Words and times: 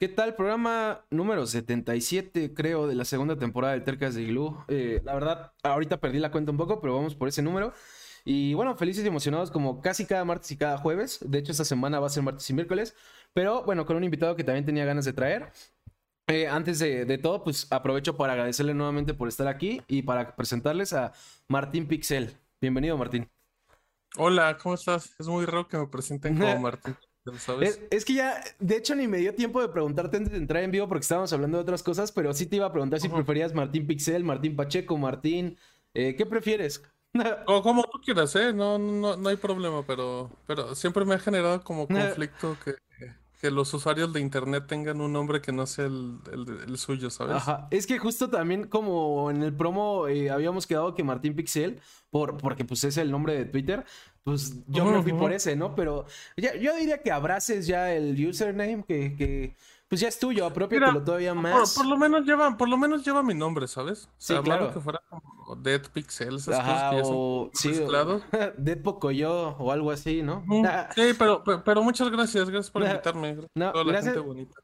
¿Qué 0.00 0.08
tal? 0.08 0.34
Programa 0.34 1.04
número 1.10 1.46
77, 1.46 2.52
creo, 2.52 2.88
de 2.88 2.96
la 2.96 3.04
segunda 3.04 3.38
temporada 3.38 3.74
del 3.74 3.84
Tercas 3.84 4.16
de 4.16 4.24
Glue. 4.24 4.56
Eh, 4.66 5.00
la 5.04 5.14
verdad, 5.14 5.52
ahorita 5.62 6.00
perdí 6.00 6.18
la 6.18 6.32
cuenta 6.32 6.50
un 6.50 6.56
poco, 6.56 6.80
pero 6.80 6.96
vamos 6.96 7.14
por 7.14 7.28
ese 7.28 7.42
número. 7.42 7.72
Y 8.24 8.54
bueno, 8.54 8.76
felices 8.76 9.04
y 9.04 9.08
emocionados 9.08 9.52
como 9.52 9.80
casi 9.80 10.04
cada 10.04 10.24
martes 10.24 10.50
y 10.50 10.56
cada 10.56 10.78
jueves. 10.78 11.20
De 11.24 11.38
hecho, 11.38 11.52
esta 11.52 11.64
semana 11.64 12.00
va 12.00 12.08
a 12.08 12.10
ser 12.10 12.24
martes 12.24 12.48
y 12.50 12.54
miércoles. 12.54 12.96
Pero 13.32 13.62
bueno, 13.62 13.86
con 13.86 13.96
un 13.96 14.02
invitado 14.02 14.34
que 14.34 14.42
también 14.42 14.64
tenía 14.66 14.84
ganas 14.84 15.04
de 15.04 15.12
traer. 15.12 15.52
Eh, 16.26 16.48
antes 16.48 16.80
de, 16.80 17.04
de, 17.04 17.18
todo, 17.18 17.44
pues 17.44 17.70
aprovecho 17.70 18.16
para 18.16 18.32
agradecerle 18.32 18.74
nuevamente 18.74 19.14
por 19.14 19.28
estar 19.28 19.46
aquí 19.46 19.80
y 19.86 20.02
para 20.02 20.34
presentarles 20.34 20.92
a 20.92 21.12
Martín 21.46 21.86
Pixel. 21.86 22.36
Bienvenido, 22.60 22.98
Martín. 22.98 23.30
Hola, 24.16 24.58
¿cómo 24.60 24.74
estás? 24.74 25.14
Es 25.20 25.28
muy 25.28 25.44
raro 25.44 25.68
que 25.68 25.78
me 25.78 25.86
presenten 25.86 26.36
como 26.36 26.58
Martín. 26.58 26.96
Es, 27.62 27.80
es, 27.90 28.04
que 28.04 28.14
ya, 28.14 28.38
de 28.58 28.76
hecho, 28.76 28.94
ni 28.94 29.08
me 29.08 29.16
dio 29.16 29.34
tiempo 29.34 29.62
de 29.62 29.68
preguntarte 29.68 30.18
antes 30.18 30.32
de 30.32 30.38
entrar 30.38 30.62
en 30.62 30.70
vivo 30.70 30.88
porque 30.88 31.02
estábamos 31.02 31.32
hablando 31.32 31.56
de 31.56 31.62
otras 31.62 31.82
cosas, 31.82 32.12
pero 32.12 32.34
sí 32.34 32.44
te 32.44 32.56
iba 32.56 32.66
a 32.66 32.72
preguntar 32.72 33.00
si 33.00 33.08
preferías 33.08 33.54
Martín 33.54 33.86
Pixel, 33.86 34.24
Martín 34.24 34.56
Pacheco, 34.56 34.98
Martín. 34.98 35.56
Eh, 35.94 36.16
¿Qué 36.16 36.26
prefieres? 36.26 36.82
o 37.46 37.62
como 37.62 37.84
tú 37.84 37.98
quieras, 38.00 38.34
¿eh? 38.36 38.52
No, 38.52 38.78
no, 38.78 39.16
no 39.16 39.28
hay 39.28 39.36
problema, 39.36 39.86
pero, 39.86 40.30
pero 40.46 40.74
siempre 40.74 41.06
me 41.06 41.14
ha 41.14 41.18
generado 41.18 41.64
como 41.64 41.88
conflicto 41.88 42.58
que, 42.62 42.74
que 43.44 43.50
los 43.50 43.74
usuarios 43.74 44.10
de 44.10 44.22
internet 44.22 44.64
tengan 44.66 45.02
un 45.02 45.12
nombre 45.12 45.42
que 45.42 45.52
no 45.52 45.66
sea 45.66 45.84
el, 45.84 46.16
el, 46.66 46.78
suyo, 46.78 47.10
¿sabes? 47.10 47.36
Ajá. 47.36 47.68
Es 47.70 47.86
que 47.86 47.98
justo 47.98 48.30
también 48.30 48.68
como 48.68 49.30
en 49.30 49.42
el 49.42 49.54
promo 49.54 50.08
eh, 50.08 50.30
habíamos 50.30 50.66
quedado 50.66 50.94
que 50.94 51.04
Martín 51.04 51.36
Pixel, 51.36 51.78
por, 52.08 52.38
porque 52.38 52.64
pues 52.64 52.84
es 52.84 52.96
el 52.96 53.10
nombre 53.10 53.34
de 53.34 53.44
Twitter, 53.44 53.84
pues 54.22 54.64
yo 54.66 54.86
me 54.86 55.02
fui 55.02 55.12
por 55.12 55.30
ese, 55.30 55.56
¿no? 55.56 55.74
Pero 55.74 56.06
ya, 56.38 56.56
yo 56.56 56.74
diría 56.74 57.02
que 57.02 57.12
abraces 57.12 57.66
ya 57.66 57.92
el 57.92 58.16
username, 58.26 58.82
que, 58.84 59.14
que 59.14 59.56
pues 59.88 60.00
ya 60.00 60.08
es 60.08 60.18
tuyo, 60.18 60.46
apropiatelo 60.46 61.02
todavía 61.02 61.34
más. 61.34 61.74
Por, 61.74 61.86
lo 61.86 61.96
menos 61.96 62.24
lleva, 62.24 62.56
por 62.56 62.68
lo 62.68 62.76
menos 62.76 63.04
lleva 63.04 63.22
mi 63.22 63.34
nombre, 63.34 63.68
¿sabes? 63.68 64.08
sí, 64.16 64.34
claro. 64.42 64.72
que 64.72 64.80
fuera 64.80 65.02
como 65.08 65.56
Dead 65.56 65.82
Pixel, 65.92 66.36
esas 66.36 66.58
cosas 66.58 66.90
que 66.90 67.02
o, 67.04 67.50
sí, 67.52 67.72
Dead 68.58 68.82
Pocoyo 68.82 69.50
o 69.58 69.70
algo 69.70 69.90
así, 69.90 70.22
¿no? 70.22 70.42
Ah. 70.66 70.88
Sí, 70.94 71.12
pero, 71.18 71.44
pero, 71.44 71.82
muchas 71.82 72.10
gracias, 72.10 72.48
gracias 72.48 72.70
por 72.70 72.82
invitarme. 72.82 73.36
No, 73.54 73.72
gracias, 73.84 74.16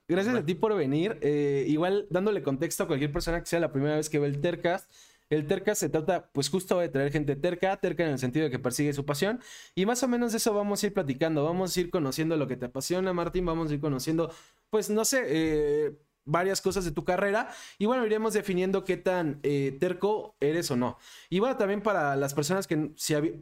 gracias 0.09 0.35
a 0.35 0.45
ti 0.45 0.55
por 0.55 0.75
venir. 0.75 1.19
Eh, 1.21 1.65
igual 1.69 2.07
dándole 2.11 2.43
contexto 2.43 2.85
a 2.85 2.87
cualquier 2.87 3.13
persona 3.13 3.41
que 3.41 3.47
sea 3.47 3.61
la 3.61 3.73
primera 3.73 3.97
vez 3.97 4.09
que 4.09 4.19
ve 4.19 4.27
el 4.27 4.41
Tercast. 4.41 4.91
El 5.31 5.47
terca 5.47 5.75
se 5.77 5.89
trata, 5.89 6.29
pues 6.33 6.49
justo 6.51 6.79
de 6.81 6.89
traer 6.89 7.13
gente 7.13 7.37
terca, 7.37 7.77
terca 7.79 8.05
en 8.05 8.11
el 8.11 8.19
sentido 8.19 8.45
de 8.45 8.51
que 8.51 8.59
persigue 8.59 8.93
su 8.93 9.07
pasión. 9.07 9.41
Y 9.77 9.87
más 9.87 10.03
o 10.03 10.09
menos 10.09 10.35
eso 10.35 10.53
vamos 10.53 10.83
a 10.83 10.87
ir 10.89 10.93
platicando. 10.95 11.45
Vamos 11.45 11.77
a 11.77 11.81
ir 11.81 11.91
conociendo 11.91 12.37
lo 12.37 12.49
que 12.49 12.57
te 12.57 12.67
apasiona, 12.67 13.13
Martín. 13.13 13.47
Vamos 13.47 13.71
a 13.71 13.75
ir 13.75 13.81
conociendo, 13.81 14.33
pues 14.71 14.91
no 14.91 15.05
sé, 15.05 15.23
eh, 15.27 15.93
varias 16.31 16.61
cosas 16.61 16.85
de 16.85 16.93
tu 16.93 17.05
carrera. 17.05 17.51
Y 17.79 17.87
bueno, 17.87 18.07
iremos 18.07 18.33
definiendo 18.33 18.85
qué 18.85 18.97
tan 18.97 19.41
eh, 19.43 19.77
terco 19.79 20.35
eres 20.41 20.71
o 20.71 20.77
no. 20.77 20.99
Y 21.29 21.39
bueno, 21.39 21.57
también 21.57 21.83
para 21.83 22.17
las 22.17 22.35
personas 22.35 22.67
que 22.67 22.91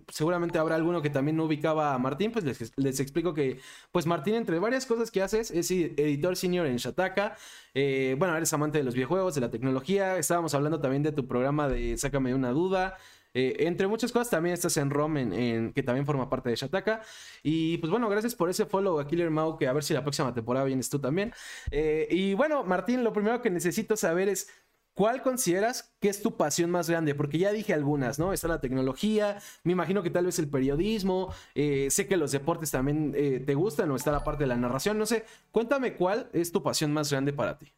seguramente 0.08 0.58
habrá 0.58 0.74
alguno 0.74 1.02
que 1.02 1.10
también 1.10 1.36
no 1.36 1.44
ubicaba 1.44 1.94
a 1.94 1.98
Martín, 1.98 2.32
pues 2.32 2.44
les, 2.44 3.00
explico 3.00 3.34
que, 3.34 3.60
pues 3.92 4.06
Martín, 4.06 4.34
entre 4.34 4.58
varias 4.58 4.86
cosas 4.86 5.10
que 5.10 5.22
haces, 5.22 5.50
es 5.50 5.70
editor 5.70 6.36
senior 6.36 6.66
en 6.66 6.76
Shataka. 6.76 7.36
Eh, 7.74 8.16
bueno, 8.18 8.36
eres 8.36 8.52
amante 8.52 8.78
de 8.78 8.84
los 8.84 8.94
videojuegos, 8.94 9.34
de 9.34 9.40
la 9.40 9.50
tecnología. 9.50 10.18
Estábamos 10.18 10.54
hablando 10.54 10.80
también 10.80 11.02
de 11.02 11.12
tu 11.12 11.26
programa 11.26 11.68
de 11.68 11.96
Sácame 11.96 12.34
una 12.34 12.50
duda. 12.50 12.96
Eh, 13.34 13.56
entre 13.66 13.86
muchas 13.86 14.12
cosas, 14.12 14.30
también 14.30 14.54
estás 14.54 14.76
en 14.76 14.90
ROM, 14.90 15.16
en, 15.16 15.72
que 15.72 15.82
también 15.82 16.06
forma 16.06 16.28
parte 16.28 16.50
de 16.50 16.56
Shataka. 16.56 17.02
Y 17.42 17.78
pues 17.78 17.90
bueno, 17.90 18.08
gracias 18.08 18.34
por 18.34 18.50
ese 18.50 18.66
follow 18.66 18.98
a 18.98 19.06
Killer 19.06 19.30
Mau, 19.30 19.56
que 19.58 19.68
a 19.68 19.72
ver 19.72 19.84
si 19.84 19.94
la 19.94 20.02
próxima 20.02 20.34
temporada 20.34 20.66
vienes 20.66 20.88
tú 20.90 20.98
también. 20.98 21.32
Eh, 21.70 22.08
y 22.10 22.34
bueno, 22.34 22.64
Martín, 22.64 23.04
lo 23.04 23.12
primero 23.12 23.42
que 23.42 23.50
necesito 23.50 23.96
saber 23.96 24.28
es. 24.28 24.48
¿Cuál 24.94 25.22
consideras 25.22 25.94
que 26.00 26.08
es 26.08 26.22
tu 26.22 26.36
pasión 26.36 26.72
más 26.72 26.90
grande? 26.90 27.14
Porque 27.14 27.38
ya 27.38 27.52
dije 27.52 27.72
algunas, 27.72 28.18
¿no? 28.18 28.32
Está 28.32 28.48
la 28.48 28.60
tecnología, 28.60 29.38
me 29.62 29.70
imagino 29.70 30.02
que 30.02 30.10
tal 30.10 30.26
vez 30.26 30.40
el 30.40 30.50
periodismo, 30.50 31.32
eh, 31.54 31.86
sé 31.88 32.08
que 32.08 32.16
los 32.16 32.32
deportes 32.32 32.72
también 32.72 33.12
te 33.12 33.54
gustan 33.54 33.92
o 33.92 33.96
está 33.96 34.10
la 34.10 34.24
parte 34.24 34.42
de 34.42 34.48
la 34.48 34.56
narración, 34.56 34.98
no 34.98 35.06
sé. 35.06 35.24
Cuéntame 35.52 35.94
cuál 35.94 36.28
es 36.32 36.50
tu 36.50 36.64
pasión 36.64 36.92
más 36.92 37.12
grande 37.12 37.32
para 37.32 37.56
ti. 37.58 37.72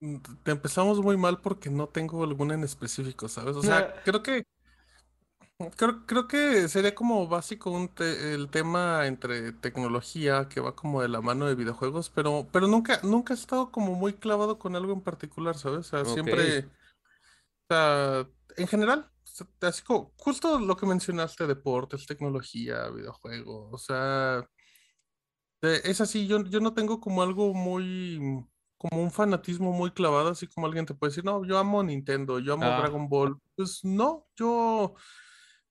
Mm, 0.00 0.16
te 0.42 0.50
empezamos 0.50 1.00
muy 1.00 1.16
mal 1.16 1.40
porque 1.40 1.70
no 1.70 1.86
tengo 1.88 2.24
alguna 2.24 2.54
en 2.54 2.64
específico, 2.64 3.28
¿sabes? 3.28 3.56
O 3.56 3.62
sea, 3.62 4.02
creo 4.02 4.22
que 4.22 4.44
creo, 5.76 6.06
creo 6.06 6.26
que 6.26 6.68
sería 6.68 6.94
como 6.94 7.28
básico 7.28 7.70
un 7.70 7.90
el 7.98 8.48
tema 8.48 9.06
entre 9.06 9.52
tecnología 9.52 10.48
que 10.48 10.60
va 10.60 10.74
como 10.74 11.02
de 11.02 11.08
la 11.08 11.20
mano 11.20 11.46
de 11.46 11.54
videojuegos, 11.54 12.08
pero, 12.08 12.48
pero 12.50 12.66
nunca, 12.66 13.00
nunca 13.02 13.34
he 13.34 13.36
estado 13.36 13.70
como 13.70 13.94
muy 13.94 14.14
clavado 14.14 14.58
con 14.58 14.74
algo 14.74 14.92
en 14.94 15.02
particular, 15.02 15.56
¿sabes? 15.58 15.80
O 15.80 15.82
sea, 15.82 16.04
siempre, 16.06 16.60
o 16.60 16.70
sea, 17.68 18.26
en 18.56 18.66
general, 18.66 19.10
así 19.60 19.82
como 19.82 20.12
justo 20.16 20.58
lo 20.58 20.76
que 20.76 20.86
mencionaste, 20.86 21.46
deportes, 21.46 22.06
tecnología, 22.06 22.88
videojuegos, 22.88 23.68
o 23.74 23.78
sea, 23.78 24.48
es 25.60 26.00
así, 26.00 26.26
yo, 26.26 26.42
yo 26.44 26.60
no 26.60 26.72
tengo 26.72 27.00
como 27.00 27.22
algo 27.22 27.52
muy 27.52 28.48
como 28.80 29.02
un 29.02 29.10
fanatismo 29.10 29.72
muy 29.72 29.90
clavado, 29.90 30.30
así 30.30 30.46
como 30.46 30.66
alguien 30.66 30.86
te 30.86 30.94
puede 30.94 31.10
decir, 31.10 31.22
no, 31.22 31.44
yo 31.44 31.58
amo 31.58 31.82
Nintendo, 31.82 32.38
yo 32.38 32.54
amo 32.54 32.64
ah. 32.64 32.78
Dragon 32.80 33.10
Ball. 33.10 33.38
Pues 33.54 33.84
no, 33.84 34.26
yo, 34.34 34.94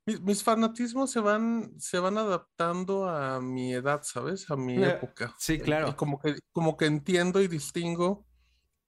mis, 0.05 0.43
fanatismos 0.43 1.09
se 1.09 1.19
van, 1.19 1.73
se 1.79 1.97
van 1.97 2.19
adaptando 2.19 3.09
a 3.09 3.41
mi 3.41 3.73
edad, 3.73 4.01
¿sabes? 4.03 4.51
A 4.51 4.55
mi 4.55 4.75
eh, 4.75 4.91
época. 4.91 5.33
Sí, 5.39 5.57
claro. 5.57 5.95
como 5.97 6.19
que, 6.19 6.35
como 6.51 6.77
que 6.77 6.85
entiendo 6.85 7.41
y 7.41 7.47
distingo 7.47 8.27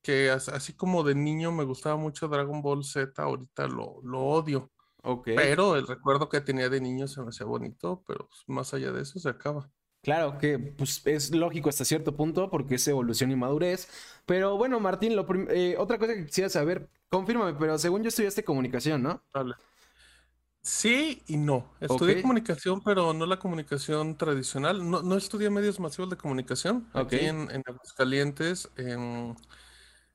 que 0.04 0.30
así 0.30 0.74
como 0.74 1.02
de 1.02 1.16
niño 1.16 1.52
me 1.52 1.64
gustaba 1.64 1.96
mucho 1.96 2.28
Dragon 2.28 2.62
Ball 2.62 2.84
Z, 2.84 3.20
ahorita 3.20 3.68
lo, 3.68 4.02
lo 4.04 4.20
odio. 4.20 4.72
Okay. 5.02 5.36
Pero 5.36 5.76
el 5.78 5.88
recuerdo 5.88 6.30
que 6.30 6.42
tenía 6.42 6.70
de 6.70 6.80
niño 6.80 7.08
se 7.08 7.24
me 7.24 7.30
hacía 7.30 7.48
bonito, 7.48 8.04
pero 8.06 8.28
pues, 8.28 8.44
más 8.46 8.72
allá 8.76 8.92
de 8.92 9.02
eso 9.02 9.20
se 9.20 9.30
acaba. 9.30 9.72
Claro 10.02 10.40
que 10.40 10.58
pues, 10.58 11.02
es 11.06 11.30
lógico 11.32 11.70
hasta 11.70 11.86
cierto 11.86 12.16
punto 12.16 12.50
porque 12.50 12.76
es 12.76 12.88
evolución 12.88 13.32
y 13.32 13.36
madurez. 13.36 13.88
Pero 14.26 14.58
bueno, 14.58 14.80
Martín, 14.80 15.16
lo 15.16 15.26
eh, 15.50 15.76
otra 15.78 16.00
cosa 16.00 16.16
que 16.16 16.26
quisiera 16.26 16.50
saber, 16.50 16.90
confírmame, 17.10 17.54
pero 17.60 17.78
según 17.78 18.02
yo 18.02 18.10
estudiaste 18.10 18.44
comunicación, 18.44 19.04
¿no? 19.04 19.24
Vale. 19.34 19.54
Sí 20.64 21.24
y 21.28 21.38
no. 21.38 21.72
Estudié 21.80 22.22
comunicación, 22.22 22.82
pero 22.82 23.14
no 23.14 23.26
la 23.26 23.38
comunicación 23.38 24.16
tradicional. 24.16 24.88
No, 24.90 25.02
no 25.02 25.18
estudié 25.18 25.50
medios 25.50 25.80
masivos 25.80 26.10
de 26.10 26.18
comunicación. 26.18 26.88
Aquí 26.94 27.18
en, 27.18 27.50
en 27.52 27.64
Aguascalientes, 27.66 28.70
en 28.78 29.36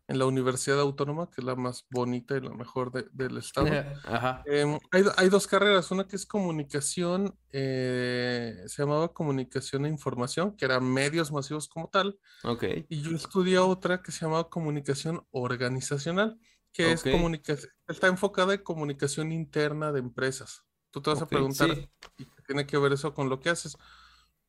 en 0.09 0.19
la 0.19 0.27
Universidad 0.27 0.81
Autónoma, 0.81 1.31
que 1.31 1.41
es 1.41 1.45
la 1.45 1.57
más 1.57 1.87
bonita 1.91 2.37
y 2.37 2.41
la 2.41 2.51
mejor 2.51 2.93
del 2.93 3.39
estado. 3.39 3.67
Em, 4.47 4.79
hay, 4.91 5.29
dos 5.29 5.47
carreras, 5.47 5.91
una 5.91 6.07
que 6.07 6.17
es 6.17 6.27
comunicación, 6.27 7.37
eh, 7.51 8.63
se 8.67 8.83
llamaba 8.83 9.13
comunicación 9.13 9.87
e 9.87 9.89
información, 9.89 10.57
que 10.57 10.65
eran 10.65 10.85
medios 10.85 11.33
masivos 11.33 11.69
como 11.69 11.89
tal. 11.89 12.19
Okay. 12.45 12.87
Y 12.89 13.03
yo 13.03 13.17
estudié 13.17 13.59
otra 13.59 14.03
que 14.03 14.13
se 14.13 14.25
llamaba 14.25 14.49
comunicación 14.49 15.27
organizacional, 15.33 16.39
que 16.73 16.93
es 16.93 17.03
comunicación, 17.03 17.73
está 17.89 18.07
enfocada 18.07 18.55
en 18.55 18.63
comunicación 18.63 19.33
interna 19.33 19.93
de 19.93 20.01
empresas. 20.01 20.65
Tú 20.91 21.01
te 21.03 21.11
vas 21.11 21.23
a 21.23 21.27
preguntar, 21.27 21.71
¿y 21.71 22.25
qué 22.25 22.43
tiene 22.47 22.67
que 22.67 22.79
ver 22.79 22.93
eso 22.93 23.13
con 23.13 23.29
lo 23.29 23.41
que 23.41 23.51
haces? 23.51 23.77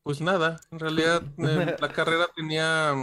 Pues 0.02 0.20
nada, 0.20 0.60
en 0.70 0.78
realidad 0.78 1.22
eh, 1.38 1.76
la 1.80 1.92
carrera 1.92 2.28
tenía 2.34 2.94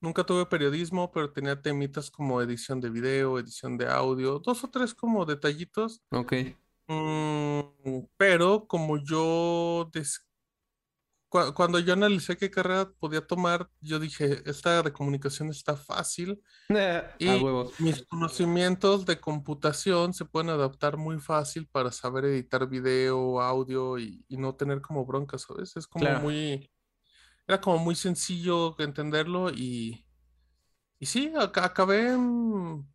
Nunca 0.00 0.24
tuve 0.24 0.46
periodismo, 0.46 1.10
pero 1.10 1.32
tenía 1.32 1.60
temitas 1.60 2.10
como 2.10 2.40
edición 2.42 2.80
de 2.80 2.90
video, 2.90 3.38
edición 3.38 3.78
de 3.78 3.88
audio, 3.88 4.38
dos 4.38 4.62
o 4.62 4.68
tres 4.68 4.94
como 4.94 5.24
detallitos. 5.24 6.02
Ok. 6.10 6.34
Mm, 6.88 8.00
pero 8.16 8.66
como 8.68 8.98
yo, 8.98 9.90
cuando 11.54 11.78
yo 11.80 11.94
analicé 11.94 12.36
qué 12.36 12.50
carrera 12.50 12.92
podía 13.00 13.26
tomar, 13.26 13.68
yo 13.80 13.98
dije, 13.98 14.42
esta 14.44 14.82
de 14.82 14.92
comunicación 14.92 15.48
está 15.48 15.76
fácil 15.76 16.40
y 17.18 17.28
mis 17.78 18.06
conocimientos 18.06 19.04
de 19.06 19.18
computación 19.18 20.14
se 20.14 20.24
pueden 20.24 20.50
adaptar 20.50 20.96
muy 20.96 21.18
fácil 21.18 21.66
para 21.66 21.90
saber 21.90 22.26
editar 22.26 22.68
video, 22.68 23.40
audio 23.40 23.98
y, 23.98 24.24
no 24.28 24.54
tener 24.54 24.80
como 24.80 25.04
broncas, 25.04 25.42
¿sabes? 25.42 25.76
Es 25.76 25.86
como 25.86 26.08
muy 26.20 26.70
era 27.46 27.60
como 27.60 27.78
muy 27.78 27.94
sencillo 27.94 28.74
entenderlo 28.78 29.50
y, 29.50 30.04
y 30.98 31.06
sí, 31.06 31.32
acabé 31.36 32.08
en... 32.08 32.86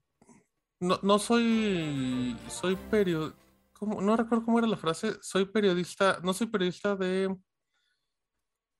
No, 0.79 0.99
no 1.03 1.19
soy, 1.19 2.35
soy 2.49 2.75
periodista, 2.75 3.37
no 3.81 4.17
recuerdo 4.17 4.45
cómo 4.45 4.57
era 4.57 4.67
la 4.67 4.77
frase, 4.77 5.15
soy 5.21 5.45
periodista, 5.45 6.19
no 6.23 6.33
soy 6.33 6.47
periodista 6.47 6.95
de, 6.95 7.35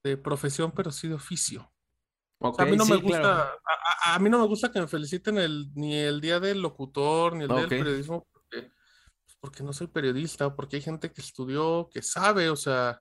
de 0.04 0.18
profesión, 0.18 0.72
pero 0.72 0.92
sí 0.92 1.08
de 1.08 1.14
oficio. 1.14 1.72
a 2.40 2.66
mí 2.66 2.76
no 2.76 2.86
me 2.86 2.96
gusta, 2.96 3.54
a, 4.04 4.18
mí 4.18 4.32
no 4.32 4.40
me 4.40 4.48
gusta 4.48 4.72
que 4.72 4.80
me 4.80 4.88
feliciten 4.88 5.38
el, 5.38 5.72
ni 5.76 5.96
el 5.96 6.22
día 6.22 6.40
del 6.40 6.60
locutor, 6.60 7.36
ni 7.36 7.44
el 7.44 7.50
día 7.50 7.60
del 7.60 7.70
periodismo, 7.70 8.28
porque, 8.32 8.62
pues, 8.62 9.38
porque 9.40 9.64
no 9.64 9.72
soy 9.72 9.86
periodista, 9.86 10.56
porque 10.56 10.78
hay 10.78 10.82
gente 10.82 11.12
que 11.12 11.22
estudió, 11.22 11.88
que 11.92 12.02
sabe, 12.02 12.50
o 12.50 12.56
sea, 12.56 13.00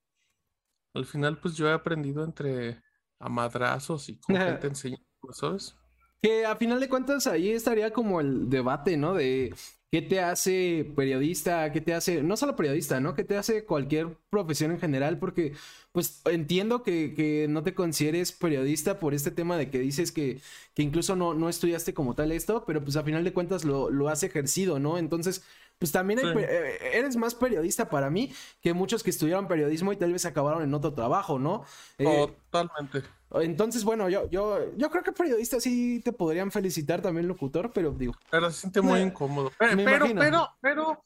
al 0.94 1.06
final, 1.06 1.38
pues 1.38 1.56
yo 1.56 1.68
he 1.68 1.72
aprendido 1.72 2.24
entre 2.24 2.82
a 3.18 3.28
madrazos 3.28 4.08
y 4.08 4.18
con 4.18 4.36
gente 4.36 4.70
¿sabes? 5.32 5.76
Que 6.22 6.44
a 6.44 6.56
final 6.56 6.80
de 6.80 6.88
cuentas 6.88 7.26
ahí 7.26 7.50
estaría 7.50 7.92
como 7.92 8.20
el 8.20 8.50
debate, 8.50 8.96
¿no? 8.96 9.14
De 9.14 9.54
qué 9.90 10.02
te 10.02 10.20
hace 10.20 10.92
periodista, 10.94 11.72
qué 11.72 11.80
te 11.80 11.94
hace, 11.94 12.22
no 12.22 12.36
solo 12.36 12.56
periodista, 12.56 13.00
¿no? 13.00 13.14
¿Qué 13.14 13.24
te 13.24 13.36
hace 13.38 13.64
cualquier 13.64 14.18
profesión 14.28 14.70
en 14.70 14.78
general? 14.78 15.18
Porque, 15.18 15.54
pues 15.92 16.20
entiendo 16.26 16.82
que, 16.82 17.14
que 17.14 17.46
no 17.48 17.62
te 17.62 17.74
consideres 17.74 18.32
periodista 18.32 18.98
por 18.98 19.14
este 19.14 19.30
tema 19.30 19.56
de 19.56 19.70
que 19.70 19.78
dices 19.78 20.12
que, 20.12 20.40
que 20.74 20.82
incluso 20.82 21.16
no, 21.16 21.32
no 21.34 21.48
estudiaste 21.48 21.94
como 21.94 22.14
tal 22.14 22.32
esto, 22.32 22.64
pero 22.66 22.82
pues 22.84 22.96
a 22.96 23.02
final 23.02 23.24
de 23.24 23.32
cuentas 23.32 23.64
lo, 23.64 23.90
lo 23.90 24.08
has 24.08 24.22
ejercido, 24.22 24.78
¿no? 24.78 24.98
Entonces, 24.98 25.42
pues 25.80 25.92
también 25.92 26.20
eh, 26.22 26.78
eres 26.92 27.16
más 27.16 27.34
periodista 27.34 27.88
para 27.88 28.10
mí 28.10 28.30
que 28.60 28.74
muchos 28.74 29.02
que 29.02 29.08
estudiaron 29.08 29.48
periodismo 29.48 29.94
y 29.94 29.96
tal 29.96 30.12
vez 30.12 30.26
acabaron 30.26 30.62
en 30.62 30.74
otro 30.74 30.92
trabajo, 30.92 31.38
¿no? 31.38 31.64
Eh, 31.96 32.30
Totalmente. 32.50 33.08
Entonces, 33.32 33.82
bueno, 33.82 34.10
yo, 34.10 34.28
yo, 34.28 34.76
yo 34.76 34.90
creo 34.90 35.02
que 35.02 35.12
periodista 35.12 35.58
sí 35.58 36.02
te 36.04 36.12
podrían 36.12 36.50
felicitar 36.50 37.00
también 37.00 37.26
locutor, 37.28 37.72
pero 37.72 37.92
digo. 37.92 38.12
Pero 38.30 38.50
se 38.50 38.60
siente 38.60 38.82
muy 38.82 39.00
incómodo. 39.00 39.52
Pero, 39.58 40.04
pero, 40.14 40.48
pero, 40.60 41.02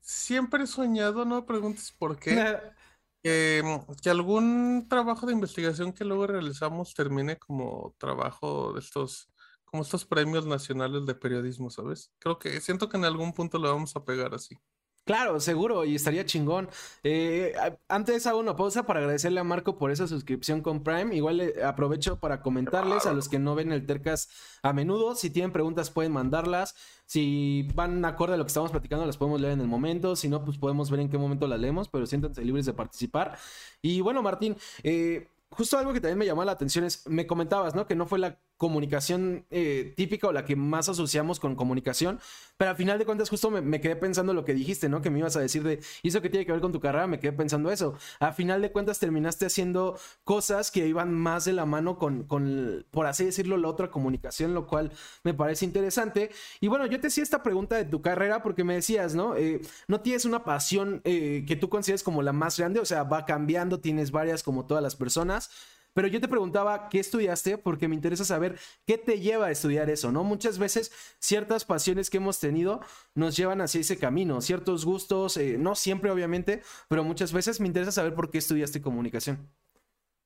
siempre 0.00 0.64
he 0.64 0.66
soñado, 0.66 1.26
no 1.26 1.36
me 1.36 1.42
preguntes 1.42 1.92
por 1.92 2.18
qué, 2.18 2.56
que 3.22 4.10
algún 4.10 4.86
trabajo 4.88 5.26
de 5.26 5.34
investigación 5.34 5.92
que 5.92 6.06
luego 6.06 6.28
realizamos 6.28 6.94
termine 6.94 7.36
como 7.36 7.94
trabajo 7.98 8.72
de 8.72 8.80
estos 8.80 9.28
como 9.74 9.82
estos 9.82 10.04
premios 10.04 10.46
nacionales 10.46 11.04
de 11.04 11.16
periodismo, 11.16 11.68
¿sabes? 11.68 12.12
Creo 12.20 12.38
que 12.38 12.60
siento 12.60 12.88
que 12.88 12.96
en 12.96 13.04
algún 13.04 13.32
punto 13.32 13.58
lo 13.58 13.72
vamos 13.74 13.96
a 13.96 14.04
pegar 14.04 14.32
así. 14.32 14.56
Claro, 15.04 15.40
seguro, 15.40 15.84
y 15.84 15.96
estaría 15.96 16.24
chingón. 16.24 16.68
Eh, 17.02 17.52
antes 17.88 18.24
hago 18.28 18.38
una 18.38 18.54
pausa 18.54 18.84
para 18.84 19.00
agradecerle 19.00 19.40
a 19.40 19.44
Marco 19.44 19.76
por 19.76 19.90
esa 19.90 20.06
suscripción 20.06 20.60
con 20.60 20.84
Prime. 20.84 21.16
Igual 21.16 21.40
eh, 21.40 21.64
aprovecho 21.64 22.20
para 22.20 22.40
comentarles 22.40 23.04
a 23.06 23.12
los 23.12 23.28
que 23.28 23.40
no 23.40 23.56
ven 23.56 23.72
el 23.72 23.84
Tercas 23.84 24.28
a 24.62 24.72
menudo. 24.72 25.16
Si 25.16 25.28
tienen 25.28 25.50
preguntas, 25.50 25.90
pueden 25.90 26.12
mandarlas. 26.12 26.76
Si 27.04 27.68
van 27.74 28.04
acorde 28.04 28.34
a 28.34 28.36
lo 28.36 28.44
que 28.44 28.48
estamos 28.50 28.70
platicando, 28.70 29.04
las 29.06 29.16
podemos 29.16 29.40
leer 29.40 29.54
en 29.54 29.60
el 29.60 29.66
momento. 29.66 30.14
Si 30.14 30.28
no, 30.28 30.44
pues 30.44 30.56
podemos 30.56 30.88
ver 30.88 31.00
en 31.00 31.10
qué 31.10 31.18
momento 31.18 31.48
las 31.48 31.58
leemos, 31.58 31.88
pero 31.88 32.06
siéntanse 32.06 32.44
libres 32.44 32.64
de 32.64 32.74
participar. 32.74 33.36
Y 33.82 34.02
bueno, 34.02 34.22
Martín, 34.22 34.56
eh, 34.84 35.26
justo 35.54 35.78
algo 35.78 35.92
que 35.92 36.00
también 36.00 36.18
me 36.18 36.26
llamó 36.26 36.44
la 36.44 36.52
atención 36.52 36.84
es, 36.84 37.06
me 37.08 37.26
comentabas, 37.26 37.74
¿no? 37.74 37.86
Que 37.86 37.94
no 37.94 38.06
fue 38.06 38.18
la 38.18 38.38
comunicación 38.64 39.44
eh, 39.50 39.92
típica 39.94 40.26
o 40.26 40.32
la 40.32 40.46
que 40.46 40.56
más 40.56 40.88
asociamos 40.88 41.38
con 41.38 41.54
comunicación, 41.54 42.18
pero 42.56 42.70
al 42.70 42.78
final 42.78 42.98
de 42.98 43.04
cuentas 43.04 43.28
justo 43.28 43.50
me, 43.50 43.78
quedé 43.82 43.94
pensando 43.94 44.32
lo 44.32 44.46
que 44.46 44.54
dijiste, 44.54 44.88
¿no? 44.88 45.02
Que 45.02 45.10
me 45.10 45.18
ibas 45.18 45.36
a 45.36 45.40
decir 45.40 45.62
de, 45.62 45.80
¿y 46.02 46.08
eso 46.08 46.22
qué 46.22 46.30
tiene 46.30 46.46
que 46.46 46.52
ver 46.52 46.62
con 46.62 46.72
tu 46.72 46.80
carrera? 46.80 47.06
Me 47.06 47.20
quedé 47.20 47.34
pensando 47.34 47.70
eso. 47.70 47.94
A 48.20 48.32
final 48.32 48.62
de 48.62 48.72
cuentas 48.72 48.98
terminaste 48.98 49.44
haciendo 49.44 49.98
cosas 50.24 50.70
que 50.70 50.86
iban 50.86 51.12
más 51.12 51.44
de 51.44 51.52
la 51.52 51.66
mano 51.66 51.98
con, 51.98 52.22
con, 52.22 52.86
por 52.90 53.04
así 53.04 53.26
decirlo, 53.26 53.58
la 53.58 53.68
otra 53.68 53.90
comunicación, 53.90 54.54
lo 54.54 54.66
cual 54.66 54.92
me 55.24 55.34
parece 55.34 55.66
interesante. 55.66 56.30
Y 56.58 56.68
bueno, 56.68 56.86
yo 56.86 56.98
te 56.98 57.08
hacía 57.08 57.22
esta 57.22 57.42
pregunta 57.42 57.76
de 57.76 57.84
tu 57.84 58.00
carrera 58.00 58.42
porque 58.42 58.64
me 58.64 58.76
decías, 58.76 59.14
¿no? 59.14 59.36
Eh, 59.36 59.60
no 59.88 60.00
tienes 60.00 60.24
una 60.24 60.42
pasión 60.42 61.02
eh, 61.04 61.44
que 61.46 61.56
tú 61.56 61.68
consideres 61.68 62.02
como 62.02 62.22
la 62.22 62.32
más 62.32 62.58
grande, 62.58 62.80
o 62.80 62.86
sea, 62.86 63.02
va 63.02 63.26
cambiando, 63.26 63.80
tienes 63.80 64.10
varias 64.10 64.42
como 64.42 64.64
todas 64.64 64.82
las 64.82 64.96
personas. 64.96 65.50
Pero 65.94 66.08
yo 66.08 66.20
te 66.20 66.28
preguntaba 66.28 66.88
qué 66.88 66.98
estudiaste 66.98 67.56
porque 67.56 67.88
me 67.88 67.94
interesa 67.94 68.24
saber 68.24 68.58
qué 68.84 68.98
te 68.98 69.20
lleva 69.20 69.46
a 69.46 69.50
estudiar 69.52 69.88
eso, 69.88 70.10
¿no? 70.10 70.24
Muchas 70.24 70.58
veces 70.58 70.92
ciertas 71.20 71.64
pasiones 71.64 72.10
que 72.10 72.16
hemos 72.16 72.40
tenido 72.40 72.80
nos 73.14 73.36
llevan 73.36 73.60
hacia 73.60 73.80
ese 73.80 73.96
camino, 73.96 74.40
ciertos 74.40 74.84
gustos, 74.84 75.36
eh, 75.36 75.56
no 75.56 75.76
siempre 75.76 76.10
obviamente, 76.10 76.62
pero 76.88 77.04
muchas 77.04 77.32
veces 77.32 77.60
me 77.60 77.68
interesa 77.68 77.92
saber 77.92 78.14
por 78.14 78.30
qué 78.30 78.38
estudiaste 78.38 78.82
comunicación. 78.82 79.48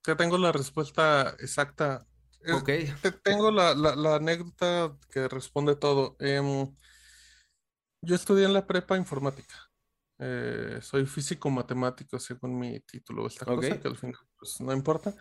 Ya 0.07 0.17
tengo 0.17 0.39
la 0.39 0.53
respuesta 0.53 1.37
exacta. 1.39 2.07
Ok. 2.51 2.71
tengo 3.23 3.51
la, 3.51 3.73
anécdota 4.17 4.97
que 5.11 5.29
responde 5.29 5.77
todo. 5.77 6.17
Em, 6.19 6.75
yo 8.01 8.15
estudié 8.15 8.47
en 8.47 8.55
la 8.55 8.67
prepa 8.67 8.97
informática. 8.97 9.55
Eh, 10.19 10.79
soy 10.81 11.05
físico 11.05 11.51
matemático 11.51 12.19
según 12.19 12.59
mi 12.59 12.81
título, 12.81 13.27
esta 13.27 13.45
cosa 13.45 13.79
que 13.79 13.87
al 13.87 13.97
final 13.97 14.28
pues, 14.39 14.61
no 14.61 14.73
importa. 14.73 15.15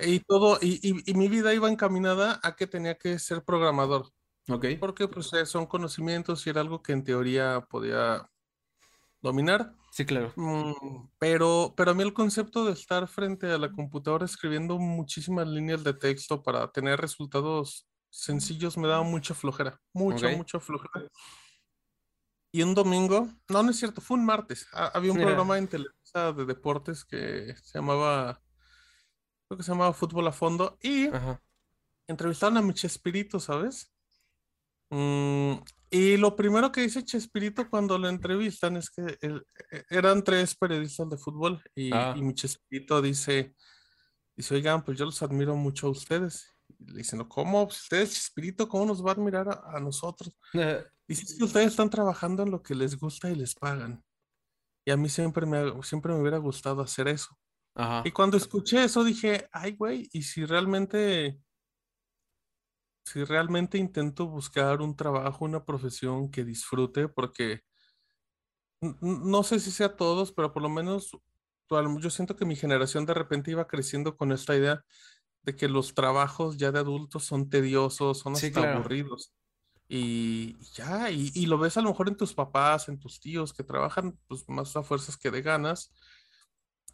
y 0.00 0.20
todo, 0.20 0.58
y, 0.60 1.14
mi 1.14 1.28
vida 1.28 1.54
iba 1.54 1.70
encaminada 1.70 2.40
a 2.42 2.56
que 2.56 2.66
tenía 2.66 2.96
que 2.96 3.18
ser 3.18 3.44
programador. 3.44 4.10
Ok. 4.48 4.66
Porque 4.80 5.06
pues 5.06 5.32
eh, 5.34 5.46
son 5.46 5.66
conocimientos 5.66 6.46
y 6.46 6.50
era 6.50 6.60
algo 6.60 6.82
que 6.82 6.92
en 6.92 7.04
teoría 7.04 7.64
podía 7.70 8.28
dominar. 9.20 9.74
Sí, 9.92 10.04
claro. 10.04 10.32
Mm, 10.36 11.08
pero, 11.18 11.74
pero 11.76 11.92
a 11.92 11.94
mí 11.94 12.02
el 12.02 12.12
concepto 12.12 12.64
de 12.64 12.72
estar 12.72 13.06
frente 13.06 13.50
a 13.52 13.58
la 13.58 13.70
computadora 13.70 14.24
escribiendo 14.24 14.78
muchísimas 14.78 15.46
líneas 15.46 15.84
de 15.84 15.94
texto 15.94 16.42
para 16.42 16.70
tener 16.72 17.00
resultados 17.00 17.86
sencillos 18.12 18.76
me 18.76 18.88
daba 18.88 19.02
mucha 19.02 19.34
flojera, 19.34 19.80
mucha, 19.92 20.28
mucha 20.36 20.60
flojera. 20.60 21.08
Y 22.52 22.62
un 22.62 22.74
domingo, 22.74 23.28
no, 23.48 23.62
no 23.62 23.70
es 23.70 23.78
cierto, 23.78 24.02
fue 24.02 24.18
un 24.18 24.26
martes. 24.26 24.68
había 24.72 25.10
un 25.10 25.18
programa 25.18 25.56
en 25.56 25.68
Televisa 25.68 26.32
de 26.36 26.44
deportes 26.44 27.04
que 27.04 27.54
se 27.62 27.78
llamaba, 27.78 28.42
creo 29.52 29.58
que 29.58 29.64
se 29.64 29.72
llamaba 29.72 29.92
Fútbol 29.92 30.26
a 30.26 30.32
Fondo. 30.32 30.78
Y 30.82 31.08
entrevistaron 32.06 32.56
a 32.56 32.62
mi 32.62 32.72
Chespirito, 32.72 33.38
¿sabes? 33.38 33.92
Mm, 34.88 35.56
y 35.90 36.16
lo 36.16 36.34
primero 36.34 36.72
que 36.72 36.80
dice 36.80 37.04
Chespirito 37.04 37.68
cuando 37.68 37.98
lo 37.98 38.08
entrevistan 38.08 38.76
es 38.76 38.90
que 38.90 39.18
e, 39.20 39.84
eran 39.90 40.24
tres 40.24 40.54
periodistas 40.54 41.08
de 41.08 41.16
fútbol 41.16 41.62
y, 41.74 41.90
ah. 41.92 42.14
y 42.16 42.22
mi 42.22 42.34
Chespirito 42.34 43.00
dice, 43.00 43.54
dice, 44.36 44.54
oigan, 44.54 44.82
pues 44.84 44.98
yo 44.98 45.04
los 45.04 45.22
admiro 45.22 45.54
mucho 45.54 45.86
a 45.86 45.90
ustedes. 45.90 46.46
Y 46.78 46.90
le 46.90 46.98
dicen, 46.98 47.22
¿cómo? 47.24 47.64
Ustedes, 47.64 48.14
Chespirito, 48.14 48.68
¿cómo 48.68 48.86
nos 48.86 49.04
va 49.04 49.10
a 49.10 49.14
admirar 49.14 49.48
a, 49.48 49.76
a 49.76 49.80
nosotros? 49.80 50.34
Si 51.08 51.36
que 51.36 51.44
ustedes 51.44 51.66
están 51.66 51.90
trabajando 51.90 52.42
en 52.42 52.50
lo 52.50 52.62
que 52.62 52.74
les 52.74 52.98
gusta 52.98 53.28
y 53.28 53.34
les 53.34 53.54
pagan. 53.54 54.02
Y 54.86 54.92
a 54.92 54.96
mí 54.96 55.10
siempre 55.10 55.44
me, 55.44 55.82
siempre 55.82 56.14
me 56.14 56.20
hubiera 56.20 56.38
gustado 56.38 56.80
hacer 56.80 57.06
eso. 57.06 57.36
Y 58.04 58.10
cuando 58.10 58.36
escuché 58.36 58.84
eso 58.84 59.02
dije, 59.02 59.48
ay, 59.52 59.72
güey, 59.72 60.08
¿y 60.12 60.22
si 60.22 60.44
realmente, 60.44 61.40
si 63.04 63.24
realmente 63.24 63.78
intento 63.78 64.26
buscar 64.26 64.82
un 64.82 64.94
trabajo, 64.94 65.44
una 65.44 65.64
profesión 65.64 66.30
que 66.30 66.44
disfrute? 66.44 67.08
Porque 67.08 67.62
no 69.00 69.42
sé 69.42 69.60
si 69.60 69.70
sea 69.70 69.96
todos, 69.96 70.32
pero 70.32 70.52
por 70.52 70.62
lo 70.62 70.68
menos 70.68 71.16
yo 72.00 72.10
siento 72.10 72.36
que 72.36 72.44
mi 72.44 72.56
generación 72.56 73.06
de 73.06 73.14
repente 73.14 73.50
iba 73.50 73.66
creciendo 73.66 74.16
con 74.16 74.32
esta 74.32 74.54
idea 74.54 74.84
de 75.42 75.56
que 75.56 75.68
los 75.68 75.94
trabajos 75.94 76.56
ya 76.56 76.70
de 76.70 76.80
adultos 76.80 77.24
son 77.24 77.48
tediosos, 77.48 78.18
son 78.18 78.34
hasta 78.34 78.74
aburridos. 78.74 79.32
Y 79.88 80.56
ya, 80.72 81.10
y, 81.10 81.46
lo 81.46 81.58
ves 81.58 81.76
a 81.76 81.82
lo 81.82 81.90
mejor 81.90 82.08
en 82.08 82.16
tus 82.16 82.32
papás, 82.34 82.88
en 82.88 82.98
tus 82.98 83.20
tíos 83.20 83.52
que 83.52 83.62
trabajan 83.62 84.18
pues, 84.26 84.48
más 84.48 84.74
a 84.76 84.82
fuerzas 84.82 85.16
que 85.16 85.30
de 85.30 85.42
ganas. 85.42 85.92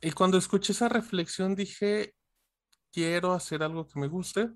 Y 0.01 0.13
cuando 0.13 0.39
escuché 0.39 0.73
esa 0.73 0.89
reflexión 0.89 1.55
dije, 1.55 2.15
quiero 2.93 3.33
hacer 3.33 3.63
algo 3.63 3.87
que 3.87 3.99
me 3.99 4.09
guste. 4.09 4.51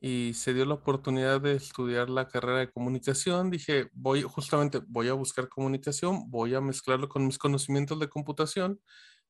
Y 0.00 0.34
se 0.34 0.54
dio 0.54 0.64
la 0.64 0.74
oportunidad 0.74 1.40
de 1.40 1.54
estudiar 1.54 2.08
la 2.08 2.28
carrera 2.28 2.60
de 2.60 2.70
comunicación. 2.70 3.50
Dije, 3.50 3.88
voy, 3.92 4.22
justamente 4.22 4.80
voy 4.86 5.08
a 5.08 5.14
buscar 5.14 5.48
comunicación, 5.48 6.30
voy 6.30 6.54
a 6.54 6.60
mezclarlo 6.60 7.08
con 7.08 7.26
mis 7.26 7.38
conocimientos 7.38 7.98
de 7.98 8.08
computación 8.08 8.80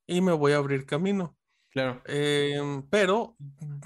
y 0.06 0.20
me 0.20 0.32
voy 0.32 0.52
a 0.52 0.56
abrir 0.58 0.84
camino. 0.84 1.36
Claro. 1.70 2.02
Em, 2.06 2.82
pero 2.90 3.36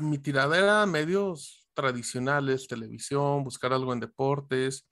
mi 0.01 0.19
tirada 0.19 0.59
era 0.59 0.87
medios 0.87 1.69
tradicionales, 1.75 2.67
televisión, 2.67 3.45
buscar 3.45 3.73
algo 3.73 3.93
en 3.93 4.01
deportes. 4.01 4.87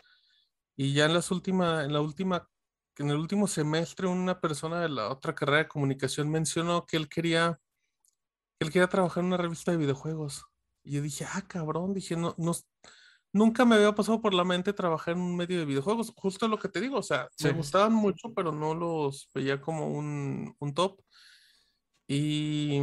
Y 0.76 0.94
ya 0.94 1.06
en 1.06 1.14
las 1.14 1.30
última, 1.30 1.84
en 1.84 1.92
la 1.92 2.00
última, 2.00 2.48
en 2.98 3.10
el 3.10 3.16
último 3.16 3.46
semestre, 3.46 4.06
una 4.06 4.40
persona 4.40 4.80
de 4.80 4.88
la 4.88 5.08
otra 5.08 5.34
carrera 5.34 5.58
de 5.58 5.68
comunicación 5.68 6.30
mencionó 6.30 6.86
que 6.86 6.96
él 6.96 7.08
quería, 7.08 7.60
que 8.58 8.66
él 8.66 8.72
quería 8.72 8.88
trabajar 8.88 9.22
en 9.22 9.28
una 9.28 9.36
revista 9.36 9.70
de 9.70 9.78
videojuegos. 9.78 10.44
Y 10.82 10.92
yo 10.92 11.02
dije, 11.02 11.26
ah, 11.32 11.42
cabrón, 11.46 11.94
dije, 11.94 12.16
no, 12.16 12.34
no, 12.38 12.52
nunca 13.32 13.64
me 13.64 13.76
había 13.76 13.94
pasado 13.94 14.20
por 14.20 14.34
la 14.34 14.44
mente 14.44 14.72
trabajar 14.72 15.14
en 15.14 15.20
un 15.20 15.36
medio 15.36 15.58
de 15.58 15.64
videojuegos. 15.64 16.12
Justo 16.16 16.48
lo 16.48 16.58
que 16.58 16.68
te 16.68 16.80
digo, 16.80 16.98
o 16.98 17.02
sea, 17.02 17.28
me 17.42 17.52
gustaban 17.52 17.92
mucho, 17.92 18.32
pero 18.34 18.52
no 18.52 18.74
los 18.74 19.30
veía 19.34 19.60
como 19.60 19.88
un, 19.88 20.54
un 20.58 20.74
top. 20.74 21.00
Y 22.08 22.80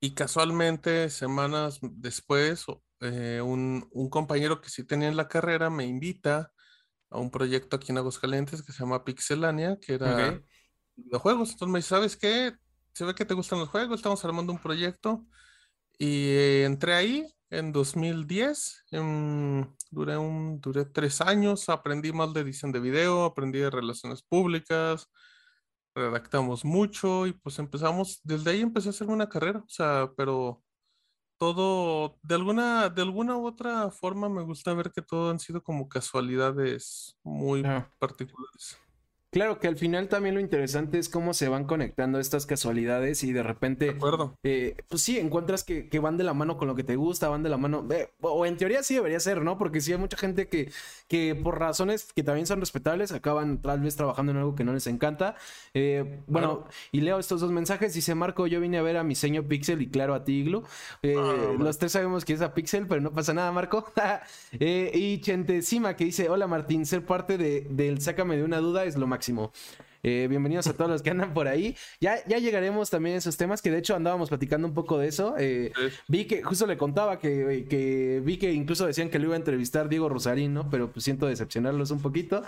y 0.00 0.14
casualmente, 0.14 1.10
semanas 1.10 1.80
después, 1.82 2.66
eh, 3.00 3.40
un, 3.42 3.88
compañero 4.10 4.60
que 4.60 4.70
sí 4.70 4.84
tenía 4.84 5.08
en 5.08 5.16
la 5.16 5.28
carrera 5.28 5.70
me 5.70 5.86
invita 5.86 6.52
a 7.10 7.18
un 7.18 7.30
proyecto 7.30 7.76
aquí 7.76 7.92
en 7.92 7.98
Aguascalientes 7.98 8.62
que 8.62 8.72
se 8.72 8.80
llama 8.80 9.04
Pixelania, 9.04 9.78
que 9.80 9.94
era 9.94 10.40
videojuegos. 10.96 11.52
Entonces 11.52 11.72
me 11.72 11.78
dice, 11.78 11.88
¿sabes 11.88 12.16
qué? 12.16 12.54
Se 12.92 13.04
ve 13.04 13.14
que 13.14 13.24
te 13.24 13.34
gustan 13.34 13.60
los 13.60 13.68
juegos, 13.68 13.96
estamos 13.96 14.24
armando 14.24 14.52
un 14.52 14.58
proyecto. 14.58 15.24
Y 15.98 16.28
eh, 16.28 16.64
entré 16.64 16.94
ahí 16.94 17.26
en 17.50 17.72
2010, 17.72 18.84
duré, 19.90 20.16
un, 20.18 20.60
duré 20.60 20.84
tres 20.84 21.20
años, 21.20 21.68
aprendí 21.68 22.12
más 22.12 22.32
de 22.34 22.40
edición 22.40 22.72
de 22.72 22.80
video, 22.80 23.24
aprendí 23.24 23.58
de 23.58 23.70
relaciones 23.70 24.22
públicas, 24.22 25.08
redactamos 25.94 26.64
mucho 26.64 27.26
y 27.26 27.32
pues 27.32 27.58
empezamos, 27.58 28.20
desde 28.22 28.50
ahí 28.50 28.60
empecé 28.60 28.88
a 28.88 28.90
hacer 28.90 29.08
una 29.08 29.28
carrera, 29.28 29.60
o 29.60 29.68
sea, 29.68 30.10
pero, 30.16 30.62
todo, 31.38 32.18
de 32.22 32.34
alguna, 32.34 32.88
de 32.88 33.02
alguna 33.02 33.36
u 33.36 33.46
otra 33.46 33.90
forma 33.90 34.28
me 34.28 34.42
gusta 34.42 34.74
ver 34.74 34.92
que 34.92 35.02
todo 35.02 35.30
han 35.30 35.38
sido 35.38 35.62
como 35.62 35.88
casualidades 35.88 37.16
muy 37.22 37.62
particulares. 37.98 38.78
Claro 39.30 39.58
que 39.58 39.68
al 39.68 39.76
final 39.76 40.08
también 40.08 40.34
lo 40.34 40.40
interesante 40.40 40.98
es 40.98 41.10
cómo 41.10 41.34
se 41.34 41.50
van 41.50 41.64
conectando 41.64 42.18
estas 42.18 42.46
casualidades 42.46 43.22
y 43.24 43.32
de 43.34 43.42
repente, 43.42 43.94
eh, 44.42 44.74
pues 44.88 45.02
sí, 45.02 45.18
encuentras 45.18 45.64
que, 45.64 45.86
van 46.00 46.16
de 46.16 46.24
la 46.24 46.32
mano 46.32 46.56
con 46.56 46.66
lo 46.66 46.74
que 46.74 46.82
te 46.82 46.96
gusta, 46.96 47.28
van 47.28 47.42
de 47.42 47.50
la 47.50 47.58
mano, 47.58 47.86
eh, 47.90 48.10
o 48.22 48.46
en 48.46 48.56
teoría 48.56 48.82
sí 48.82 48.94
debería 48.94 49.20
ser, 49.20 49.42
¿no? 49.42 49.58
Porque 49.58 49.82
sí 49.82 49.92
hay 49.92 49.98
mucha 49.98 50.16
gente 50.16 50.48
que, 50.48 50.72
que 51.08 51.34
por 51.34 51.58
razones 51.58 52.10
que 52.14 52.22
también 52.22 52.46
son 52.46 52.60
respetables 52.60 53.12
acaban 53.12 53.60
tal 53.60 53.80
vez 53.80 53.96
trabajando 53.96 54.32
en 54.32 54.38
algo 54.38 54.54
que 54.54 54.64
no 54.64 54.72
les 54.72 54.86
encanta. 54.86 55.36
Eh, 55.74 56.22
bueno, 56.26 56.66
y 56.90 57.02
leo 57.02 57.18
estos 57.18 57.42
dos 57.42 57.52
mensajes, 57.52 57.92
dice 57.92 58.14
Marco, 58.14 58.46
yo 58.46 58.60
vine 58.60 58.78
a 58.78 58.82
ver 58.82 58.96
a 58.96 59.04
mi 59.04 59.14
señor 59.14 59.44
Pixel 59.46 59.82
y 59.82 59.90
claro 59.90 60.14
a 60.14 60.24
ti, 60.24 60.38
Iglu. 60.38 60.62
Ah, 61.04 61.52
los 61.58 61.76
tres 61.76 61.92
sabemos 61.92 62.24
que 62.24 62.32
es 62.32 62.40
a 62.40 62.54
Pixel, 62.54 62.86
pero 62.86 63.02
no 63.02 63.12
pasa 63.12 63.34
nada, 63.34 63.52
Marco. 63.52 63.92
y 64.58 65.20
Chentecima 65.20 65.96
que 65.96 66.06
dice, 66.06 66.30
hola 66.30 66.46
Martín, 66.46 66.86
ser 66.86 67.04
parte 67.04 67.36
de, 67.36 67.66
del 67.68 68.00
Sácame 68.00 68.38
de 68.38 68.44
una 68.44 68.58
duda 68.58 68.84
es 68.84 68.96
lo 68.96 69.06
máximo 69.06 69.17
máximo. 69.18 69.52
Eh, 70.02 70.26
bienvenidos 70.28 70.66
a 70.68 70.74
todos 70.74 70.90
los 70.90 71.02
que 71.02 71.10
andan 71.10 71.34
por 71.34 71.48
ahí. 71.48 71.76
Ya, 72.00 72.24
ya 72.26 72.38
llegaremos 72.38 72.88
también 72.88 73.16
a 73.16 73.18
esos 73.18 73.36
temas, 73.36 73.62
que 73.62 73.70
de 73.70 73.78
hecho 73.78 73.96
andábamos 73.96 74.28
platicando 74.28 74.68
un 74.68 74.74
poco 74.74 74.98
de 74.98 75.08
eso. 75.08 75.34
Eh, 75.38 75.72
vi 76.06 76.26
que, 76.26 76.42
justo 76.42 76.66
le 76.66 76.76
contaba 76.76 77.18
que, 77.18 77.66
que, 77.68 78.22
vi 78.24 78.38
que 78.38 78.52
incluso 78.52 78.86
decían 78.86 79.10
que 79.10 79.18
lo 79.18 79.26
iba 79.26 79.34
a 79.34 79.38
entrevistar 79.38 79.88
Diego 79.88 80.08
Rosarín, 80.08 80.54
¿no? 80.54 80.70
Pero 80.70 80.90
pues 80.90 81.04
siento 81.04 81.26
decepcionarlos 81.26 81.90
un 81.90 82.00
poquito. 82.00 82.42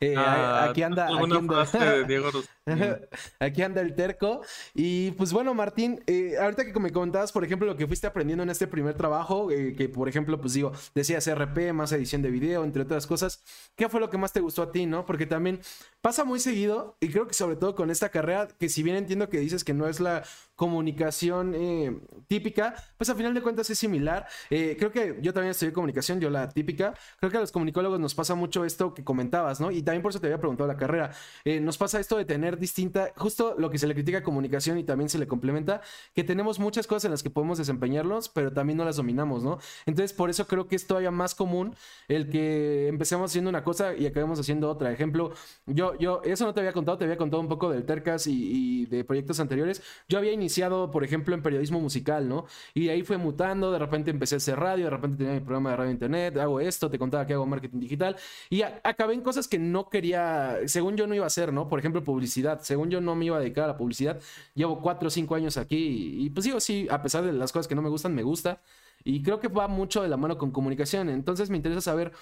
Eh, 0.00 0.14
ah, 0.16 0.66
aquí 0.70 0.82
anda. 0.82 1.06
Aquí 1.06 1.32
anda, 1.32 2.02
Diego 2.06 2.30
aquí 3.38 3.62
anda 3.62 3.80
el 3.80 3.94
terco. 3.94 4.42
Y 4.74 5.12
pues 5.12 5.32
bueno, 5.32 5.54
Martín, 5.54 6.02
ahorita 6.40 6.64
que 6.72 6.80
me 6.80 6.90
comentabas, 6.90 7.30
por 7.30 7.44
ejemplo, 7.44 7.68
lo 7.68 7.76
que 7.76 7.86
fuiste 7.86 8.08
aprendiendo 8.08 8.42
en 8.42 8.50
este 8.50 8.66
primer 8.66 8.94
trabajo, 8.94 9.48
que 9.48 9.88
por 9.88 10.08
ejemplo, 10.08 10.40
pues 10.40 10.54
digo, 10.54 10.72
decías 10.94 11.32
RP, 11.32 11.72
más 11.72 11.92
edición 11.92 12.22
de 12.22 12.30
video, 12.30 12.64
entre 12.64 12.82
otras 12.82 13.06
cosas. 13.06 13.44
¿Qué 13.76 13.88
fue 13.88 14.00
lo 14.00 14.10
que 14.10 14.18
más 14.18 14.32
te 14.32 14.40
gustó 14.40 14.62
a 14.62 14.72
ti, 14.72 14.86
no? 14.86 15.06
Porque 15.06 15.26
también 15.26 15.60
pasa 16.00 16.24
muy 16.24 16.40
seguido 16.40 16.95
y 17.00 17.08
creo 17.08 17.26
que 17.26 17.34
sobre 17.34 17.56
todo 17.56 17.74
con 17.74 17.90
esta 17.90 18.08
carrera, 18.08 18.48
que 18.58 18.68
si 18.68 18.82
bien 18.82 18.96
entiendo 18.96 19.28
que 19.28 19.38
dices 19.38 19.64
que 19.64 19.74
no 19.74 19.86
es 19.88 20.00
la 20.00 20.24
comunicación 20.56 21.54
eh, 21.54 21.96
típica, 22.26 22.74
pues 22.96 23.10
a 23.10 23.14
final 23.14 23.34
de 23.34 23.42
cuentas 23.42 23.68
es 23.70 23.78
similar. 23.78 24.26
Eh, 24.50 24.76
creo 24.78 24.90
que 24.90 25.18
yo 25.20 25.32
también 25.32 25.50
estudié 25.50 25.72
comunicación, 25.72 26.20
yo 26.20 26.30
la 26.30 26.48
típica. 26.48 26.94
Creo 27.20 27.30
que 27.30 27.36
a 27.36 27.40
los 27.40 27.52
comunicólogos 27.52 28.00
nos 28.00 28.14
pasa 28.14 28.34
mucho 28.34 28.64
esto 28.64 28.94
que 28.94 29.04
comentabas, 29.04 29.60
¿no? 29.60 29.70
Y 29.70 29.82
también 29.82 30.02
por 30.02 30.10
eso 30.10 30.20
te 30.20 30.26
había 30.26 30.38
preguntado 30.38 30.66
la 30.66 30.76
carrera. 30.76 31.12
Eh, 31.44 31.60
nos 31.60 31.78
pasa 31.78 32.00
esto 32.00 32.16
de 32.16 32.24
tener 32.24 32.58
distinta, 32.58 33.12
justo 33.16 33.54
lo 33.58 33.70
que 33.70 33.78
se 33.78 33.86
le 33.86 33.94
critica 33.94 34.18
a 34.18 34.22
comunicación 34.22 34.78
y 34.78 34.84
también 34.84 35.08
se 35.08 35.18
le 35.18 35.28
complementa, 35.28 35.82
que 36.14 36.24
tenemos 36.24 36.58
muchas 36.58 36.86
cosas 36.86 37.04
en 37.04 37.10
las 37.12 37.22
que 37.22 37.30
podemos 37.30 37.58
desempeñarlos, 37.58 38.28
pero 38.28 38.52
también 38.52 38.78
no 38.78 38.84
las 38.84 38.96
dominamos, 38.96 39.44
¿no? 39.44 39.58
Entonces 39.84 40.12
por 40.12 40.30
eso 40.30 40.46
creo 40.46 40.66
que 40.66 40.76
es 40.76 40.86
todavía 40.86 41.10
más 41.10 41.34
común 41.34 41.74
el 42.08 42.30
que 42.30 42.88
empecemos 42.88 43.30
haciendo 43.30 43.50
una 43.50 43.62
cosa 43.62 43.94
y 43.94 44.06
acabemos 44.06 44.40
haciendo 44.40 44.70
otra. 44.70 44.92
Ejemplo, 44.92 45.32
yo, 45.66 45.98
yo, 45.98 46.22
eso 46.24 46.44
no 46.44 46.54
te 46.54 46.60
había 46.60 46.72
contado, 46.72 46.98
te 46.98 47.04
había 47.04 47.16
contado 47.16 47.40
un 47.40 47.48
poco 47.48 47.70
del 47.70 47.84
Tercas 47.84 48.26
y, 48.26 48.86
de 48.86 49.04
proyectos 49.04 49.40
anteriores. 49.40 49.82
Yo 50.08 50.18
había 50.18 50.32
iniciado, 50.32 50.45
por 50.90 51.04
ejemplo, 51.04 51.34
en 51.34 51.42
periodismo 51.42 51.80
musical, 51.80 52.28
¿no? 52.28 52.46
Y 52.74 52.88
ahí 52.88 53.02
fue 53.02 53.16
mutando, 53.16 53.72
de 53.72 53.78
repente 53.78 54.10
empecé 54.10 54.36
a 54.36 54.38
hacer 54.38 54.58
radio, 54.58 54.84
de 54.84 54.90
repente 54.90 55.18
tenía 55.18 55.34
mi 55.34 55.40
programa 55.40 55.70
de 55.70 55.76
radio 55.76 55.90
internet, 55.90 56.36
hago 56.38 56.60
esto, 56.60 56.90
te 56.90 56.98
contaba 56.98 57.26
que 57.26 57.34
hago 57.34 57.46
marketing 57.46 57.80
digital 57.80 58.16
y 58.50 58.62
acabé 58.62 59.14
en 59.14 59.20
cosas 59.22 59.48
que 59.48 59.58
no 59.58 59.88
quería, 59.88 60.58
según 60.66 60.96
yo 60.96 61.06
no 61.06 61.14
iba 61.14 61.24
a 61.24 61.28
hacer, 61.28 61.52
¿no? 61.52 61.68
Por 61.68 61.78
ejemplo, 61.78 62.02
publicidad, 62.04 62.60
según 62.60 62.90
yo 62.90 63.00
no 63.00 63.14
me 63.14 63.26
iba 63.26 63.36
a 63.36 63.40
dedicar 63.40 63.64
a 63.64 63.68
la 63.68 63.76
publicidad. 63.76 64.20
Llevo 64.54 64.80
cuatro 64.80 65.08
o 65.08 65.10
cinco 65.10 65.34
años 65.34 65.56
aquí 65.56 65.76
y, 65.76 66.26
y 66.26 66.30
pues 66.30 66.44
digo, 66.44 66.60
sí, 66.60 66.86
a 66.90 67.02
pesar 67.02 67.24
de 67.24 67.32
las 67.32 67.52
cosas 67.52 67.68
que 67.68 67.74
no 67.74 67.82
me 67.82 67.88
gustan, 67.88 68.14
me 68.14 68.22
gusta. 68.22 68.60
Y 69.04 69.22
creo 69.22 69.40
que 69.40 69.48
va 69.48 69.68
mucho 69.68 70.02
de 70.02 70.08
la 70.08 70.16
mano 70.16 70.36
con 70.38 70.50
comunicación. 70.50 71.08
Entonces 71.08 71.50
me 71.50 71.56
interesa 71.56 71.80
saber, 71.80 72.12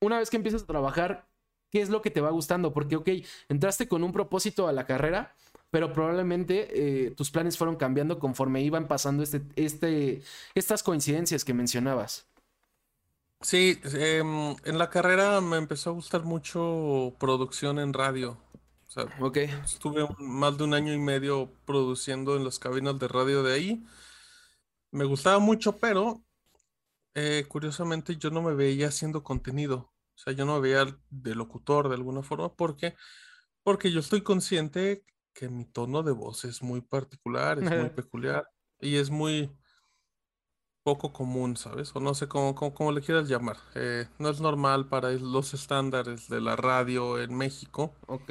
una 0.00 0.18
vez 0.18 0.30
que 0.30 0.36
empiezas 0.36 0.62
a 0.62 0.66
trabajar, 0.66 1.26
qué 1.70 1.80
es 1.80 1.90
lo 1.90 2.02
que 2.02 2.10
te 2.10 2.20
va 2.20 2.30
gustando, 2.30 2.72
porque, 2.72 2.96
ok, 2.96 3.08
entraste 3.48 3.88
con 3.88 4.04
un 4.04 4.12
propósito 4.12 4.68
a 4.68 4.72
la 4.72 4.86
carrera, 4.86 5.34
pero 5.70 5.92
probablemente 5.92 7.06
eh, 7.06 7.10
tus 7.10 7.30
planes 7.30 7.58
fueron 7.58 7.76
cambiando 7.76 8.18
conforme 8.18 8.62
iban 8.62 8.88
pasando 8.88 9.22
este, 9.22 9.42
este, 9.56 10.22
estas 10.54 10.82
coincidencias 10.82 11.44
que 11.44 11.54
mencionabas. 11.54 12.28
Sí, 13.42 13.78
em, 13.94 14.56
en 14.64 14.78
la 14.78 14.88
carrera 14.90 15.40
me 15.40 15.56
empezó 15.58 15.90
a 15.90 15.92
gustar 15.92 16.24
mucho 16.24 17.14
producción 17.18 17.78
en 17.78 17.92
radio. 17.92 18.38
O 18.88 18.90
sea, 18.90 19.06
estuve 19.64 20.06
más 20.18 20.56
de 20.56 20.64
un 20.64 20.74
año 20.74 20.94
y 20.94 20.98
medio 20.98 21.52
produciendo 21.66 22.36
en 22.36 22.44
las 22.44 22.58
cabinas 22.58 22.98
de 22.98 23.08
radio 23.08 23.42
de 23.42 23.54
ahí. 23.54 23.86
Me 24.90 25.04
gustaba 25.04 25.38
mucho, 25.38 25.76
pero 25.78 26.24
eh, 27.14 27.44
curiosamente 27.48 28.16
yo 28.16 28.30
no 28.30 28.42
me 28.42 28.54
veía 28.54 28.88
haciendo 28.88 29.22
contenido. 29.22 29.92
O 30.14 30.18
sea, 30.18 30.32
yo 30.32 30.44
no 30.46 30.60
veía 30.60 30.86
de 31.10 31.34
locutor 31.34 31.88
de 31.88 31.96
alguna 31.96 32.22
forma. 32.22 32.54
¿Por 32.54 32.76
qué? 32.76 32.94
Porque 33.62 33.92
yo 33.92 34.00
estoy 34.00 34.22
consciente 34.22 35.04
que 35.36 35.48
mi 35.48 35.64
tono 35.66 36.02
de 36.02 36.12
voz 36.12 36.44
es 36.44 36.62
muy 36.62 36.80
particular, 36.80 37.58
es 37.58 37.70
muy 37.70 37.90
peculiar 37.94 38.48
y 38.80 38.96
es 38.96 39.10
muy 39.10 39.50
poco 40.82 41.12
común, 41.12 41.56
¿sabes? 41.56 41.94
O 41.94 42.00
no 42.00 42.14
sé 42.14 42.28
cómo, 42.28 42.54
cómo, 42.54 42.92
le 42.92 43.02
quieras 43.02 43.28
llamar. 43.28 43.56
Eh, 43.74 44.06
no 44.18 44.30
es 44.30 44.40
normal 44.40 44.88
para 44.88 45.10
los 45.12 45.52
estándares 45.52 46.28
de 46.28 46.40
la 46.40 46.56
radio 46.56 47.20
en 47.20 47.36
México. 47.36 47.92
Ok. 48.06 48.30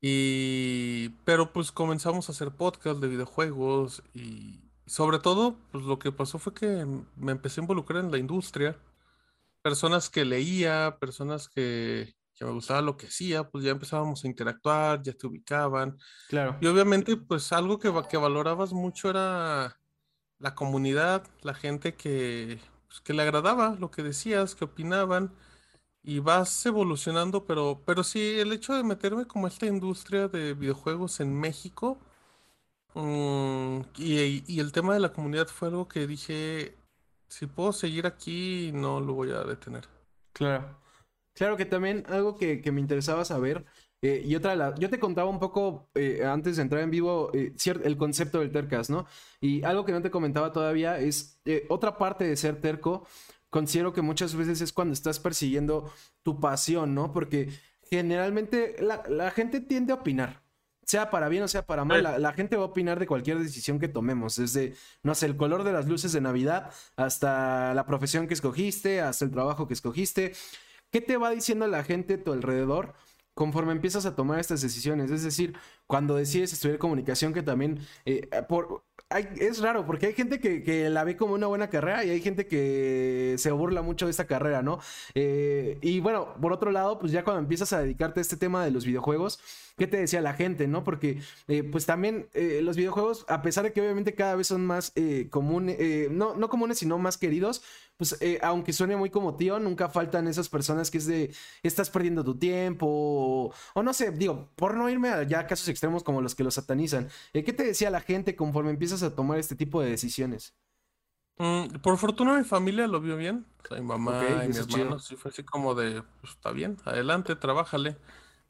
Y, 0.00 1.10
pero 1.24 1.52
pues 1.52 1.70
comenzamos 1.70 2.28
a 2.28 2.32
hacer 2.32 2.52
podcast 2.52 3.00
de 3.00 3.08
videojuegos 3.08 4.02
y 4.14 4.60
sobre 4.86 5.18
todo, 5.18 5.56
pues 5.70 5.84
lo 5.84 5.98
que 5.98 6.12
pasó 6.12 6.38
fue 6.38 6.54
que 6.54 6.86
me 7.16 7.32
empecé 7.32 7.60
a 7.60 7.64
involucrar 7.64 8.02
en 8.02 8.10
la 8.10 8.18
industria 8.18 8.76
personas 9.62 10.08
que 10.08 10.24
leía, 10.24 10.96
personas 10.98 11.48
que, 11.48 12.14
me 12.46 12.52
gustaba 12.52 12.82
lo 12.82 12.96
que 12.96 13.06
hacía, 13.06 13.48
pues 13.48 13.64
ya 13.64 13.70
empezábamos 13.70 14.24
a 14.24 14.28
interactuar, 14.28 15.02
ya 15.02 15.12
te 15.12 15.26
ubicaban. 15.26 15.98
Claro. 16.28 16.56
Y 16.60 16.66
obviamente, 16.66 17.16
pues 17.16 17.52
algo 17.52 17.78
que, 17.78 17.92
que 18.08 18.16
valorabas 18.16 18.72
mucho 18.72 19.10
era 19.10 19.78
la 20.38 20.54
comunidad, 20.54 21.26
la 21.42 21.54
gente 21.54 21.94
que, 21.94 22.60
pues, 22.86 23.00
que 23.00 23.12
le 23.12 23.22
agradaba 23.22 23.76
lo 23.78 23.90
que 23.90 24.02
decías, 24.02 24.54
que 24.54 24.64
opinaban, 24.64 25.32
y 26.02 26.20
vas 26.20 26.64
evolucionando, 26.64 27.44
pero, 27.44 27.82
pero 27.84 28.04
sí, 28.04 28.38
el 28.38 28.52
hecho 28.52 28.74
de 28.74 28.84
meterme 28.84 29.26
como 29.26 29.46
esta 29.46 29.66
industria 29.66 30.28
de 30.28 30.54
videojuegos 30.54 31.20
en 31.20 31.38
México, 31.38 31.98
mm, 32.94 33.80
y, 33.96 34.44
y 34.46 34.60
el 34.60 34.72
tema 34.72 34.94
de 34.94 35.00
la 35.00 35.12
comunidad 35.12 35.48
fue 35.48 35.68
algo 35.68 35.88
que 35.88 36.06
dije, 36.06 36.76
si 37.28 37.46
puedo 37.46 37.72
seguir 37.72 38.06
aquí, 38.06 38.70
no 38.72 39.00
lo 39.00 39.14
voy 39.14 39.32
a 39.32 39.42
detener. 39.42 39.88
Claro. 40.32 40.87
Claro 41.38 41.56
que 41.56 41.66
también 41.66 42.02
algo 42.08 42.36
que, 42.36 42.60
me 42.72 42.80
interesaba 42.80 43.24
saber, 43.24 43.64
eh, 44.02 44.22
y 44.24 44.34
otra, 44.34 44.56
la, 44.56 44.74
yo 44.74 44.90
te 44.90 44.98
contaba 44.98 45.30
un 45.30 45.38
poco 45.38 45.88
eh, 45.94 46.24
antes 46.24 46.56
de 46.56 46.62
entrar 46.62 46.82
en 46.82 46.90
vivo 46.90 47.30
eh, 47.32 47.54
el 47.84 47.96
concepto 47.96 48.40
del 48.40 48.50
tercas, 48.50 48.90
¿no? 48.90 49.06
Y 49.40 49.62
algo 49.62 49.84
que 49.84 49.92
no 49.92 50.02
te 50.02 50.10
comentaba 50.10 50.52
todavía 50.52 50.98
es 50.98 51.40
otra 51.68 51.96
parte 51.96 52.24
de 52.24 52.36
ser 52.36 52.60
terco, 52.60 53.06
considero 53.50 53.92
que 53.92 54.02
muchas 54.02 54.34
veces 54.34 54.60
es 54.60 54.72
cuando 54.72 54.94
estás 54.94 55.20
persiguiendo 55.20 55.92
tu 56.24 56.40
pasión, 56.40 56.92
¿no? 56.92 57.12
Porque 57.12 57.50
generalmente 57.88 58.74
la, 58.80 59.04
la 59.08 59.30
gente 59.30 59.60
tiende 59.60 59.92
a 59.92 59.96
opinar 59.96 60.42
sea 60.88 61.10
para 61.10 61.28
bien 61.28 61.42
o 61.42 61.48
sea 61.48 61.66
para 61.66 61.84
mal, 61.84 62.02
la, 62.02 62.32
gente 62.32 62.56
va 62.56 62.62
a 62.62 62.66
opinar 62.66 62.98
de 62.98 63.06
cualquier 63.06 63.38
decisión 63.38 63.78
que 63.78 63.88
tomemos, 63.88 64.36
desde, 64.36 64.74
no 65.02 65.14
sé, 65.14 65.26
el 65.26 65.36
color 65.36 65.62
de 65.62 65.72
las 65.72 65.86
luces 65.86 66.12
de 66.12 66.22
Navidad, 66.22 66.72
hasta 66.96 67.74
la 67.74 67.84
profesión 67.84 68.26
que 68.26 68.32
escogiste, 68.32 69.02
hasta 69.02 69.26
el 69.26 69.30
trabajo 69.30 69.68
que 69.68 69.74
escogiste. 69.74 70.32
¿Qué 70.90 71.00
te 71.00 71.16
va 71.16 71.30
diciendo 71.30 71.66
la 71.66 71.84
gente 71.84 72.14
a 72.14 72.24
tu 72.24 72.32
alrededor 72.32 72.94
conforme 73.34 73.72
empiezas 73.72 74.06
a 74.06 74.16
tomar 74.16 74.40
estas 74.40 74.62
decisiones? 74.62 75.10
Es 75.10 75.22
decir, 75.22 75.54
cuando 75.86 76.16
decides 76.16 76.52
estudiar 76.52 76.78
comunicación, 76.78 77.34
que 77.34 77.42
también, 77.42 77.80
eh, 78.06 78.28
por, 78.48 78.84
es 79.10 79.60
raro 79.60 79.86
porque 79.86 80.06
hay 80.06 80.14
gente 80.14 80.40
que, 80.40 80.88
la 80.90 81.04
ve 81.04 81.16
como 81.16 81.34
una 81.34 81.46
buena 81.46 81.68
carrera 81.68 82.04
y 82.04 82.10
hay 82.10 82.20
gente 82.20 82.46
que 82.46 83.34
se 83.38 83.50
burla 83.52 83.82
mucho 83.82 84.06
de 84.06 84.12
esta 84.12 84.26
carrera, 84.26 84.62
¿no? 84.62 84.80
Eh, 85.14 85.78
y 85.82 86.00
bueno, 86.00 86.34
por 86.40 86.52
otro 86.52 86.70
lado, 86.70 86.98
pues 86.98 87.12
ya 87.12 87.22
cuando 87.22 87.40
empiezas 87.40 87.72
a 87.74 87.80
dedicarte 87.80 88.20
a 88.20 88.22
este 88.22 88.36
tema 88.36 88.64
de 88.64 88.70
los 88.70 88.86
videojuegos, 88.86 89.40
¿qué 89.78 89.86
te 89.86 89.96
decía 89.96 90.20
la 90.20 90.34
gente, 90.34 90.68
no? 90.68 90.84
Porque 90.84 91.20
eh, 91.46 91.62
pues 91.62 91.86
también 91.86 92.28
eh, 92.34 92.60
los 92.62 92.76
videojuegos, 92.76 93.24
a 93.28 93.40
pesar 93.40 93.64
de 93.64 93.72
que 93.72 93.80
obviamente 93.80 94.14
cada 94.14 94.34
vez 94.34 94.48
son 94.48 94.66
más 94.66 94.92
comunes, 95.30 96.10
no, 96.10 96.34
no 96.34 96.48
comunes, 96.48 96.78
sino 96.78 96.98
más 96.98 97.16
queridos, 97.16 97.62
pues 97.96 98.18
aunque 98.42 98.72
suene 98.72 98.96
muy 98.96 99.10
como 99.10 99.36
tío, 99.36 99.58
nunca 99.58 99.88
faltan 99.88 100.28
esas 100.28 100.48
personas 100.48 100.90
que 100.90 100.98
es 100.98 101.06
de, 101.06 101.34
estás 101.62 101.90
perdiendo 101.90 102.24
tu 102.24 102.36
tiempo, 102.36 102.86
o, 102.88 103.54
o 103.74 103.82
no 103.82 103.92
sé, 103.94 104.10
digo, 104.10 104.50
por 104.56 104.74
no 104.74 104.90
irme 104.90 105.08
a 105.08 105.22
ya 105.22 105.46
casos 105.46 105.68
extremos 105.68 106.02
como 106.02 106.20
los 106.20 106.34
que 106.34 106.44
los 106.44 106.54
satanizan, 106.54 107.08
¿qué 107.32 107.52
te 107.52 107.64
decía 107.64 107.90
la 107.90 108.00
gente 108.00 108.36
conforme 108.36 108.70
empiezas 108.70 109.02
a 109.02 109.14
tomar 109.14 109.38
este 109.38 109.56
tipo 109.56 109.80
de 109.80 109.90
decisiones? 109.90 110.54
Mm, 111.38 111.78
por 111.82 111.96
fortuna 111.98 112.36
mi 112.36 112.44
familia 112.44 112.86
lo 112.88 113.00
vio 113.00 113.16
bien. 113.16 113.46
mi 113.70 113.80
mamá 113.80 114.44
y 114.44 114.48
mi 114.48 114.56
hermano 114.56 114.98
sí 114.98 115.14
fue 115.14 115.30
así 115.30 115.44
como 115.44 115.74
de, 115.74 116.02
pues 116.20 116.32
está 116.32 116.50
bien, 116.50 116.76
adelante, 116.84 117.36
trabájale. 117.36 117.96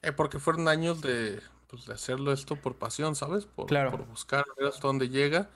Eh, 0.03 0.13
porque 0.13 0.39
fueron 0.39 0.69
años 0.69 1.01
de, 1.01 1.41
pues, 1.67 1.87
de 1.87 1.95
hacerlo 1.95 2.33
esto 2.33 2.57
por 2.57 2.77
pasión, 2.77 3.17
¿sabes? 3.17 3.47
Por, 3.47 3.67
por 3.67 4.07
buscar 4.07 4.45
ver 4.57 4.69
hasta 4.69 4.87
dónde 4.87 5.09
llega. 5.09 5.51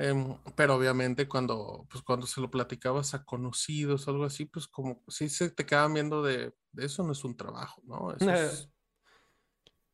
Em, 0.00 0.36
pero 0.54 0.76
obviamente 0.76 1.26
cuando, 1.26 1.84
pues 1.90 2.04
cuando 2.04 2.24
se 2.26 2.40
lo 2.40 2.50
platicabas 2.50 3.14
a 3.14 3.24
conocidos 3.24 4.06
o 4.06 4.10
algo 4.12 4.24
así, 4.24 4.44
pues 4.44 4.68
como 4.68 5.02
sí 5.08 5.28
se 5.28 5.50
te 5.50 5.66
quedaban 5.66 5.94
viendo 5.94 6.22
de, 6.22 6.54
eso 6.76 7.02
no 7.02 7.10
es 7.10 7.24
un 7.24 7.36
trabajo, 7.36 7.82
¿no? 7.84 8.12
Eso 8.12 8.30
es, 8.30 8.70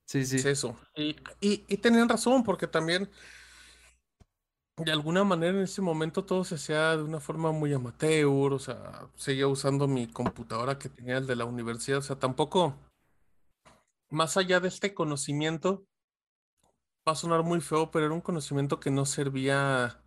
sí, 0.05 0.27
sí. 0.27 0.37
Es 0.37 0.45
eso. 0.45 0.77
Y, 0.95 1.17
y, 1.41 1.77
tenían 1.79 2.07
razón, 2.07 2.45
porque 2.45 2.67
también 2.67 3.11
de 4.77 4.93
alguna 4.93 5.25
manera 5.25 5.57
en 5.57 5.65
ese 5.65 5.81
momento 5.81 6.25
todo 6.25 6.45
se 6.45 6.57
hacía 6.57 6.99
de 6.99 7.03
una 7.03 7.21
forma 7.21 7.53
muy 7.53 7.73
amateur, 7.73 8.53
o 8.53 8.59
sea, 8.59 9.09
seguía 9.15 9.49
usando 9.49 9.89
mi 9.89 10.07
computadora 10.07 10.79
que 10.79 10.91
tenía 10.91 11.17
el 11.17 11.27
de 11.27 11.37
la 11.37 11.47
universidad, 11.47 12.01
o 12.01 12.03
sea, 12.03 12.19
tampoco, 12.19 12.77
más 14.15 14.37
allá 14.37 14.61
de 14.61 14.69
este 14.69 14.95
conocimiento, 14.95 15.87
va 17.07 17.13
a 17.13 17.17
sonar 17.17 17.43
muy 17.43 17.61
feo, 17.61 17.91
pero 17.91 18.07
era 18.07 18.15
un 18.15 18.21
conocimiento 18.21 18.81
que 18.81 18.91
no 18.91 19.05
servía 19.07 20.01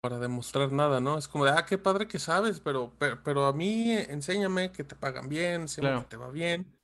para 0.00 0.18
demostrar 0.18 0.70
nada, 0.72 1.00
¿no? 1.00 1.18
Es 1.18 1.26
como 1.26 1.44
de, 1.44 1.50
ah, 1.52 1.66
qué 1.66 1.78
padre 1.78 2.06
que 2.06 2.18
sabes, 2.20 2.60
pero, 2.60 2.92
pero, 2.98 3.46
a 3.46 3.52
mí 3.52 3.90
enséñame 3.92 4.70
que 4.72 4.84
te 4.84 4.94
pagan 4.94 5.28
bien, 5.28 5.62
enséñame 5.62 6.02
que 6.02 6.08
te 6.10 6.16
va 6.16 6.30
bien. 6.30 6.76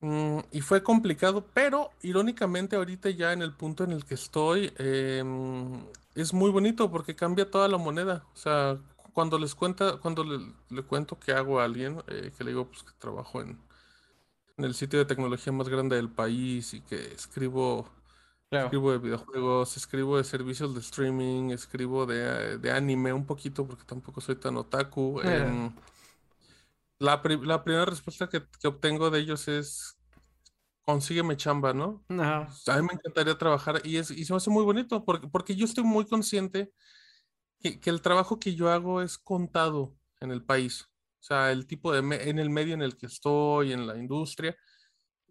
Mm, 0.00 0.40
y 0.52 0.60
fue 0.60 0.82
complicado, 0.82 1.46
pero 1.54 1.90
irónicamente 2.02 2.76
ahorita 2.76 3.08
ya 3.10 3.32
en 3.32 3.40
el 3.42 3.54
punto 3.54 3.84
en 3.84 3.92
el 3.92 4.04
que 4.04 4.14
estoy, 4.14 4.72
em, 4.76 5.86
es 6.14 6.34
muy 6.34 6.50
bonito 6.50 6.90
porque 6.90 7.16
cambia 7.16 7.50
toda 7.50 7.68
la 7.68 7.78
moneda. 7.78 8.26
O 8.34 8.36
sea, 8.36 8.78
cuando 9.14 9.38
les 9.38 9.54
cuenta, 9.54 9.96
cuando 9.98 10.24
le, 10.24 10.82
cuento 10.82 11.18
que 11.18 11.32
hago 11.32 11.60
a 11.60 11.64
alguien, 11.64 12.02
eh, 12.08 12.32
que 12.36 12.44
le 12.44 12.50
digo 12.50 12.66
pues 12.68 12.82
que 12.82 12.92
trabajo 12.98 13.40
en, 13.40 13.58
en 14.56 14.64
el 14.64 14.74
sitio 14.74 14.98
de 14.98 15.04
tecnología 15.04 15.52
más 15.52 15.68
grande 15.68 15.96
del 15.96 16.10
país 16.10 16.74
y 16.74 16.80
que 16.80 16.96
escribo, 17.12 17.88
escribo 18.50 18.92
de 18.92 18.98
videojuegos, 18.98 19.76
escribo 19.76 20.16
de 20.16 20.24
servicios 20.24 20.74
de 20.74 20.80
streaming, 20.80 21.50
escribo 21.50 22.06
de, 22.06 22.70
anime 22.72 23.12
un 23.12 23.26
poquito 23.26 23.66
porque 23.66 23.84
tampoco 23.84 24.20
soy 24.20 24.36
tan 24.36 24.56
otaku. 24.56 25.20
Em, 25.22 25.74
la, 26.98 27.20
primera 27.20 27.84
respuesta 27.84 28.28
que, 28.28 28.42
obtengo 28.66 29.10
de 29.10 29.20
ellos 29.20 29.48
es 29.48 29.98
consígueme 30.82 31.36
chamba, 31.36 31.72
¿no? 31.72 32.04
A 32.08 32.76
mí 32.76 32.86
me 32.86 32.92
encantaría 32.92 33.36
trabajar 33.38 33.80
y, 33.84 33.96
es, 33.96 34.10
y 34.10 34.24
se 34.24 34.32
me 34.32 34.36
hace 34.36 34.50
muy 34.50 34.64
bonito 34.64 35.04
porque, 35.04 35.26
porque 35.26 35.56
yo 35.56 35.64
estoy 35.64 35.82
muy 35.82 36.04
consciente 36.04 36.72
que, 37.58 37.80
que 37.80 37.90
el 37.90 38.02
trabajo 38.02 38.38
que 38.38 38.54
yo 38.54 38.70
hago 38.70 39.00
es 39.00 39.18
contado 39.18 39.96
en 40.20 40.30
el 40.30 40.44
país. 40.44 40.88
O 41.24 41.26
sea, 41.26 41.52
el 41.52 41.66
tipo 41.66 41.90
de, 41.90 42.00
en 42.28 42.38
el 42.38 42.50
medio 42.50 42.74
en 42.74 42.82
el 42.82 42.98
que 42.98 43.06
estoy, 43.06 43.72
en 43.72 43.86
la 43.86 43.96
industria. 43.96 44.54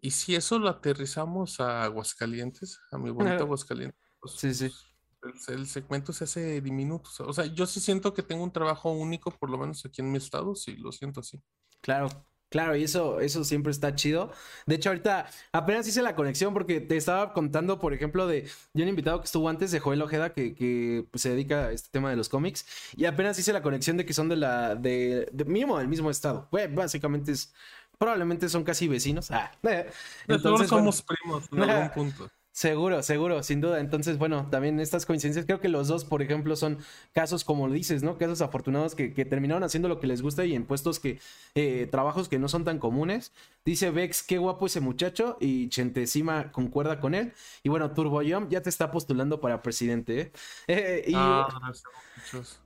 Y 0.00 0.10
si 0.10 0.34
eso 0.34 0.58
lo 0.58 0.68
aterrizamos 0.68 1.60
a 1.60 1.84
Aguascalientes, 1.84 2.80
a 2.90 2.98
mi 2.98 3.10
bonito 3.10 3.44
Aguascalientes, 3.44 4.00
pues, 4.18 4.34
sí, 4.34 4.52
sí. 4.52 4.72
Pues, 5.20 5.48
el, 5.50 5.68
segmento 5.68 6.12
se 6.12 6.24
hace 6.24 6.60
diminuto. 6.60 7.08
O 7.20 7.32
sea, 7.32 7.46
yo 7.46 7.64
sí 7.64 7.78
siento 7.78 8.12
que 8.12 8.24
tengo 8.24 8.42
un 8.42 8.52
trabajo 8.52 8.90
único, 8.90 9.30
por 9.30 9.48
lo 9.48 9.56
menos 9.56 9.86
aquí 9.86 10.00
en 10.00 10.10
mi 10.10 10.18
estado, 10.18 10.56
sí, 10.56 10.74
lo 10.78 10.90
siento 10.90 11.20
así. 11.20 11.40
Claro, 11.80 12.08
Claro, 12.54 12.76
y 12.76 12.84
eso, 12.84 13.18
eso 13.18 13.42
siempre 13.42 13.72
está 13.72 13.96
chido. 13.96 14.30
De 14.64 14.76
hecho, 14.76 14.90
ahorita 14.90 15.26
apenas 15.50 15.88
hice 15.88 16.02
la 16.02 16.14
conexión 16.14 16.54
porque 16.54 16.80
te 16.80 16.96
estaba 16.96 17.32
contando, 17.32 17.80
por 17.80 17.92
ejemplo, 17.92 18.28
de, 18.28 18.48
de 18.72 18.82
un 18.84 18.88
invitado 18.88 19.18
que 19.18 19.24
estuvo 19.24 19.48
antes 19.48 19.72
de 19.72 19.80
Joel 19.80 20.00
Ojeda, 20.00 20.32
que, 20.32 20.54
que 20.54 21.04
pues, 21.10 21.22
se 21.22 21.30
dedica 21.30 21.64
a 21.64 21.72
este 21.72 21.88
tema 21.90 22.10
de 22.10 22.16
los 22.16 22.28
cómics, 22.28 22.64
y 22.96 23.06
apenas 23.06 23.36
hice 23.40 23.52
la 23.52 23.60
conexión 23.60 23.96
de 23.96 24.06
que 24.06 24.14
son 24.14 24.28
de 24.28 24.36
la, 24.36 24.76
de, 24.76 25.28
de 25.32 25.44
mínimo 25.46 25.78
del 25.78 25.88
mismo 25.88 26.12
estado. 26.12 26.48
básicamente 26.70 27.32
es, 27.32 27.52
probablemente 27.98 28.48
son 28.48 28.62
casi 28.62 28.86
vecinos. 28.86 29.32
Ah, 29.32 29.50
entonces 30.28 30.68
somos 30.68 31.02
primos 31.02 31.48
en 31.50 31.60
algún 31.60 31.90
punto. 31.90 32.30
Seguro, 32.54 33.02
seguro, 33.02 33.42
sin 33.42 33.60
duda. 33.60 33.80
Entonces, 33.80 34.16
bueno, 34.16 34.46
también 34.48 34.78
estas 34.78 35.06
coincidencias, 35.06 35.44
creo 35.44 35.60
que 35.60 35.68
los 35.68 35.88
dos, 35.88 36.04
por 36.04 36.22
ejemplo, 36.22 36.54
son 36.54 36.78
casos, 37.12 37.42
como 37.42 37.68
dices, 37.68 38.04
¿no? 38.04 38.16
Casos 38.16 38.42
afortunados 38.42 38.94
que, 38.94 39.08
terminaron 39.24 39.64
haciendo 39.64 39.88
lo 39.88 39.98
que 39.98 40.06
les 40.06 40.22
gusta 40.22 40.44
y 40.44 40.54
en 40.54 40.64
puestos 40.64 41.00
que, 41.00 41.18
eh, 41.56 41.88
trabajos 41.90 42.28
que 42.28 42.38
no 42.38 42.48
son 42.48 42.62
tan 42.64 42.78
comunes. 42.78 43.32
Dice 43.64 43.90
Vex, 43.90 44.22
qué 44.22 44.38
guapo 44.38 44.66
ese 44.66 44.78
muchacho 44.78 45.36
y 45.40 45.68
Chentecima 45.68 46.52
concuerda 46.52 47.00
con 47.00 47.16
él. 47.16 47.32
Y 47.64 47.70
bueno, 47.70 47.90
Turboyom 47.90 48.48
ya 48.48 48.62
te 48.62 48.70
está 48.70 48.92
postulando 48.92 49.40
para 49.40 49.60
presidente, 49.60 50.20
¿eh? 50.20 50.32
eh 50.68 51.04
y, 51.08 51.12
ah, 51.16 51.48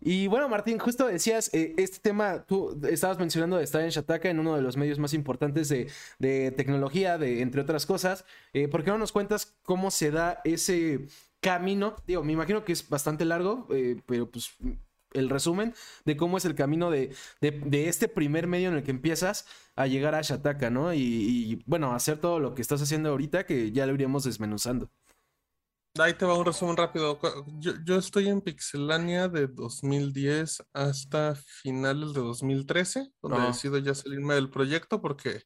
y, 0.00 0.26
bueno, 0.26 0.48
Martín, 0.48 0.78
justo 0.78 1.06
decías, 1.06 1.52
eh, 1.52 1.74
este 1.76 1.98
tema, 1.98 2.44
tú 2.46 2.80
estabas 2.88 3.18
mencionando 3.18 3.56
de 3.56 3.64
estar 3.64 3.82
en 3.82 3.90
Shataka, 3.90 4.28
en 4.28 4.38
uno 4.38 4.56
de 4.56 4.62
los 4.62 4.76
medios 4.76 4.98
más 4.98 5.14
importantes 5.14 5.68
de, 5.68 5.90
de 6.18 6.50
tecnología, 6.52 7.18
de, 7.18 7.40
entre 7.40 7.60
otras 7.60 7.86
cosas. 7.86 8.24
¿Por 8.70 8.84
qué 8.84 8.90
no 8.90 8.98
nos 8.98 9.12
cuentas 9.12 9.56
cómo 9.62 9.90
se 9.90 10.10
da 10.10 10.40
ese 10.44 11.06
camino. 11.40 11.96
Digo, 12.06 12.22
me 12.24 12.32
imagino 12.32 12.64
que 12.64 12.72
es 12.72 12.88
bastante 12.88 13.24
largo, 13.24 13.66
eh, 13.70 14.00
pero 14.06 14.30
pues 14.30 14.50
el 15.14 15.30
resumen 15.30 15.74
de 16.04 16.16
cómo 16.16 16.36
es 16.36 16.44
el 16.44 16.54
camino 16.54 16.90
de, 16.90 17.14
este 17.40 18.08
primer 18.08 18.46
medio 18.46 18.68
en 18.68 18.76
el 18.76 18.82
que 18.82 18.90
empiezas 18.90 19.46
a 19.74 19.86
llegar 19.86 20.14
a 20.14 20.20
Shataka, 20.20 20.70
¿no? 20.70 20.92
Y, 20.92 21.62
bueno, 21.66 21.94
hacer 21.94 22.18
todo 22.18 22.40
lo 22.40 22.54
que 22.54 22.62
estás 22.62 22.82
haciendo 22.82 23.10
ahorita 23.10 23.46
que 23.46 23.72
ya 23.72 23.86
lo 23.86 23.94
iríamos 23.94 24.24
desmenuzando. 24.24 24.90
Ahí 25.98 26.14
te 26.14 26.24
va 26.24 26.38
un 26.38 26.44
resumen 26.44 26.76
rápido. 26.76 27.18
Yo, 27.58 27.96
estoy 27.96 28.28
en 28.28 28.40
Pixelania 28.40 29.28
de 29.28 29.48
2010 29.48 30.64
hasta 30.72 31.34
finales 31.34 32.12
de 32.12 32.20
2013, 32.20 33.12
donde 33.20 33.46
decido 33.46 33.78
ya 33.78 33.94
salirme 33.94 34.34
del 34.34 34.50
proyecto 34.50 35.00
porque, 35.00 35.42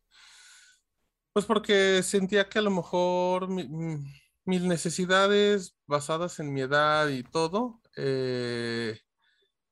pues 1.32 1.46
porque 1.46 2.02
sentía 2.02 2.48
que 2.48 2.58
a 2.58 2.62
lo 2.62 2.70
mejor 2.70 3.48
mis 3.48 4.62
necesidades 4.62 5.76
basadas 5.86 6.38
en 6.40 6.52
mi 6.52 6.60
edad 6.60 7.08
y 7.08 7.22
todo, 7.22 7.80
eh, 7.96 9.00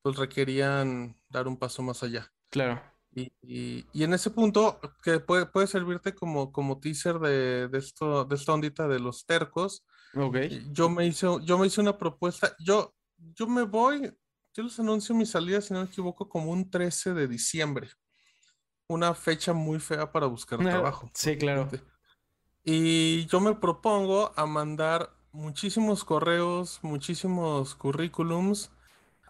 pues 0.02 0.16
requerían 0.16 1.20
dar 1.28 1.46
un 1.46 1.58
paso 1.58 1.82
más 1.82 2.02
allá. 2.02 2.32
Claro. 2.48 2.82
Y, 3.12 3.84
en 3.92 4.14
ese 4.14 4.30
punto, 4.30 4.80
que 5.02 5.18
puede, 5.20 5.46
puede 5.46 5.66
servirte 5.66 6.14
como, 6.14 6.52
como 6.52 6.78
teaser 6.78 7.18
de, 7.18 7.68
esto, 7.72 8.24
de 8.24 8.36
esta 8.36 8.52
ondita 8.52 8.88
de 8.88 9.00
los 9.00 9.26
tercos. 9.26 9.84
Ok. 10.14 10.36
Yo 10.72 10.88
me 10.88 11.06
hice, 11.06 11.26
yo 11.44 11.58
me 11.58 11.66
hice 11.66 11.80
una 11.80 11.96
propuesta. 11.96 12.54
Yo, 12.58 12.94
yo 13.18 13.46
me 13.46 13.62
voy, 13.62 14.12
yo 14.54 14.62
les 14.62 14.78
anuncio 14.80 15.14
mi 15.14 15.26
salida, 15.26 15.60
si 15.60 15.72
no 15.72 15.80
me 15.80 15.86
equivoco, 15.86 16.28
como 16.28 16.50
un 16.50 16.70
13 16.70 17.14
de 17.14 17.28
diciembre. 17.28 17.88
Una 18.88 19.14
fecha 19.14 19.52
muy 19.52 19.78
fea 19.78 20.10
para 20.10 20.26
buscar 20.26 20.58
trabajo. 20.58 21.10
Sí, 21.14 21.36
claro. 21.38 21.68
Y 22.64 23.26
yo 23.26 23.40
me 23.40 23.54
propongo 23.54 24.32
a 24.36 24.46
mandar 24.46 25.14
muchísimos 25.32 26.04
correos, 26.04 26.80
muchísimos 26.82 27.74
currículums 27.74 28.70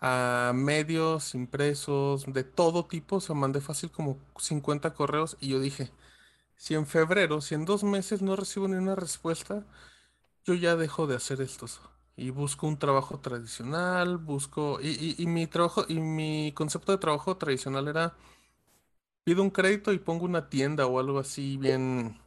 a 0.00 0.52
medios 0.54 1.34
impresos 1.34 2.24
de 2.26 2.42
todo 2.42 2.86
tipo. 2.86 3.16
O 3.16 3.20
sea, 3.20 3.34
mandé 3.34 3.60
fácil 3.60 3.90
como 3.90 4.18
50 4.38 4.94
correos 4.94 5.36
y 5.40 5.48
yo 5.48 5.60
dije, 5.60 5.90
si 6.56 6.74
en 6.74 6.86
febrero, 6.86 7.40
si 7.40 7.54
en 7.54 7.64
dos 7.64 7.84
meses 7.84 8.22
no 8.22 8.36
recibo 8.36 8.66
ni 8.66 8.76
una 8.76 8.94
respuesta, 8.94 9.66
yo 10.44 10.54
ya 10.54 10.76
dejo 10.76 11.06
de 11.06 11.16
hacer 11.16 11.40
esto. 11.40 11.66
Y 12.16 12.30
busco 12.30 12.66
un 12.66 12.78
trabajo 12.78 13.18
tradicional, 13.20 14.18
busco... 14.18 14.78
Y, 14.82 15.14
y 15.16 15.26
mi 15.26 15.46
trabajo, 15.46 15.84
y 15.88 16.00
mi 16.00 16.52
concepto 16.52 16.92
de 16.92 16.98
trabajo 16.98 17.36
tradicional 17.36 17.88
era, 17.88 18.14
pido 19.24 19.42
un 19.42 19.50
crédito 19.50 19.92
y 19.92 19.98
pongo 19.98 20.24
una 20.24 20.48
tienda 20.48 20.86
o 20.86 20.98
algo 20.98 21.18
así 21.18 21.56
bien 21.56 22.20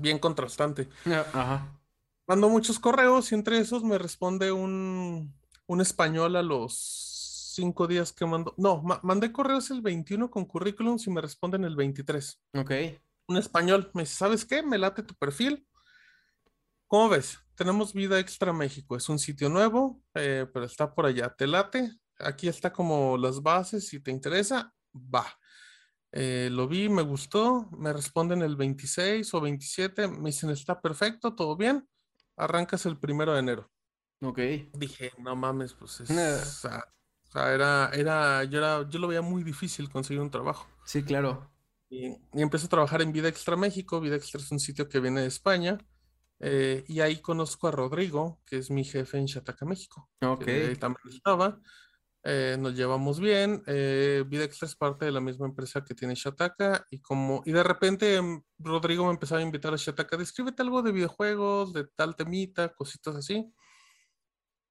bien 0.00 0.18
contrastante. 0.18 0.88
Ajá. 1.06 1.68
Mando 2.26 2.48
muchos 2.48 2.78
correos 2.78 3.32
y 3.32 3.34
entre 3.34 3.58
esos 3.58 3.82
me 3.84 3.98
responde 3.98 4.52
un, 4.52 5.34
español 5.80 6.36
a 6.36 6.42
los 6.42 7.52
cinco 7.54 7.86
días 7.86 8.12
que 8.12 8.26
mando. 8.26 8.54
No, 8.56 8.82
mandé 9.02 9.32
correos 9.32 9.70
el 9.70 9.80
21 9.80 10.30
con 10.30 10.44
currículums 10.44 11.06
y 11.06 11.10
me 11.10 11.20
responden 11.20 11.64
el 11.64 11.76
23. 11.76 12.40
Ok. 12.54 12.72
Un 13.28 13.36
español 13.36 13.90
me 13.94 14.02
dice, 14.02 14.14
¿sabes 14.14 14.44
qué? 14.44 14.62
Me 14.62 14.78
late 14.78 15.02
tu 15.02 15.14
perfil. 15.14 15.66
¿Cómo 16.88 17.10
ves? 17.10 17.38
Tenemos 17.54 17.92
Vida 17.92 18.18
Extra 18.18 18.52
México. 18.52 18.96
Es 18.96 19.08
un 19.08 19.18
sitio 19.18 19.48
nuevo, 19.48 20.02
eh, 20.14 20.46
pero 20.52 20.64
está 20.64 20.94
por 20.94 21.06
allá. 21.06 21.34
¿Te 21.36 21.46
late? 21.46 21.92
Aquí 22.18 22.48
está 22.48 22.72
como 22.72 23.16
las 23.18 23.42
bases. 23.42 23.86
Si 23.86 24.00
te 24.00 24.10
interesa, 24.10 24.74
va. 24.94 25.26
Eh, 26.12 26.48
lo 26.50 26.66
vi, 26.66 26.88
me 26.88 27.02
gustó, 27.02 27.68
me 27.72 27.92
responden 27.92 28.40
el 28.40 28.56
26 28.56 29.34
o 29.34 29.40
27, 29.42 30.08
me 30.08 30.30
dicen, 30.30 30.48
está 30.48 30.80
perfecto, 30.80 31.34
todo 31.34 31.54
bien, 31.54 31.86
arrancas 32.36 32.86
el 32.86 32.98
primero 32.98 33.34
de 33.34 33.40
enero. 33.40 33.70
Ok. 34.22 34.38
Dije, 34.72 35.12
no 35.18 35.36
mames, 35.36 35.74
pues 35.74 36.00
es... 36.00 36.10
o 36.10 36.70
sea, 37.30 37.54
era, 37.54 37.90
era, 37.92 38.44
yo 38.44 38.58
era, 38.58 38.88
yo 38.88 38.98
lo 38.98 39.08
veía 39.08 39.20
muy 39.20 39.44
difícil 39.44 39.90
conseguir 39.90 40.22
un 40.22 40.30
trabajo. 40.30 40.66
Sí, 40.86 41.02
claro. 41.02 41.52
Y, 41.90 42.16
empecé 42.32 42.66
a 42.66 42.70
trabajar 42.70 43.02
en 43.02 43.12
Vida 43.12 43.28
Extra 43.28 43.56
México. 43.56 44.00
Vida 44.00 44.16
Extra 44.16 44.40
es 44.40 44.50
un 44.50 44.58
sitio 44.58 44.88
que 44.88 45.00
viene 45.00 45.20
de 45.20 45.26
España. 45.26 45.78
Eh, 46.40 46.84
y 46.86 47.00
ahí 47.00 47.20
conozco 47.20 47.68
a 47.68 47.72
Rodrigo, 47.72 48.40
que 48.46 48.58
es 48.58 48.70
mi 48.70 48.84
jefe 48.84 49.18
en 49.18 49.26
Chataca, 49.26 49.66
México. 49.66 50.08
Ok. 50.22 50.44
Que 50.44 50.76
también 50.76 51.08
estaba. 51.14 51.60
Eh, 52.24 52.56
nos 52.58 52.74
llevamos 52.74 53.20
bien. 53.20 53.62
Eh, 53.66 54.24
Vidextra 54.26 54.66
es 54.66 54.76
parte 54.76 55.04
de 55.04 55.12
la 55.12 55.20
misma 55.20 55.46
empresa 55.46 55.84
que 55.84 55.94
tiene 55.94 56.14
Shataka 56.14 56.84
y 56.90 57.00
como 57.00 57.42
y 57.46 57.52
de 57.52 57.62
repente 57.62 58.20
mm, 58.20 58.42
Rodrigo 58.58 59.04
me 59.04 59.12
empezaba 59.12 59.40
a 59.40 59.44
invitar 59.44 59.72
a 59.72 59.76
Shataka, 59.76 60.16
descríbete 60.16 60.62
algo 60.62 60.82
de 60.82 60.92
videojuegos, 60.92 61.72
de 61.72 61.86
tal 61.94 62.16
temita, 62.16 62.74
cositas 62.74 63.16
así. 63.16 63.50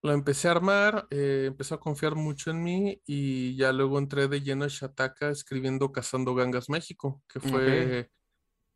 Lo 0.03 0.11
empecé 0.11 0.47
a 0.47 0.51
armar, 0.51 1.07
eh, 1.09 1.45
empezó 1.47 1.75
a 1.75 1.79
confiar 1.79 2.15
mucho 2.15 2.51
en 2.51 2.63
mí 2.63 3.01
y 3.05 3.55
ya 3.55 3.71
luego 3.73 3.97
entré 3.97 4.27
de 4.27 4.41
lleno 4.41 4.65
a 4.65 4.67
Shataka 4.67 5.29
escribiendo 5.29 5.91
Cazando 5.91 6.35
Gangas 6.35 6.69
México, 6.69 7.23
que 7.27 7.39
fue 7.39 8.11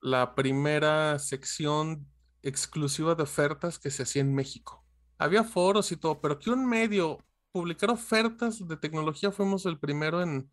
la 0.02 0.34
primera 0.34 1.20
sección 1.20 2.11
exclusiva 2.44 3.16
de 3.16 3.24
ofertas 3.24 3.80
que 3.80 3.92
se 3.92 4.04
hacía 4.04 4.22
en 4.22 4.34
México. 4.34 4.86
Había 5.18 5.44
foros 5.44 5.92
y 5.92 5.98
todo, 5.98 6.20
pero 6.22 6.40
que 6.40 6.50
un 6.50 6.68
medio 6.68 7.20
publicara 7.52 7.94
ofertas 7.94 8.68
de 8.68 8.78
tecnología 8.78 9.32
fuimos 9.32 9.66
el 9.66 9.80
primero 9.80 10.22
en, 10.22 10.52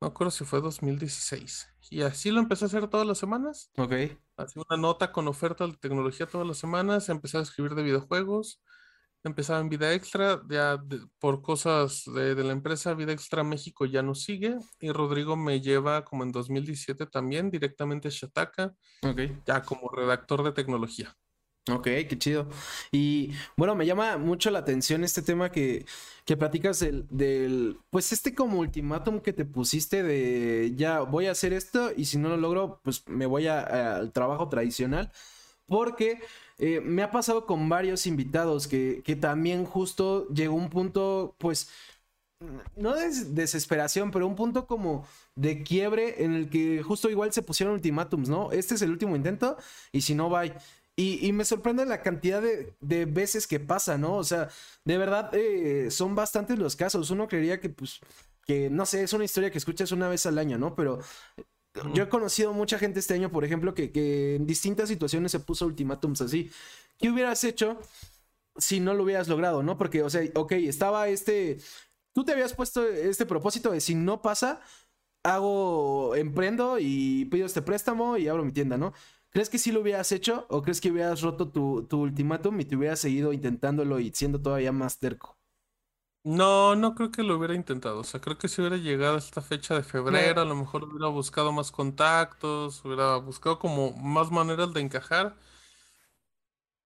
no 0.00 0.08
recuerdo 0.08 0.30
si 0.30 0.44
fue 0.44 0.60
2016. 0.60 1.68
Y 1.90 2.02
así 2.02 2.30
lo 2.30 2.40
empecé 2.40 2.64
a 2.64 2.68
hacer 2.68 2.88
todas 2.88 3.06
las 3.06 3.18
semanas. 3.18 3.70
Ok. 3.76 3.92
Hacía 4.36 4.62
una 4.68 4.80
nota 4.80 5.12
con 5.12 5.28
ofertas 5.28 5.70
de 5.70 5.76
tecnología 5.76 6.26
todas 6.26 6.46
las 6.46 6.58
semanas, 6.58 7.08
empecé 7.08 7.38
a 7.38 7.42
escribir 7.42 7.74
de 7.74 7.82
videojuegos 7.82 8.60
empezaba 9.24 9.60
en 9.60 9.68
Vida 9.68 9.92
Extra, 9.92 10.42
ya 10.48 10.82
por 11.18 11.42
cosas 11.42 12.04
de, 12.06 12.34
la 12.34 12.52
empresa 12.52 12.94
Vida 12.94 13.12
Extra 13.12 13.44
México 13.44 13.86
ya 13.86 14.02
no 14.02 14.14
sigue 14.14 14.56
y 14.80 14.90
Rodrigo 14.90 15.36
me 15.36 15.60
lleva 15.60 16.04
como 16.04 16.24
en 16.24 16.32
2017 16.32 17.06
también 17.06 17.50
directamente 17.50 18.08
a 18.08 18.10
Shataka, 18.10 18.74
ya 19.46 19.62
como 19.62 19.88
redactor 19.90 20.42
de 20.42 20.52
tecnología. 20.52 21.16
Ok, 21.70 21.84
qué 21.84 22.18
chido. 22.18 22.48
Y 22.90 23.30
bueno, 23.56 23.76
me 23.76 23.86
llama 23.86 24.18
mucho 24.18 24.50
la 24.50 24.58
atención 24.58 25.04
este 25.04 25.22
tema 25.22 25.52
que, 25.52 25.86
que 26.24 26.36
platicas 26.36 26.80
del, 26.80 27.06
del, 27.08 27.78
pues 27.88 28.12
este 28.12 28.34
como 28.34 28.58
ultimátum 28.58 29.20
que 29.20 29.32
te 29.32 29.44
pusiste 29.44 30.02
de 30.02 30.72
ya 30.74 31.02
voy 31.02 31.26
a 31.26 31.30
hacer 31.30 31.52
esto 31.52 31.92
y 31.96 32.06
si 32.06 32.18
no 32.18 32.30
lo 32.30 32.36
logro, 32.36 32.80
pues 32.82 33.06
me 33.06 33.26
voy 33.26 33.46
al 33.46 34.10
trabajo 34.12 34.48
tradicional. 34.48 35.12
Porque 35.66 36.20
eh, 36.64 36.80
me 36.80 37.02
ha 37.02 37.10
pasado 37.10 37.44
con 37.44 37.68
varios 37.68 38.06
invitados 38.06 38.68
que, 38.68 39.02
también 39.20 39.64
justo 39.64 40.28
llegó 40.28 40.54
un 40.54 40.70
punto, 40.70 41.34
pues, 41.38 41.68
no 42.76 42.94
de 42.94 43.10
desesperación, 43.30 44.12
pero 44.12 44.28
un 44.28 44.36
punto 44.36 44.68
como 44.68 45.04
de 45.34 45.64
quiebre 45.64 46.22
en 46.24 46.34
el 46.34 46.50
que 46.50 46.80
justo 46.84 47.10
igual 47.10 47.32
se 47.32 47.42
pusieron 47.42 47.74
ultimátums, 47.74 48.28
¿no? 48.28 48.52
Este 48.52 48.76
es 48.76 48.82
el 48.82 48.90
último 48.90 49.16
intento 49.16 49.56
y 49.90 50.02
si 50.02 50.14
no, 50.14 50.30
bye. 50.30 50.54
Y, 50.94 51.32
me 51.32 51.44
sorprende 51.44 51.84
la 51.84 52.00
cantidad 52.02 52.40
de, 52.40 53.06
veces 53.06 53.48
que 53.48 53.58
pasa, 53.58 53.98
¿no? 53.98 54.16
O 54.16 54.24
sea, 54.24 54.48
de 54.84 54.98
verdad 54.98 55.34
eh, 55.34 55.90
son 55.90 56.14
bastantes 56.14 56.58
los 56.60 56.76
casos. 56.76 57.10
Uno 57.10 57.26
creería 57.26 57.60
que, 57.60 57.70
pues, 57.70 57.98
que 58.46 58.70
no 58.70 58.86
sé, 58.86 59.02
es 59.02 59.12
una 59.12 59.24
historia 59.24 59.50
que 59.50 59.58
escuchas 59.58 59.90
una 59.90 60.08
vez 60.08 60.26
al 60.26 60.38
año, 60.38 60.58
¿no? 60.58 60.76
Pero 60.76 61.00
yo 61.94 62.02
he 62.02 62.08
conocido 62.08 62.52
mucha 62.52 62.78
gente 62.78 63.00
este 63.00 63.14
año, 63.14 63.30
por 63.30 63.44
ejemplo, 63.44 63.74
que, 63.74 64.36
en 64.36 64.46
distintas 64.46 64.88
situaciones 64.88 65.32
se 65.32 65.40
puso 65.40 65.66
ultimátums 65.66 66.20
así. 66.20 66.50
¿Qué 66.98 67.10
hubieras 67.10 67.44
hecho 67.44 67.78
si 68.56 68.80
no 68.80 68.94
lo 68.94 69.04
hubieras 69.04 69.28
logrado, 69.28 69.62
no? 69.62 69.78
Porque, 69.78 70.02
o 70.02 70.10
sea, 70.10 70.22
ok, 70.34 70.52
estaba 70.52 71.08
este. 71.08 71.58
Tú 72.12 72.24
te 72.24 72.32
habías 72.32 72.54
puesto 72.54 72.86
este 72.86 73.24
propósito 73.24 73.70
de 73.72 73.80
si 73.80 73.94
no 73.94 74.20
pasa, 74.20 74.60
hago, 75.22 76.14
emprendo 76.14 76.78
y 76.78 77.24
pido 77.26 77.46
este 77.46 77.62
préstamo 77.62 78.18
y 78.18 78.28
abro 78.28 78.44
mi 78.44 78.52
tienda, 78.52 78.76
¿no? 78.76 78.92
¿Crees 79.30 79.48
que 79.48 79.58
sí 79.58 79.72
lo 79.72 79.80
hubieras 79.80 80.12
hecho 80.12 80.46
o 80.50 80.62
crees 80.62 80.80
que 80.82 80.90
hubieras 80.90 81.22
roto 81.22 81.50
tu, 81.50 81.86
tu 81.88 82.02
ultimátum 82.02 82.60
y 82.60 82.66
te 82.66 82.76
hubieras 82.76 83.00
seguido 83.00 83.32
intentándolo 83.32 83.98
y 83.98 84.12
siendo 84.12 84.42
todavía 84.42 84.72
más 84.72 84.98
terco? 84.98 85.38
No, 86.24 86.76
no 86.76 86.94
creo 86.94 87.10
que 87.10 87.22
lo 87.24 87.36
hubiera 87.36 87.54
intentado. 87.54 87.98
O 88.00 88.04
sea, 88.04 88.20
creo 88.20 88.38
que 88.38 88.46
si 88.48 88.60
hubiera 88.60 88.76
llegado 88.76 89.16
a 89.16 89.18
esta 89.18 89.42
fecha 89.42 89.74
de 89.74 89.82
febrero, 89.82 90.40
a 90.40 90.44
lo 90.44 90.54
mejor 90.54 90.84
hubiera 90.84 91.08
buscado 91.08 91.50
más 91.52 91.72
contactos, 91.72 92.84
hubiera 92.84 93.16
buscado 93.16 93.58
como 93.58 93.92
más 93.92 94.30
maneras 94.30 94.72
de 94.72 94.80
encajar. 94.82 95.34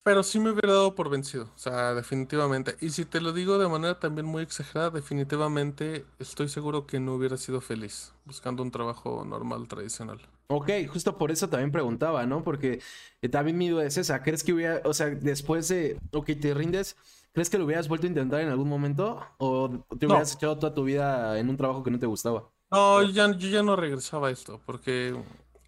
Pero 0.02 0.22
sí 0.22 0.38
me 0.38 0.50
hubiera 0.50 0.72
dado 0.72 0.94
por 0.94 1.10
vencido, 1.10 1.50
o 1.54 1.58
sea, 1.58 1.92
definitivamente. 1.92 2.76
Y 2.80 2.90
si 2.90 3.04
te 3.04 3.20
lo 3.20 3.32
digo 3.32 3.58
de 3.58 3.68
manera 3.68 3.98
también 3.98 4.24
muy 4.26 4.42
exagerada, 4.42 4.90
definitivamente 4.90 6.06
estoy 6.20 6.48
seguro 6.48 6.86
que 6.86 7.00
no 7.00 7.14
hubiera 7.14 7.36
sido 7.36 7.60
feliz 7.60 8.14
buscando 8.24 8.62
un 8.62 8.70
trabajo 8.70 9.24
normal, 9.24 9.66
tradicional. 9.68 10.20
Ok, 10.48 10.70
justo 10.88 11.18
por 11.18 11.32
eso 11.32 11.48
también 11.48 11.72
preguntaba, 11.72 12.24
¿no? 12.24 12.44
Porque 12.44 12.80
eh, 13.20 13.28
también 13.28 13.58
mi 13.58 13.68
duda 13.68 13.84
es 13.84 13.96
esa, 13.98 14.22
¿crees 14.22 14.44
que 14.44 14.52
hubiera, 14.52 14.80
o 14.84 14.94
sea, 14.94 15.06
después 15.08 15.66
de, 15.66 15.98
ok, 16.12 16.30
te 16.40 16.54
rindes, 16.54 16.96
¿Crees 17.36 17.50
que 17.50 17.58
lo 17.58 17.66
hubieras 17.66 17.86
vuelto 17.86 18.06
a 18.06 18.08
intentar 18.08 18.40
en 18.40 18.48
algún 18.48 18.66
momento? 18.66 19.22
¿O 19.36 19.68
te 19.98 20.06
hubieras 20.06 20.34
echado 20.34 20.56
toda 20.56 20.72
tu 20.72 20.84
vida 20.84 21.38
en 21.38 21.50
un 21.50 21.58
trabajo 21.58 21.82
que 21.82 21.90
no 21.90 21.98
te 21.98 22.06
gustaba? 22.06 22.50
No, 22.70 23.02
ya, 23.02 23.30
yo 23.36 23.50
ya 23.50 23.62
no 23.62 23.76
regresaba 23.76 24.28
a 24.28 24.30
esto, 24.30 24.62
porque 24.64 25.14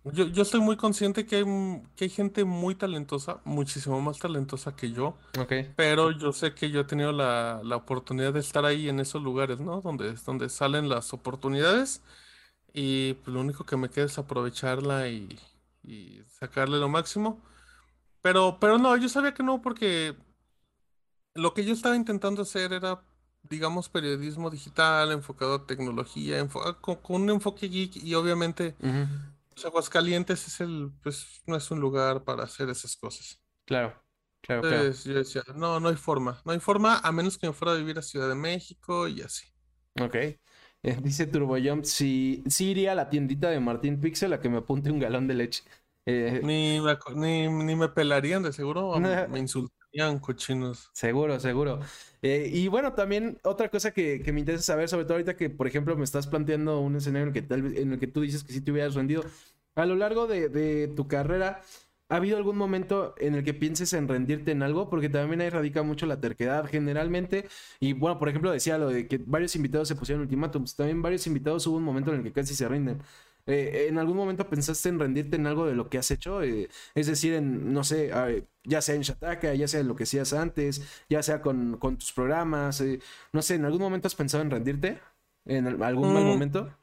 yo, 0.05 0.29
yo 0.29 0.41
estoy 0.41 0.61
muy 0.61 0.79
consciente 0.79 1.27
que 1.27 1.37
hay, 1.37 1.45
que 1.95 2.05
hay 2.05 2.09
gente 2.09 2.47
muy 2.47 2.75
talentosa, 2.75 3.43
muchísimo 3.45 4.01
más 4.01 4.19
talentosa 4.19 4.75
que 4.75 4.93
yo. 4.93 5.19
Ok. 5.39 5.53
Pero 5.77 6.11
yo 6.11 6.33
sé 6.33 6.55
que 6.55 6.71
yo 6.71 6.81
he 6.81 6.85
tenido 6.85 7.13
la, 7.13 7.61
oportunidad 7.77 8.33
de 8.33 8.41
estar 8.41 8.65
ahí 8.65 8.89
en 8.89 8.99
esos 8.99 9.23
lugares, 9.23 9.61
¿no? 9.61 9.83
Donde, 9.83 10.15
donde 10.25 10.49
salen 10.49 10.89
las 10.89 11.13
oportunidades 11.13 12.01
y 12.73 13.13
pues, 13.13 13.35
lo 13.35 13.41
único 13.41 13.65
que 13.65 13.77
me 13.77 13.91
queda 13.91 14.07
es 14.07 14.17
aprovecharla 14.17 15.09
y, 15.09 15.39
y 15.83 16.23
sacarle 16.29 16.79
lo 16.79 16.89
máximo. 16.89 17.43
Pero, 18.23 18.57
pero 18.59 18.79
no, 18.79 18.97
yo 18.97 19.11
sabía 19.11 19.35
que 19.35 19.43
no, 19.43 19.61
porque 19.61 20.17
lo 21.39 21.55
que 21.55 21.65
yo 21.65 21.73
estaba 21.73 21.97
intentando 21.97 22.43
hacer 22.43 22.73
era, 22.73 23.01
digamos, 23.43 23.89
periodismo 23.89 24.51
digital 24.51 25.13
enfocado 25.13 25.55
a 25.55 25.67
tecnología, 25.67 26.47
con, 26.81 26.99
un 27.09 27.31
enfoque 27.31 27.69
geek 27.69 27.97
y 27.97 28.15
obviamente 28.15 28.75
pues, 28.79 29.65
Aguascalientes 29.65 30.47
es 30.47 30.61
el, 30.61 30.91
pues 31.03 31.43
no 31.47 31.57
es 31.57 31.71
un 31.71 31.81
lugar 31.81 32.25
para 32.25 32.45
hacer 32.45 32.69
esas 32.69 32.97
cosas. 32.97 33.41
Claro, 33.65 34.03
claro, 34.41 34.69
Entonces 34.69 35.05
yo 35.05 35.15
decía, 35.15 35.43
no, 35.55 35.79
no 35.81 35.89
hay 35.89 35.97
forma, 35.97 36.41
no 36.45 36.53
hay 36.53 36.61
forma 36.61 36.99
a 36.99 37.13
menos 37.13 37.39
que 37.39 37.47
me 37.47 37.53
fuera 37.53 37.73
a 37.73 37.77
vivir 37.77 37.99
a 37.99 38.03
Ciudad 38.03 38.29
de 38.29 38.35
México 38.35 39.09
y 39.09 39.23
así. 39.23 39.47
Ok. 40.01 40.15
Eh, 40.85 40.97
dice 41.03 41.27
TurboJump, 41.27 41.85
si, 41.85 42.45
si 42.47 42.71
iría 42.71 42.93
a 42.93 42.95
la 42.95 43.11
tiendita 43.11 43.51
de 43.51 43.59
Martín 43.59 44.01
Pixel 44.01 44.33
a 44.33 44.41
que 44.41 44.49
me 44.49 44.59
apunte 44.59 44.91
un 44.91 45.01
galón 45.01 45.27
de 45.27 45.35
leche. 45.35 45.65
Eh, 46.07 46.41
ni, 46.43 46.81
me, 46.81 47.49
ni, 47.49 47.77
me 47.77 47.89
pelarían, 47.89 48.43
de 48.43 48.53
seguro 48.53 48.99
me 49.29 49.39
insultan 49.39 49.78
cochinos. 50.21 50.91
Seguro, 50.93 51.41
seguro. 51.41 51.81
Eh, 52.23 52.51
y 52.53 52.69
bueno, 52.69 52.93
también 52.95 53.39
otra 53.45 53.69
cosa 53.69 53.93
que, 53.93 54.23
me 54.33 54.41
interesa 54.41 54.63
saber, 54.63 54.89
sobre 54.89 55.05
todo 55.05 55.15
ahorita 55.15 55.37
que, 55.37 55.51
por 55.51 55.67
ejemplo, 55.67 55.97
me 55.97 56.05
estás 56.05 56.27
planteando 56.27 56.81
un 56.81 56.97
escenario 56.97 57.25
en 57.25 57.29
el 57.29 57.35
que, 57.35 57.43
tal, 57.43 57.77
en 57.77 57.93
el 57.93 57.99
que 57.99 58.07
tú 58.07 58.21
dices 58.21 58.45
que 58.45 58.53
si 58.53 58.61
te 58.61 58.73
hubieras 58.73 58.95
rendido. 58.95 59.25
A 59.75 59.87
lo 59.87 59.95
largo 59.95 60.27
de, 60.27 60.93
tu 60.97 61.07
carrera, 61.09 61.63
¿ha 62.09 62.17
habido 62.17 62.37
algún 62.37 62.57
momento 62.57 63.15
en 63.19 63.35
el 63.35 63.45
que 63.45 63.55
pienses 63.55 63.93
en 63.93 64.09
rendirte 64.09 64.51
en 64.51 64.63
algo? 64.63 64.91
Porque 64.91 65.09
también 65.09 65.41
ahí 65.41 65.51
radica 65.51 65.83
mucho 65.83 66.07
la 66.07 66.21
terquedad 66.21 66.67
generalmente. 66.67 67.49
Y 67.81 67.93
bueno, 67.93 68.19
por 68.19 68.29
ejemplo, 68.29 68.51
decía 68.51 68.79
lo 68.79 68.89
de 68.89 69.07
que 69.07 69.19
varios 69.25 69.55
invitados 69.57 69.89
se 69.89 69.95
pusieron 69.95 70.23
ultimátums. 70.23 70.75
También 70.75 71.01
varios 71.03 71.27
invitados 71.27 71.67
hubo 71.67 71.77
un 71.77 71.85
momento 71.85 72.11
en 72.13 72.19
el 72.19 72.23
que 72.25 72.33
casi 72.33 72.55
se 72.55 72.69
rinden. 72.69 73.03
Eh, 73.49 73.87
¿En 73.89 73.99
algún 73.99 74.19
momento 74.19 74.47
pensaste 74.47 74.91
en 74.91 74.99
rendirte 74.99 75.37
en 75.37 75.47
algo 75.47 75.65
de 75.65 75.75
lo 75.75 75.89
que 75.89 75.97
has 75.97 76.11
hecho? 76.11 76.43
Eh, 76.43 76.69
es 76.95 77.07
decir, 77.07 77.33
en, 77.33 77.73
no 77.73 77.83
sé, 77.83 78.13
ya 78.63 78.83
sea 78.83 78.95
en 78.95 79.01
Shataka, 79.01 79.55
ya 79.55 79.67
sea 79.67 79.81
en 79.81 79.89
lo 79.89 79.97
que 79.97 80.03
hacías 80.03 80.35
antes, 80.35 80.83
ya 81.09 81.23
sea 81.23 81.41
con, 81.41 81.79
tus 81.99 82.13
programas, 82.13 82.83
eh, 82.83 83.01
no 83.33 83.41
sé, 83.41 83.55
¿en 83.55 83.65
algún 83.65 83.81
momento 83.81 84.07
has 84.07 84.15
pensado 84.15 84.43
en 84.43 84.51
rendirte? 84.51 85.01
¿En 85.47 85.83
algún 85.83 86.13
mal 86.13 86.25
mm. 86.25 86.27
momento? 86.27 86.77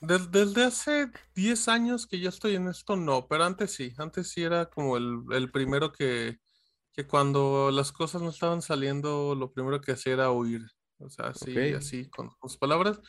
Desde, 0.00 0.64
hace 0.64 1.10
10 1.34 1.66
años 1.66 2.06
que 2.06 2.20
yo 2.20 2.28
estoy 2.28 2.54
en 2.54 2.68
esto, 2.68 2.94
no, 2.94 3.26
pero 3.26 3.42
antes 3.42 3.72
sí, 3.72 3.92
antes 3.98 4.28
sí 4.28 4.44
era 4.44 4.66
como 4.66 4.96
el, 4.96 5.50
primero 5.50 5.90
que, 5.90 6.38
que 6.92 7.04
cuando 7.04 7.72
las 7.72 7.90
cosas 7.90 8.22
no 8.22 8.30
estaban 8.30 8.62
saliendo, 8.62 9.34
lo 9.34 9.52
primero 9.52 9.80
que 9.80 9.92
hacía 9.92 10.12
era 10.12 10.30
huir, 10.30 10.70
o 10.98 11.10
sea, 11.10 11.30
así, 11.30 11.58
así, 11.74 12.08
con 12.10 12.30
sus 12.40 12.56
palabras. 12.56 13.00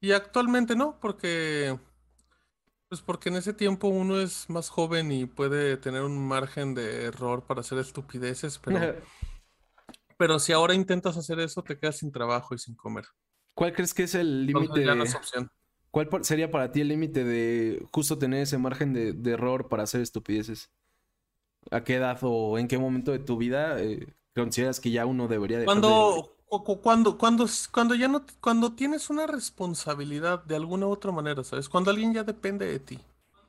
Y 0.00 0.12
actualmente 0.12 0.74
no, 0.74 0.98
porque 0.98 1.78
pues 2.90 3.02
porque 3.02 3.28
en 3.28 3.36
ese 3.36 3.54
tiempo 3.54 3.86
uno 3.86 4.20
es 4.20 4.50
más 4.50 4.68
joven 4.68 5.12
y 5.12 5.24
puede 5.24 5.76
tener 5.76 6.02
un 6.02 6.26
margen 6.26 6.74
de 6.74 7.04
error 7.04 7.46
para 7.46 7.60
hacer 7.60 7.78
estupideces, 7.78 8.58
pero, 8.58 8.78
pero 10.18 10.40
si 10.40 10.52
ahora 10.52 10.74
intentas 10.74 11.16
hacer 11.16 11.38
eso, 11.38 11.62
te 11.62 11.78
quedas 11.78 11.98
sin 11.98 12.10
trabajo 12.10 12.52
y 12.52 12.58
sin 12.58 12.74
comer. 12.74 13.04
¿Cuál 13.54 13.72
crees 13.74 13.94
que 13.94 14.02
es 14.02 14.16
el 14.16 14.44
límite? 14.44 14.84
¿Cuál 15.92 16.08
sería 16.22 16.50
para 16.50 16.72
ti 16.72 16.80
el 16.80 16.88
límite 16.88 17.22
de 17.22 17.86
justo 17.92 18.18
tener 18.18 18.42
ese 18.42 18.58
margen 18.58 18.92
de, 18.92 19.30
error 19.30 19.68
para 19.68 19.84
hacer 19.84 20.00
estupideces? 20.00 20.72
¿A 21.70 21.84
qué 21.84 21.94
edad 21.94 22.18
o 22.22 22.58
en 22.58 22.66
qué 22.66 22.76
momento 22.76 23.12
de 23.12 23.20
tu 23.20 23.36
vida 23.36 23.80
eh, 23.80 24.14
consideras 24.34 24.80
que 24.80 24.90
ya 24.90 25.06
uno 25.06 25.28
debería 25.28 25.60
de... 25.60 25.66
Cuando, 26.50 26.80
cuando, 26.80 27.16
cuando, 27.16 27.46
cuando 27.70 27.94
ya 27.94 28.08
no, 28.08 28.24
cuando 28.40 28.72
tienes 28.72 29.08
una 29.08 29.28
responsabilidad 29.28 30.42
de 30.42 30.56
alguna 30.56 30.88
u 30.88 30.90
otra 30.90 31.12
manera, 31.12 31.44
¿sabes? 31.44 31.68
Cuando 31.68 31.92
alguien 31.92 32.12
ya 32.12 32.24
depende 32.24 32.66
de 32.66 32.80
ti. 32.80 32.98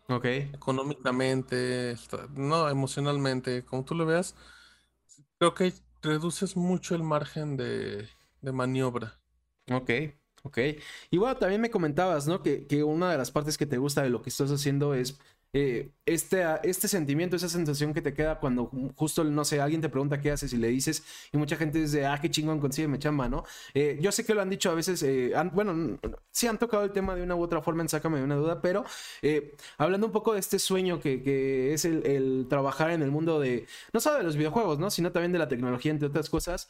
Ok. 0.07 0.25
Económicamente, 0.25 1.95
no, 2.35 2.69
emocionalmente, 2.69 3.65
como 3.65 3.83
tú 3.85 3.95
lo 3.95 4.05
veas, 4.05 4.35
creo 5.39 5.55
que 5.55 5.73
reduces 6.03 6.55
mucho 6.55 6.93
el 6.93 7.01
margen 7.01 7.57
de, 7.57 8.07
maniobra. 8.41 9.19
Ok, 9.71 9.89
ok. 10.43 10.57
Y 11.09 11.17
bueno, 11.17 11.37
también 11.37 11.61
me 11.61 11.71
comentabas, 11.71 12.27
¿no? 12.27 12.43
Que, 12.43 12.67
que, 12.67 12.83
una 12.83 13.11
de 13.11 13.17
las 13.17 13.31
partes 13.31 13.57
que 13.57 13.65
te 13.65 13.77
gusta 13.79 14.03
de 14.03 14.11
lo 14.11 14.21
que 14.21 14.29
estás 14.29 14.51
haciendo 14.51 14.93
es 14.93 15.17
eh, 15.53 15.91
este, 16.05 16.43
este 16.63 16.87
sentimiento, 16.87 17.35
esa 17.35 17.49
sensación 17.49 17.93
que 17.93 18.01
te 18.01 18.13
queda 18.13 18.39
cuando 18.39 18.71
justo, 18.95 19.23
no 19.25 19.43
sé, 19.43 19.59
alguien 19.59 19.81
te 19.81 19.89
pregunta 19.89 20.21
qué 20.21 20.31
haces 20.31 20.53
y 20.53 20.57
le 20.57 20.69
dices, 20.69 21.03
y 21.33 21.37
mucha 21.37 21.57
gente 21.57 21.79
dice, 21.79 22.05
ah, 22.05 22.17
qué 22.21 22.29
chingón, 22.31 22.59
consígueme 22.59 22.99
chamba, 22.99 23.27
¿no? 23.27 23.43
Eh, 23.73 23.97
yo 24.01 24.11
sé 24.13 24.25
que 24.25 24.33
lo 24.33 24.41
han 24.41 24.49
dicho 24.49 24.71
a 24.71 24.75
veces, 24.75 25.03
eh, 25.03 25.33
bueno, 25.53 25.99
sí 26.31 26.47
han 26.47 26.57
tocado 26.57 26.83
el 26.85 26.91
tema 26.91 27.15
de 27.15 27.23
una 27.23 27.35
u 27.35 27.41
otra 27.41 27.61
forma 27.61 27.81
en 27.81 27.89
Sácame 27.89 28.19
de 28.19 28.23
una 28.23 28.35
duda, 28.35 28.61
pero 28.61 28.85
hablando 29.77 30.07
un 30.07 30.13
poco 30.13 30.33
de 30.33 30.39
este 30.39 30.57
sueño 30.57 31.01
que, 31.01 31.21
que 31.21 31.73
es 31.73 31.83
el, 31.85 32.05
el, 32.05 32.47
trabajar 32.49 32.91
en 32.91 33.01
el 33.01 33.11
mundo 33.11 33.39
de, 33.39 33.67
no 33.91 33.99
solo 33.99 34.17
de 34.17 34.23
los 34.23 34.37
videojuegos, 34.37 34.79
¿no? 34.79 34.89
Sino 34.89 35.11
también 35.11 35.33
de 35.33 35.39
la 35.39 35.49
tecnología, 35.49 35.91
entre 35.91 36.07
otras 36.07 36.29
cosas, 36.29 36.69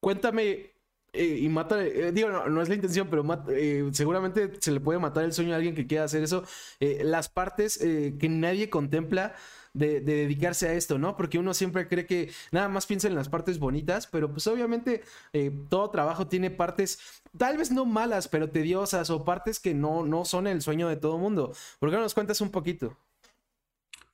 cuéntame 0.00 0.77
eh, 1.12 1.38
y 1.40 1.48
mata, 1.48 1.82
eh, 1.82 2.12
digo, 2.12 2.28
no, 2.28 2.62
es 2.62 2.68
la 2.68 2.74
intención, 2.74 3.08
pero 3.08 3.24
eh, 3.48 3.88
seguramente 3.92 4.52
se 4.60 4.70
le 4.70 4.80
puede 4.80 4.98
matar 4.98 5.24
el 5.24 5.32
sueño 5.32 5.54
a 5.54 5.56
alguien 5.56 5.74
que 5.74 5.86
quiera 5.86 6.04
hacer 6.04 6.22
eso. 6.22 6.44
las 6.80 7.28
partes 7.28 7.78
que 7.78 8.28
nadie 8.28 8.68
contempla 8.68 9.34
de, 9.72 10.00
dedicarse 10.00 10.68
a 10.68 10.74
esto, 10.74 10.98
¿no? 10.98 11.16
Porque 11.16 11.38
uno 11.38 11.54
siempre 11.54 11.88
cree 11.88 12.06
que 12.06 12.30
nada 12.52 12.68
más 12.68 12.86
piensa 12.86 13.08
en 13.08 13.14
las 13.14 13.28
partes 13.28 13.58
bonitas, 13.58 14.06
pero 14.06 14.30
pues 14.30 14.46
obviamente 14.46 15.02
todo 15.68 15.90
trabajo 15.90 16.26
tiene 16.28 16.50
partes, 16.50 16.98
tal 17.36 17.56
vez 17.56 17.70
no 17.70 17.84
malas, 17.86 18.28
pero 18.28 18.50
tediosas 18.50 19.10
o 19.10 19.24
partes 19.24 19.60
que 19.60 19.74
no, 19.74 20.04
no 20.04 20.24
son 20.24 20.46
el 20.46 20.62
sueño 20.62 20.88
de 20.88 20.96
todo 20.96 21.18
mundo. 21.18 21.54
¿Por 21.78 21.90
qué 21.90 21.96
no 21.96 22.02
nos 22.02 22.14
cuentas 22.14 22.40
un 22.40 22.50
poquito? 22.50 22.96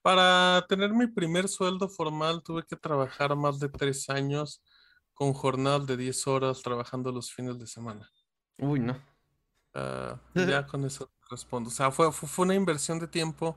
Para 0.02 0.66
tener 0.68 0.92
mi 0.92 1.06
primer 1.06 1.48
sueldo 1.48 1.88
formal 1.88 2.42
tuve 2.42 2.64
que 2.64 2.76
trabajar 2.76 3.34
más 3.34 3.58
de 3.58 3.68
tres 3.68 4.08
años 4.10 4.60
con 5.14 5.32
jornal 5.32 5.86
de 5.86 5.96
10 5.96 6.26
horas 6.26 6.62
trabajando 6.62 7.12
los 7.12 7.32
fines 7.32 7.58
de 7.58 7.66
semana. 7.66 8.10
Uy, 8.58 8.80
no. 8.80 9.00
Ah, 9.72 10.20
ya 10.34 10.66
con 10.66 10.84
eso 10.84 11.10
respondo. 11.30 11.68
O 11.68 11.72
sea, 11.72 11.90
fue, 11.90 12.12
fue, 12.12 12.44
una 12.44 12.54
inversión 12.54 12.98
de 12.98 13.08
tiempo 13.08 13.56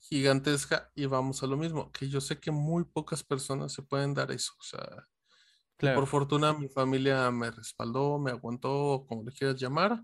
gigantesca 0.00 0.90
y 0.94 1.06
vamos 1.06 1.42
a 1.42 1.46
lo 1.46 1.56
mismo, 1.56 1.90
que 1.92 2.08
yo 2.08 2.20
sé 2.20 2.38
que 2.38 2.50
muy 2.50 2.84
pocas 2.84 3.22
personas 3.22 3.72
se 3.72 3.82
pueden 3.82 4.14
dar 4.14 4.30
eso. 4.30 4.52
O 4.58 4.62
sea, 4.62 5.08
por 5.94 6.06
fortuna 6.06 6.52
mi 6.52 6.68
familia 6.68 7.30
me 7.30 7.50
respaldó, 7.50 8.18
me 8.18 8.30
aguantó, 8.30 9.04
como 9.08 9.22
le 9.24 9.32
quieras 9.32 9.60
llamar, 9.60 10.02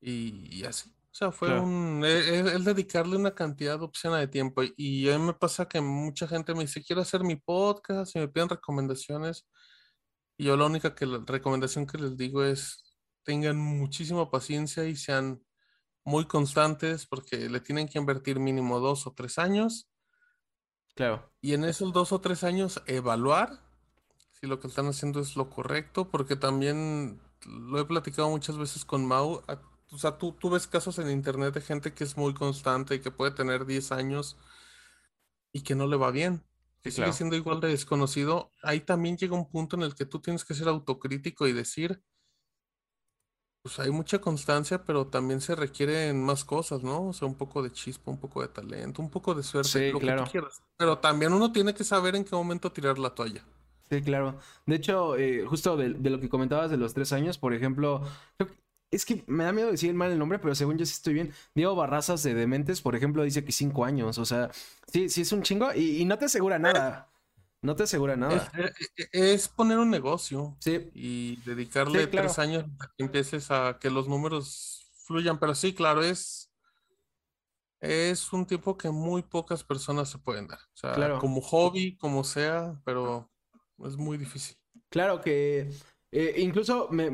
y, 0.00 0.64
así. 0.64 0.90
O 0.90 1.14
sea, 1.14 1.32
fue 1.32 1.58
un, 1.58 2.02
es, 2.04 2.64
dedicarle 2.64 3.16
una 3.16 3.34
cantidad 3.34 3.82
obscena 3.82 4.18
de 4.18 4.28
tiempo. 4.28 4.62
Y 4.76 5.10
a 5.10 5.18
mí 5.18 5.24
me 5.24 5.34
pasa 5.34 5.66
que 5.68 5.80
mucha 5.80 6.28
gente 6.28 6.54
me 6.54 6.60
dice, 6.60 6.84
quiero 6.84 7.02
hacer 7.02 7.24
mi 7.24 7.36
podcast 7.36 8.14
y 8.14 8.20
me 8.20 8.28
piden 8.28 8.48
recomendaciones. 8.48 9.46
Y 10.40 10.44
yo 10.44 10.56
la 10.56 10.64
única 10.64 10.94
que 10.94 11.04
la 11.04 11.22
recomendación 11.26 11.86
que 11.86 11.98
les 11.98 12.16
digo 12.16 12.42
es 12.42 12.82
tengan 13.24 13.58
muchísima 13.58 14.30
paciencia 14.30 14.86
y 14.86 14.96
sean 14.96 15.44
muy 16.02 16.24
constantes 16.24 17.04
porque 17.04 17.50
le 17.50 17.60
tienen 17.60 17.86
que 17.86 17.98
invertir 17.98 18.40
mínimo 18.40 18.80
dos 18.80 19.06
o 19.06 19.12
tres 19.12 19.38
años. 19.38 19.90
Claro. 20.94 21.30
Y 21.42 21.52
en 21.52 21.64
esos 21.64 21.92
dos 21.92 22.12
o 22.12 22.22
tres 22.22 22.42
años 22.42 22.82
evaluar 22.86 23.60
si 24.32 24.46
lo 24.46 24.58
que 24.60 24.68
están 24.68 24.86
haciendo 24.86 25.20
es 25.20 25.36
lo 25.36 25.50
correcto, 25.50 26.10
porque 26.10 26.36
también 26.36 27.20
lo 27.44 27.78
he 27.78 27.84
platicado 27.84 28.30
muchas 28.30 28.56
veces 28.56 28.86
con 28.86 29.04
Mau. 29.04 29.42
O 29.92 29.98
sea, 29.98 30.16
tú, 30.16 30.32
tú 30.32 30.48
ves 30.48 30.66
casos 30.66 30.98
en 30.98 31.10
internet 31.10 31.52
de 31.52 31.60
gente 31.60 31.92
que 31.92 32.04
es 32.04 32.16
muy 32.16 32.32
constante 32.32 32.94
y 32.94 33.00
que 33.00 33.10
puede 33.10 33.32
tener 33.32 33.66
10 33.66 33.92
años 33.92 34.38
y 35.52 35.60
que 35.60 35.74
no 35.74 35.86
le 35.86 35.98
va 35.98 36.10
bien 36.10 36.42
que 36.82 36.90
sigue 36.90 37.12
siendo 37.12 37.36
igual 37.36 37.60
de 37.60 37.68
desconocido, 37.68 38.52
ahí 38.62 38.80
también 38.80 39.16
llega 39.16 39.34
un 39.34 39.50
punto 39.50 39.76
en 39.76 39.82
el 39.82 39.94
que 39.94 40.06
tú 40.06 40.20
tienes 40.20 40.44
que 40.44 40.54
ser 40.54 40.68
autocrítico 40.68 41.46
y 41.46 41.52
decir, 41.52 42.02
pues 43.62 43.78
hay 43.78 43.90
mucha 43.90 44.20
constancia, 44.20 44.84
pero 44.84 45.06
también 45.06 45.40
se 45.40 45.54
requieren 45.54 46.24
más 46.24 46.44
cosas, 46.44 46.82
¿no? 46.82 47.08
O 47.08 47.12
sea, 47.12 47.28
un 47.28 47.34
poco 47.34 47.62
de 47.62 47.70
chispa, 47.70 48.10
un 48.10 48.18
poco 48.18 48.40
de 48.40 48.48
talento, 48.48 49.02
un 49.02 49.10
poco 49.10 49.34
de 49.34 49.42
suerte, 49.42 49.92
lo 49.92 50.00
que 50.00 50.12
tú 50.12 50.24
quieras. 50.30 50.62
Pero 50.76 50.98
también 50.98 51.32
uno 51.32 51.52
tiene 51.52 51.74
que 51.74 51.84
saber 51.84 52.16
en 52.16 52.24
qué 52.24 52.34
momento 52.34 52.72
tirar 52.72 52.98
la 52.98 53.14
toalla. 53.14 53.44
Sí, 53.90 54.00
claro. 54.02 54.38
De 54.66 54.76
hecho, 54.76 55.16
eh, 55.16 55.44
justo 55.44 55.76
de, 55.76 55.90
de, 55.90 56.10
lo 56.10 56.20
que 56.20 56.28
comentabas 56.28 56.70
de 56.70 56.76
los 56.76 56.94
tres 56.94 57.12
años, 57.12 57.38
por 57.38 57.52
ejemplo, 57.52 58.02
es 58.90 59.04
que 59.04 59.22
me 59.26 59.44
da 59.44 59.52
miedo 59.52 59.70
decir 59.70 59.94
mal 59.94 60.10
el 60.10 60.18
nombre, 60.18 60.38
pero 60.38 60.54
según 60.54 60.76
yo 60.76 60.84
sí 60.84 60.92
estoy 60.92 61.14
bien. 61.14 61.32
Diego 61.54 61.76
Barrazas 61.76 62.22
de 62.22 62.34
Dementes, 62.34 62.80
por 62.80 62.96
ejemplo, 62.96 63.22
dice 63.22 63.44
que 63.44 63.52
cinco 63.52 63.84
años. 63.84 64.18
O 64.18 64.24
sea, 64.24 64.50
sí, 64.92 65.08
sí 65.08 65.22
es 65.22 65.32
un 65.32 65.42
chingo 65.42 65.72
y, 65.74 66.04
no 66.04 66.18
te 66.18 66.24
asegura 66.24 66.58
nada. 66.58 67.08
No 67.62 67.76
te 67.76 67.84
asegura 67.84 68.16
nada. 68.16 68.50
Es, 69.12 69.48
poner 69.48 69.78
un 69.78 69.90
negocio. 69.90 70.56
Sí. 70.60 70.90
Y 70.94 71.36
dedicarle 71.42 72.06
tres 72.06 72.38
años 72.38 72.64
a 72.80 72.88
que 72.88 73.04
empieces 73.04 73.50
a 73.50 73.78
que 73.80 73.90
los 73.90 74.08
números 74.08 74.90
fluyan. 75.06 75.38
Pero 75.38 75.54
sí, 75.54 75.72
claro, 75.74 76.02
es. 76.02 76.48
Es 77.80 78.32
un 78.34 78.44
tiempo 78.44 78.76
que 78.76 78.90
muy 78.90 79.22
pocas 79.22 79.64
personas 79.64 80.10
se 80.10 80.18
pueden 80.18 80.48
dar. 80.48 80.58
O 80.58 80.76
sea, 80.76 81.18
como 81.18 81.40
hobby, 81.40 81.96
como 81.96 82.24
sea, 82.24 82.78
pero 82.84 83.30
es 83.84 83.96
muy 83.96 84.18
difícil. 84.18 84.56
Claro 84.88 85.20
que. 85.20 85.70
Eh, 86.12 86.34
incluso 86.38 86.88
me 86.90 87.08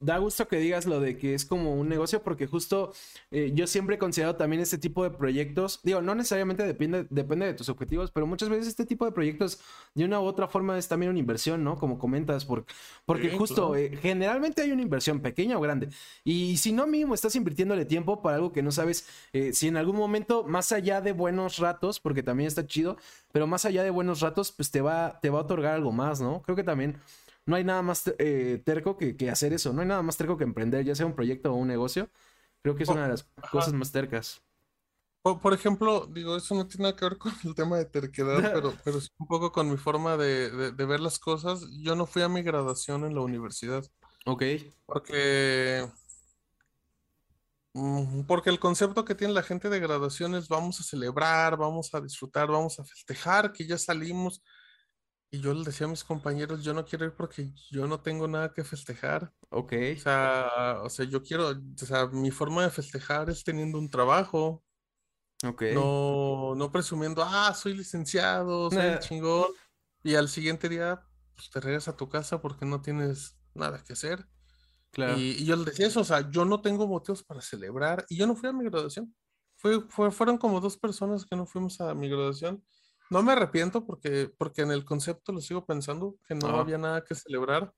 da 0.00 0.18
gusto 0.18 0.46
que 0.46 0.58
digas 0.58 0.86
lo 0.86 1.00
de 1.00 1.18
que 1.18 1.34
es 1.34 1.44
como 1.44 1.74
un 1.74 1.88
negocio 1.88 2.22
porque 2.22 2.46
justo 2.46 2.92
eh, 3.30 3.50
yo 3.54 3.66
siempre 3.66 3.96
he 3.96 3.98
considerado 3.98 4.36
también 4.36 4.62
este 4.62 4.78
tipo 4.78 5.02
de 5.02 5.10
proyectos, 5.10 5.80
digo, 5.82 6.00
no 6.00 6.14
necesariamente 6.14 6.62
depende, 6.64 7.06
depende 7.10 7.46
de 7.46 7.54
tus 7.54 7.68
objetivos, 7.68 8.12
pero 8.12 8.26
muchas 8.26 8.48
veces 8.48 8.68
este 8.68 8.86
tipo 8.86 9.04
de 9.04 9.12
proyectos 9.12 9.60
de 9.94 10.04
una 10.04 10.20
u 10.20 10.24
otra 10.24 10.46
forma 10.46 10.78
es 10.78 10.86
también 10.86 11.10
una 11.10 11.18
inversión, 11.18 11.64
¿no? 11.64 11.76
Como 11.76 11.98
comentas, 11.98 12.44
porque, 12.44 12.72
porque 13.06 13.30
justo 13.30 13.74
eh, 13.74 13.96
generalmente 14.00 14.62
hay 14.62 14.70
una 14.70 14.82
inversión 14.82 15.20
pequeña 15.20 15.58
o 15.58 15.60
grande 15.60 15.88
y 16.24 16.56
si 16.58 16.72
no 16.72 16.86
mínimo 16.86 17.14
estás 17.14 17.34
invirtiéndole 17.34 17.84
tiempo 17.84 18.22
para 18.22 18.36
algo 18.36 18.52
que 18.52 18.62
no 18.62 18.70
sabes 18.70 19.08
eh, 19.32 19.52
si 19.52 19.66
en 19.66 19.76
algún 19.76 19.96
momento, 19.96 20.44
más 20.44 20.70
allá 20.70 21.00
de 21.00 21.12
buenos 21.12 21.58
ratos, 21.58 21.98
porque 21.98 22.22
también 22.22 22.46
está 22.46 22.66
chido, 22.66 22.96
pero 23.32 23.46
más 23.48 23.64
allá 23.64 23.82
de 23.82 23.90
buenos 23.90 24.20
ratos, 24.20 24.52
pues 24.52 24.70
te 24.70 24.80
va, 24.80 25.18
te 25.20 25.30
va 25.30 25.40
a 25.40 25.42
otorgar 25.42 25.74
algo 25.74 25.90
más, 25.90 26.20
¿no? 26.20 26.42
Creo 26.42 26.56
que 26.56 26.64
también 26.64 26.98
no 27.48 27.56
hay 27.56 27.64
nada 27.64 27.80
más 27.80 28.04
eh, 28.18 28.60
terco 28.62 28.98
que, 28.98 29.30
hacer 29.30 29.54
eso, 29.54 29.72
no 29.72 29.80
hay 29.80 29.88
nada 29.88 30.02
más 30.02 30.18
terco 30.18 30.36
que 30.36 30.44
emprender, 30.44 30.84
ya 30.84 30.94
sea 30.94 31.06
un 31.06 31.14
proyecto 31.14 31.50
o 31.50 31.56
un 31.56 31.66
negocio. 31.66 32.10
Creo 32.60 32.76
que 32.76 32.82
es 32.82 32.90
una 32.90 33.04
de 33.04 33.08
las 33.08 33.26
cosas 33.50 33.72
más 33.72 33.90
tercas. 33.90 34.42
Por, 35.22 35.54
ejemplo, 35.54 36.06
digo, 36.06 36.36
eso 36.36 36.54
no 36.54 36.66
tiene 36.66 36.82
nada 36.82 36.96
que 36.96 37.06
ver 37.06 37.16
con 37.16 37.32
el 37.44 37.54
tema 37.54 37.78
de 37.78 37.86
terquedad, 37.86 38.36
pero, 38.54 38.74
pero 38.84 39.00
sí 39.00 39.08
un 39.16 39.26
poco 39.26 39.50
con 39.50 39.70
mi 39.70 39.78
forma 39.78 40.18
de, 40.18 40.72
ver 40.76 41.00
las 41.00 41.18
cosas. 41.18 41.66
Yo 41.80 41.96
no 41.96 42.04
fui 42.04 42.20
a 42.20 42.28
mi 42.28 42.42
graduación 42.42 43.06
en 43.06 43.14
la 43.14 43.22
universidad. 43.22 43.82
Ok. 44.26 44.42
Porque 44.84 45.88
mm, 47.72 48.24
porque 48.24 48.50
el 48.50 48.60
concepto 48.60 49.06
que 49.06 49.14
tiene 49.14 49.32
la 49.32 49.42
gente 49.42 49.70
de 49.70 49.80
graduación 49.80 50.34
es 50.34 50.48
vamos 50.48 50.80
a 50.80 50.82
celebrar, 50.82 51.56
vamos 51.56 51.94
a 51.94 52.00
disfrutar, 52.02 52.48
vamos 52.48 52.78
a 52.78 52.84
festejar 52.84 53.52
que 53.52 53.66
ya 53.66 53.78
salimos. 53.78 54.42
Y 55.30 55.40
yo 55.40 55.52
le 55.52 55.62
decía 55.62 55.86
a 55.86 55.90
mis 55.90 56.04
compañeros, 56.04 56.64
yo 56.64 56.72
no 56.72 56.86
quiero 56.86 57.04
ir 57.04 57.12
porque 57.12 57.52
yo 57.70 57.86
no 57.86 58.00
tengo 58.00 58.26
nada 58.26 58.52
que 58.52 58.64
festejar. 58.64 59.32
Ok. 59.50 59.74
O 59.96 60.00
sea, 60.00 60.80
o 60.82 60.88
sea, 60.88 61.04
yo 61.04 61.22
quiero, 61.22 61.50
o 61.50 61.86
sea, 61.86 62.06
mi 62.06 62.30
forma 62.30 62.62
de 62.62 62.70
festejar 62.70 63.28
es 63.28 63.44
teniendo 63.44 63.78
un 63.78 63.90
trabajo. 63.90 64.64
Ok. 65.44 65.64
No, 65.74 66.54
no 66.56 66.72
presumiendo, 66.72 67.22
ah, 67.22 67.52
soy 67.54 67.74
licenciado, 67.74 68.70
soy 68.70 68.86
el 68.86 68.98
chingón. 69.00 69.52
Y 70.02 70.14
al 70.14 70.28
siguiente 70.30 70.68
día, 70.68 71.04
pues 71.34 71.50
te 71.50 71.60
regresas 71.60 71.94
a 71.94 71.96
tu 71.96 72.08
casa 72.08 72.40
porque 72.40 72.64
no 72.64 72.80
tienes 72.80 73.38
nada 73.54 73.84
que 73.84 73.92
hacer. 73.92 74.26
Claro. 74.92 75.18
Y, 75.18 75.44
yo 75.44 75.56
le 75.56 75.66
decía 75.66 75.88
eso, 75.88 76.00
o 76.00 76.04
sea, 76.04 76.30
yo 76.30 76.46
no 76.46 76.62
tengo 76.62 76.86
motivos 76.86 77.22
para 77.22 77.42
celebrar. 77.42 78.06
Y 78.08 78.16
yo 78.16 78.26
no 78.26 78.34
fui 78.34 78.48
a 78.48 78.52
mi 78.54 78.64
graduación. 78.64 79.14
Fue, 79.56 79.82
fue, 79.90 80.10
fueron 80.10 80.38
como 80.38 80.60
dos 80.60 80.78
personas 80.78 81.26
que 81.26 81.36
no 81.36 81.44
fuimos 81.44 81.80
a 81.82 81.94
mi 81.94 82.08
graduación. 82.08 82.64
No 83.10 83.22
me 83.22 83.32
arrepiento 83.32 83.86
porque, 83.86 84.30
porque 84.36 84.62
en 84.62 84.70
el 84.70 84.84
concepto 84.84 85.32
lo 85.32 85.40
sigo 85.40 85.64
pensando, 85.64 86.16
que 86.26 86.34
no 86.34 86.48
había 86.48 86.78
nada 86.78 87.04
que 87.04 87.14
celebrar. 87.14 87.72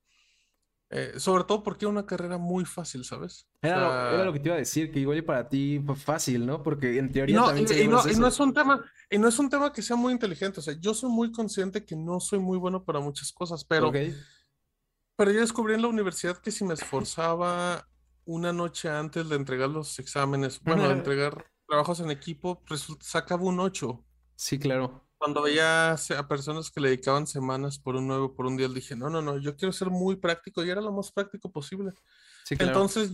Eh, 0.93 1.13
sobre 1.21 1.45
todo 1.45 1.63
porque 1.63 1.85
era 1.85 1.89
una 1.89 2.05
carrera 2.05 2.37
muy 2.37 2.65
fácil, 2.65 3.05
¿sabes? 3.05 3.47
Era, 3.61 4.25
lo, 4.25 4.33
que 4.33 4.41
te 4.41 4.49
iba 4.49 4.55
a 4.55 4.59
decir, 4.59 4.91
que 4.91 4.99
igual 4.99 5.23
para 5.23 5.47
ti 5.47 5.81
fue 5.85 5.95
fácil, 5.95 6.45
¿no? 6.45 6.61
Porque 6.61 6.97
en 6.97 7.09
teoría 7.09 7.37
no, 7.37 7.45
también 7.45 7.65
y, 7.65 7.87
no, 7.87 8.05
y 8.09 8.15
no 8.15 8.27
es 8.27 8.39
un 8.41 8.53
tema, 8.53 8.83
y 9.09 9.17
no 9.17 9.29
es 9.29 9.39
un 9.39 9.49
tema 9.49 9.71
que 9.71 9.81
sea 9.81 9.95
muy 9.95 10.11
inteligente. 10.11 10.59
O 10.59 10.63
sea, 10.63 10.75
yo 10.77 10.93
soy 10.93 11.09
muy 11.09 11.31
consciente 11.31 11.85
que 11.85 11.95
no 11.95 12.19
soy 12.19 12.39
muy 12.39 12.57
bueno 12.57 12.83
para 12.83 12.99
muchas 12.99 13.31
cosas, 13.31 13.63
pero, 13.63 13.89
pero 15.15 15.31
yo 15.31 15.39
descubrí 15.39 15.75
en 15.75 15.81
la 15.83 15.87
universidad 15.87 16.37
que 16.39 16.51
si 16.51 16.65
me 16.65 16.73
esforzaba 16.73 17.87
una 18.25 18.51
noche 18.51 18.89
antes 18.89 19.29
de 19.29 19.37
entregar 19.37 19.69
los 19.69 19.97
exámenes, 19.97 20.59
bueno, 20.61 20.89
de 20.89 20.93
entregar 20.93 21.45
trabajos 21.69 22.01
en 22.01 22.11
equipo, 22.11 22.61
sacaba 22.99 23.43
un 23.43 23.61
8. 23.61 24.03
Sí, 24.35 24.59
claro 24.59 25.09
cuando 25.21 25.43
veía 25.43 25.91
a 25.91 26.27
personas 26.27 26.71
que 26.71 26.81
le 26.81 26.89
dedicaban 26.89 27.27
semanas 27.27 27.77
por 27.77 27.95
un 27.95 28.07
nuevo, 28.07 28.33
por 28.33 28.47
un 28.47 28.57
día, 28.57 28.67
dije, 28.67 28.95
no, 28.95 29.07
no, 29.07 29.21
no, 29.21 29.37
yo 29.37 29.55
quiero 29.55 29.71
ser 29.71 29.91
muy 29.91 30.15
práctico 30.15 30.65
y 30.65 30.71
era 30.71 30.81
lo 30.81 30.91
más 30.91 31.11
práctico 31.11 31.51
posible. 31.51 31.91
Entonces, 32.49 33.11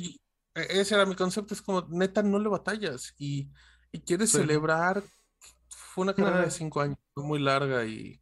e, 0.56 0.80
ese 0.80 0.96
era 0.96 1.06
mi 1.06 1.16
concepto, 1.16 1.54
es 1.54 1.62
como, 1.62 1.86
neta, 1.90 2.24
no 2.24 2.40
le 2.40 2.48
batallas 2.48 3.14
y, 3.18 3.52
y 3.92 4.00
quieres 4.00 4.32
celebrar. 4.32 5.04
Fue 5.68 6.04
una 6.06 6.14
carrera 6.14 6.46
de 6.46 6.52
cinco 6.52 6.80
años, 6.80 6.98
muy 7.18 7.40
larga 7.40 7.86
y, 7.86 8.22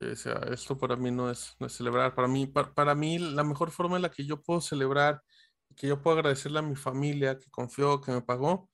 o 0.00 0.16
sea, 0.16 0.40
esto 0.50 0.78
para 0.78 0.96
mí 0.96 1.10
no 1.10 1.30
es, 1.30 1.54
no 1.60 1.66
es 1.66 1.74
celebrar. 1.74 2.14
Para 2.14 2.28
mí, 2.28 2.46
para, 2.46 2.94
mí, 2.94 3.18
la 3.18 3.44
mejor 3.44 3.72
forma 3.72 3.96
en 3.96 4.02
la 4.02 4.10
que 4.10 4.24
yo 4.24 4.40
puedo 4.40 4.62
celebrar, 4.62 5.22
que 5.76 5.86
yo 5.86 6.00
puedo 6.00 6.16
agradecerle 6.16 6.60
a 6.60 6.62
mi 6.62 6.76
familia 6.76 7.38
que 7.38 7.50
confió, 7.50 8.00
que 8.00 8.10
me 8.10 8.22
pagó, 8.22 8.70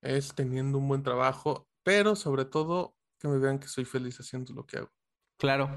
es 0.00 0.34
teniendo 0.34 0.78
un 0.78 0.88
buen 0.88 1.02
trabajo, 1.02 1.68
pero 1.82 2.16
sobre 2.16 2.46
todo 2.46 2.96
que 3.24 3.28
me 3.28 3.38
vean 3.38 3.58
que 3.58 3.68
soy 3.68 3.84
feliz 3.84 4.18
haciendo 4.20 4.52
lo 4.52 4.66
que 4.66 4.78
hago. 4.78 4.90
Claro, 5.36 5.68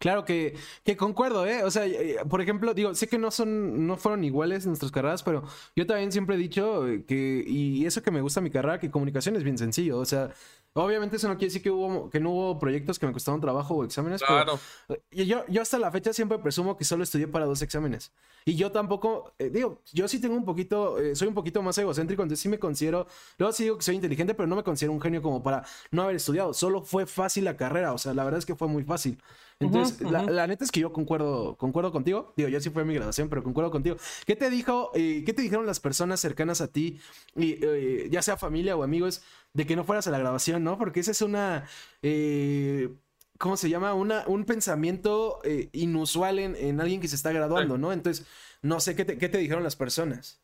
claro 0.00 0.24
que, 0.24 0.56
que 0.84 0.96
concuerdo, 0.96 1.46
¿eh? 1.46 1.62
O 1.62 1.70
sea, 1.70 1.86
eh, 1.86 2.16
por 2.28 2.40
ejemplo, 2.40 2.74
digo, 2.74 2.94
sé 2.94 3.06
que 3.06 3.16
no 3.16 3.30
son, 3.30 3.86
no 3.86 3.96
fueron 3.96 4.24
iguales 4.24 4.66
nuestras 4.66 4.90
carreras, 4.90 5.22
pero 5.22 5.44
yo 5.76 5.86
también 5.86 6.10
siempre 6.10 6.34
he 6.34 6.38
dicho 6.38 6.84
que, 7.06 7.44
y 7.46 7.86
eso 7.86 8.02
que 8.02 8.10
me 8.10 8.20
gusta 8.20 8.40
mi 8.40 8.50
carrera, 8.50 8.80
que 8.80 8.90
comunicación 8.90 9.36
es 9.36 9.44
bien 9.44 9.56
sencillo. 9.56 9.98
O 9.98 10.04
sea, 10.04 10.30
Obviamente 10.76 11.16
eso 11.16 11.28
no 11.28 11.34
quiere 11.34 11.46
decir 11.46 11.62
que, 11.62 11.70
hubo, 11.70 12.10
que 12.10 12.18
no 12.18 12.30
hubo 12.30 12.58
proyectos 12.58 12.98
que 12.98 13.06
me 13.06 13.12
costaron 13.12 13.40
trabajo 13.40 13.76
o 13.76 13.84
exámenes. 13.84 14.20
Claro. 14.20 14.58
Eh, 14.88 15.24
yo, 15.24 15.46
yo 15.46 15.62
hasta 15.62 15.78
la 15.78 15.88
fecha 15.92 16.12
siempre 16.12 16.36
presumo 16.40 16.76
que 16.76 16.84
solo 16.84 17.04
estudié 17.04 17.28
para 17.28 17.46
dos 17.46 17.62
exámenes. 17.62 18.10
Y 18.44 18.56
yo 18.56 18.72
tampoco, 18.72 19.32
eh, 19.38 19.50
digo, 19.50 19.82
yo 19.92 20.08
sí 20.08 20.20
tengo 20.20 20.34
un 20.34 20.44
poquito, 20.44 20.98
eh, 20.98 21.14
soy 21.14 21.28
un 21.28 21.34
poquito 21.34 21.62
más 21.62 21.78
egocéntrico, 21.78 22.22
entonces 22.22 22.42
sí 22.42 22.48
me 22.48 22.58
considero, 22.58 23.06
luego 23.38 23.52
sí 23.52 23.62
digo 23.62 23.78
que 23.78 23.84
soy 23.84 23.94
inteligente, 23.94 24.34
pero 24.34 24.48
no 24.48 24.56
me 24.56 24.64
considero 24.64 24.92
un 24.92 25.00
genio 25.00 25.22
como 25.22 25.44
para 25.44 25.64
no 25.92 26.02
haber 26.02 26.16
estudiado. 26.16 26.52
Solo 26.52 26.82
fue 26.82 27.06
fácil 27.06 27.44
la 27.44 27.56
carrera, 27.56 27.92
o 27.92 27.98
sea, 27.98 28.12
la 28.12 28.24
verdad 28.24 28.38
es 28.38 28.44
que 28.44 28.56
fue 28.56 28.66
muy 28.66 28.82
fácil. 28.82 29.22
Entonces, 29.60 30.00
La, 30.00 30.48
neta 30.48 30.64
es 30.64 30.72
que 30.72 30.80
yo 30.80 30.92
concuerdo, 30.92 31.56
concuerdo 31.56 31.92
contigo. 31.92 32.34
Digo, 32.36 32.48
yo 32.48 32.60
sí 32.60 32.70
fue 32.70 32.84
mi 32.84 32.92
graduación, 32.92 33.28
pero 33.28 33.44
concuerdo 33.44 33.70
contigo. 33.70 33.96
¿Qué 34.26 34.34
te 34.34 34.50
dijo, 34.50 34.90
qué 34.92 35.32
te 35.34 35.42
dijeron 35.42 35.64
las 35.64 35.78
personas 35.78 36.18
cercanas 36.18 36.60
a 36.60 36.66
ti, 36.66 36.98
y, 37.36 38.10
ya 38.10 38.20
sea 38.20 38.36
familia 38.36 38.76
o 38.76 38.82
amigos, 38.82 39.22
de 39.54 39.66
que 39.66 39.76
no 39.76 39.84
fueras 39.84 40.06
a 40.06 40.10
la 40.10 40.18
grabación, 40.18 40.62
¿no? 40.64 40.76
Porque 40.76 41.00
esa 41.00 41.12
es 41.12 41.22
una, 41.22 41.66
eh, 42.02 42.92
¿cómo 43.38 43.56
se 43.56 43.70
llama? 43.70 43.94
Una, 43.94 44.24
un 44.26 44.44
pensamiento 44.44 45.40
eh, 45.44 45.70
inusual 45.72 46.40
en, 46.40 46.80
alguien 46.80 47.00
que 47.00 47.08
se 47.08 47.16
está 47.16 47.32
graduando, 47.32 47.78
¿no? 47.78 47.92
Entonces, 47.92 48.26
no 48.62 48.80
sé 48.80 48.96
qué 48.96 49.04
te, 49.04 49.38
dijeron 49.38 49.62
las 49.62 49.76
personas. 49.76 50.40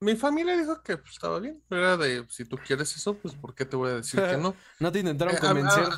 Mi 0.00 0.14
familia 0.14 0.56
dijo 0.56 0.80
que 0.80 0.96
pues, 0.96 1.14
estaba 1.14 1.40
bien. 1.40 1.60
Era 1.70 1.96
de, 1.96 2.24
si 2.28 2.44
tú 2.44 2.56
quieres 2.56 2.94
eso, 2.94 3.14
pues 3.14 3.34
¿por 3.34 3.52
qué 3.52 3.64
te 3.64 3.74
voy 3.74 3.90
a 3.90 3.94
decir 3.94 4.22
que 4.22 4.36
no? 4.36 4.54
no 4.78 4.92
te 4.92 5.00
intentaron 5.00 5.34
eh, 5.34 5.38
convencer. 5.40 5.88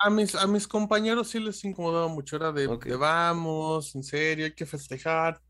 A, 0.00 0.08
mis, 0.08 0.34
a 0.34 0.46
mis 0.46 0.66
compañeros 0.66 1.28
sí 1.28 1.40
les 1.40 1.62
incomodaba 1.62 2.08
mucho. 2.08 2.36
Era 2.36 2.52
de, 2.52 2.66
vamos, 2.96 3.94
en 3.94 4.02
serio, 4.02 4.46
hay 4.46 4.54
que 4.54 4.64
festejar. 4.64 5.42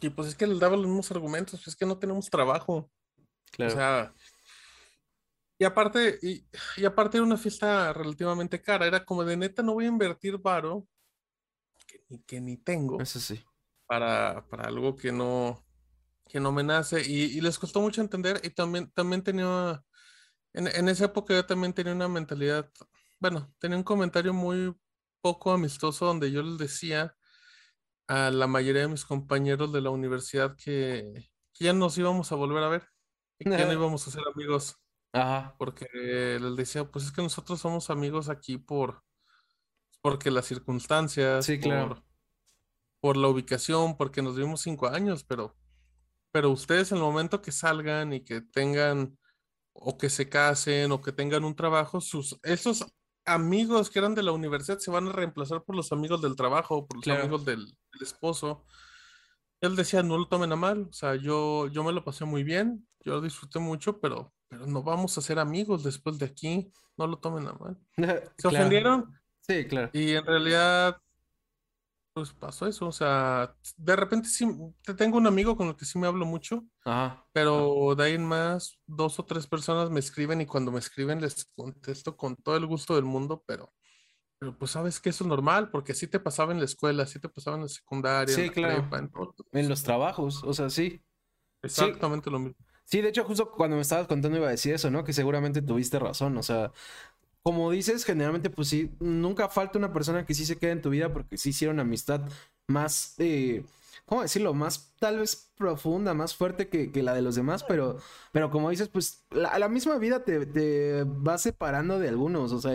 Y 0.00 0.08
pues 0.08 0.28
es 0.28 0.34
que 0.34 0.46
les 0.46 0.58
daba 0.58 0.78
los 0.78 0.86
mismos 0.86 1.10
argumentos. 1.10 1.60
Pues 1.60 1.68
es 1.68 1.76
que 1.76 1.84
no 1.84 1.98
tenemos 1.98 2.30
trabajo. 2.30 2.90
Claro. 3.50 3.72
O 3.72 3.76
sea, 3.76 4.14
y 5.60 5.64
aparte, 5.66 6.18
y, 6.22 6.42
aparte 6.86 7.18
era 7.18 7.26
una 7.26 7.36
fiesta 7.36 7.92
relativamente 7.92 8.62
cara, 8.62 8.86
era 8.86 9.04
como 9.04 9.24
de 9.24 9.36
neta 9.36 9.62
no 9.62 9.74
voy 9.74 9.84
a 9.84 9.88
invertir 9.88 10.38
varo 10.38 10.88
que 11.86 12.24
que 12.26 12.40
ni 12.40 12.56
tengo. 12.56 12.98
Eso 12.98 13.20
sí. 13.20 13.44
Para, 13.86 14.48
para 14.48 14.68
algo 14.68 14.96
que 14.96 15.12
no, 15.12 15.62
que 16.26 16.40
no 16.40 16.50
me 16.50 16.62
nace. 16.62 17.02
Y, 17.06 17.38
les 17.42 17.58
costó 17.58 17.82
mucho 17.82 18.00
entender. 18.00 18.40
Y 18.42 18.48
también, 18.50 18.90
también 18.92 19.22
tenía, 19.22 19.84
en, 20.54 20.66
en 20.66 20.88
esa 20.88 21.04
época 21.04 21.34
yo 21.34 21.44
también 21.44 21.74
tenía 21.74 21.92
una 21.92 22.08
mentalidad, 22.08 22.70
bueno, 23.18 23.52
tenía 23.58 23.76
un 23.76 23.84
comentario 23.84 24.32
muy 24.32 24.74
poco 25.20 25.52
amistoso 25.52 26.06
donde 26.06 26.32
yo 26.32 26.42
les 26.42 26.56
decía 26.56 27.14
a 28.08 28.30
la 28.30 28.46
mayoría 28.46 28.82
de 28.82 28.88
mis 28.88 29.04
compañeros 29.04 29.74
de 29.74 29.82
la 29.82 29.90
universidad 29.90 30.56
que, 30.56 31.28
que 31.52 31.64
ya 31.66 31.74
nos 31.74 31.98
íbamos 31.98 32.32
a 32.32 32.36
volver 32.36 32.62
a 32.62 32.68
ver 32.70 32.88
y 33.38 33.44
que 33.44 33.50
ya 33.50 33.66
no 33.66 33.74
íbamos 33.74 34.08
a 34.08 34.10
ser 34.10 34.22
amigos. 34.34 34.80
Ajá. 35.12 35.54
Porque 35.58 35.86
les 36.40 36.56
decía, 36.56 36.84
pues 36.84 37.06
es 37.06 37.12
que 37.12 37.22
nosotros 37.22 37.60
somos 37.60 37.90
amigos 37.90 38.28
aquí 38.28 38.58
por, 38.58 39.02
porque 40.02 40.30
las 40.30 40.46
circunstancias, 40.46 41.44
sí, 41.44 41.58
claro. 41.58 42.02
por, 43.00 43.16
la 43.16 43.28
ubicación, 43.28 43.96
porque 43.96 44.22
nos 44.22 44.36
vimos 44.36 44.60
cinco 44.62 44.88
años, 44.88 45.24
pero, 45.24 45.56
pero 46.32 46.50
ustedes 46.50 46.92
en 46.92 46.98
el 46.98 47.04
momento 47.04 47.42
que 47.42 47.52
salgan 47.52 48.12
y 48.12 48.24
que 48.24 48.40
tengan, 48.40 49.18
o 49.72 49.98
que 49.98 50.10
se 50.10 50.28
casen, 50.28 50.92
o 50.92 51.00
que 51.00 51.12
tengan 51.12 51.44
un 51.44 51.56
trabajo, 51.56 52.00
sus, 52.00 52.38
esos 52.42 52.86
amigos 53.24 53.90
que 53.90 53.98
eran 53.98 54.14
de 54.14 54.22
la 54.22 54.32
universidad 54.32 54.78
se 54.78 54.90
van 54.90 55.08
a 55.08 55.12
reemplazar 55.12 55.62
por 55.62 55.76
los 55.76 55.92
amigos 55.92 56.22
del 56.22 56.36
trabajo, 56.36 56.86
por 56.86 57.04
los 57.04 57.18
amigos 57.18 57.44
del, 57.44 57.66
del, 57.66 58.02
esposo. 58.02 58.64
Él 59.60 59.76
decía, 59.76 60.02
no 60.02 60.16
lo 60.16 60.26
tomen 60.26 60.52
a 60.52 60.56
mal, 60.56 60.86
o 60.88 60.92
sea, 60.92 61.16
yo, 61.16 61.68
yo 61.68 61.84
me 61.84 61.92
lo 61.92 62.02
pasé 62.02 62.24
muy 62.24 62.44
bien, 62.44 62.88
yo 63.00 63.14
lo 63.14 63.20
disfruté 63.20 63.58
mucho, 63.58 64.00
pero 64.00 64.32
pero 64.50 64.66
no 64.66 64.82
vamos 64.82 65.16
a 65.16 65.22
ser 65.22 65.38
amigos 65.38 65.84
después 65.84 66.18
de 66.18 66.26
aquí. 66.26 66.70
No 66.96 67.06
lo 67.06 67.18
tomen 67.18 67.46
a 67.46 67.52
mal. 67.52 67.78
¿Se 68.36 68.48
ofendieron? 68.48 69.14
Sí, 69.40 69.64
claro. 69.66 69.90
Y 69.92 70.10
en 70.10 70.26
realidad, 70.26 71.00
pues 72.12 72.32
pasó 72.32 72.66
eso. 72.66 72.88
O 72.88 72.92
sea, 72.92 73.54
de 73.76 73.94
repente 73.94 74.28
sí, 74.28 74.46
te 74.82 74.92
tengo 74.92 75.18
un 75.18 75.28
amigo 75.28 75.56
con 75.56 75.68
el 75.68 75.76
que 75.76 75.84
sí 75.84 76.00
me 76.00 76.08
hablo 76.08 76.26
mucho. 76.26 76.66
Ajá. 76.84 77.24
Pero 77.32 77.94
de 77.94 78.04
ahí 78.04 78.14
en 78.14 78.26
más, 78.26 78.76
dos 78.86 79.20
o 79.20 79.24
tres 79.24 79.46
personas 79.46 79.88
me 79.88 80.00
escriben 80.00 80.40
y 80.40 80.46
cuando 80.46 80.72
me 80.72 80.80
escriben 80.80 81.20
les 81.20 81.44
contesto 81.54 82.16
con 82.16 82.34
todo 82.34 82.56
el 82.56 82.66
gusto 82.66 82.96
del 82.96 83.04
mundo, 83.04 83.44
pero, 83.46 83.72
pero 84.40 84.58
pues 84.58 84.72
sabes 84.72 84.98
que 84.98 85.10
eso 85.10 85.22
es 85.22 85.28
normal, 85.28 85.70
porque 85.70 85.92
así 85.92 86.08
te 86.08 86.18
pasaba 86.18 86.52
en 86.52 86.58
la 86.58 86.64
escuela, 86.64 87.04
así 87.04 87.20
te 87.20 87.28
pasaba 87.28 87.56
en 87.56 87.62
la 87.62 87.68
secundaria, 87.68 88.34
sí, 88.34 88.50
claro. 88.50 88.88
en, 89.52 89.68
los 89.68 89.84
trabajos, 89.84 90.42
o 90.42 90.52
sea, 90.52 90.68
sí. 90.70 91.00
Exactamente 91.62 92.30
lo 92.30 92.40
mismo. 92.40 92.69
Sí, 92.90 93.00
de 93.02 93.08
hecho, 93.10 93.24
justo 93.24 93.52
cuando 93.52 93.76
me 93.76 93.82
estabas 93.82 94.08
contando 94.08 94.36
iba 94.36 94.48
a 94.48 94.50
decir 94.50 94.74
eso, 94.74 94.90
¿no? 94.90 95.04
Que 95.04 95.12
seguramente 95.12 95.62
tuviste 95.62 95.98
razón, 96.00 96.36
o 96.36 96.42
sea, 96.42 96.72
como 97.42 97.70
dices, 97.70 98.04
generalmente, 98.04 98.50
pues 98.50 98.68
sí, 98.68 98.90
nunca 99.00 99.48
falta 99.48 99.78
una 99.78 99.92
persona 99.92 100.26
que 100.26 100.34
sí 100.34 100.44
se 100.44 100.58
quede 100.58 100.72
en 100.72 100.82
tu 100.82 100.90
vida 100.90 101.12
porque 101.12 101.38
sí 101.38 101.50
hicieron 101.50 101.80
amistad 101.80 102.22
más, 102.68 103.14
eh, 103.18 103.64
¿cómo 104.06 104.22
decirlo? 104.22 104.54
Más 104.54 104.92
tal 104.98 105.20
vez 105.20 105.52
profunda, 105.56 106.14
más 106.14 106.34
fuerte 106.34 106.68
que, 106.68 106.90
la 107.02 107.14
de 107.14 107.22
los 107.22 107.36
demás, 107.36 107.64
pero, 107.64 107.98
pero 108.32 108.50
como 108.50 108.70
dices, 108.70 108.88
pues 108.88 109.24
la, 109.30 109.58
la 109.58 109.68
misma 109.68 109.98
vida 109.98 110.24
te, 110.24 110.46
te, 110.46 111.04
va 111.04 111.38
separando 111.38 111.98
de 112.00 112.08
algunos, 112.08 112.52
o 112.52 112.60
sea, 112.60 112.72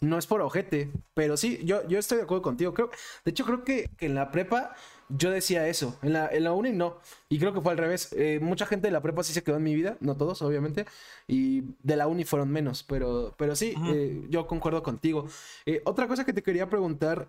no 0.00 0.18
es 0.18 0.26
por 0.26 0.40
ojete, 0.40 0.92
pero 1.14 1.36
sí, 1.36 1.60
yo, 1.64 1.86
yo 1.88 1.98
estoy 1.98 2.18
de 2.18 2.24
acuerdo 2.24 2.42
contigo. 2.42 2.74
Creo, 2.74 2.90
de 3.24 3.30
hecho, 3.30 3.44
creo 3.44 3.64
que, 3.64 3.90
que 3.98 4.06
en 4.06 4.14
la 4.14 4.30
prepa 4.30 4.74
yo 5.08 5.30
decía 5.30 5.68
eso. 5.68 5.98
En 6.02 6.12
la, 6.12 6.28
en 6.28 6.44
la 6.44 6.52
uni 6.52 6.72
no. 6.72 6.98
Y 7.28 7.38
creo 7.38 7.52
que 7.52 7.60
fue 7.60 7.72
al 7.72 7.78
revés. 7.78 8.12
Eh, 8.12 8.38
mucha 8.40 8.66
gente 8.66 8.88
de 8.88 8.92
la 8.92 9.02
prepa 9.02 9.22
sí 9.22 9.32
se 9.32 9.42
quedó 9.42 9.56
en 9.56 9.62
mi 9.62 9.74
vida, 9.74 9.96
no 10.00 10.16
todos, 10.16 10.42
obviamente. 10.42 10.86
Y 11.26 11.62
de 11.82 11.96
la 11.96 12.08
uni 12.08 12.24
fueron 12.24 12.50
menos. 12.50 12.82
Pero, 12.82 13.34
pero 13.36 13.56
sí, 13.56 13.74
eh, 13.88 14.26
yo 14.28 14.46
concuerdo 14.46 14.82
contigo. 14.82 15.26
Eh, 15.64 15.82
otra 15.84 16.08
cosa 16.08 16.24
que 16.24 16.32
te 16.32 16.42
quería 16.42 16.68
preguntar 16.68 17.26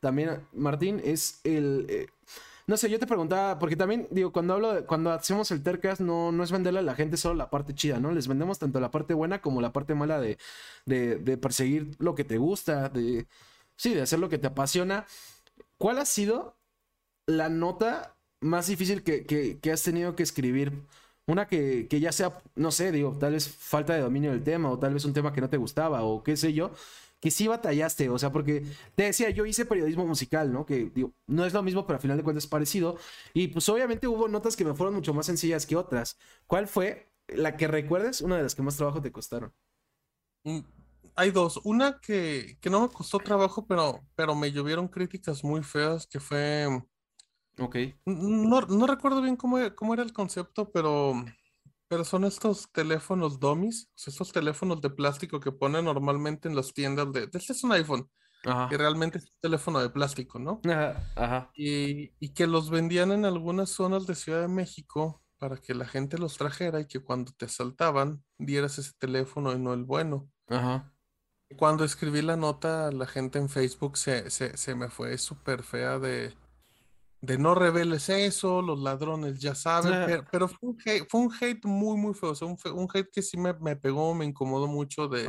también, 0.00 0.46
Martín, 0.52 1.00
es 1.04 1.40
el. 1.44 2.08
no 2.66 2.76
sé, 2.76 2.88
yo 2.88 2.98
te 2.98 3.06
preguntaba, 3.06 3.58
porque 3.58 3.76
también, 3.76 4.06
digo, 4.10 4.32
cuando 4.32 4.54
hablo, 4.54 4.86
cuando 4.86 5.10
hacemos 5.12 5.50
el 5.50 5.62
Tercas, 5.62 6.00
no, 6.00 6.30
no 6.32 6.44
es 6.44 6.52
venderle 6.52 6.80
a 6.80 6.82
la 6.82 6.94
gente 6.94 7.16
solo 7.16 7.34
la 7.34 7.50
parte 7.50 7.74
chida, 7.74 7.98
¿no? 8.00 8.12
Les 8.12 8.28
vendemos 8.28 8.58
tanto 8.58 8.80
la 8.80 8.90
parte 8.90 9.14
buena 9.14 9.40
como 9.42 9.60
la 9.60 9.72
parte 9.72 9.94
mala 9.94 10.20
de, 10.20 10.38
de, 10.86 11.16
de 11.16 11.36
perseguir 11.38 11.90
lo 11.98 12.14
que 12.14 12.24
te 12.24 12.38
gusta, 12.38 12.88
de. 12.88 13.26
Sí, 13.76 13.94
de 13.94 14.02
hacer 14.02 14.18
lo 14.18 14.28
que 14.28 14.38
te 14.38 14.46
apasiona. 14.48 15.06
¿Cuál 15.78 15.98
ha 15.98 16.04
sido 16.04 16.59
la 17.30 17.48
nota 17.48 18.16
más 18.40 18.66
difícil 18.66 19.02
que, 19.02 19.60
has 19.72 19.82
tenido 19.82 20.16
que 20.16 20.22
escribir? 20.22 20.72
Una 21.26 21.46
que, 21.46 21.86
ya 21.88 22.12
sea, 22.12 22.42
no 22.56 22.70
sé, 22.72 22.92
digo, 22.92 23.16
tal 23.18 23.32
vez 23.34 23.48
falta 23.48 23.94
de 23.94 24.00
dominio 24.00 24.32
del 24.32 24.42
tema 24.42 24.70
o 24.70 24.78
tal 24.78 24.94
vez 24.94 25.04
un 25.04 25.12
tema 25.12 25.32
que 25.32 25.40
no 25.40 25.50
te 25.50 25.56
gustaba 25.58 26.02
o 26.02 26.22
qué 26.24 26.36
sé 26.36 26.52
yo, 26.52 26.72
que 27.20 27.30
sí 27.30 27.46
batallaste, 27.46 28.08
o 28.08 28.18
sea, 28.18 28.32
porque 28.32 28.64
te 28.96 29.04
decía, 29.04 29.30
yo 29.30 29.46
hice 29.46 29.66
periodismo 29.66 30.06
musical, 30.06 30.52
¿no? 30.52 30.66
Que 30.66 30.90
digo, 30.94 31.12
no 31.26 31.44
es 31.44 31.52
lo 31.52 31.62
mismo, 31.62 31.86
pero 31.86 31.96
al 31.96 32.02
final 32.02 32.16
de 32.16 32.24
cuentas 32.24 32.44
es 32.44 32.50
parecido. 32.50 32.96
Y 33.34 33.48
pues 33.48 33.68
obviamente 33.68 34.08
hubo 34.08 34.26
notas 34.26 34.56
que 34.56 34.64
me 34.64 34.74
fueron 34.74 34.94
mucho 34.94 35.14
más 35.14 35.26
sencillas 35.26 35.66
que 35.66 35.76
otras. 35.76 36.18
¿Cuál 36.46 36.66
fue 36.66 37.12
la 37.28 37.56
que 37.56 37.68
recuerdes, 37.68 38.22
una 38.22 38.36
de 38.38 38.42
las 38.44 38.54
que 38.54 38.62
más 38.62 38.76
trabajo 38.76 39.02
te 39.02 39.12
costaron? 39.12 39.52
Mm, 40.44 40.60
hay 41.14 41.30
dos. 41.30 41.60
Una 41.64 42.00
que, 42.00 42.56
que 42.60 42.70
no 42.70 42.80
me 42.80 42.88
costó 42.88 43.18
trabajo, 43.18 43.66
pero, 43.66 44.00
pero 44.14 44.34
me 44.34 44.50
llovieron 44.50 44.88
críticas 44.88 45.44
muy 45.44 45.62
feas, 45.62 46.06
que 46.06 46.20
fue 46.20 46.66
Ok. 47.60 47.76
No, 48.06 48.62
no 48.62 48.86
recuerdo 48.86 49.20
bien 49.22 49.36
cómo, 49.36 49.58
cómo 49.76 49.94
era 49.94 50.02
el 50.02 50.12
concepto, 50.12 50.70
pero, 50.70 51.14
pero 51.88 52.04
son 52.04 52.24
estos 52.24 52.70
teléfonos 52.72 53.38
dummies, 53.38 53.90
estos 54.06 54.32
teléfonos 54.32 54.80
de 54.80 54.90
plástico 54.90 55.40
que 55.40 55.52
ponen 55.52 55.84
normalmente 55.84 56.48
en 56.48 56.56
las 56.56 56.72
tiendas 56.72 57.12
de... 57.12 57.28
Este 57.32 57.52
es 57.52 57.62
un 57.62 57.72
iPhone, 57.72 58.10
que 58.70 58.78
realmente 58.78 59.18
es 59.18 59.24
un 59.24 59.38
teléfono 59.40 59.80
de 59.80 59.90
plástico, 59.90 60.38
¿no? 60.38 60.60
Ajá, 60.64 61.12
ajá. 61.16 61.50
Y, 61.54 62.12
y 62.18 62.30
que 62.30 62.46
los 62.46 62.70
vendían 62.70 63.12
en 63.12 63.26
algunas 63.26 63.70
zonas 63.70 64.06
de 64.06 64.14
Ciudad 64.14 64.40
de 64.40 64.48
México 64.48 65.22
para 65.38 65.56
que 65.56 65.74
la 65.74 65.86
gente 65.86 66.18
los 66.18 66.36
trajera 66.36 66.80
y 66.80 66.86
que 66.86 67.00
cuando 67.00 67.32
te 67.32 67.46
asaltaban 67.46 68.22
dieras 68.38 68.78
ese 68.78 68.92
teléfono 68.98 69.52
y 69.52 69.58
no 69.58 69.74
el 69.74 69.84
bueno. 69.84 70.30
Ajá. 70.48 70.92
Cuando 71.56 71.84
escribí 71.84 72.22
la 72.22 72.36
nota, 72.36 72.92
la 72.92 73.06
gente 73.06 73.38
en 73.38 73.48
Facebook 73.48 73.96
se, 73.96 74.30
se, 74.30 74.56
se 74.56 74.74
me 74.74 74.88
fue 74.88 75.18
súper 75.18 75.62
fea 75.62 75.98
de 75.98 76.32
de 77.20 77.38
no 77.38 77.54
reveles 77.54 78.08
eso, 78.08 78.62
los 78.62 78.80
ladrones 78.80 79.38
ya 79.38 79.54
saben, 79.54 80.24
pero, 80.30 80.48
fue, 80.48 80.58
un 80.62 81.32
hate, 81.40 81.64
muy, 81.64 81.96
muy 81.96 82.14
feo, 82.14 82.30
o 82.30 82.34
sea, 82.34 82.48
un, 82.48 82.88
hate 82.92 83.10
que 83.10 83.22
sí 83.22 83.36
me, 83.36 83.54
pegó, 83.76 84.14
me 84.14 84.24
incomodó 84.24 84.66
mucho 84.66 85.06
de, 85.08 85.28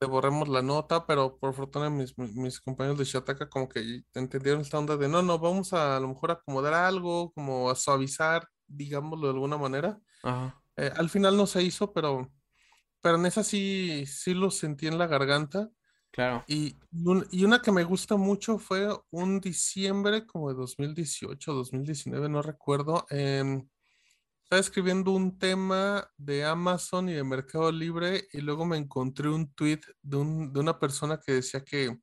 de 0.00 0.06
borremos 0.06 0.48
la 0.48 0.62
nota, 0.62 1.06
pero 1.06 1.38
por 1.38 1.54
fortuna 1.54 1.88
mis, 1.88 2.16
mis 2.18 2.60
compañeros 2.60 2.98
de 2.98 3.04
Shataka 3.04 3.48
como 3.48 3.68
que 3.68 4.02
entendieron 4.12 4.60
esta 4.60 4.78
onda 4.78 4.96
de 4.96 5.08
no, 5.08 5.22
no, 5.22 5.38
vamos 5.38 5.72
a, 5.72 5.96
a 5.96 6.00
lo 6.00 6.08
mejor 6.08 6.32
acomodar 6.32 6.74
algo, 6.74 7.32
como 7.32 7.70
a 7.70 7.74
suavizar, 7.74 8.48
digámoslo 8.66 9.28
de 9.28 9.34
alguna 9.34 9.56
manera. 9.56 9.98
Eh, 10.76 10.92
al 10.96 11.08
final 11.08 11.36
no 11.36 11.46
se 11.46 11.62
hizo, 11.62 11.92
pero, 11.92 12.30
pero 13.00 13.16
en 13.16 13.26
esa 13.26 13.44
sí, 13.44 14.04
sí 14.06 14.34
lo 14.34 14.50
sentí 14.50 14.86
en 14.86 14.98
la 14.98 15.06
garganta. 15.06 15.70
Claro. 16.14 16.44
Y, 16.46 16.76
y 17.32 17.44
una 17.44 17.60
que 17.60 17.72
me 17.72 17.82
gusta 17.82 18.16
mucho 18.16 18.60
fue 18.60 18.86
un 19.10 19.40
diciembre 19.40 20.24
como 20.24 20.48
de 20.48 20.54
2018, 20.54 21.52
2019, 21.52 22.28
no 22.28 22.40
recuerdo. 22.40 23.04
Em, 23.10 23.68
estaba 24.44 24.60
escribiendo 24.60 25.10
un 25.10 25.36
tema 25.40 26.08
de 26.16 26.44
Amazon 26.44 27.08
y 27.08 27.14
de 27.14 27.24
Mercado 27.24 27.72
Libre 27.72 28.28
y 28.32 28.42
luego 28.42 28.64
me 28.64 28.76
encontré 28.76 29.28
un 29.28 29.52
tweet 29.54 29.80
de, 30.02 30.16
un, 30.16 30.52
de 30.52 30.60
una 30.60 30.78
persona 30.78 31.18
que 31.18 31.32
decía 31.32 31.64
que, 31.64 31.98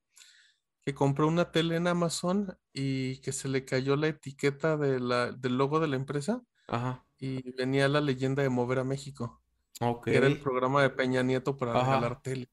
que 0.81 0.93
compró 0.93 1.25
una 1.29 1.49
tele 1.49 1.77
en 1.77 1.87
Amazon 1.87 2.53
y 2.73 3.21
que 3.21 3.31
se 3.31 3.47
le 3.47 3.63
cayó 3.63 3.95
la 3.95 4.07
etiqueta 4.09 4.75
de 4.75 4.99
la, 4.99 5.31
del 5.31 5.57
logo 5.57 5.79
de 5.79 5.87
la 5.87 5.95
empresa 5.95 6.41
Ajá. 6.67 7.05
y 7.17 7.49
venía 7.53 7.87
la 7.87 8.01
leyenda 8.01 8.43
de 8.43 8.49
Mover 8.49 8.79
a 8.79 8.83
México. 8.83 9.41
Ok. 9.79 10.03
que 10.03 10.17
era 10.17 10.27
el 10.27 10.41
programa 10.41 10.81
de 10.81 10.89
Peña 10.89 11.23
Nieto 11.23 11.55
para 11.55 11.71
Ajá. 11.71 11.95
regalar 11.95 12.21
tele. 12.21 12.49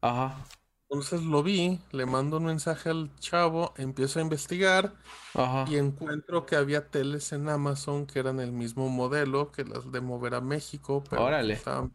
Ajá. 0.00 0.44
Entonces 0.88 1.22
lo 1.22 1.42
vi, 1.42 1.80
le 1.92 2.06
mando 2.06 2.36
un 2.38 2.44
mensaje 2.46 2.90
al 2.90 3.14
chavo, 3.18 3.74
empiezo 3.76 4.18
a 4.18 4.22
investigar 4.22 4.94
Ajá. 5.34 5.66
y 5.66 5.76
encuentro 5.76 6.46
que 6.46 6.56
había 6.56 6.90
teles 6.90 7.32
en 7.32 7.48
Amazon 7.48 8.06
que 8.06 8.20
eran 8.20 8.40
el 8.40 8.52
mismo 8.52 8.88
modelo 8.88 9.52
que 9.52 9.64
las 9.64 9.92
de 9.92 10.00
Mover 10.00 10.34
a 10.34 10.40
México, 10.40 11.04
pero 11.10 11.22
Órale. 11.22 11.54
estaban 11.54 11.92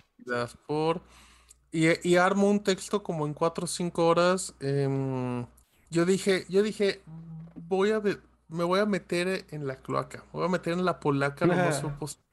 por... 0.68 1.02
Y, 1.72 1.88
y 2.10 2.18
armo 2.18 2.50
un 2.50 2.64
texto 2.64 3.04
como 3.04 3.26
en 3.26 3.34
cuatro 3.34 3.66
o 3.66 3.68
cinco 3.68 4.08
horas. 4.08 4.56
em, 4.60 5.46
yo 5.90 6.06
dije, 6.06 6.46
yo 6.50 6.64
dije, 6.64 7.02
voy 7.56 7.92
a 7.92 8.00
de- 8.00 8.20
me 8.50 8.64
voy 8.66 8.80
a 8.80 8.86
meter 8.86 9.46
en 9.52 9.68
la 9.68 9.78
cloaca, 9.82 10.20
me 10.34 10.40
voy 10.40 10.46
a 10.46 10.50
meter 10.50 10.74
en 10.74 10.86
la 10.86 11.00
polaca 11.00 11.48
lo 11.48 11.58
más 11.58 11.82
posible. 12.00 12.31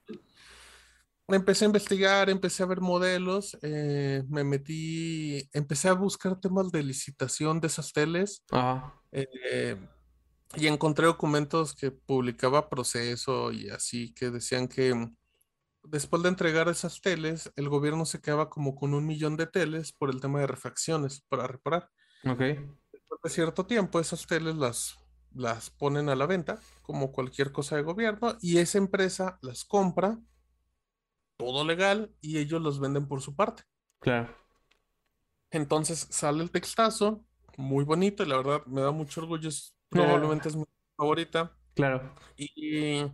Empecé 1.28 1.64
a 1.64 1.66
investigar, 1.66 2.30
empecé 2.30 2.62
a 2.62 2.66
ver 2.66 2.80
modelos, 2.80 3.58
eh, 3.60 4.24
me 4.28 4.44
metí, 4.44 5.46
empecé 5.52 5.88
a 5.88 5.92
buscar 5.92 6.40
temas 6.40 6.72
de 6.72 6.82
licitación 6.82 7.60
de 7.60 7.66
esas 7.66 7.92
teles 7.92 8.44
Ajá. 8.50 8.94
eh, 9.12 9.76
y 10.56 10.66
encontré 10.66 11.04
documentos 11.04 11.74
que 11.74 11.90
publicaba 11.90 12.70
Proceso 12.70 13.52
y 13.52 13.68
así 13.68 14.14
que 14.14 14.30
decían 14.30 14.68
que 14.68 14.94
después 15.82 16.22
de 16.22 16.30
entregar 16.30 16.68
esas 16.68 17.00
teles, 17.00 17.52
el 17.56 17.68
gobierno 17.68 18.06
se 18.06 18.20
quedaba 18.20 18.48
como 18.48 18.74
con 18.74 18.94
un 18.94 19.06
millón 19.06 19.36
de 19.36 19.46
teles 19.46 19.92
por 19.92 20.10
el 20.10 20.20
tema 20.20 20.40
de 20.40 20.46
refacciones 20.46 21.22
para 21.28 21.46
reparar. 21.46 21.90
Ok. 22.24 22.40
Después 22.92 23.20
de 23.22 23.30
cierto 23.30 23.66
tiempo, 23.66 24.00
esas 24.00 24.26
teles 24.26 24.56
las, 24.56 24.96
las 25.34 25.70
ponen 25.70 26.08
a 26.08 26.16
la 26.16 26.26
venta, 26.26 26.58
como 26.82 27.12
cualquier 27.12 27.52
cosa 27.52 27.76
de 27.76 27.82
gobierno, 27.82 28.36
y 28.40 28.58
esa 28.58 28.78
empresa 28.78 29.38
las 29.42 29.64
compra, 29.64 30.18
todo 31.38 31.64
legal, 31.64 32.14
y 32.20 32.36
ellos 32.38 32.60
los 32.60 32.78
venden 32.80 33.08
por 33.08 33.22
su 33.22 33.34
parte. 33.34 33.62
Claro. 34.00 34.36
Entonces 35.50 36.06
sale 36.10 36.42
el 36.42 36.50
textazo, 36.50 37.24
muy 37.56 37.84
bonito, 37.84 38.22
y 38.22 38.26
la 38.26 38.36
verdad 38.36 38.66
me 38.66 38.82
da 38.82 38.90
mucho 38.90 39.22
orgullo, 39.22 39.48
es- 39.48 39.74
probablemente 39.88 40.48
es 40.50 40.56
mi 40.56 40.64
favorita. 40.96 41.56
Claro. 41.74 42.14
Y, 42.36 43.04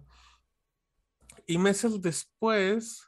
y 1.46 1.58
meses 1.58 2.00
después, 2.00 3.06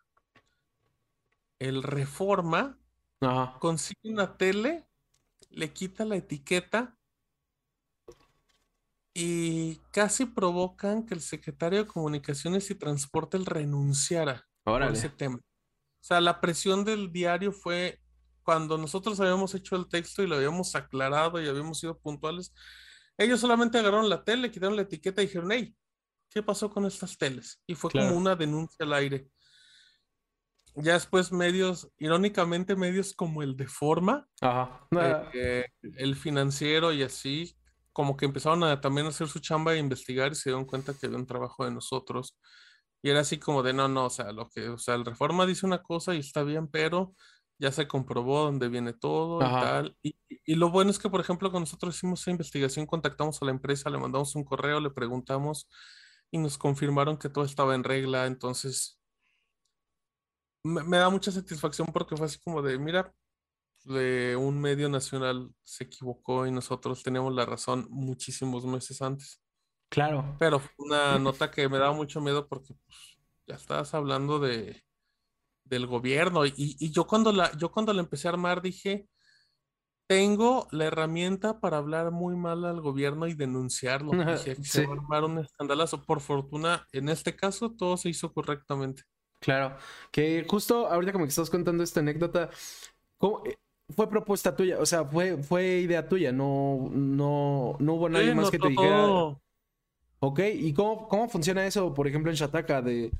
el 1.59 1.83
Reforma 1.83 2.79
Ajá. 3.21 3.59
consigue 3.59 4.11
una 4.13 4.37
tele, 4.37 4.87
le 5.51 5.73
quita 5.73 6.05
la 6.05 6.17
etiqueta 6.17 6.99
y 9.15 9.77
casi 9.93 10.27
provocan 10.27 11.07
que 11.07 11.15
el 11.15 11.23
secretario 11.23 11.79
de 11.83 11.87
Comunicaciones 11.89 12.71
y 12.71 12.75
Transporte 12.75 13.39
renunciara 13.39 14.47
por 14.75 14.93
ese 14.93 15.09
Órale. 15.09 15.17
tema. 15.17 15.37
O 15.39 16.05
sea, 16.07 16.21
la 16.21 16.41
presión 16.41 16.85
del 16.85 17.13
diario 17.13 17.53
fue 17.53 18.01
cuando 18.43 18.79
nosotros 18.79 19.19
habíamos 19.21 19.55
hecho 19.55 19.77
el 19.77 19.89
texto 19.89 20.23
y 20.23 20.27
lo 20.29 20.37
habíamos 20.37 20.75
aclarado 20.77 21.43
y 21.43 21.49
habíamos 21.49 21.81
sido 21.81 21.99
puntuales. 21.99 22.55
Ellos 23.19 23.41
solamente 23.41 23.79
agarraron 23.79 24.09
la 24.09 24.25
tele, 24.25 24.51
quitaron 24.51 24.77
la 24.77 24.83
etiqueta 24.83 25.23
y 25.23 25.27
dijeron, 25.27 25.51
hey, 25.53 25.77
¿qué 26.31 26.43
pasó 26.43 26.71
con 26.71 26.87
estas 26.87 27.19
teles? 27.19 27.63
Y 27.67 27.75
fue 27.75 27.91
Claro. 27.91 28.09
como 28.09 28.21
una 28.21 28.37
denuncia 28.37 28.85
al 28.87 28.93
aire. 28.95 29.29
Ya 30.75 30.93
después 30.93 31.33
medios, 31.33 31.91
irónicamente 31.97 32.77
medios 32.77 33.15
como 33.15 33.43
el 33.43 33.57
de 33.57 33.67
Forma, 33.67 34.29
Ajá. 34.43 34.87
eh, 35.01 35.25
eh, 35.33 35.65
el 35.97 36.15
financiero 36.17 36.93
y 36.93 37.03
así, 37.03 37.57
como 37.93 38.15
que 38.17 38.27
empezaron 38.27 38.63
a 38.63 38.79
también 38.81 39.07
hacer 39.07 39.27
su 39.29 39.39
chamba 39.41 39.75
e 39.75 39.79
investigar 39.79 40.33
y 40.33 40.35
se 40.35 40.51
dieron 40.51 40.67
cuenta 40.67 40.93
que 40.93 41.07
había 41.07 41.19
un 41.19 41.27
trabajo 41.27 41.65
de 41.65 41.71
nosotros. 41.71 42.39
Y 43.07 43.11
era 43.11 43.21
así 43.21 43.39
como 43.39 43.63
de, 43.63 43.73
no, 43.73 43.87
no, 43.87 44.07
o 44.07 44.11
sea, 44.11 44.33
lo 44.33 44.49
que, 44.51 44.69
o 44.69 44.79
sea, 44.79 44.97
el 44.97 45.05
Reforma 45.05 45.47
dice 45.47 45.65
una 45.65 45.81
cosa 45.81 46.13
y 46.17 46.19
está 46.19 46.43
bien, 46.43 46.67
pero 46.67 47.15
ya 47.57 47.71
se 47.71 47.87
comprobó 47.87 48.41
dónde 48.41 48.69
viene 48.69 48.95
todo 48.95 49.47
y 49.47 49.55
tal. 49.61 49.97
Y, 50.03 50.17
y 50.29 50.57
lo 50.57 50.71
bueno 50.71 50.91
es 50.91 50.99
que, 50.99 51.09
por 51.09 51.21
ejemplo, 51.21 51.53
cuando 51.53 51.67
nosotros 51.67 51.95
hicimos 51.95 52.23
esa 52.23 52.33
investigación, 52.33 52.85
contactamos 52.85 53.41
a 53.41 53.45
la 53.45 53.53
empresa, 53.53 53.91
le 53.91 53.99
mandamos 53.99 54.35
un 54.35 54.43
correo, 54.43 54.81
le 54.81 54.91
preguntamos 54.91 55.69
y 56.33 56.39
nos 56.39 56.59
confirmaron 56.59 57.17
que 57.17 57.29
todo 57.29 57.45
estaba 57.45 57.77
en 57.77 57.85
regla. 57.85 58.27
Entonces, 58.27 58.99
me, 60.65 60.83
me 60.83 60.97
da 60.97 61.09
mucha 61.09 61.31
satisfacción 61.31 61.87
porque 61.93 62.17
fue 62.17 62.27
así 62.27 62.41
como 62.41 62.61
de, 62.61 62.77
mira, 62.77 63.15
de 63.85 64.35
un 64.35 64.61
medio 64.61 64.89
nacional 64.89 65.55
se 65.63 65.85
equivocó 65.85 66.45
y 66.45 66.51
nosotros 66.51 67.05
teníamos 67.05 67.33
la 67.37 67.47
razón 67.47 67.87
muchísimos 67.89 68.65
meses 68.67 69.01
antes. 69.01 69.41
Claro. 69.89 70.37
Pero 70.39 70.59
fue 70.59 70.73
una 70.79 71.19
nota 71.19 71.51
que 71.51 71.69
me 71.69 71.79
daba 71.79 71.93
mucho 71.95 72.21
miedo 72.21 72.47
porque 72.49 72.75
pues, 72.87 73.19
ya 73.47 73.55
estabas 73.55 73.95
hablando 73.95 74.39
de, 74.39 74.83
del 75.65 75.87
gobierno. 75.87 76.45
Y, 76.47 76.53
y 76.57 76.91
yo 76.91 77.07
cuando 77.07 77.33
la, 77.33 77.51
yo 77.57 77.71
cuando 77.71 77.93
la 77.93 78.01
empecé 78.01 78.29
a 78.29 78.33
armar 78.33 78.63
dije, 78.63 79.09
tengo 80.09 80.69
la 80.71 80.85
herramienta 80.85 81.59
para 81.61 81.79
hablar 81.79 82.11
muy 82.13 82.37
mal 82.37 82.65
al 82.65 82.81
gobierno 82.81 83.27
y 83.27 83.35
denunciarlo. 83.35 84.13
Dije, 84.13 84.53
"Aquí 84.53 84.65
se 84.65 84.81
Sí. 84.83 84.87
va 84.87 84.93
a 84.95 84.97
armar 84.97 85.25
un 85.25 85.39
escandalazo. 85.39 86.05
Por 86.05 86.21
fortuna, 86.21 86.87
en 86.93 87.09
este 87.09 87.35
caso, 87.35 87.71
todo 87.73 87.97
se 87.97 88.09
hizo 88.09 88.33
correctamente. 88.33 89.03
Claro. 89.41 89.77
Que 90.13 90.45
justo 90.49 90.87
ahorita 90.89 91.13
como 91.13 91.25
que 91.25 91.31
estás 91.31 91.51
contando 91.51 91.83
esta 91.83 92.01
anécdota, 92.01 92.51
¿cómo- 93.19 93.43
eh, 93.47 93.57
fue 93.95 94.09
propuesta 94.09 94.55
tuya, 94.57 94.79
o 94.81 94.87
sea, 94.87 95.05
fue, 95.05 95.41
fue 95.43 95.79
idea 95.79 96.09
tuya, 96.09 96.33
no, 96.33 96.89
no, 96.93 97.77
no 97.79 97.95
hubo 97.95 98.09
nadie 98.09 98.31
Sí, 98.31 98.35
más 98.35 98.45
no, 98.47 98.51
que 98.51 98.59
te 98.59 98.69
dijera. 98.69 98.97
todo- 99.03 99.43
Ok, 100.19 100.41
¿y 100.55 100.73
cómo, 100.73 101.09
cómo 101.09 101.29
funciona 101.29 101.67
eso, 101.67 101.93
por 101.95 102.09
ejemplo, 102.09 102.31
en 102.31 102.37
Shataka? 102.37 102.83
De, 102.83 103.13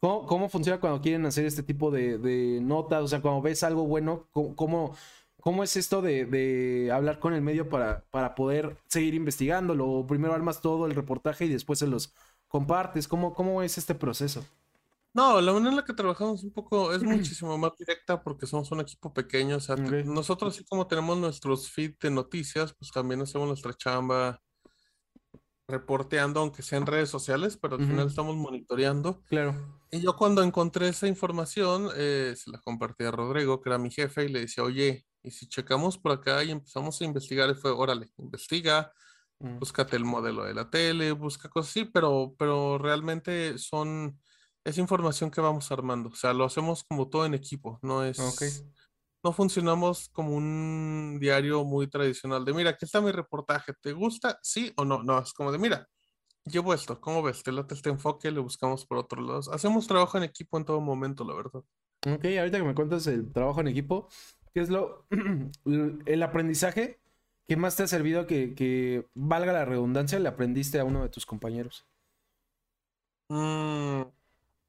¿cómo, 0.00 0.26
cómo 0.26 0.48
funciona 0.48 0.80
cuando 0.80 1.00
quieren 1.00 1.24
hacer 1.26 1.46
este 1.46 1.62
tipo 1.62 1.90
de, 1.90 2.18
de 2.18 2.60
notas? 2.60 3.02
O 3.04 3.08
sea, 3.08 3.22
cuando 3.22 3.40
ves 3.42 3.62
algo 3.62 3.86
bueno, 3.86 4.28
¿cómo, 4.32 4.56
cómo, 4.56 4.96
cómo 5.40 5.62
es 5.62 5.76
esto 5.76 6.02
de, 6.02 6.26
de 6.26 6.90
hablar 6.92 7.20
con 7.20 7.34
el 7.34 7.42
medio 7.42 7.68
para, 7.68 8.04
para 8.10 8.34
poder 8.34 8.76
seguir 8.88 9.14
investigándolo? 9.14 10.04
Primero 10.06 10.34
armas 10.34 10.60
todo 10.60 10.86
el 10.86 10.94
reportaje 10.94 11.44
y 11.46 11.48
después 11.48 11.78
se 11.78 11.86
los 11.86 12.12
compartes. 12.48 13.06
¿Cómo, 13.08 13.32
cómo 13.34 13.62
es 13.62 13.78
este 13.78 13.94
proceso? 13.94 14.44
No, 15.12 15.40
la 15.40 15.52
manera 15.52 15.70
en 15.70 15.76
la 15.76 15.84
que 15.84 15.92
trabajamos 15.92 16.44
un 16.44 16.52
poco 16.52 16.92
es 16.92 17.02
muchísimo 17.04 17.56
más 17.58 17.72
directa 17.78 18.22
porque 18.22 18.46
somos 18.46 18.70
un 18.72 18.80
equipo 18.80 19.12
pequeño. 19.12 19.56
O 19.56 19.60
sea, 19.60 19.76
nosotros, 19.76 20.54
así 20.54 20.64
como 20.64 20.86
tenemos 20.86 21.16
nuestros 21.18 21.70
feed 21.70 21.94
de 22.00 22.10
noticias, 22.10 22.72
pues 22.74 22.90
también 22.92 23.20
hacemos 23.20 23.48
nuestra 23.48 23.72
chamba 23.74 24.40
reporteando, 25.70 26.40
aunque 26.40 26.62
sea 26.62 26.78
en 26.78 26.86
redes 26.86 27.08
sociales, 27.08 27.56
pero 27.56 27.76
al 27.76 27.86
final 27.86 28.06
estamos 28.08 28.36
monitoreando. 28.36 29.22
Claro. 29.28 29.54
Y 29.90 30.00
yo 30.00 30.16
cuando 30.16 30.42
encontré 30.42 30.88
esa 30.88 31.06
información, 31.06 31.88
eh, 31.96 32.34
se 32.36 32.50
la 32.50 32.58
compartí 32.58 33.04
a 33.04 33.10
Rodrigo, 33.10 33.60
que 33.60 33.70
era 33.70 33.78
mi 33.78 33.90
jefe, 33.90 34.24
y 34.24 34.28
le 34.28 34.40
decía, 34.40 34.64
oye, 34.64 35.06
y 35.22 35.30
si 35.30 35.48
checamos 35.48 35.98
por 35.98 36.12
acá 36.12 36.44
y 36.44 36.50
empezamos 36.50 37.00
a 37.00 37.04
investigar, 37.04 37.50
y 37.50 37.54
fue, 37.54 37.70
órale, 37.70 38.12
investiga, 38.18 38.92
Mm. 39.40 39.58
búscate 39.58 39.96
el 39.96 40.04
modelo 40.04 40.44
de 40.44 40.54
la 40.54 40.68
tele, 40.68 41.12
busca 41.12 41.48
cosas 41.48 41.70
así, 41.70 41.84
pero, 41.86 42.34
pero 42.38 42.76
realmente 42.76 43.56
son, 43.58 44.20
es 44.64 44.76
información 44.76 45.30
que 45.30 45.40
vamos 45.40 45.72
armando, 45.72 46.10
o 46.10 46.14
sea, 46.14 46.34
lo 46.34 46.44
hacemos 46.44 46.84
como 46.84 47.08
todo 47.08 47.24
en 47.24 47.32
equipo, 47.34 47.78
no 47.82 48.04
es. 48.04 48.18
No 49.22 49.32
funcionamos 49.32 50.08
como 50.10 50.34
un 50.36 51.18
diario 51.20 51.64
muy 51.64 51.88
tradicional 51.88 52.44
de, 52.44 52.54
mira, 52.54 52.70
aquí 52.70 52.84
está 52.84 53.00
mi 53.00 53.12
reportaje, 53.12 53.72
¿te 53.80 53.92
gusta? 53.92 54.38
¿Sí 54.42 54.72
o 54.76 54.84
no? 54.84 55.02
No, 55.02 55.18
es 55.20 55.32
como 55.32 55.52
de, 55.52 55.58
mira, 55.58 55.86
llevo 56.44 56.74
esto, 56.74 57.00
¿cómo 57.00 57.22
ves? 57.22 57.42
Te 57.42 57.52
late 57.52 57.74
este 57.74 57.90
enfoque, 57.90 58.30
le 58.30 58.40
buscamos 58.40 58.86
por 58.86 58.98
otros 58.98 59.26
lados. 59.26 59.48
Hacemos 59.48 59.86
trabajo 59.86 60.18
en 60.18 60.24
equipo 60.24 60.58
en 60.58 60.64
todo 60.64 60.80
momento, 60.80 61.24
la 61.24 61.34
verdad. 61.34 61.62
Ok, 62.06 62.24
ahorita 62.38 62.58
que 62.58 62.64
me 62.64 62.74
cuentas 62.74 63.06
el 63.06 63.32
trabajo 63.32 63.60
en 63.60 63.68
equipo, 63.68 64.08
¿qué 64.54 64.60
es 64.60 64.70
lo 64.70 65.06
el 66.06 66.22
aprendizaje 66.22 67.00
que 67.46 67.56
más 67.56 67.76
te 67.76 67.82
ha 67.82 67.86
servido 67.86 68.26
que, 68.26 68.54
que 68.54 69.06
valga 69.14 69.52
la 69.52 69.64
redundancia, 69.64 70.18
le 70.18 70.28
aprendiste 70.28 70.78
a 70.80 70.84
uno 70.84 71.02
de 71.02 71.10
tus 71.10 71.26
compañeros? 71.26 71.86
Mm, 73.28 74.02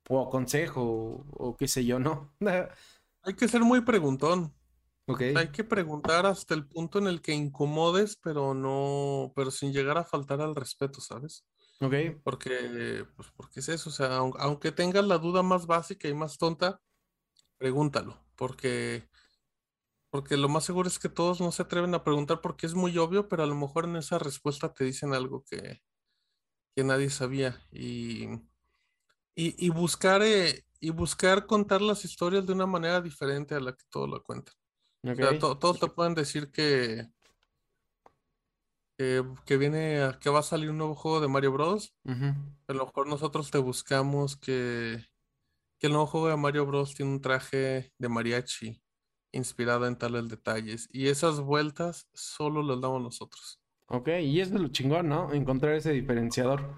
O 0.09 0.29
consejo, 0.29 0.81
o, 0.83 1.49
o 1.49 1.57
qué 1.57 1.67
sé 1.67 1.85
yo, 1.85 1.99
¿no? 1.99 2.33
hay 3.23 3.35
que 3.35 3.47
ser 3.47 3.61
muy 3.61 3.81
preguntón. 3.81 4.53
ok. 5.07 5.21
Hay 5.35 5.51
que 5.51 5.63
preguntar 5.63 6.25
hasta 6.25 6.53
el 6.53 6.67
punto 6.67 6.99
en 6.99 7.07
el 7.07 7.21
que 7.21 7.33
incomodes, 7.33 8.17
pero 8.17 8.53
no, 8.53 9.31
pero 9.35 9.51
sin 9.51 9.73
llegar 9.73 9.97
a 9.97 10.03
faltar 10.03 10.41
al 10.41 10.55
respeto, 10.55 11.01
¿sabes? 11.01 11.45
Ok. 11.81 11.93
Porque, 12.23 13.05
pues, 13.15 13.29
porque 13.35 13.59
es 13.59 13.69
eso, 13.69 13.89
o 13.89 13.93
sea, 13.93 14.17
aunque 14.17 14.71
tengas 14.71 15.05
la 15.05 15.17
duda 15.17 15.43
más 15.43 15.65
básica 15.65 16.07
y 16.07 16.13
más 16.13 16.37
tonta, 16.37 16.79
pregúntalo, 17.57 18.23
porque, 18.35 19.09
porque 20.11 20.37
lo 20.37 20.49
más 20.49 20.63
seguro 20.63 20.87
es 20.87 20.99
que 20.99 21.09
todos 21.09 21.41
no 21.41 21.51
se 21.51 21.63
atreven 21.63 21.95
a 21.95 22.03
preguntar 22.03 22.41
porque 22.41 22.65
es 22.67 22.75
muy 22.75 22.97
obvio, 22.97 23.27
pero 23.27 23.43
a 23.43 23.47
lo 23.47 23.55
mejor 23.55 23.85
en 23.85 23.95
esa 23.95 24.19
respuesta 24.19 24.73
te 24.73 24.83
dicen 24.83 25.13
algo 25.13 25.43
que, 25.43 25.81
que 26.75 26.83
nadie 26.83 27.09
sabía. 27.09 27.61
Y, 27.71 28.27
y, 29.35 29.69
buscar, 29.69 30.21
eh, 30.23 30.65
y 30.79 30.89
buscar 30.89 31.45
contar 31.45 31.81
las 31.81 32.05
historias 32.05 32.45
de 32.45 32.53
una 32.53 32.65
manera 32.65 33.01
diferente 33.01 33.55
a 33.55 33.59
la 33.59 33.73
que 33.73 33.83
todos 33.89 34.09
lo 34.09 34.21
cuentan. 34.23 34.53
O 35.03 35.15
sea, 35.15 35.39
todos 35.39 35.79
te 35.79 35.87
pueden 35.87 36.13
decir 36.13 36.51
que, 36.51 37.07
que, 38.97 39.57
viene, 39.57 40.11
que 40.19 40.29
va 40.29 40.39
a 40.39 40.43
salir 40.43 40.69
un 40.69 40.77
nuevo 40.77 40.95
juego 40.95 41.21
de 41.21 41.27
Mario 41.27 41.53
Bros. 41.53 41.95
A 42.05 42.73
lo 42.73 42.85
mejor 42.85 43.07
nosotros 43.07 43.49
te 43.49 43.57
buscamos 43.57 44.37
que, 44.37 45.03
que 45.79 45.87
el 45.87 45.93
nuevo 45.93 46.07
juego 46.07 46.27
de 46.27 46.37
Mario 46.37 46.65
Bros. 46.65 46.93
tiene 46.93 47.11
un 47.11 47.21
traje 47.21 47.91
de 47.97 48.09
mariachi 48.09 48.81
inspirado 49.31 49.87
en 49.87 49.97
tales 49.97 50.29
detalles. 50.29 50.87
Y 50.91 51.07
esas 51.07 51.39
vueltas 51.39 52.07
solo 52.13 52.61
las 52.61 52.79
damos 52.81 53.01
nosotros. 53.01 53.59
Ok, 53.87 54.09
y 54.21 54.39
es 54.39 54.51
de 54.51 54.59
lo 54.59 54.69
chingón, 54.69 55.09
¿no? 55.09 55.33
Encontrar 55.33 55.73
ese 55.73 55.91
diferenciador. 55.91 56.73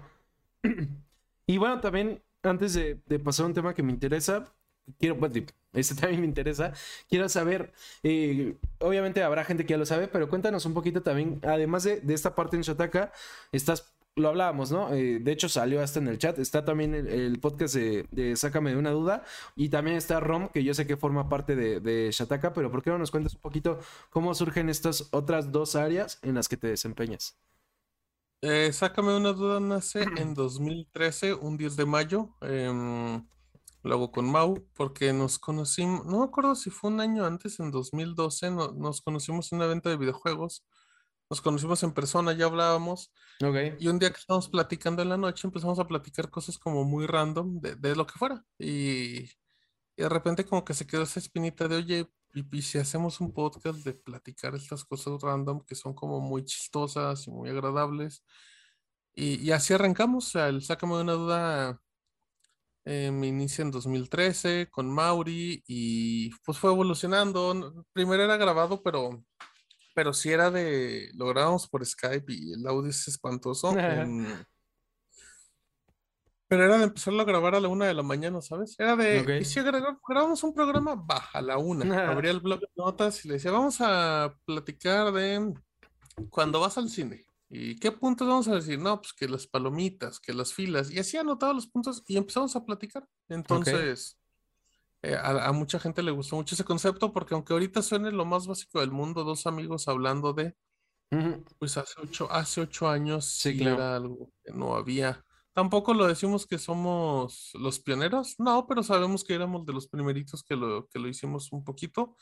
y 1.46 1.58
bueno, 1.58 1.80
también, 1.80 2.22
antes 2.44 2.74
de, 2.74 2.96
pasar 3.18 3.44
a 3.44 3.46
un 3.48 3.54
tema 3.54 3.74
que 3.74 3.82
me 3.82 3.92
interesa, 3.92 4.52
quiero, 4.98 5.18
este 5.72 5.94
también 5.94 6.20
me 6.20 6.26
interesa, 6.26 6.72
quiero 7.08 7.28
saber, 7.28 7.72
eh, 8.02 8.56
obviamente 8.78 9.22
habrá 9.22 9.44
gente 9.44 9.64
que 9.64 9.72
ya 9.72 9.78
lo 9.78 9.86
sabe, 9.86 10.08
pero 10.08 10.28
cuéntanos 10.28 10.66
un 10.66 10.74
poquito 10.74 11.02
también, 11.02 11.40
además 11.42 11.84
de, 11.84 12.00
de 12.00 12.14
esta 12.14 12.34
parte 12.34 12.56
en 12.56 12.62
Shataka, 12.62 13.12
estás 13.52 13.94
lo 14.16 14.28
hablábamos, 14.28 14.70
¿no? 14.70 14.92
Eh, 14.94 15.18
de 15.18 15.32
hecho, 15.32 15.48
salió 15.48 15.82
hasta 15.82 15.98
en 15.98 16.08
el 16.08 16.18
chat. 16.18 16.38
Está 16.38 16.64
también 16.64 16.94
el, 16.94 17.38
podcast 17.40 17.74
de, 17.74 18.36
Sácame 18.36 18.70
de 18.70 18.76
una 18.76 18.90
duda. 18.90 19.24
Y 19.56 19.70
también 19.70 19.96
está 19.96 20.20
Rom, 20.20 20.48
que 20.48 20.62
yo 20.62 20.74
sé 20.74 20.86
que 20.86 20.96
forma 20.96 21.28
parte 21.28 21.56
de, 21.56 21.80
de 21.80 22.10
Shataka, 22.12 22.52
pero 22.52 22.70
¿por 22.70 22.82
qué 22.82 22.90
no 22.90 22.98
nos 22.98 23.10
cuentas 23.10 23.34
un 23.34 23.40
poquito 23.40 23.80
cómo 24.10 24.34
surgen 24.34 24.68
estas 24.68 25.08
otras 25.12 25.50
dos 25.50 25.74
áreas 25.74 26.18
en 26.22 26.34
las 26.34 26.48
que 26.48 26.56
te 26.56 26.68
desempeñas? 26.68 27.36
Eh, 28.46 28.72
Sácame 28.72 29.12
de 29.12 29.16
una 29.16 29.32
duda 29.32 29.58
nace 29.58 30.04
en 30.18 30.34
2013, 30.34 31.32
un 31.32 31.56
10 31.56 31.76
de 31.76 31.86
mayo. 31.86 32.36
Em, 32.42 33.26
luego 33.82 34.12
con 34.12 34.30
Mau, 34.30 34.68
porque 34.74 35.12
nos 35.14 35.38
conocimos, 35.38 36.04
no 36.04 36.18
me 36.18 36.24
acuerdo 36.24 36.54
si 36.54 36.68
fue 36.70 36.90
un 36.90 37.00
año 37.00 37.24
antes, 37.24 37.58
en 37.58 37.70
2012, 37.70 38.50
nos 38.50 39.00
conocimos 39.00 39.50
en 39.50 39.58
un 39.58 39.64
evento 39.64 39.88
de 39.88 39.96
videojuegos 39.96 40.64
nos 41.30 41.40
conocimos 41.40 41.82
en 41.82 41.92
persona, 41.92 42.32
ya 42.32 42.46
hablábamos. 42.46 43.12
Y 43.78 43.88
un 43.88 43.98
día 43.98 44.10
que 44.10 44.18
estábamos 44.18 44.48
platicando 44.48 45.02
en 45.02 45.08
la 45.08 45.16
noche, 45.16 45.46
empezamos 45.46 45.78
a 45.78 45.86
platicar 45.86 46.30
cosas 46.30 46.58
como 46.58 46.84
muy 46.84 47.06
random 47.06 47.60
de, 47.60 47.96
lo 47.96 48.06
que 48.06 48.14
fuera. 48.18 48.44
Y, 48.58 49.30
de 49.96 50.08
repente 50.08 50.44
como 50.44 50.64
que 50.64 50.74
se 50.74 50.86
quedó 50.86 51.02
esa 51.02 51.20
espinita 51.20 51.68
de, 51.68 51.76
oye, 51.76 52.10
y, 52.34 52.62
si 52.62 52.78
hacemos 52.78 53.20
un 53.20 53.32
podcast 53.32 53.84
de 53.84 53.94
platicar 53.94 54.54
estas 54.54 54.84
cosas 54.84 55.20
random 55.22 55.60
que 55.64 55.74
son 55.74 55.94
como 55.94 56.20
muy 56.20 56.44
chistosas 56.44 57.26
y 57.26 57.30
muy 57.30 57.50
agradables. 57.50 58.24
Y, 59.14 59.50
así 59.52 59.74
arrancamos, 59.74 60.28
o 60.28 60.30
sea, 60.30 60.48
el 60.48 60.62
Sácame 60.62 60.96
de 60.96 61.02
una 61.02 61.12
duda 61.12 61.80
eh, 62.84 63.10
me 63.12 63.28
inicia 63.28 63.62
en 63.62 63.70
2013 63.70 64.68
con 64.70 64.90
Mauri 64.92 65.62
y 65.66 66.30
pues 66.44 66.58
fue 66.58 66.70
evolucionando. 66.70 67.86
Primero 67.92 68.24
era 68.24 68.36
grabado, 68.36 68.82
pero 68.82 69.24
pero 69.94 70.12
si 70.12 70.30
era 70.30 70.50
de, 70.50 71.10
lo 71.14 71.26
grabamos 71.28 71.68
por 71.68 71.86
Skype 71.86 72.32
y 72.32 72.52
el 72.52 72.66
audio 72.66 72.90
es 72.90 73.08
espantoso. 73.08 73.72
Pero 76.46 76.64
era 76.64 76.78
de 76.78 76.84
empezarlo 76.84 77.22
a 77.22 77.24
grabar 77.24 77.54
a 77.54 77.60
la 77.60 77.68
una 77.68 77.86
de 77.86 77.94
la 77.94 78.02
mañana, 78.02 78.40
¿sabes? 78.42 78.76
Era 78.78 78.96
de, 78.96 79.38
y 79.40 79.44
si 79.44 79.60
grabamos 79.62 80.42
un 80.44 80.52
programa, 80.52 80.94
baja 80.94 81.38
a 81.38 81.42
la 81.42 81.58
una. 81.58 81.84
Abría 82.10 82.30
el 82.30 82.40
blog 82.40 82.60
de 82.60 82.68
notas 82.76 83.24
y 83.24 83.28
le 83.28 83.34
decía, 83.34 83.50
vamos 83.50 83.78
a 83.80 84.34
platicar 84.44 85.12
de 85.12 85.54
cuando 86.30 86.60
vas 86.60 86.78
al 86.78 86.90
cine. 86.90 87.24
¿Y 87.48 87.76
qué 87.76 87.92
puntos 87.92 88.26
vamos 88.26 88.48
a 88.48 88.54
decir? 88.56 88.78
No, 88.78 89.00
pues 89.00 89.12
que 89.12 89.28
las 89.28 89.46
palomitas, 89.46 90.18
que 90.18 90.34
las 90.34 90.52
filas. 90.52 90.90
Y 90.90 90.98
así 90.98 91.16
anotaba 91.16 91.52
los 91.52 91.66
puntos 91.66 92.02
y 92.06 92.16
empezamos 92.16 92.56
a 92.56 92.64
platicar. 92.64 93.06
Entonces, 93.28 94.18
eh, 95.02 95.16
a, 95.22 95.52
mucha 95.52 95.78
gente 95.78 96.02
le 96.02 96.10
gustó 96.10 96.36
mucho 96.36 96.54
ese 96.54 96.64
concepto 96.64 97.12
porque 97.12 97.34
aunque 97.34 97.52
ahorita 97.52 97.82
suene 97.82 98.10
lo 98.10 98.24
más 98.24 98.46
básico 98.46 98.80
del 98.80 98.90
mundo, 98.90 99.22
dos 99.22 99.46
amigos 99.46 99.86
hablando 99.86 100.32
de, 100.32 100.56
pues 101.58 101.76
hace 101.76 101.94
ocho, 102.02 102.30
hace 102.32 102.62
ocho 102.62 102.88
años 102.88 103.26
sí, 103.26 103.62
era 103.62 103.96
algo 103.96 104.32
que 104.42 104.52
no 104.52 104.74
había. 104.74 105.24
Tampoco 105.54 105.94
lo 105.94 106.06
decimos 106.06 106.46
que 106.46 106.58
somos 106.58 107.50
los 107.54 107.78
pioneros, 107.78 108.34
no, 108.38 108.66
pero 108.66 108.82
sabemos 108.82 109.24
que 109.24 109.34
éramos 109.34 109.64
de 109.64 109.72
los 109.72 109.86
primeritos 109.86 110.42
que 110.42 110.56
lo, 110.56 110.88
que 110.88 110.98
lo 110.98 111.08
hicimos 111.08 111.52
un 111.52 111.64
poquito. 111.64 112.16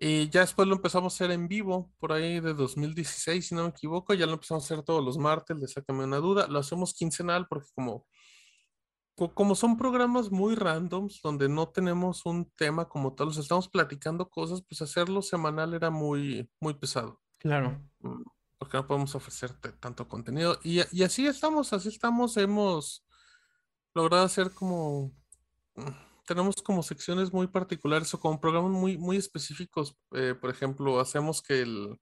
Y 0.00 0.28
ya 0.30 0.40
después 0.40 0.66
lo 0.66 0.76
empezamos 0.76 1.12
a 1.12 1.16
hacer 1.16 1.30
en 1.32 1.48
vivo, 1.48 1.92
por 1.98 2.12
ahí 2.12 2.40
de 2.40 2.54
2016, 2.54 3.48
si 3.48 3.54
no 3.54 3.64
me 3.64 3.70
equivoco, 3.70 4.14
ya 4.14 4.26
lo 4.26 4.34
empezamos 4.34 4.64
a 4.64 4.66
hacer 4.66 4.84
todos 4.84 5.04
los 5.04 5.18
martes, 5.18 5.60
de 5.60 5.68
Sácame 5.68 6.04
una 6.04 6.18
duda. 6.18 6.46
Lo 6.48 6.58
hacemos 6.60 6.94
quincenal 6.94 7.46
porque 7.48 7.68
como 7.74 8.06
como 9.34 9.56
son 9.56 9.76
programas 9.76 10.30
muy 10.30 10.54
randoms, 10.54 11.20
donde 11.22 11.48
no 11.48 11.68
tenemos 11.68 12.24
un 12.24 12.50
tema 12.52 12.88
como 12.88 13.14
tal, 13.14 13.28
o 13.28 13.30
estamos 13.32 13.68
platicando 13.68 14.30
cosas, 14.30 14.62
pues 14.62 14.80
hacerlo 14.80 15.22
semanal 15.22 15.74
era 15.74 15.90
muy, 15.90 16.48
muy 16.60 16.74
pesado. 16.74 17.20
Claro. 17.38 17.82
Mm, 17.98 18.22
porque 18.58 18.76
no 18.76 18.86
podemos 18.86 19.14
ofrecerte 19.14 19.72
tanto 19.72 20.08
contenido. 20.08 20.58
Y, 20.62 20.80
así 21.02 21.26
estamos, 21.26 21.72
así 21.72 21.88
estamos, 21.88 22.36
hemos 22.36 23.06
logrado 23.94 24.24
hacer 24.24 24.50
como, 24.50 25.12
mm, 25.76 25.90
tenemos 26.26 26.56
como 26.56 26.82
secciones 26.82 27.32
muy 27.32 27.46
particulares 27.46 28.12
o 28.14 28.20
como 28.20 28.40
programas 28.40 28.72
muy, 28.72 28.98
muy 28.98 29.16
específicos. 29.16 29.96
Eh, 30.12 30.34
por 30.38 30.50
ejemplo, 30.50 31.00
hacemos 31.00 31.40
que 31.40 31.62
el, 31.62 31.98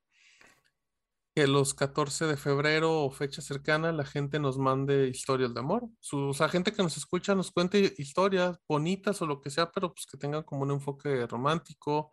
que 1.36 1.46
los 1.46 1.74
14 1.74 2.24
de 2.24 2.38
febrero 2.38 3.02
o 3.02 3.10
fecha 3.10 3.42
cercana 3.42 3.92
la 3.92 4.06
gente 4.06 4.38
nos 4.38 4.56
mande 4.56 5.08
historias 5.08 5.52
de 5.52 5.60
amor. 5.60 5.86
O 6.12 6.32
sea, 6.32 6.48
gente 6.48 6.72
que 6.72 6.82
nos 6.82 6.96
escucha 6.96 7.34
nos 7.34 7.50
cuente 7.50 7.94
historias 7.98 8.58
bonitas 8.66 9.20
o 9.20 9.26
lo 9.26 9.42
que 9.42 9.50
sea, 9.50 9.70
pero 9.70 9.92
pues 9.92 10.06
que 10.06 10.16
tengan 10.16 10.44
como 10.44 10.62
un 10.62 10.70
enfoque 10.70 11.26
romántico. 11.26 12.10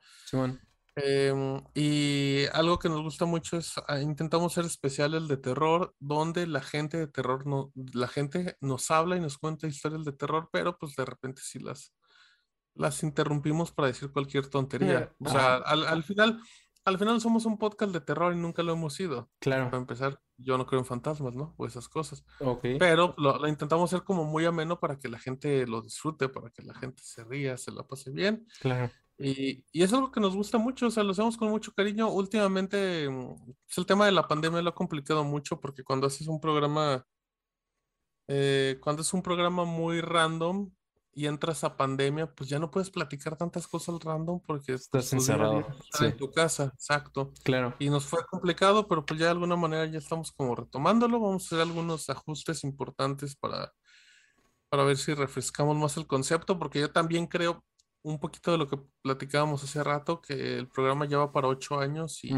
Em, 0.96 1.60
y 1.74 2.46
algo 2.54 2.78
que 2.78 2.90
nos 2.90 3.02
gusta 3.02 3.26
mucho 3.26 3.58
es 3.58 3.74
ah, 3.88 4.00
intentamos 4.00 4.54
ser 4.54 4.66
especiales 4.66 5.28
de 5.28 5.38
terror, 5.38 5.96
donde 6.00 6.46
la 6.46 6.62
gente 6.62 6.98
de 6.98 7.08
terror 7.08 7.48
no, 7.48 7.72
la 7.94 8.08
gente 8.08 8.58
nos 8.62 8.92
habla 8.92 9.18
y 9.18 9.20
nos 9.20 9.38
cuenta 9.38 9.68
historias 9.68 10.06
de 10.06 10.12
terror, 10.14 10.50
pero 10.52 10.78
pues 10.78 10.96
de 10.96 11.06
repente 11.06 11.42
sí 11.44 11.60
las, 11.60 11.94
las 12.76 13.02
interrumpimos 13.02 13.72
para 13.72 13.88
decir 13.88 14.12
cualquier 14.12 14.48
tontería. 14.48 15.12
O 15.20 15.30
sea, 15.30 15.56
al, 15.56 15.86
al 15.86 16.04
final 16.04 16.42
al 16.86 17.00
final 17.00 17.22
somos 17.22 17.46
un 17.46 17.58
podcast 17.58 17.94
de 17.94 18.02
terror 18.02 18.34
y 18.34 18.38
nunca 18.38 18.62
lo 18.62 18.74
hemos 18.74 18.94
sido. 18.94 19.30
Claro. 19.40 19.66
Para 19.66 19.78
empezar, 19.78 20.22
yo 20.38 20.58
no 20.58 20.66
creo 20.66 20.82
en 20.82 20.86
fantasmas, 20.86 21.34
¿no? 21.34 21.54
O 21.58 21.66
esas 21.66 21.88
cosas. 21.88 22.26
Ok. 22.40 22.66
Pero 22.78 23.16
lo, 23.18 23.48
intentamos 23.48 23.94
hacer 23.94 24.04
como 24.04 24.26
muy 24.26 24.46
ameno 24.46 24.80
para 24.80 25.00
que 25.00 25.08
la 25.08 25.18
gente 25.18 25.66
lo 25.66 25.82
disfrute, 25.82 26.28
para 26.28 26.50
que 26.50 26.62
la 26.62 26.74
gente 26.74 27.02
se 27.04 27.24
ría, 27.24 27.58
se 27.58 27.72
la 27.72 27.88
pase 27.88 28.12
bien. 28.12 28.46
Claro. 28.60 28.92
Y, 29.18 29.64
y 29.72 29.84
es 29.84 29.94
algo 29.94 30.12
que 30.12 30.20
nos 30.20 30.36
gusta 30.36 30.58
mucho, 30.58 30.88
o 30.88 30.92
sea, 30.92 31.04
lo 31.04 31.12
hacemos 31.12 31.38
con 31.38 31.50
mucho 31.50 31.74
cariño. 31.74 32.10
Últimamente, 32.10 33.08
pues 33.08 33.78
el 33.78 33.86
tema 33.86 34.06
de 34.06 34.12
la 34.12 34.28
pandemia 34.28 34.62
lo 34.62 34.70
ha 34.70 34.76
complicado 34.76 35.24
mucho 35.24 35.60
porque 35.60 35.84
cuando 35.84 36.08
haces 36.08 36.28
un 36.28 36.40
programa, 36.40 37.06
eh, 38.28 38.78
cuando 38.82 39.02
es 39.02 39.14
un 39.14 39.22
programa 39.22 39.66
muy 39.66 40.02
random, 40.02 40.72
y 41.16 41.28
entras 41.28 41.64
a 41.64 41.78
pandemia, 41.78 42.34
pues 42.34 42.50
ya 42.50 42.60
no 42.60 42.72
puedes 42.72 42.90
platicar 42.90 43.38
tantas 43.38 43.68
cosas 43.68 44.04
random 44.04 44.42
porque 44.42 44.74
estás 44.74 45.14
encerrado 45.14 45.66
en 46.00 46.18
tu 46.18 46.32
casa, 46.32 46.72
exacto. 46.74 47.32
Claro. 47.44 47.76
Y 47.80 47.90
nos 47.90 48.06
fue 48.06 48.26
complicado, 48.26 48.88
pero 48.88 49.06
pues 49.06 49.20
ya 49.20 49.28
de 49.28 49.32
alguna 49.32 49.56
manera 49.56 49.86
ya 49.86 50.00
estamos 50.00 50.32
como 50.32 50.56
retomándolo. 50.56 51.20
Vamos 51.20 51.44
a 51.44 51.46
hacer 51.46 51.60
algunos 51.62 52.10
ajustes 52.10 52.64
importantes 52.64 53.36
para, 53.36 53.72
para 54.70 54.84
ver 54.84 54.98
si 54.98 55.14
refrescamos 55.14 55.78
más 55.78 55.98
el 55.98 56.08
concepto, 56.08 56.58
porque 56.58 56.80
yo 56.80 56.92
también 56.92 57.28
creo 57.28 57.64
un 58.04 58.20
poquito 58.20 58.52
de 58.52 58.58
lo 58.60 58.68
que 58.68 58.78
platicábamos 59.02 59.64
hace 59.64 59.84
rato, 59.84 60.22
que 60.22 60.58
el 60.58 60.68
programa 60.68 61.06
ya 61.06 61.18
va 61.18 61.32
para 61.32 61.48
ocho 61.48 61.80
años 61.80 62.24
y 62.24 62.32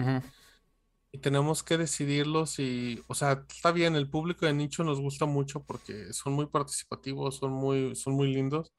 y 1.16 1.18
tenemos 1.18 1.64
que 1.64 1.78
decidirlos 1.78 2.60
y, 2.60 3.02
o 3.08 3.16
sea, 3.16 3.46
está 3.48 3.72
bien, 3.72 3.96
el 3.96 4.10
público 4.10 4.46
de 4.46 4.54
nicho 4.54 4.84
nos 4.84 5.00
gusta 5.00 5.26
mucho 5.26 5.64
porque 5.64 6.12
son 6.12 6.34
muy 6.34 6.48
participativos, 6.48 7.38
son 7.38 7.54
muy, 7.54 7.96
son 7.96 8.16
muy 8.16 8.34
lindos, 8.34 8.74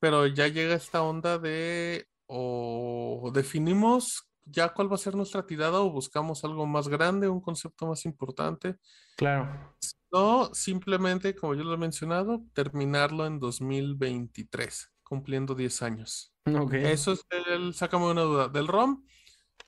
pero 0.00 0.26
ya 0.26 0.48
llega 0.48 0.74
esta 0.74 1.02
onda 1.02 1.38
de 1.38 2.08
o 2.26 3.30
definimos 3.34 4.26
ya 4.46 4.70
cuál 4.70 4.90
va 4.90 4.94
a 4.94 4.98
ser 4.98 5.16
nuestra 5.16 5.46
tirada 5.46 5.80
o 5.80 5.90
buscamos 5.90 6.44
algo 6.44 6.64
más 6.64 6.88
grande, 6.88 7.28
un 7.28 7.42
concepto 7.42 7.86
más 7.86 8.06
importante. 8.06 8.76
Claro. 9.16 9.76
No, 10.10 10.48
simplemente, 10.54 11.34
como 11.34 11.54
yo 11.54 11.62
lo 11.62 11.74
he 11.74 11.78
mencionado, 11.78 12.42
terminarlo 12.54 13.26
en 13.26 13.38
2023, 13.38 14.93
cumpliendo 15.04 15.54
10 15.54 15.82
años. 15.82 16.34
Ok. 16.46 16.74
Eso 16.74 17.12
es 17.12 17.24
el, 17.48 17.74
sácame 17.74 18.06
una 18.06 18.22
duda, 18.22 18.48
del 18.48 18.66
ROM 18.66 19.04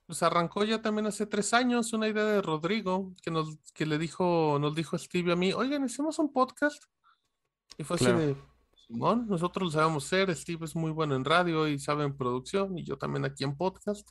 pues 0.06 0.22
arrancó 0.22 0.64
ya 0.64 0.80
también 0.80 1.06
hace 1.06 1.26
tres 1.26 1.52
años 1.52 1.92
una 1.92 2.08
idea 2.08 2.24
de 2.24 2.40
Rodrigo 2.40 3.12
que 3.22 3.30
nos 3.30 3.58
que 3.74 3.86
le 3.86 3.98
dijo, 3.98 4.56
nos 4.60 4.74
dijo 4.74 4.96
Steve 4.96 5.32
a 5.32 5.36
mí, 5.36 5.52
oigan, 5.52 5.84
hicimos 5.84 6.18
un 6.18 6.32
podcast. 6.32 6.84
Y 7.76 7.84
fue 7.84 7.96
así 7.96 8.06
de, 8.06 8.36
Simón, 8.86 9.26
nosotros 9.28 9.64
lo 9.64 9.70
sabemos 9.70 10.06
hacer, 10.06 10.34
Steve 10.34 10.64
es 10.64 10.76
muy 10.76 10.92
bueno 10.92 11.16
en 11.16 11.24
radio 11.24 11.66
y 11.66 11.78
sabe 11.78 12.04
en 12.04 12.16
producción, 12.16 12.78
y 12.78 12.84
yo 12.84 12.96
también 12.96 13.24
aquí 13.24 13.44
en 13.44 13.56
podcast. 13.56 14.08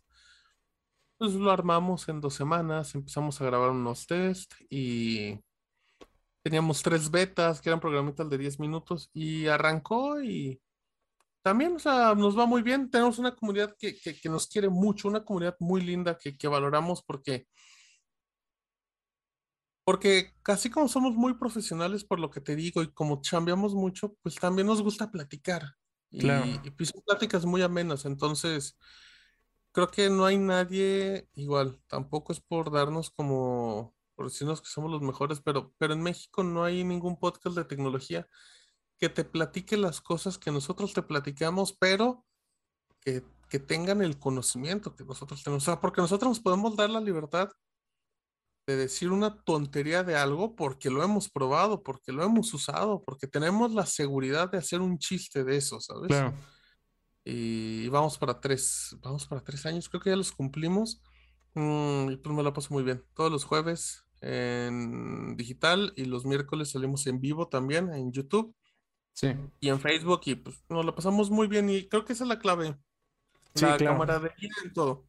Pues 1.17 1.33
lo 1.33 1.49
armamos 1.49 2.09
en 2.09 2.19
dos 2.19 2.33
semanas, 2.33 2.93
empezamos 2.93 3.39
a 3.39 3.45
grabar 3.45 3.69
unos 3.69 4.05
test 4.05 4.53
y 4.69 5.39
teníamos 6.43 6.83
tres 6.83 7.09
betas 7.09 7.61
que 7.61 7.69
eran 7.69 7.79
programitas 7.79 8.29
de 8.29 8.37
10 8.37 8.59
minutos 8.59 9.09
y 9.13 9.47
arrancó 9.47 10.21
y 10.21 10.61
también, 11.45 11.75
o 11.75 11.79
sea, 11.79 12.15
nos 12.15 12.35
va 12.35 12.47
muy 12.47 12.63
bien. 12.63 12.89
Tenemos 12.89 13.19
una 13.19 13.35
comunidad 13.35 13.75
que, 13.77 13.95
nos 14.23 14.47
quiere 14.47 14.67
mucho, 14.67 15.07
una 15.07 15.23
comunidad 15.23 15.55
muy 15.59 15.79
linda 15.79 16.17
que, 16.17 16.47
valoramos 16.47 17.03
porque, 17.03 17.45
porque 19.83 20.33
casi 20.41 20.71
como 20.71 20.87
somos 20.87 21.13
muy 21.13 21.35
profesionales 21.35 22.03
por 22.03 22.19
lo 22.19 22.31
que 22.31 22.41
te 22.41 22.55
digo 22.55 22.81
y 22.81 22.91
como 22.91 23.21
chambeamos 23.21 23.75
mucho, 23.75 24.15
pues 24.23 24.33
también 24.33 24.65
nos 24.65 24.81
gusta 24.81 25.11
platicar. 25.11 25.75
Y, 26.09 26.27
y 26.27 26.71
pues 26.75 26.89
son 26.89 27.03
pláticas 27.05 27.45
muy 27.45 27.61
amenas. 27.61 28.05
Entonces, 28.05 28.75
creo 29.71 29.91
que 29.91 30.09
no 30.09 30.25
hay 30.25 30.39
nadie 30.39 31.29
igual. 31.35 31.79
Tampoco 31.85 32.33
es 32.33 32.39
por 32.39 32.71
darnos 32.71 33.11
como, 33.11 33.93
por 34.15 34.31
decirnos 34.31 34.61
que 34.61 34.67
somos 34.69 34.89
los 34.89 35.03
mejores, 35.03 35.41
pero, 35.41 35.75
pero 35.77 35.93
en 35.93 36.01
México 36.01 36.41
no 36.43 36.63
hay 36.63 36.83
ningún 36.83 37.19
podcast 37.19 37.55
de 37.55 37.65
tecnología 37.65 38.27
que 38.97 39.09
te 39.09 39.23
platique 39.23 39.77
las 39.77 40.01
cosas 40.01 40.37
que 40.37 40.51
nosotros 40.51 40.93
te 40.93 41.01
platicamos, 41.01 41.75
pero 41.77 42.25
que, 43.01 43.23
tengan 43.67 44.01
el 44.01 44.19
conocimiento 44.19 44.97
que 44.97 45.05
nosotros 45.05 45.41
tenemos. 45.41 45.63
O 45.63 45.65
sea, 45.65 45.79
porque 45.79 46.01
nosotros 46.01 46.27
nos 46.27 46.39
podemos 46.41 46.75
dar 46.75 46.89
la 46.89 46.99
libertad 46.99 47.49
de 48.67 48.75
decir 48.75 49.11
una 49.11 49.41
tontería 49.43 50.03
de 50.03 50.17
algo 50.17 50.57
porque 50.57 50.89
lo 50.89 51.01
hemos 51.01 51.29
probado, 51.29 51.81
porque 51.81 52.11
lo 52.11 52.21
hemos 52.25 52.53
usado, 52.53 53.01
porque 53.05 53.27
tenemos 53.27 53.71
la 53.71 53.85
seguridad 53.85 54.51
de 54.51 54.57
hacer 54.57 54.81
un 54.81 54.97
chiste 54.97 55.45
de 55.45 55.55
eso, 55.55 55.79
¿sabes? 55.79 56.09
Claro. 56.09 56.33
Y 57.23 57.87
vamos 57.87 58.17
para 58.17 58.41
tres, 58.41 58.97
vamos 59.01 59.25
para 59.25 59.41
tres 59.41 59.65
años, 59.65 59.87
creo 59.87 60.01
que 60.01 60.09
ya 60.09 60.17
los 60.17 60.33
cumplimos. 60.33 61.01
Mm, 61.53 62.11
y 62.11 62.17
pues 62.17 62.35
me 62.35 62.43
la 62.43 62.51
paso 62.51 62.73
muy 62.73 62.83
bien. 62.83 63.03
Todos 63.13 63.31
los 63.31 63.45
jueves 63.45 64.03
en 64.19 65.37
digital 65.37 65.93
y 65.95 66.05
los 66.05 66.25
miércoles 66.25 66.71
salimos 66.71 67.07
en 67.07 67.21
vivo 67.21 67.47
también 67.47 67.93
en 67.93 68.11
YouTube. 68.11 68.53
Sí. 69.15 69.33
Y 69.61 69.69
en 69.69 69.79
Facebook, 69.79 70.21
y 70.25 70.35
pues 70.35 70.61
nos 70.69 70.85
lo 70.85 70.93
pasamos 70.93 71.31
muy 71.31 71.47
bien, 71.47 71.69
y 71.69 71.87
creo 71.87 72.03
que 72.03 72.13
esa 72.13 72.25
es 72.25 72.27
la 72.27 72.37
clave. 72.37 72.75
Sí, 73.55 73.65
la 73.65 73.77
claro. 73.77 74.05
en 74.63 74.73
todo. 74.73 75.05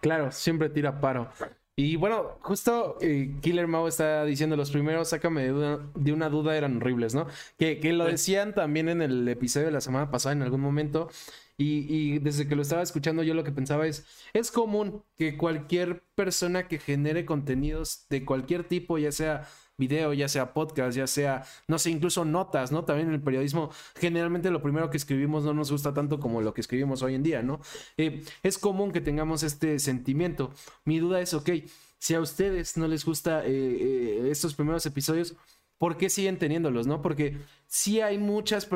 Claro, 0.00 0.30
siempre 0.30 0.70
tira 0.70 1.00
paro. 1.00 1.28
Y 1.74 1.96
bueno, 1.96 2.38
justo 2.42 2.96
eh, 3.00 3.34
Killer 3.40 3.66
Mao 3.66 3.88
está 3.88 4.24
diciendo 4.24 4.54
los 4.54 4.70
primeros, 4.70 5.08
sácame 5.08 5.44
de 5.44 6.12
una, 6.12 6.28
duda, 6.28 6.56
eran 6.56 6.76
horribles, 6.76 7.14
¿no? 7.14 7.26
Que, 7.58 7.80
que 7.80 7.92
lo 7.92 8.04
decían 8.04 8.54
también 8.54 8.88
en 8.88 9.02
el 9.02 9.26
episodio 9.28 9.66
de 9.66 9.72
la 9.72 9.80
semana 9.80 10.10
pasada 10.10 10.34
en 10.34 10.42
algún 10.42 10.60
momento. 10.60 11.08
Y, 11.56 11.86
y, 11.88 12.18
desde 12.20 12.46
que 12.48 12.56
lo 12.56 12.62
estaba 12.62 12.82
escuchando, 12.82 13.22
yo 13.22 13.34
lo 13.34 13.44
que 13.44 13.52
pensaba 13.52 13.86
es, 13.86 14.06
es 14.32 14.50
común 14.50 15.04
que 15.18 15.36
cualquier 15.36 16.04
persona 16.14 16.68
que 16.68 16.78
genere 16.78 17.26
contenidos 17.26 18.06
de 18.08 18.24
cualquier 18.24 18.64
tipo, 18.64 18.96
ya 18.96 19.12
sea 19.12 19.46
video, 19.80 20.12
ya 20.12 20.28
sea 20.28 20.54
podcast, 20.54 20.96
ya 20.96 21.08
sea, 21.08 21.44
no 21.66 21.80
sé, 21.80 21.90
incluso 21.90 22.24
notas, 22.24 22.70
¿no? 22.70 22.84
También 22.84 23.08
en 23.08 23.14
el 23.14 23.20
periodismo, 23.20 23.70
generalmente 23.96 24.52
lo 24.52 24.62
primero 24.62 24.90
que 24.90 24.96
escribimos 24.96 25.42
no 25.42 25.52
nos 25.52 25.72
gusta 25.72 25.92
tanto 25.92 26.20
como 26.20 26.40
lo 26.40 26.54
que 26.54 26.60
escribimos 26.60 27.02
hoy 27.02 27.16
en 27.16 27.24
día, 27.24 27.42
¿no? 27.42 27.60
Eh, 27.96 28.22
es 28.44 28.58
común 28.58 28.92
que 28.92 29.00
tengamos 29.00 29.42
este 29.42 29.80
sentimiento. 29.80 30.52
Mi 30.84 31.00
duda 31.00 31.20
es, 31.20 31.34
ok, 31.34 31.50
si 31.98 32.14
a 32.14 32.20
ustedes 32.20 32.76
no 32.76 32.86
les 32.86 33.04
gusta 33.04 33.44
eh, 33.44 33.50
eh, 33.50 34.28
estos 34.30 34.54
primeros 34.54 34.86
episodios, 34.86 35.34
¿por 35.78 35.96
qué 35.96 36.08
siguen 36.08 36.38
teniéndolos, 36.38 36.86
no? 36.86 37.02
Porque 37.02 37.38
sí 37.66 38.00
hay 38.00 38.18
muchas 38.18 38.68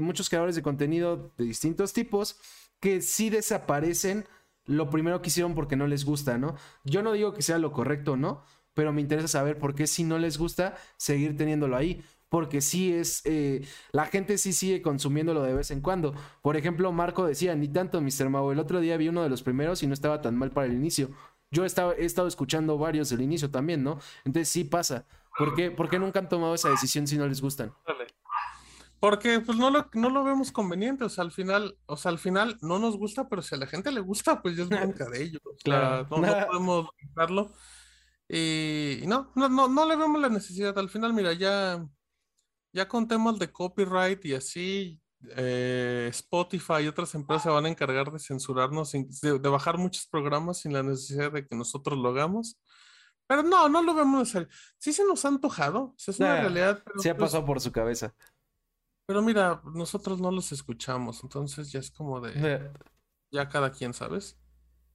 muchos 0.00 0.28
creadores 0.28 0.54
de 0.54 0.62
contenido 0.62 1.32
de 1.36 1.44
distintos 1.44 1.92
tipos 1.92 2.38
que 2.78 3.00
sí 3.00 3.30
desaparecen 3.30 4.26
lo 4.66 4.88
primero 4.88 5.20
que 5.20 5.28
hicieron 5.28 5.54
porque 5.54 5.76
no 5.76 5.86
les 5.86 6.04
gusta, 6.04 6.38
¿no? 6.38 6.54
Yo 6.84 7.02
no 7.02 7.12
digo 7.12 7.34
que 7.34 7.42
sea 7.42 7.58
lo 7.58 7.72
correcto, 7.72 8.16
¿no? 8.16 8.44
Pero 8.74 8.92
me 8.92 9.00
interesa 9.00 9.28
saber 9.28 9.58
por 9.58 9.74
qué 9.74 9.86
si 9.86 10.04
no 10.04 10.18
les 10.18 10.38
gusta 10.38 10.76
seguir 10.96 11.36
teniéndolo 11.36 11.76
ahí. 11.76 12.02
Porque 12.28 12.60
sí 12.60 12.94
es, 12.94 13.22
eh, 13.24 13.66
la 13.90 14.06
gente 14.06 14.38
sí 14.38 14.52
sigue 14.52 14.82
consumiéndolo 14.82 15.42
de 15.42 15.52
vez 15.52 15.72
en 15.72 15.80
cuando. 15.80 16.14
Por 16.42 16.56
ejemplo, 16.56 16.92
Marco 16.92 17.26
decía, 17.26 17.56
ni 17.56 17.66
tanto, 17.66 18.00
Mr. 18.00 18.28
Mau. 18.28 18.52
El 18.52 18.60
otro 18.60 18.78
día 18.78 18.96
vi 18.96 19.08
uno 19.08 19.24
de 19.24 19.28
los 19.28 19.42
primeros 19.42 19.82
y 19.82 19.88
no 19.88 19.94
estaba 19.94 20.22
tan 20.22 20.36
mal 20.36 20.52
para 20.52 20.68
el 20.68 20.74
inicio. 20.74 21.10
Yo 21.50 21.64
he 21.64 21.66
estado, 21.66 21.92
he 21.92 22.04
estado 22.04 22.28
escuchando 22.28 22.78
varios 22.78 23.10
del 23.10 23.22
inicio 23.22 23.50
también, 23.50 23.82
¿no? 23.82 23.98
Entonces 24.24 24.48
sí 24.48 24.62
pasa. 24.62 25.06
¿Por 25.36 25.56
qué, 25.56 25.72
¿Por 25.72 25.88
qué 25.88 25.98
nunca 25.98 26.20
han 26.20 26.28
tomado 26.28 26.54
esa 26.54 26.70
decisión 26.70 27.08
si 27.08 27.18
no 27.18 27.26
les 27.26 27.40
gustan? 27.40 27.72
Porque 29.00 29.40
pues 29.40 29.56
no 29.56 29.70
lo, 29.70 29.88
no 29.94 30.10
lo 30.10 30.22
vemos 30.22 30.52
conveniente, 30.52 31.04
o 31.04 31.08
sea, 31.08 31.24
al 31.24 31.32
final, 31.32 31.78
o 31.86 31.96
sea, 31.96 32.10
al 32.10 32.18
final 32.18 32.58
no 32.60 32.78
nos 32.78 32.98
gusta, 32.98 33.28
pero 33.28 33.40
si 33.40 33.54
a 33.54 33.58
la 33.58 33.66
gente 33.66 33.90
le 33.90 34.00
gusta, 34.00 34.42
pues 34.42 34.56
ya 34.56 34.64
es 34.64 34.68
bronca 34.68 35.08
de 35.08 35.22
ellos. 35.22 35.40
claro. 35.64 36.06
no, 36.10 36.18
no 36.18 36.46
podemos 36.46 36.88
dejarlo. 37.00 37.52
Y, 38.32 39.02
no, 39.06 39.32
no, 39.34 39.48
no, 39.48 39.66
no 39.66 39.86
le 39.86 39.96
vemos 39.96 40.20
la 40.20 40.28
necesidad. 40.28 40.78
Al 40.78 40.88
final, 40.88 41.12
mira, 41.12 41.32
ya, 41.32 41.84
ya 42.72 42.86
con 42.86 43.08
temas 43.08 43.40
de 43.40 43.50
copyright 43.50 44.24
y 44.24 44.34
así, 44.34 45.02
eh, 45.36 46.06
Spotify 46.10 46.84
y 46.84 46.86
otras 46.88 47.12
empresas 47.16 47.52
van 47.52 47.66
a 47.66 47.68
encargar 47.68 48.12
de 48.12 48.20
censurarnos, 48.20 48.92
de, 48.92 49.38
bajar 49.48 49.78
muchos 49.78 50.06
programas 50.06 50.58
sin 50.58 50.72
la 50.72 50.84
necesidad 50.84 51.32
de 51.32 51.44
que 51.44 51.56
nosotros 51.56 51.98
lo 51.98 52.10
hagamos. 52.10 52.56
Pero 53.26 53.42
no, 53.42 53.68
no 53.68 53.82
lo 53.82 53.94
vemos 53.94 54.20
necesario. 54.20 54.48
Sí 54.78 54.92
se 54.92 55.04
nos 55.04 55.24
ha 55.24 55.28
antojado, 55.28 55.94
es 55.98 56.20
una 56.20 56.40
realidad. 56.40 56.84
se 56.98 57.10
ha 57.10 57.16
pues 57.16 57.30
pasado 57.30 57.44
por 57.44 57.60
su 57.60 57.72
cabeza. 57.72 58.14
Pero 59.06 59.22
mira, 59.22 59.60
nosotros 59.74 60.20
no 60.20 60.30
los 60.30 60.52
escuchamos, 60.52 61.24
entonces 61.24 61.72
ya 61.72 61.80
es 61.80 61.90
como 61.90 62.20
de... 62.20 62.72
Ya 63.32 63.48
cada 63.48 63.70
quien, 63.70 63.92
¿sabes? 63.92 64.39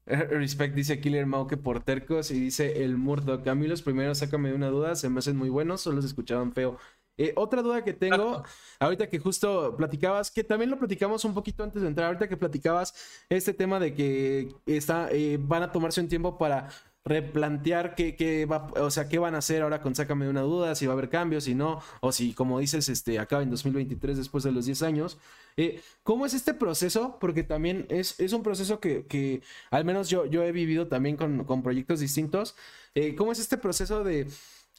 Respect 0.06 0.76
dice 0.76 0.99
Killer 0.99 1.26
Mau 1.26 1.47
que 1.47 1.58
por 1.58 1.84
tercos 1.84 2.30
y 2.32 2.39
dice 2.39 2.84
el 2.84 2.97
Murdoch. 2.97 3.47
A 3.47 3.56
mí 3.56 3.68
los 3.68 3.82
primeros, 3.82 4.20
sácame 4.20 4.49
de 4.49 4.56
una 4.56 4.68
duda, 4.68 4.95
se 4.95 5.10
me 5.10 5.20
hacen 5.20 5.36
muy 5.36 5.49
buenos, 5.49 5.82
solo 5.82 6.01
se 6.01 6.08
escuchaban 6.08 6.53
feo. 6.53 6.78
Eh, 7.18 7.34
otra 7.38 7.62
duda 7.62 7.84
que 7.84 7.93
tengo, 7.93 8.43
ahorita 8.80 9.08
que 9.08 9.20
justo 9.20 9.76
platicabas, 9.78 10.32
que 10.32 10.43
también 10.43 10.70
lo 10.70 10.78
platicamos 10.78 11.24
un 11.24 11.34
poquito 11.34 11.64
antes 11.64 11.82
de 11.82 11.88
entrar, 11.88 12.08
ahorita 12.08 12.28
que 12.28 12.36
platicabas 12.36 12.93
este 13.30 13.53
tema 13.53 13.80
de 13.80 13.93
que 13.93 14.53
está, 14.66 15.10
eh, 15.12 15.38
van 15.39 15.64
a 15.64 15.72
tomarse 15.72 16.01
un 16.01 16.10
tiempo 16.10 16.38
para 16.38 16.70
replantear 17.06 17.93
qué, 17.93 18.47
va, 18.51 18.68
o 18.78 18.89
sea, 18.89 19.08
qué 19.08 19.20
van 19.20 19.36
a 19.36 19.38
hacer 19.38 19.62
ahora 19.62 19.82
con 19.82 19.93
Sácame 19.93 20.26
de 20.26 20.32
una 20.32 20.41
duda, 20.41 20.74
si 20.74 20.88
va 20.88 20.93
a 20.93 20.95
haber 20.97 21.10
cambios, 21.10 21.43
si 21.43 21.53
no, 21.53 21.82
o 22.01 22.12
si, 22.12 22.34
como 22.34 22.60
dices, 22.60 22.89
este, 22.89 23.20
acaba 23.20 23.43
en 23.43 23.51
2023 23.51 24.18
después 24.18 24.43
de 24.43 24.51
los 24.51 24.66
10 24.66 24.82
años. 24.82 25.20
Eh, 25.56 25.82
¿Cómo 26.03 26.26
es 26.26 26.34
este 26.34 26.56
proceso? 26.56 27.18
Porque 27.20 27.43
también 27.43 27.86
es, 27.89 28.20
es 28.20 28.34
un 28.34 28.41
proceso 28.41 28.80
que, 28.80 29.41
al 29.70 29.86
menos 29.86 30.10
yo, 30.10 30.26
yo 30.26 30.43
he 30.43 30.51
vivido 30.51 30.88
también 30.88 31.16
con, 31.16 31.64
proyectos 31.64 31.99
distintos. 31.99 32.56
Eh, 32.95 33.16
¿Cómo 33.16 33.32
es 33.32 33.39
este 33.39 33.58
proceso 33.58 34.03
de 34.03 34.28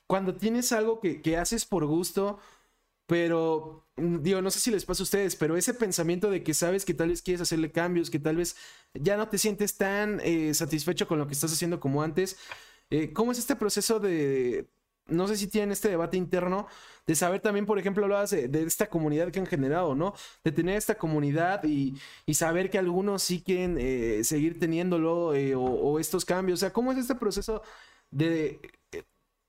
cuando 0.09 0.35
tienes 0.35 0.73
algo 0.73 1.01
que, 1.01 1.23
que 1.23 1.37
haces 1.37 1.65
por 1.65 1.87
gusto? 1.87 2.41
Pero, 3.07 3.87
mm, 3.97 4.19
digo, 4.23 4.43
no 4.43 4.51
sé 4.51 4.61
si 4.61 4.71
les 4.71 4.85
pasa 4.85 5.03
a 5.03 5.05
ustedes, 5.05 5.37
pero 5.37 5.57
ese 5.57 5.75
pensamiento 5.75 6.31
de 6.31 6.43
que 6.43 6.55
sabes 6.55 6.85
que 6.85 6.95
tal 6.95 7.09
vez 7.11 7.23
quieres 7.23 7.41
hacerle 7.41 7.71
cambios, 7.71 8.11
que 8.11 8.19
tal 8.19 8.37
vez 8.37 8.57
ya 8.95 9.17
no 9.17 9.29
te 9.29 9.39
sientes 9.39 9.77
tan 9.77 10.21
eh, 10.25 10.55
satisfecho 10.55 11.07
con 11.07 11.19
lo 11.19 11.27
que 11.27 11.35
estás 11.35 11.53
haciendo 11.53 11.81
como 11.81 12.03
antes. 12.03 12.37
Eh, 12.91 13.13
¿Cómo 13.13 13.33
es 13.33 13.39
este 13.39 13.57
proceso 13.57 14.01
de, 14.01 14.69
no 15.07 15.29
sé 15.29 15.37
si 15.37 15.47
tienen 15.49 15.73
este 15.73 15.89
debate 15.89 16.17
interno, 16.17 16.67
de 17.07 17.15
saber 17.15 17.41
también, 17.41 17.67
por 17.67 17.79
ejemplo, 17.79 18.05
hablabas 18.05 18.31
de, 18.31 18.49
de 18.49 18.65
esta 18.65 18.89
comunidad 18.89 19.31
que 19.31 19.39
han 19.39 19.47
generado, 19.47 19.95
¿no? 19.95 20.15
De 20.45 20.53
tener 20.53 20.77
esta 20.77 20.97
comunidad 20.97 21.63
y, 21.65 21.95
saber 22.35 22.71
que 22.71 22.79
algunos 22.79 23.23
sí 23.23 23.43
quieren 23.43 23.77
eh, 23.79 24.25
seguir 24.25 24.59
teniéndolo 24.59 25.29
o, 25.29 25.61
o, 25.61 25.99
estos 26.01 26.25
cambios. 26.25 26.59
O 26.59 26.61
sea, 26.61 26.73
¿cómo 26.73 26.93
es 26.93 26.99
este 26.99 27.15
proceso 27.15 27.63
de, 28.11 28.61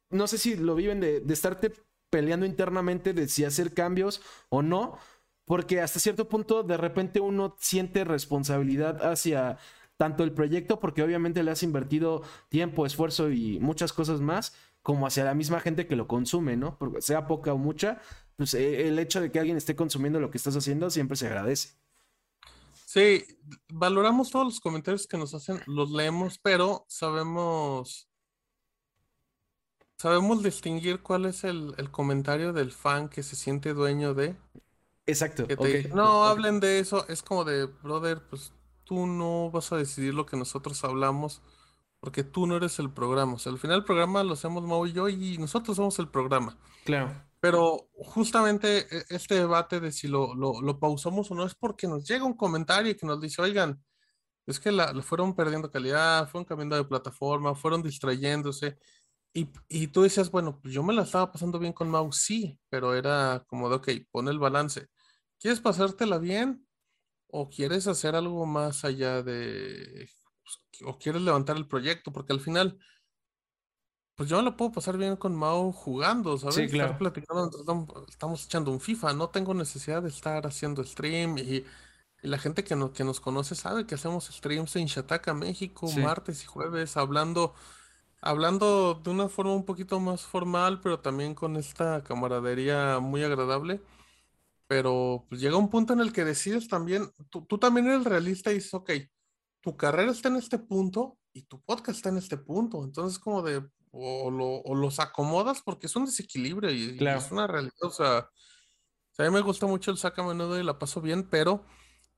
no 0.10 0.28
sé 0.28 0.38
si 0.38 0.56
lo 0.56 0.76
viven 0.76 1.00
de, 1.00 1.22
de 1.22 1.34
estarte 1.34 1.74
peleando 2.10 2.46
internamente 2.46 3.14
de 3.14 3.28
si 3.28 3.46
hacer 3.46 3.74
cambios 3.74 4.22
o 4.50 4.62
no, 4.62 4.98
porque 5.46 5.82
hasta 5.82 6.00
cierto 6.00 6.28
punto 6.28 6.64
de 6.64 6.78
repente 6.78 7.20
uno 7.20 7.56
siente 7.60 8.04
responsabilidad 8.04 9.06
hacia 9.10 9.58
tanto 9.98 10.24
el 10.24 10.32
proyecto, 10.32 10.80
porque 10.80 11.04
obviamente 11.04 11.44
le 11.44 11.52
has 11.52 11.64
invertido 11.64 12.22
tiempo, 12.50 12.86
esfuerzo 12.86 13.32
y 13.32 13.60
muchas 13.60 13.94
cosas 13.94 14.22
más, 14.22 14.54
como 14.84 15.08
hacia 15.08 15.26
la 15.26 15.34
misma 15.34 15.60
gente 15.60 15.88
que 15.88 15.96
lo 15.96 16.08
consume, 16.08 16.56
¿no? 16.56 16.78
Porque 16.78 17.02
sea 17.02 17.28
poca 17.28 17.54
o 17.54 17.58
mucha, 17.58 18.00
pues 18.36 18.54
eh, 18.54 18.88
el 18.88 19.00
hecho 19.00 19.20
de 19.20 19.32
que 19.32 19.40
alguien 19.40 19.58
esté 19.58 19.76
consumiendo 19.76 20.20
lo 20.20 20.30
que 20.30 20.38
estás 20.38 20.56
haciendo 20.56 20.90
siempre 20.90 21.18
se 21.18 21.28
agradece. 21.28 21.76
Sí, 22.86 23.26
valoramos 23.68 24.30
todos 24.30 24.46
los 24.46 24.60
comentarios 24.60 25.08
que 25.08 25.18
nos 25.18 25.34
hacen, 25.34 25.60
los 25.66 25.92
leemos, 25.92 26.38
pero 26.40 26.86
sabemos 26.88 28.08
¿Sabemos 29.98 30.44
distinguir 30.44 31.02
cuál 31.02 31.26
es 31.26 31.44
el, 31.44 31.76
comentario 31.92 32.54
del 32.54 32.72
fan 32.72 33.10
que 33.10 33.24
se 33.24 33.36
siente 33.36 33.74
dueño 33.74 34.14
de? 34.14 34.36
Exacto. 35.06 35.48
no 35.94 36.26
hablen 36.26 36.60
de 36.60 36.80
eso. 36.80 37.08
Es 37.08 37.24
como 37.24 37.46
de, 37.46 37.66
brother, 37.66 38.22
pues 38.30 38.54
tú 38.84 39.08
no 39.08 39.50
vas 39.52 39.72
a 39.72 39.78
decidir 39.78 40.14
lo 40.14 40.26
que 40.26 40.38
nosotros 40.38 40.84
hablamos 40.84 41.42
porque 42.00 42.24
tú 42.24 42.48
no 42.48 42.56
eres 42.56 42.80
el 42.80 42.92
programa. 42.92 43.34
O 43.34 43.40
sea, 43.40 43.52
al 43.52 43.60
final 43.60 43.78
el 43.78 43.84
programa 43.84 44.24
lo 44.24 44.34
hacemos 44.34 44.64
Mau 44.64 44.86
y 44.86 44.94
yo 44.94 45.10
y 45.10 45.38
nosotros 45.38 45.78
somos 45.78 45.98
el 46.00 46.08
programa. 46.10 46.58
Claro. 46.86 47.12
Pero 47.40 47.90
justamente 47.96 48.88
e, 48.96 49.06
este 49.10 49.36
debate 49.36 49.80
de 49.80 49.92
si 49.92 50.08
lo, 50.08 50.34
lo, 50.36 50.80
pausamos 50.80 51.30
o 51.32 51.36
no 51.36 51.46
es 51.46 51.56
porque 51.56 51.88
nos 51.88 52.08
llega 52.08 52.26
un 52.26 52.36
comentario 52.36 52.96
que 52.96 53.06
nos 53.06 53.20
dice, 53.20 53.42
oigan, 53.42 53.84
es 54.46 54.60
que 54.60 54.72
la, 54.72 54.94
fueron 55.02 55.36
perdiendo 55.36 55.72
calidad, 55.72 56.30
fueron 56.30 56.46
cambiando 56.46 56.76
de 56.76 56.86
plataforma, 56.86 57.56
fueron 57.56 57.82
distrayéndose. 57.82 58.78
Y, 59.38 59.48
y, 59.70 59.86
tú 59.86 60.02
decías, 60.02 60.32
bueno, 60.32 60.60
pues 60.60 60.74
yo 60.74 60.82
me 60.82 60.96
la 60.96 61.04
estaba 61.04 61.32
pasando 61.32 61.60
bien 61.60 61.72
con 61.72 61.92
Mau, 61.92 62.12
sí, 62.12 62.60
pero 62.70 62.96
era 62.96 63.44
como 63.46 63.70
de, 63.70 63.76
ok, 63.76 63.90
pon 64.10 64.28
el 64.30 64.40
balance. 64.40 64.88
¿Quieres 65.40 65.60
pasártela 65.60 66.18
bien? 66.18 66.68
¿O 67.28 67.48
quieres 67.48 67.86
hacer 67.86 68.16
algo 68.16 68.48
más 68.48 68.84
allá 68.84 69.22
de, 69.22 70.10
pues, 70.42 70.82
o 70.88 70.98
quieres 70.98 71.22
levantar 71.22 71.56
el 71.56 71.68
proyecto? 71.68 72.12
Porque 72.12 72.34
al 72.34 72.40
final, 72.40 72.80
pues 74.16 74.28
yo 74.28 74.38
me 74.38 74.44
lo 74.44 74.58
puedo 74.58 74.72
pasar 74.72 74.98
bien 74.98 75.16
con 75.16 75.36
Mao 75.36 75.72
jugando, 75.72 76.36
¿sabes? 76.40 76.56
Sí, 76.56 76.68
claro. 76.68 76.94
Estar 76.94 76.98
platicando, 76.98 77.52
estamos 78.10 78.44
echando 78.44 78.72
un 78.72 78.80
FIFA, 78.80 79.14
no 79.14 79.30
tengo 79.30 79.54
necesidad 79.54 80.02
de 80.02 80.10
estar 80.10 80.48
haciendo 80.48 80.84
stream 80.84 81.38
y, 81.38 81.64
la 82.24 82.40
gente 82.40 82.64
que, 82.64 82.76
que 82.96 83.04
nos 83.04 83.20
conoce 83.20 83.54
sabe 83.54 83.86
que 83.86 83.94
hacemos 83.94 84.26
streams 84.26 84.76
en 84.78 84.88
Shataka, 84.88 85.36
México, 85.36 85.88
martes 85.92 86.42
y 86.44 86.48
jueves, 86.48 86.98
hablando, 86.98 87.54
hablando 88.28 88.96
de 89.04 89.10
una 89.10 89.30
forma 89.30 89.54
un 89.54 89.66
poquito 89.66 90.00
más 90.00 90.22
formal, 90.22 90.82
pero 90.82 91.00
también 91.00 91.34
con 91.34 91.56
esta 91.56 92.04
camaradería 92.04 93.00
muy 93.00 93.24
agradable. 93.24 93.82
Pero 94.68 95.26
pues 95.30 95.40
llega 95.40 95.58
un 95.58 95.70
punto 95.70 95.94
en 95.94 96.02
el 96.02 96.12
que 96.12 96.26
decides 96.26 96.68
también, 96.68 97.10
tú, 97.30 97.46
tú 97.46 97.58
también 97.58 97.88
eres 97.88 98.04
realista 98.04 98.52
y 98.52 98.56
dices, 98.56 98.74
ok, 98.74 98.92
tu 99.62 99.78
carrera 99.78 100.12
está 100.12 100.28
en 100.30 100.36
este 100.36 100.60
punto 100.60 101.18
y 101.34 101.44
tu 101.44 101.62
podcast 101.62 101.98
está 101.98 102.10
en 102.10 102.18
este 102.18 102.38
punto. 102.38 102.84
Entonces, 102.84 103.18
como 103.20 103.42
de, 103.42 103.66
o, 103.92 104.76
los 104.76 105.00
acomodas 105.00 105.62
porque 105.62 105.88
es 105.88 105.96
un 105.96 106.06
desequilibrio 106.06 106.72
y, 106.72 106.98
es 107.00 107.32
una 107.32 107.48
realidad. 107.48 107.74
O 107.82 107.90
sea, 107.90 108.30
a 109.18 109.24
mí 109.24 109.30
me 109.30 109.42
gusta 109.42 109.66
mucho 109.66 109.92
el 109.92 109.98
saca 109.98 110.24
menudo 110.24 110.60
y 110.60 110.64
la 110.64 110.78
paso 110.78 111.02
bien, 111.02 111.30
pero, 111.30 111.66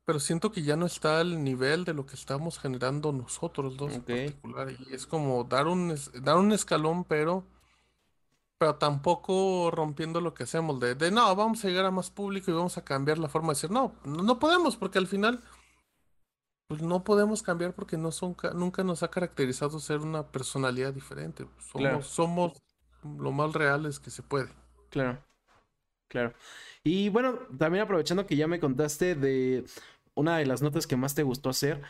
pero 0.10 0.20
siento 0.20 0.52
que 0.52 0.64
ya 0.64 0.76
no 0.76 0.88
está 0.88 1.20
al 1.20 1.44
nivel 1.44 1.86
de 1.86 1.94
lo 1.94 2.08
que 2.08 2.16
estamos 2.16 2.58
generando 2.58 3.12
nosotros 3.12 3.78
dos 3.78 3.94
en 3.94 4.02
particular. 4.02 4.72
Y 4.72 4.92
es 4.92 5.06
como 5.06 5.44
dar 5.44 5.68
un, 5.68 5.96
dar 6.24 6.38
un 6.38 6.52
escalón, 6.52 7.04
pero, 7.04 7.46
pero 8.58 8.74
tampoco 8.78 9.70
rompiendo 9.70 10.20
lo 10.20 10.34
que 10.34 10.46
hacemos. 10.46 10.80
De, 10.80 10.96
de 10.96 11.12
no, 11.12 11.36
vamos 11.36 11.64
a 11.64 11.68
llegar 11.68 11.86
a 11.86 11.92
más 11.92 12.10
público 12.10 12.50
y 12.50 12.56
vamos 12.56 12.76
a 12.80 12.84
cambiar 12.84 13.20
la 13.20 13.30
forma 13.30 13.50
de 13.50 13.54
decir, 13.54 13.70
no, 13.70 13.94
no 14.04 14.40
podemos 14.40 14.78
porque 14.78 14.98
al 14.98 15.06
final 15.06 15.44
pues 16.68 16.82
no 16.82 17.04
podemos 17.04 17.44
cambiar 17.44 17.76
porque 17.76 17.96
no 17.96 18.12
son, 18.12 18.36
nunca 18.56 18.84
nos 18.84 19.04
ha 19.04 19.12
caracterizado 19.12 19.80
ser 19.80 20.00
una 20.00 20.26
personalidad 20.32 20.92
diferente. 20.92 21.46
Somos, 21.60 22.08
somos 22.08 22.54
lo 23.04 23.32
más 23.32 23.54
reales 23.54 24.00
que 24.00 24.10
se 24.10 24.24
puede. 24.24 24.50
Claro, 24.90 25.24
claro. 26.08 26.34
Y 26.84 27.10
bueno, 27.10 27.38
también 27.58 27.84
aprovechando 27.84 28.26
que 28.26 28.36
ya 28.36 28.48
me 28.48 28.60
contaste 28.60 29.14
de 29.14 29.66
una 30.20 30.38
de 30.38 30.46
las 30.46 30.62
notas 30.62 30.88
que 30.88 30.96
más 30.98 31.16
te 31.16 31.24
gustó 31.24 31.50
hacer, 31.50 31.82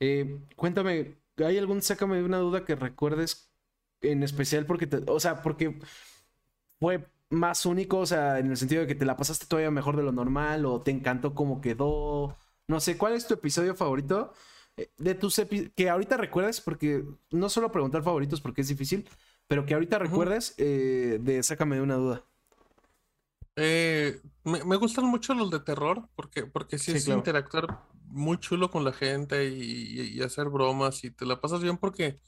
eh, 0.00 0.40
cuéntame, 0.56 1.16
¿hay 1.38 1.58
algún, 1.58 1.82
sácame 1.82 2.16
de 2.16 2.24
una 2.24 2.38
duda 2.38 2.64
que 2.64 2.76
recuerdes 2.76 3.50
en 4.00 4.22
especial 4.22 4.66
porque, 4.66 4.86
te, 4.86 4.98
o 5.10 5.20
sea, 5.20 5.42
porque 5.42 5.78
fue 6.78 7.06
más 7.30 7.66
único, 7.66 7.98
o 7.98 8.06
sea, 8.06 8.38
en 8.38 8.50
el 8.50 8.56
sentido 8.56 8.82
de 8.82 8.86
que 8.88 8.94
te 8.94 9.04
la 9.04 9.16
pasaste 9.16 9.46
todavía 9.46 9.70
mejor 9.70 9.96
de 9.96 10.02
lo 10.02 10.12
normal 10.12 10.66
o 10.66 10.80
te 10.80 10.90
encantó 10.90 11.34
cómo 11.34 11.60
quedó? 11.60 12.36
No 12.68 12.80
sé, 12.80 12.96
¿cuál 12.98 13.14
es 13.14 13.26
tu 13.26 13.34
episodio 13.34 13.74
favorito? 13.74 14.32
Eh, 14.76 14.90
de 14.98 15.14
tus 15.14 15.40
que 15.76 15.90
ahorita 15.90 16.16
recuerdes, 16.16 16.60
porque 16.60 17.04
no 17.30 17.48
solo 17.48 17.72
preguntar 17.72 18.02
favoritos 18.02 18.40
porque 18.40 18.62
es 18.62 18.68
difícil, 18.68 19.08
pero 19.46 19.66
que 19.66 19.74
ahorita 19.74 19.98
recuerdes 19.98 20.54
eh, 20.58 21.18
de 21.20 21.42
Sácame 21.42 21.76
de 21.76 21.82
una 21.82 21.96
duda. 21.96 22.24
Eh, 23.60 24.20
me, 24.44 24.76
gustan 24.76 25.06
mucho 25.06 25.34
los 25.34 25.50
de 25.50 25.58
terror, 25.58 26.08
porque, 26.14 26.46
porque 26.46 26.78
sí, 26.78 26.92
es 26.92 27.08
interactuar 27.08 27.80
muy 28.04 28.38
chulo 28.38 28.70
con 28.70 28.84
la 28.84 28.92
gente 28.92 29.48
y, 29.48 30.20
hacer 30.22 30.48
bromas 30.48 31.02
y 31.04 31.10
te 31.10 31.26
la 31.26 31.40
pasas 31.40 31.60
bien 31.60 31.76
porque 31.76 32.20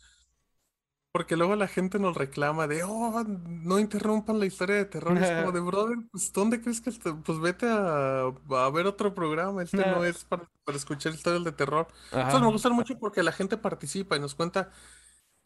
porque 1.13 1.37
luego 1.37 1.57
la 1.57 1.67
gente 1.67 1.99
nos 1.99 2.17
reclama 2.17 2.69
de, 2.69 2.85
oh, 2.85 3.25
no 3.27 3.81
interrumpan 3.81 4.39
la 4.39 4.47
historia 4.47 4.77
de 4.77 4.85
terror. 4.85 5.19
Es 5.19 5.29
como 5.41 5.51
de, 5.51 5.61
brother, 5.61 5.99
pues, 6.13 6.33
¿dónde 6.33 6.61
crees 6.61 6.81
que 6.81 6.91
está? 6.91 7.17
Pues 7.17 7.41
vete 7.41 7.67
a, 7.69 8.27
a, 8.27 8.71
ver 8.71 8.87
otro 8.87 9.13
programa. 9.13 9.65
Este 9.65 9.79
no 9.79 10.05
es 10.05 10.25
para, 10.25 10.49
para 10.65 10.79
escuchar 10.79 11.13
historias 11.13 11.43
de 11.43 11.51
terror. 11.51 11.89
Entonces 12.13 12.41
me 12.41 12.53
gustan 12.53 12.75
mucho 12.75 12.97
porque 12.97 13.25
la 13.25 13.33
gente 13.33 13.57
participa 13.57 14.17
y 14.17 14.21
nos 14.21 14.37
cuenta 14.37 14.71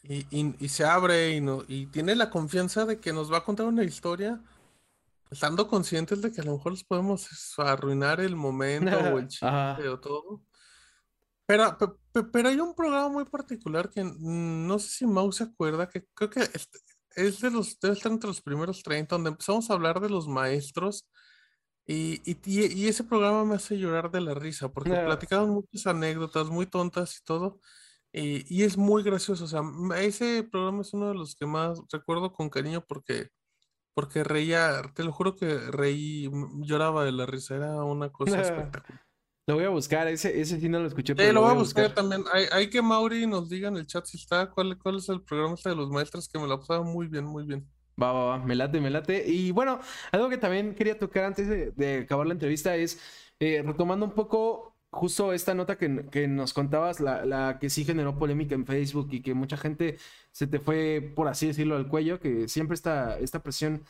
y, 0.03 0.27
y, 0.31 0.69
se 0.69 0.85
abre 0.85 1.31
y, 1.31 1.41
no, 1.41 1.63
y 1.67 1.87
tiene 1.87 2.15
la 2.15 2.29
confianza 2.29 2.85
de 2.85 3.01
que 3.01 3.15
nos 3.15 3.33
va 3.33 3.39
a 3.39 3.45
contar 3.45 3.65
una 3.65 3.85
historia 3.85 4.43
estando 5.35 5.69
conscientes 5.69 6.23
de 6.23 6.33
que 6.33 6.41
a 6.41 6.45
lo 6.45 6.57
mejor 6.57 6.73
les 6.73 6.85
podemos 6.85 7.29
arruinar 7.59 8.21
el 8.21 8.37
momento 8.37 8.97
o 8.97 9.19
el 9.19 9.29
chiste 9.29 9.89
o 9.89 10.01
todo. 10.01 10.43
Pero, 11.47 11.77
pero, 12.33 12.49
hay 12.49 12.59
un 12.59 12.75
programa 12.75 13.09
muy 13.11 13.25
particular 13.27 13.91
que 13.91 14.03
no 14.03 14.79
sé 14.79 14.89
si 14.89 15.07
Mau 15.07 15.31
se 15.31 15.45
acuerda, 15.45 15.89
que 15.89 16.07
creo 16.15 16.31
que 16.31 16.41
es, 17.17 17.41
de 17.41 17.51
los, 17.51 17.79
debe 17.81 17.95
estar 17.95 18.11
entre 18.11 18.29
los 18.29 18.41
primeros 18.41 18.83
30, 18.83 19.15
donde 19.15 19.31
empezamos 19.31 19.69
a 19.69 19.75
hablar 19.75 20.01
de 20.01 20.09
los 20.09 20.27
maestros. 20.27 21.07
Y, 21.87 22.23
y, 22.25 22.89
ese 22.89 23.05
programa 23.05 23.45
me 23.45 23.57
hace 23.57 23.77
llorar 23.77 24.11
de 24.11 24.23
la 24.23 24.33
risa, 24.33 24.71
porque 24.73 24.91
platicaban 25.05 25.51
muchas 25.51 25.87
anécdotas 25.87 26.49
muy 26.49 26.65
tontas 26.67 27.19
y 27.19 27.25
todo. 27.25 27.61
Y, 28.11 28.45
y, 28.49 28.63
es 28.63 28.79
muy 28.79 29.03
gracioso. 29.03 29.45
O 29.45 29.49
sea, 29.49 29.61
ese 29.99 30.45
programa 30.45 30.81
es 30.81 30.95
uno 30.95 31.09
de 31.09 31.15
los 31.15 31.37
que 31.37 31.45
más 31.45 31.79
recuerdo 31.93 32.33
con 32.33 32.49
cariño 32.49 32.85
porque, 32.87 33.29
porque 33.95 34.25
reía, 34.25 34.83
te 34.95 35.05
lo 35.05 35.13
juro 35.13 35.37
que 35.37 35.59
reí, 35.71 36.31
lloraba 36.59 37.05
de 37.05 37.13
la 37.13 37.27
risa. 37.27 37.57
Era 37.57 37.83
una 37.85 38.11
cosa 38.11 38.41
espectacular. 38.41 39.05
Lo 39.47 39.57
voy 39.57 39.65
a 39.65 39.69
buscar, 39.69 40.09
ese, 40.09 40.41
ese 40.41 40.59
sí 40.59 40.69
no 40.71 40.81
lo 40.81 40.87
escuché. 40.87 41.15
Sí, 41.15 41.33
lo 41.33 41.43
voy 41.43 41.51
a 41.51 41.55
buscar, 41.55 41.93
también. 41.95 42.25
Hay, 42.51 42.71
que 42.71 42.81
Mauri 42.81 43.27
nos 43.27 43.51
diga 43.51 43.69
en 43.69 43.77
el 43.77 43.87
chat 43.87 44.07
si 44.07 44.17
está, 44.17 44.51
cuál, 44.51 44.79
cuál 44.79 44.97
es 44.97 45.09
el 45.11 45.21
programa 45.23 45.55
este 45.55 45.69
de 45.69 45.77
los 45.77 45.91
maestros, 45.91 46.29
que 46.29 46.39
me 46.39 46.47
lo 46.47 46.59
pasaba 46.59 46.83
muy 46.83 47.09
bien, 47.09 47.27
muy 47.27 47.45
bien. 47.45 47.69
Va, 48.03 48.13
va, 48.13 48.25
va, 48.25 48.39
me 48.39 48.55
late, 48.55 48.81
me 48.81 48.89
late. 48.89 49.23
Y 49.27 49.51
bueno, 49.51 49.81
algo 50.13 50.31
que 50.31 50.39
también 50.39 50.75
quería 50.75 50.99
tocar 50.99 51.25
antes 51.25 51.77
de, 51.77 51.99
acabar 51.99 52.27
la 52.27 52.33
entrevista 52.33 52.75
es, 52.75 52.99
eh, 53.39 53.63
retomando 53.65 54.07
un 54.07 54.13
poco 54.13 54.74
justo 54.95 55.33
esta 55.33 55.55
nota 55.55 55.77
que, 55.77 56.07
que 56.11 56.29
nos 56.29 56.53
contabas, 56.55 57.01
la, 57.01 57.25
la, 57.27 57.59
que 57.61 57.71
sí 57.71 57.85
generó 57.85 58.19
polémica 58.19 58.55
en 58.55 58.67
Facebook 58.67 59.09
y 59.11 59.21
que 59.23 59.35
mucha 59.35 59.57
gente 59.57 59.99
se 60.33 60.47
te 60.47 60.59
fue, 60.61 61.13
por 61.15 61.29
así 61.29 61.47
decirlo, 61.49 61.77
al 61.77 61.89
cuello, 61.89 62.21
que 62.21 62.49
siempre 62.49 62.75
está 62.75 63.19
esta 63.19 63.43
presión 63.43 63.85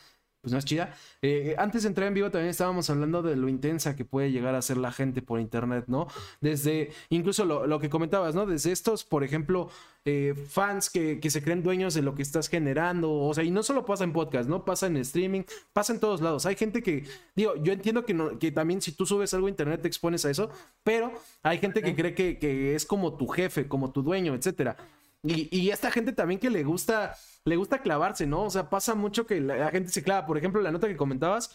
pues 0.44 0.52
no 0.52 0.58
es 0.58 0.66
chida. 0.66 0.94
Eh, 1.22 1.54
antes 1.56 1.84
de 1.84 1.88
entrar 1.88 2.06
en 2.06 2.12
vivo 2.12 2.30
también 2.30 2.50
estábamos 2.50 2.90
hablando 2.90 3.22
de 3.22 3.34
lo 3.34 3.48
intensa 3.48 3.96
que 3.96 4.04
puede 4.04 4.30
llegar 4.30 4.54
a 4.54 4.60
ser 4.60 4.76
la 4.76 4.92
gente 4.92 5.22
por 5.22 5.40
internet, 5.40 5.86
¿no? 5.86 6.06
Desde, 6.42 6.90
incluso 7.08 7.46
lo, 7.46 7.80
que 7.80 7.88
comentabas, 7.88 8.34
¿no? 8.34 8.44
Desde 8.44 8.70
estos, 8.70 9.04
por 9.04 9.24
ejemplo, 9.24 9.70
eh, 10.04 10.34
fans 10.50 10.90
que, 10.90 11.18
se 11.30 11.42
creen 11.42 11.62
dueños 11.62 11.94
de 11.94 12.02
lo 12.02 12.14
que 12.14 12.20
estás 12.20 12.50
generando, 12.50 13.10
o 13.10 13.32
sea, 13.32 13.42
y 13.42 13.50
no 13.50 13.62
solo 13.62 13.86
pasa 13.86 14.04
en 14.04 14.12
podcast, 14.12 14.46
¿no? 14.46 14.66
Pasa 14.66 14.86
en 14.86 14.98
streaming, 14.98 15.44
pasa 15.72 15.94
en 15.94 16.00
todos 16.00 16.20
lados. 16.20 16.44
Hay 16.44 16.56
gente 16.56 16.82
que, 16.82 17.04
digo, 17.34 17.54
yo 17.62 17.72
entiendo 17.72 18.04
que, 18.04 18.12
no, 18.12 18.38
que 18.38 18.52
también 18.52 18.82
si 18.82 18.92
tú 18.92 19.06
subes 19.06 19.32
algo 19.32 19.46
a 19.46 19.50
internet 19.50 19.80
te 19.80 19.88
expones 19.88 20.26
a 20.26 20.30
eso, 20.30 20.50
pero 20.82 21.10
hay 21.42 21.56
gente 21.56 21.80
que 21.80 21.94
cree 21.94 22.14
que, 22.14 22.38
que 22.38 22.74
es 22.74 22.84
como 22.84 23.16
tu 23.16 23.28
jefe, 23.28 23.66
como 23.66 23.92
tu 23.92 24.02
dueño, 24.02 24.34
etcétera. 24.34 24.76
Y, 25.24 25.48
y 25.56 25.70
esta 25.70 25.90
gente 25.90 26.12
también 26.12 26.38
que 26.38 26.50
le 26.50 26.62
gusta 26.62 27.16
le 27.44 27.56
gusta 27.56 27.82
clavarse, 27.82 28.26
¿no? 28.26 28.44
O 28.44 28.50
sea, 28.50 28.70
pasa 28.70 28.94
mucho 28.94 29.26
que 29.26 29.40
la, 29.40 29.70
gente 29.70 29.90
se 29.90 30.02
clava. 30.02 30.26
Por 30.26 30.38
ejemplo, 30.38 30.62
la 30.62 30.72
nota 30.72 30.88
que 30.88 30.96
comentabas, 30.96 31.50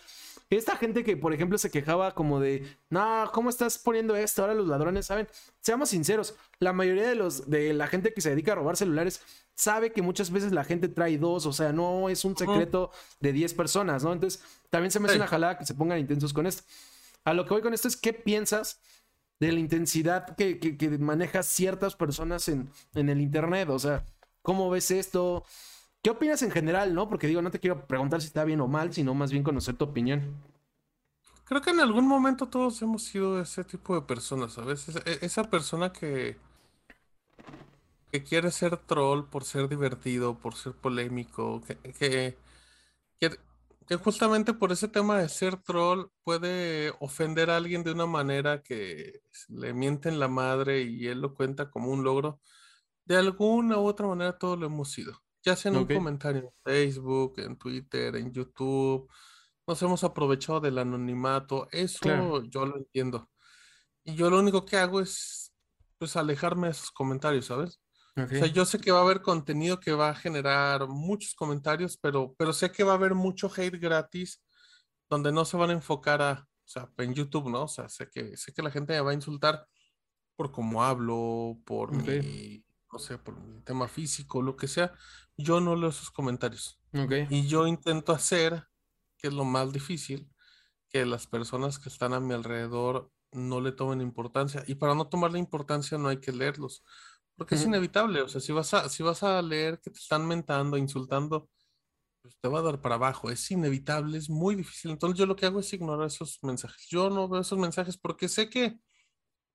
esta 0.49 0.75
gente 0.75 1.03
que, 1.03 1.17
por 1.17 1.33
ejemplo, 1.33 1.57
se 1.57 1.71
quejaba 1.71 2.13
como 2.13 2.39
de, 2.39 2.77
no, 2.89 3.29
¿cómo 3.33 3.49
estás 3.49 3.77
poniendo 3.77 4.15
esto? 4.15 4.43
Ahora 4.43 4.53
los 4.53 4.67
ladrones 4.67 5.07
saben. 5.07 5.27
Seamos 5.61 5.89
sinceros, 5.89 6.35
la 6.59 6.73
mayoría 6.73 7.07
de 7.07 7.15
los 7.15 7.49
de 7.49 7.73
la 7.73 7.87
gente 7.87 8.13
que 8.13 8.21
se 8.21 8.29
dedica 8.29 8.51
a 8.51 8.55
robar 8.55 8.77
celulares 8.77 9.21
sabe 9.55 9.91
que 9.91 10.01
muchas 10.01 10.31
veces 10.31 10.51
la 10.51 10.63
gente 10.63 10.87
trae 10.87 11.17
dos, 11.17 11.45
o 11.45 11.53
sea, 11.53 11.73
no 11.73 12.09
es 12.09 12.23
un 12.23 12.37
secreto 12.37 12.91
de 13.19 13.33
10 13.33 13.55
personas, 13.55 14.03
¿no? 14.03 14.13
Entonces, 14.13 14.41
también 14.69 14.91
se 14.91 14.99
me 14.99 15.07
hace 15.07 15.17
una 15.17 15.27
jalada 15.27 15.57
que 15.57 15.65
se 15.65 15.73
pongan 15.73 15.99
intensos 15.99 16.31
con 16.33 16.47
esto. 16.47 16.63
A 17.25 17.33
lo 17.33 17.45
que 17.45 17.49
voy 17.55 17.61
con 17.61 17.73
esto 17.73 17.87
es, 17.89 17.97
¿qué 17.97 18.13
piensas 18.13 18.79
de 19.39 19.51
la 19.51 19.59
intensidad 19.59 20.35
que, 20.35 20.59
que, 20.59 20.89
manejan 20.97 21.43
ciertas 21.43 21.95
personas 21.95 22.47
en, 22.49 22.69
en 22.93 23.09
el 23.09 23.21
Internet? 23.21 23.69
O 23.69 23.79
sea, 23.79 24.05
¿cómo 24.41 24.69
ves 24.69 24.91
esto? 24.91 25.43
¿Qué 26.01 26.09
opinas 26.09 26.41
en 26.43 26.51
general, 26.51 26.93
no? 26.93 27.09
Porque 27.09 27.27
digo, 27.27 27.41
no 27.41 27.51
te 27.51 27.59
quiero 27.59 27.85
preguntar 27.85 28.21
si 28.21 28.27
está 28.27 28.43
bien 28.43 28.61
o 28.61 28.67
mal, 28.67 28.93
sino 28.93 29.13
más 29.13 29.31
bien 29.31 29.43
conocer 29.43 29.75
tu 29.75 29.85
opinión. 29.85 30.35
Creo 31.49 31.61
que 31.61 31.71
en 31.71 31.79
algún 31.79 32.07
momento 32.07 32.47
todos 32.47 32.81
hemos 32.83 33.03
sido 33.03 33.41
ese 33.41 33.63
tipo 33.63 33.95
de 33.95 34.01
personas, 34.01 34.53
¿sabes? 34.53 34.87
E, 35.05 35.19
esa 35.21 35.49
persona 35.49 35.91
que, 35.91 36.37
que 38.11 38.23
quiere 38.23 38.51
ser 38.51 38.77
troll 38.77 39.23
por 39.25 39.43
ser 39.43 39.67
divertido, 39.67 40.35
por 40.35 40.55
ser 40.55 40.73
polémico, 40.73 41.61
que, 41.65 41.75
que, 41.93 42.37
que, 43.89 43.95
justamente 43.95 44.53
por 44.53 44.71
ese 44.71 44.87
tema 44.87 45.17
de 45.17 45.27
ser 45.29 45.57
troll 45.57 46.11
puede 46.23 46.93
ofender 46.99 47.49
a 47.49 47.57
alguien 47.57 47.83
de 47.83 47.91
una 47.91 48.05
manera 48.05 48.61
que 48.61 49.21
le 49.47 49.73
mienten 49.73 50.19
la 50.19 50.27
madre 50.27 50.83
y 50.83 51.07
él 51.07 51.21
lo 51.21 51.33
cuenta 51.33 51.71
como 51.71 51.91
un 51.91 52.03
logro. 52.03 52.39
de 53.05 53.17
alguna 53.17 53.79
u 53.79 53.87
otra 53.87 54.05
manera 54.05 54.37
todo 54.37 54.55
lo 54.55 54.67
hemos 54.67 54.91
sido. 54.91 55.19
Ya 55.43 55.55
sea 55.55 55.71
en 55.71 55.79
un 55.79 55.87
comentario 55.87 56.41
en 56.41 56.51
Facebook, 56.63 57.39
en 57.39 57.57
Twitter, 57.57 58.15
en 58.15 58.31
YouTube. 58.31 59.09
Nos 59.65 59.81
hemos 59.81 60.03
aprovechado 60.03 60.59
del 60.59 60.77
anonimato. 60.77 61.67
Eso 61.71 62.43
yo 62.43 62.65
lo 62.67 62.77
entiendo. 62.77 63.29
Y 64.03 64.13
yo 64.15 64.29
lo 64.29 64.39
único 64.39 64.65
que 64.65 64.77
hago 64.77 65.01
es 65.01 65.51
pues 65.97 66.15
alejarme 66.15 66.67
de 66.67 66.73
esos 66.73 66.91
comentarios, 66.91 67.47
¿sabes? 67.47 67.81
O 68.25 68.27
sea, 68.29 68.47
yo 68.47 68.65
sé 68.65 68.79
que 68.79 68.91
va 68.91 68.99
a 68.99 69.03
haber 69.03 69.21
contenido 69.21 69.79
que 69.79 69.93
va 69.93 70.09
a 70.09 70.15
generar 70.15 70.87
muchos 70.87 71.33
comentarios, 71.35 71.97
pero, 71.97 72.33
pero 72.37 72.53
sé 72.53 72.71
que 72.71 72.83
va 72.83 72.93
a 72.93 72.95
haber 72.95 73.15
mucho 73.15 73.51
hate 73.55 73.79
gratis 73.79 74.41
donde 75.09 75.31
no 75.31 75.45
se 75.45 75.57
van 75.57 75.71
a 75.71 75.73
enfocar 75.73 76.21
a, 76.21 76.47
o 76.47 76.67
sea, 76.67 76.89
en 76.97 77.13
YouTube, 77.13 77.49
¿no? 77.49 77.63
O 77.63 77.67
sea, 77.67 77.89
sé 77.89 78.09
que, 78.09 78.37
sé 78.37 78.53
que 78.53 78.61
la 78.61 78.71
gente 78.71 78.93
me 78.93 79.01
va 79.01 79.11
a 79.11 79.15
insultar 79.15 79.67
por 80.35 80.51
cómo 80.51 80.83
hablo, 80.83 81.59
por 81.65 81.91
mi, 81.91 82.63
no 82.91 82.99
sé, 82.99 83.17
por 83.17 83.35
mi 83.37 83.61
tema 83.61 83.87
físico, 83.87 84.41
lo 84.41 84.55
que 84.55 84.67
sea. 84.67 84.93
Yo 85.35 85.59
no 85.59 85.75
leo 85.75 85.89
esos 85.89 86.11
comentarios. 86.11 86.79
Y 87.29 87.47
yo 87.47 87.67
intento 87.67 88.13
hacer, 88.13 88.67
que 89.17 89.27
es 89.27 89.33
lo 89.33 89.45
más 89.45 89.73
difícil, 89.73 90.29
que 90.89 91.05
las 91.05 91.27
personas 91.27 91.77
que 91.79 91.89
están 91.89 92.13
a 92.13 92.19
mi 92.19 92.33
alrededor 92.33 93.11
no 93.31 93.61
le 93.61 93.71
tomen 93.71 94.01
importancia. 94.01 94.63
Y 94.67 94.75
para 94.75 94.95
no 94.95 95.07
tomarle 95.07 95.39
importancia 95.39 95.97
no 95.97 96.07
hay 96.07 96.19
que 96.19 96.31
leerlos. 96.31 96.83
Porque 97.39 97.55
es 97.55 97.63
inevitable. 97.63 98.21
O 98.21 98.27
sea, 98.27 98.41
si 98.41 98.51
vas 98.51 98.73
a, 98.73 98.89
si 98.89 99.01
vas 99.01 99.23
a 99.23 99.41
leer 99.41 99.79
que 99.79 99.89
te 99.89 99.97
están 99.97 100.27
mentando, 100.27 100.75
insultando, 100.75 101.49
pues 102.21 102.37
te 102.37 102.49
va 102.49 102.59
a 102.59 102.63
dar 102.63 102.81
para 102.81 102.95
abajo. 102.95 103.31
Es 103.31 103.49
inevitable, 103.49 104.17
es 104.17 104.29
muy 104.29 104.55
difícil. 104.55 104.91
Entonces 104.91 105.17
yo 105.17 105.25
lo 105.25 105.37
que 105.37 105.45
hago 105.45 105.61
es 105.61 105.71
ignorar 105.71 106.07
esos 106.07 106.37
mensajes. 106.43 106.85
Yo 106.89 107.09
no 107.09 107.29
veo 107.29 107.39
esos 107.39 107.57
mensajes 107.57 107.97
porque 107.97 108.27
sé 108.27 108.49
que, 108.49 108.77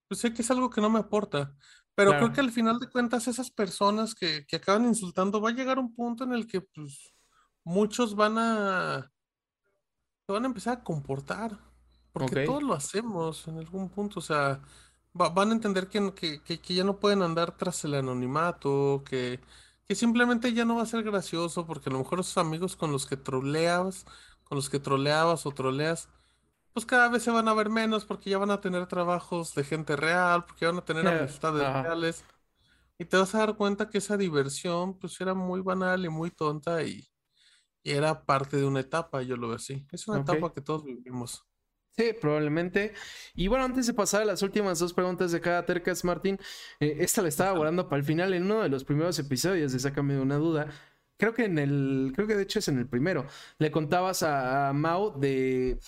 pues 0.09 0.19
sé 0.19 0.33
que 0.33 0.41
es 0.41 0.51
algo 0.51 0.71
que 0.71 0.81
no 0.81 0.89
me 0.89 0.99
aporta. 0.99 1.55
Pero 1.95 2.13
creo 2.13 2.33
que 2.33 2.41
al 2.41 2.51
final 2.51 2.79
de 2.79 2.89
cuentas 2.89 3.29
esas 3.29 3.51
personas 3.51 4.15
que, 4.15 4.47
que 4.47 4.57
acaban 4.57 4.87
insultando 4.87 5.43
va 5.43 5.51
a 5.51 5.55
llegar 5.55 5.79
un 5.79 5.95
punto 5.95 6.25
en 6.25 6.33
el 6.33 6.47
que 6.47 6.63
pues 6.63 7.15
muchos 7.65 8.17
van 8.17 8.39
a, 8.39 9.13
se 10.27 10.33
van 10.33 10.45
a 10.45 10.47
empezar 10.47 10.79
a 10.79 10.83
comportar. 10.83 11.61
Porque 12.13 12.47
todos 12.47 12.63
lo 12.63 12.73
hacemos 12.73 13.47
en 13.47 13.59
algún 13.59 13.91
punto. 13.91 14.21
O 14.21 14.23
sea, 14.23 14.63
van 15.15 15.51
a 15.51 15.53
entender 15.53 15.89
que, 15.89 16.13
que, 16.15 16.41
que, 16.43 16.75
ya 16.75 16.85
no 16.85 16.99
pueden 16.99 17.23
andar 17.23 17.57
tras 17.57 17.85
el 17.85 17.95
anonimato, 17.95 19.03
que, 19.09 19.41
que 19.87 19.95
simplemente 19.95 20.53
ya 20.53 20.65
no 20.65 20.77
va 20.77 20.83
a 20.83 20.87
ser 20.87 21.05
gracioso, 21.05 21.67
porque 21.67 21.89
a 21.89 21.93
lo 21.93 22.01
mejor 22.01 22.21
esos 22.21 22.37
amigos 22.39 22.77
con 22.77 22.91
los 22.93 23.07
que 23.07 23.17
troleabas, 23.17 24.05
con 24.45 24.57
los 24.57 24.69
que 24.69 24.81
troleabas 24.81 25.47
o 25.47 25.53
troleas, 25.53 26.09
pues 26.73 26.85
cada 26.85 27.09
vez 27.09 27.23
se 27.23 27.31
van 27.31 27.47
a 27.47 27.55
ver 27.55 27.71
menos 27.71 28.05
porque 28.05 28.31
ya 28.31 28.39
van 28.39 28.51
a 28.51 28.61
tener 28.61 28.87
trabajos 28.89 29.55
de 29.55 29.63
gente 29.63 29.95
real, 29.95 30.45
porque 30.45 30.67
van 30.67 30.79
a 30.79 30.85
tener 30.85 31.07
amistades 31.07 31.63
reales. 31.63 32.25
Y 32.99 33.05
te 33.05 33.17
vas 33.17 33.35
a 33.35 33.39
dar 33.39 33.57
cuenta 33.57 33.89
que 33.89 33.99
esa 33.99 34.17
diversión 34.17 34.99
pues 34.99 35.21
era 35.21 35.35
muy 35.35 35.61
banal 35.61 36.05
y 36.05 36.09
muy 36.09 36.31
tonta 36.31 36.83
y, 36.83 37.09
era 37.87 38.25
parte 38.25 38.57
de 38.57 38.65
una 38.65 38.81
etapa, 38.81 39.21
yo 39.21 39.37
lo 39.37 39.49
veo 39.49 39.57
así. 39.57 39.87
Es 39.93 40.09
una 40.09 40.21
etapa 40.21 40.55
que 40.55 40.63
todos 40.63 40.85
vivimos. 40.85 41.45
Sí, 41.97 42.13
probablemente. 42.21 42.93
Y 43.37 43.47
bueno, 43.47 43.65
antes 43.65 43.87
de 43.87 43.95
pasar 43.95 44.23
a 44.23 44.25
las 44.25 44.43
últimas 44.43 44.81
dos 44.81 44.93
preguntas 44.93 45.31
de 45.31 45.41
cada 45.41 45.65
Tercas, 45.65 46.05
Martín, 46.05 46.39
eh, 46.81 46.97
esta 46.99 47.23
la 47.23 47.29
estaba 47.29 47.57
guardando 47.57 47.89
para 47.89 48.01
el 48.01 48.05
final 48.05 48.35
en 48.35 48.45
uno 48.45 48.63
de 48.63 48.69
los 48.69 48.83
primeros 48.83 49.17
episodios 49.21 49.73
de 49.73 49.79
Sácame 49.79 50.15
de 50.15 50.21
una 50.21 50.37
duda. 50.37 50.67
Creo 51.17 51.35
que 51.35 51.45
en 51.45 51.57
el, 51.59 52.11
creo 52.13 52.27
que 52.27 52.35
de 52.35 52.43
hecho 52.43 52.59
es 52.59 52.67
en 52.67 52.79
el 52.79 52.89
primero. 52.89 53.27
Le 53.59 53.71
contabas 53.71 54.25
a, 54.25 54.71
a 54.71 54.73
Mau 54.73 55.17
de 55.21 55.79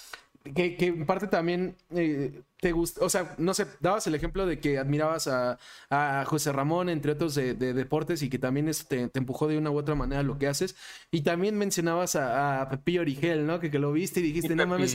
que, 0.54 0.76
que, 0.76 0.86
en 0.86 1.06
parte 1.06 1.26
también 1.26 1.76
eh, 1.90 2.42
te 2.60 2.72
gusta, 2.72 3.04
o 3.04 3.08
sea, 3.10 3.34
no 3.38 3.52
sé, 3.54 3.66
dabas 3.80 4.06
el 4.06 4.14
ejemplo 4.14 4.46
de 4.46 4.60
que 4.60 4.78
admirabas 4.78 5.28
a, 5.28 5.58
a 5.90 6.24
José 6.24 6.52
Ramón, 6.52 6.88
entre 6.88 7.12
otros 7.12 7.34
de, 7.34 7.54
deportes, 7.54 8.22
y 8.22 8.30
que 8.30 8.38
también 8.38 8.68
eso 8.68 8.84
te, 8.88 9.10
empujó 9.14 9.46
de 9.46 9.58
una 9.58 9.70
u 9.70 9.78
otra 9.78 9.94
manera 9.94 10.22
lo 10.22 10.38
que 10.38 10.46
haces. 10.46 10.74
Y 11.10 11.22
también 11.22 11.58
mencionabas 11.58 12.16
a, 12.16 12.62
a 12.62 12.68
Pepillo 12.68 13.02
Origel, 13.02 13.46
¿no? 13.46 13.60
Que, 13.60 13.70
que 13.70 13.78
lo 13.78 13.92
viste 13.92 14.20
y 14.20 14.24
dijiste, 14.24 14.54
no 14.56 14.66
mames, 14.66 14.94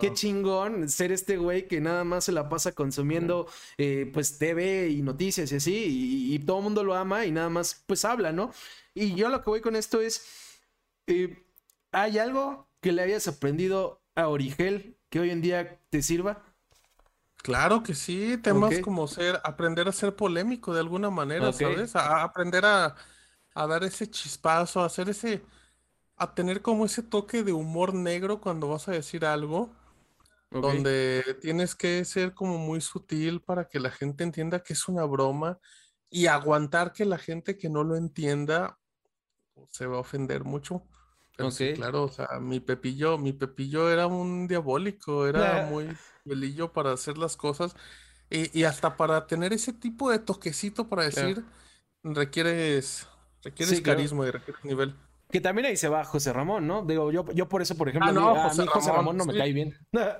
qué 0.00 0.12
chingón 0.12 0.88
ser 0.88 1.12
este 1.12 1.36
güey 1.36 1.68
que 1.68 1.80
nada 1.80 2.04
más 2.04 2.24
se 2.24 2.32
la 2.32 2.48
pasa 2.48 2.72
consumiendo, 2.72 3.46
eh, 3.78 4.10
pues, 4.12 4.38
TV 4.38 4.88
y 4.88 5.02
noticias 5.02 5.52
y 5.52 5.56
así, 5.56 6.32
y, 6.34 6.38
todo 6.40 6.58
el 6.58 6.64
mundo 6.64 6.82
lo 6.82 6.94
ama 6.94 7.24
y 7.26 7.30
nada 7.30 7.50
más, 7.50 7.84
pues, 7.86 8.04
habla, 8.04 8.32
¿no? 8.32 8.52
Y 8.94 9.14
yo 9.14 9.28
lo 9.28 9.42
que 9.42 9.50
voy 9.50 9.60
con 9.60 9.76
esto 9.76 10.00
es, 10.00 10.26
eh, 11.06 11.44
¿hay 11.92 12.18
algo 12.18 12.68
que 12.80 12.92
le 12.92 13.02
hayas 13.02 13.28
aprendido 13.28 14.01
a 14.14 14.28
Origel 14.28 14.96
que 15.08 15.20
hoy 15.20 15.30
en 15.30 15.40
día 15.40 15.78
te 15.90 16.02
sirva? 16.02 16.42
Claro 17.42 17.82
que 17.82 17.94
sí, 17.94 18.38
temas 18.38 18.78
como 18.78 19.08
ser, 19.08 19.40
aprender 19.42 19.88
a 19.88 19.92
ser 19.92 20.14
polémico 20.14 20.72
de 20.72 20.80
alguna 20.80 21.10
manera, 21.10 21.52
¿sabes? 21.52 21.96
A, 21.96 22.22
aprender 22.22 22.64
a, 22.64 22.94
dar 23.54 23.82
ese 23.82 24.08
chispazo, 24.08 24.80
a 24.80 24.86
hacer 24.86 25.08
ese, 25.08 25.42
a 26.16 26.34
tener 26.34 26.62
como 26.62 26.84
ese 26.84 27.02
toque 27.02 27.42
de 27.42 27.52
humor 27.52 27.94
negro 27.94 28.40
cuando 28.40 28.68
vas 28.68 28.86
a 28.86 28.92
decir 28.92 29.24
algo, 29.24 29.74
donde 30.50 31.36
tienes 31.40 31.74
que 31.74 32.04
ser 32.04 32.32
como 32.32 32.58
muy 32.58 32.80
sutil 32.80 33.40
para 33.40 33.68
que 33.68 33.80
la 33.80 33.90
gente 33.90 34.22
entienda 34.22 34.62
que 34.62 34.74
es 34.74 34.86
una 34.86 35.04
broma 35.04 35.58
y 36.10 36.26
aguantar 36.26 36.92
que 36.92 37.06
la 37.06 37.18
gente 37.18 37.58
que 37.58 37.70
no 37.70 37.82
lo 37.82 37.96
entienda 37.96 38.78
pues, 39.54 39.70
se 39.72 39.86
va 39.86 39.96
a 39.96 40.00
ofender 40.00 40.44
mucho 40.44 40.84
claro, 41.74 42.04
o 42.04 42.08
sea, 42.08 42.28
mi 42.40 42.60
Pepillo, 42.60 43.18
mi 43.18 43.32
Pepillo 43.32 43.90
era 43.90 44.06
un 44.06 44.46
diabólico, 44.46 45.26
era 45.26 45.66
muy 45.66 45.88
pelillo 46.24 46.72
para 46.72 46.92
hacer 46.92 47.18
las 47.18 47.36
cosas 47.36 47.74
y, 48.30 48.64
hasta 48.64 48.96
para 48.96 49.26
tener 49.26 49.52
ese 49.52 49.72
tipo 49.72 50.10
de 50.10 50.18
toquecito 50.18 50.88
para 50.88 51.04
decir, 51.04 51.44
requieres, 52.02 53.06
requieres 53.42 53.80
carisma 53.82 54.26
y 54.26 54.30
requieres 54.30 54.64
nivel. 54.64 54.94
Que 55.30 55.40
también 55.40 55.66
ahí 55.66 55.76
se 55.76 55.88
va 55.88 56.04
José 56.04 56.32
Ramón, 56.32 56.66
¿no? 56.66 56.84
Digo, 56.84 57.10
yo, 57.10 57.24
yo 57.32 57.48
por 57.48 57.62
eso, 57.62 57.76
por 57.76 57.88
ejemplo, 57.88 58.10
ah, 58.10 58.12
no, 58.12 58.28
a, 58.28 58.52
mí 58.52 58.66
José 58.66 58.92
Ramón, 58.92 59.16
no 59.16 59.24
me 59.24 59.36
cae 59.36 59.52
bien. 59.52 59.74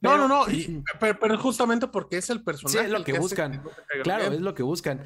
No, 0.00 0.16
no, 0.16 0.28
no, 0.28 0.44
pero, 1.00 1.38
justamente 1.38 1.88
porque 1.88 2.18
es 2.18 2.30
el 2.30 2.44
personaje. 2.44 2.78
Sí, 2.78 2.84
es 2.84 2.90
lo 2.90 3.02
que, 3.02 3.18
buscan. 3.18 3.64
claro, 4.04 4.32
es 4.32 4.40
lo 4.40 4.54
que 4.54 4.62
buscan. 4.62 5.02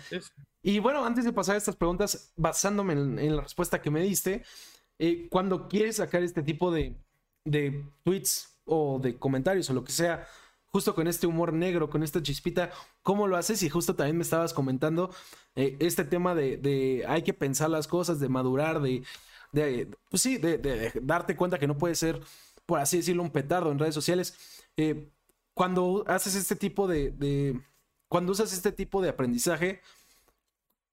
Y 0.62 0.80
bueno, 0.80 1.06
antes 1.06 1.24
de 1.24 1.32
pasar 1.32 1.54
a 1.54 1.58
estas 1.58 1.76
preguntas, 1.76 2.32
basándome 2.36 2.92
en, 2.92 3.36
la 3.36 3.42
respuesta 3.42 3.80
que 3.80 3.90
me 3.90 4.02
diste, 4.02 4.44
eh, 4.99 5.28
cuando 5.30 5.68
quieres 5.68 5.97
sacar 5.97 6.22
este 6.22 6.43
tipo 6.43 6.70
de, 6.70 6.95
tweets 8.05 8.59
o 8.64 8.99
de 9.01 9.18
comentarios 9.18 9.68
o 9.70 9.74
lo 9.74 9.84
que 9.84 9.93
sea, 9.93 10.26
justo 10.68 10.95
con 10.95 11.07
este 11.07 11.26
humor 11.26 11.53
negro, 11.53 11.90
con 11.90 12.03
esta 12.03 12.22
chispita, 12.22 12.70
¿cómo 13.03 13.26
lo 13.26 13.36
haces? 13.36 13.62
Y 13.62 13.68
justo 13.68 13.95
también 13.95 14.16
me 14.16 14.22
estabas 14.22 14.55
comentando 14.55 15.11
eh, 15.55 15.76
este 15.80 16.05
tema 16.05 16.34
de, 16.34 17.05
hay 17.09 17.22
que 17.22 17.34
pensar 17.34 17.68
las 17.70 17.86
cosas, 17.86 18.20
de 18.20 18.28
madurar, 18.28 18.80
de, 18.80 19.03
pues 20.09 20.22
sí, 20.22 20.38
de, 20.38 20.93
darte 21.03 21.36
cuenta 21.36 21.59
que 21.59 21.66
no 21.66 21.76
puede 21.76 21.95
ser, 21.95 22.20
por 22.64 22.78
así 22.78 22.99
decirlo, 22.99 23.22
un 23.22 23.30
petardo 23.30 23.70
en 23.70 23.78
redes 23.78 23.95
sociales. 23.95 24.34
Eh, 24.76 25.11
cuando 25.55 26.05
haces 26.07 26.34
este 26.34 26.57
tipo 26.57 26.88
de, 26.88 27.61
cuando 28.09 28.32
usas 28.32 28.53
este 28.53 28.72
tipo 28.72 29.03
de 29.03 29.11
aprendizaje, 29.11 29.82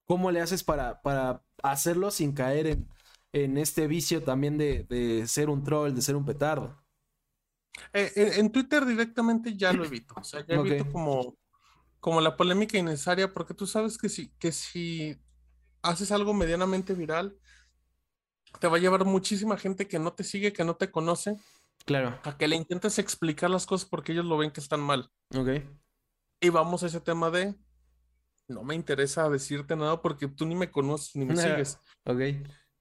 ¿cómo 0.06 0.32
le 0.32 0.41
haces 0.41 0.64
para, 0.64 1.02
para 1.02 1.41
hacerlo 1.64 2.12
sin 2.12 2.34
caer 2.34 2.68
en 2.68 2.88
en 3.32 3.57
este 3.57 3.88
vicio 3.88 4.23
también 4.23 4.57
de, 4.57 5.23
ser 5.27 5.49
un 5.49 5.63
troll, 5.63 5.93
de 5.93 6.01
ser 6.01 6.15
un 6.15 6.25
petardo. 6.25 6.82
Eh, 7.93 8.11
en, 8.38 8.51
Twitter 8.51 8.86
directamente 8.86 9.55
ya 9.55 9.71
lo 9.71 9.86
evito. 9.86 10.15
O 10.17 10.23
sea, 10.23 10.45
ya 10.45 10.55
evito 10.55 10.91
como, 10.91 11.38
como 11.99 12.21
la 12.21 12.36
polémica 12.36 12.77
innecesaria, 12.77 13.34
porque 13.34 13.53
tú 13.53 13.67
sabes 13.67 13.97
que 13.97 14.09
si, 14.09 14.30
que 14.39 14.51
si 14.51 15.17
haces 15.82 16.11
algo 16.11 16.34
medianamente 16.34 16.93
viral, 16.93 17.38
te 18.59 18.67
va 18.67 18.77
a 18.77 18.80
llevar 18.80 19.05
muchísima 19.05 19.57
gente 19.57 19.88
que 19.88 19.99
no 19.99 20.13
te 20.13 20.23
sigue, 20.23 20.53
que 20.53 20.63
no 20.63 20.75
te 20.75 20.91
conoce. 20.91 21.38
Claro. 21.86 22.19
A 22.23 22.38
que 22.38 22.47
le 22.47 22.55
intentes 22.55 22.99
explicar 22.99 23.49
las 23.49 23.65
cosas 23.65 23.88
porque 23.88 24.11
ellos 24.11 24.25
lo 24.25 24.38
ven 24.38 24.51
que 24.51 24.59
están 24.59 24.82
mal. 24.82 25.09
Ok. 25.36 25.49
Y 26.41 26.49
vamos 26.49 26.84
a 26.84 26.88
ese 26.88 26.99
tema 26.99 27.30
de 27.30 27.55
no 28.47 28.63
me 28.63 28.75
interesa 28.75 29.30
decirte 29.30 29.75
nada 29.75 30.01
porque 30.01 30.27
tú 30.27 30.45
ni 30.45 30.55
me 30.55 30.71
conoces 30.71 31.15
ni 31.15 31.25
me 31.25 31.36
sigues. 31.38 31.80
Ok. 32.05 32.19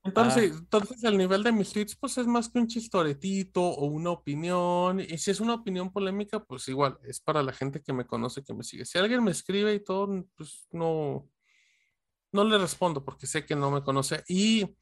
Entonces, 0.09 0.53
entonces 0.53 1.05
el 1.05 1.19
nivel 1.19 1.43
de 1.43 1.53
mis 1.53 1.71
tweets 1.71 1.95
pues 1.95 2.17
es 2.17 2.27
más 2.27 2.49
que 2.49 2.59
un 2.59 2.67
chistoretito 2.67 3.63
o 3.63 3.87
una 3.87 4.11
opinión. 4.11 5.01
Y 5.01 5.19
si 5.19 5.31
es 5.31 5.41
una 5.41 5.55
opinión 5.55 5.93
polémica, 5.93 6.43
pues 6.43 6.67
igual, 6.69 6.99
es 7.05 7.21
para 7.21 7.43
la 7.43 7.53
gente 7.53 7.83
que 7.83 7.93
me 7.93 8.07
conoce, 8.07 8.43
que 8.43 8.55
me 8.55 8.65
sigue. 8.65 8.87
Si 8.87 8.99
alguien 8.99 9.23
me 9.23 9.31
escribe 9.31 9.75
y 9.75 9.81
todo, 9.81 10.27
pues 10.35 10.67
no, 10.73 11.29
no 12.33 12.45
le 12.45 12.59
respondo 12.59 13.05
porque 13.05 13.27
sé 13.27 13.45
que 13.45 13.55
no 13.55 13.71
me 13.71 13.83
conoce. 13.83 14.25
Y, 14.29 14.77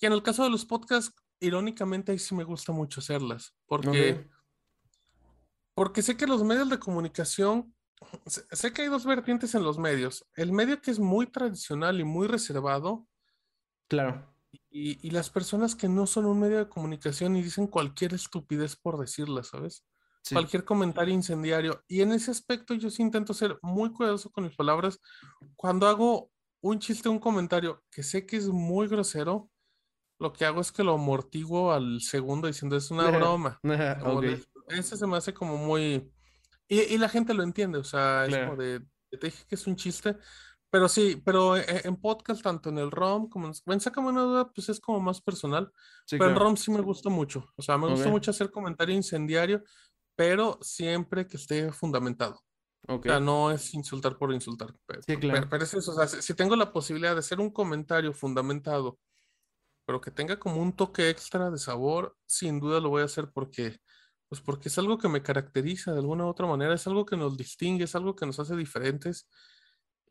en 0.00 0.12
el 0.12 0.22
caso 0.22 0.42
de 0.42 0.50
los 0.50 0.64
podcasts, 0.64 1.14
irónicamente 1.38 2.10
ahí 2.10 2.18
sí 2.18 2.34
me 2.34 2.42
gusta 2.42 2.72
mucho 2.72 2.98
hacerlas. 2.98 3.54
Porque, 3.66 4.28
porque 5.74 6.02
sé 6.02 6.16
que 6.16 6.26
los 6.26 6.42
medios 6.42 6.68
de 6.68 6.80
comunicación, 6.80 7.72
sé 8.26 8.72
que 8.72 8.82
hay 8.82 8.88
dos 8.88 9.06
vertientes 9.06 9.54
en 9.54 9.62
los 9.62 9.78
medios. 9.78 10.26
El 10.34 10.50
medio 10.50 10.82
que 10.82 10.90
es 10.90 10.98
muy 10.98 11.28
tradicional 11.28 12.00
y 12.00 12.04
muy 12.04 12.26
reservado. 12.26 13.06
Claro 13.86 14.31
y, 14.74 15.10
las 15.10 15.28
personas 15.28 15.76
que 15.76 15.88
no 15.88 16.06
son 16.06 16.24
un 16.24 16.40
medio 16.40 16.58
de 16.58 16.68
comunicación 16.68 17.36
y 17.36 17.42
dicen 17.42 17.66
cualquier 17.66 18.14
estupidez 18.14 18.74
por 18.74 18.98
decirla, 18.98 19.42
¿sabes? 19.42 19.84
Cualquier 20.32 20.64
comentario 20.64 21.12
incendiario. 21.12 21.84
Y 21.88 22.00
en 22.00 22.12
ese 22.12 22.30
aspecto 22.30 22.72
yo 22.74 22.88
sí 22.88 23.02
intento 23.02 23.34
ser 23.34 23.58
muy 23.60 23.92
cuidadoso 23.92 24.30
con 24.30 24.44
mis 24.44 24.56
palabras 24.56 24.98
cuando 25.56 25.86
hago 25.88 26.30
un 26.62 26.78
chiste, 26.78 27.08
un 27.08 27.18
comentario 27.18 27.84
que 27.90 28.02
sé 28.02 28.24
que 28.24 28.36
es 28.36 28.48
muy 28.48 28.88
grosero, 28.88 29.50
lo 30.18 30.32
que 30.32 30.46
hago 30.46 30.60
es 30.60 30.72
que 30.72 30.84
lo 30.84 30.94
amortiguo 30.94 31.72
al 31.72 32.00
segundo 32.00 32.46
diciendo 32.46 32.76
es 32.76 32.90
una 32.90 33.10
broma. 33.10 33.60
Ese 34.68 34.96
se 34.96 35.06
me 35.06 35.16
hace 35.18 35.34
como 35.34 35.58
muy... 35.58 36.10
Y, 36.68 36.96
la 36.96 37.10
gente 37.10 37.34
lo 37.34 37.42
entiende, 37.42 37.76
o 37.76 37.84
sea, 37.84 38.24
es 38.24 38.34
como 38.34 38.56
de, 38.56 38.80
te 39.10 39.26
dije 39.26 39.44
que 39.46 39.56
es 39.56 39.66
un 39.66 39.76
chiste, 39.76 40.16
pero 40.72 40.88
sí, 40.88 41.20
pero 41.22 41.54
e, 41.54 41.60
e, 41.60 41.82
en, 41.84 41.96
podcast, 41.96 42.42
tanto 42.42 42.70
en 42.70 42.78
el 42.78 42.90
ROM 42.90 43.28
como 43.28 43.46
en... 43.46 43.52
Ven, 43.66 43.78
sácame 43.78 44.08
una 44.08 44.22
duda, 44.22 44.50
pues 44.50 44.70
es 44.70 44.80
como 44.80 45.00
más 45.00 45.20
personal, 45.20 45.70
pero 46.08 46.30
en 46.30 46.34
ROM 46.34 46.56
sí 46.56 46.70
me 46.70 46.80
gusta 46.80 47.10
mucho, 47.10 47.52
o 47.56 47.60
sea, 47.60 47.76
me 47.76 47.90
gusta 47.90 48.08
mucho 48.08 48.30
hacer 48.30 48.50
comentario 48.50 48.94
incendiario, 48.94 49.62
pero 50.16 50.58
siempre 50.62 51.26
que 51.26 51.36
esté 51.36 51.70
fundamentado. 51.72 52.42
O 52.88 53.02
sea, 53.02 53.20
no 53.20 53.50
es 53.50 53.74
insultar 53.74 54.16
por 54.16 54.32
insultar. 54.32 54.74
Pero, 54.86 55.02
sí, 55.02 55.16
claro. 55.18 55.46
pero, 55.50 55.62
es 55.62 55.74
eso, 55.74 55.92
o 55.92 55.94
sea, 55.94 56.08
si, 56.08 56.32
tengo 56.32 56.56
la 56.56 56.72
posibilidad 56.72 57.12
de 57.12 57.18
hacer 57.18 57.38
un 57.38 57.50
comentario 57.50 58.14
fundamentado, 58.14 58.98
pero 59.84 60.00
que 60.00 60.10
tenga 60.10 60.38
como 60.38 60.56
un 60.56 60.72
toque 60.72 61.10
extra 61.10 61.50
de 61.50 61.58
sabor, 61.58 62.16
sin 62.24 62.60
duda 62.60 62.80
lo 62.80 62.88
voy 62.88 63.02
a 63.02 63.04
hacer 63.04 63.30
porque, 63.30 63.78
pues 64.26 64.40
porque 64.40 64.70
es 64.70 64.78
algo 64.78 64.96
que 64.96 65.10
me 65.10 65.22
caracteriza 65.22 65.92
de 65.92 65.98
alguna 65.98 66.24
u 66.24 66.28
otra 66.28 66.46
manera, 66.46 66.72
es 66.72 66.86
algo 66.86 67.04
que 67.04 67.18
nos 67.18 67.36
distingue, 67.36 67.84
es 67.84 67.94
algo 67.94 68.16
que 68.16 68.24
nos 68.24 68.40
hace 68.40 68.56
diferentes. 68.56 69.28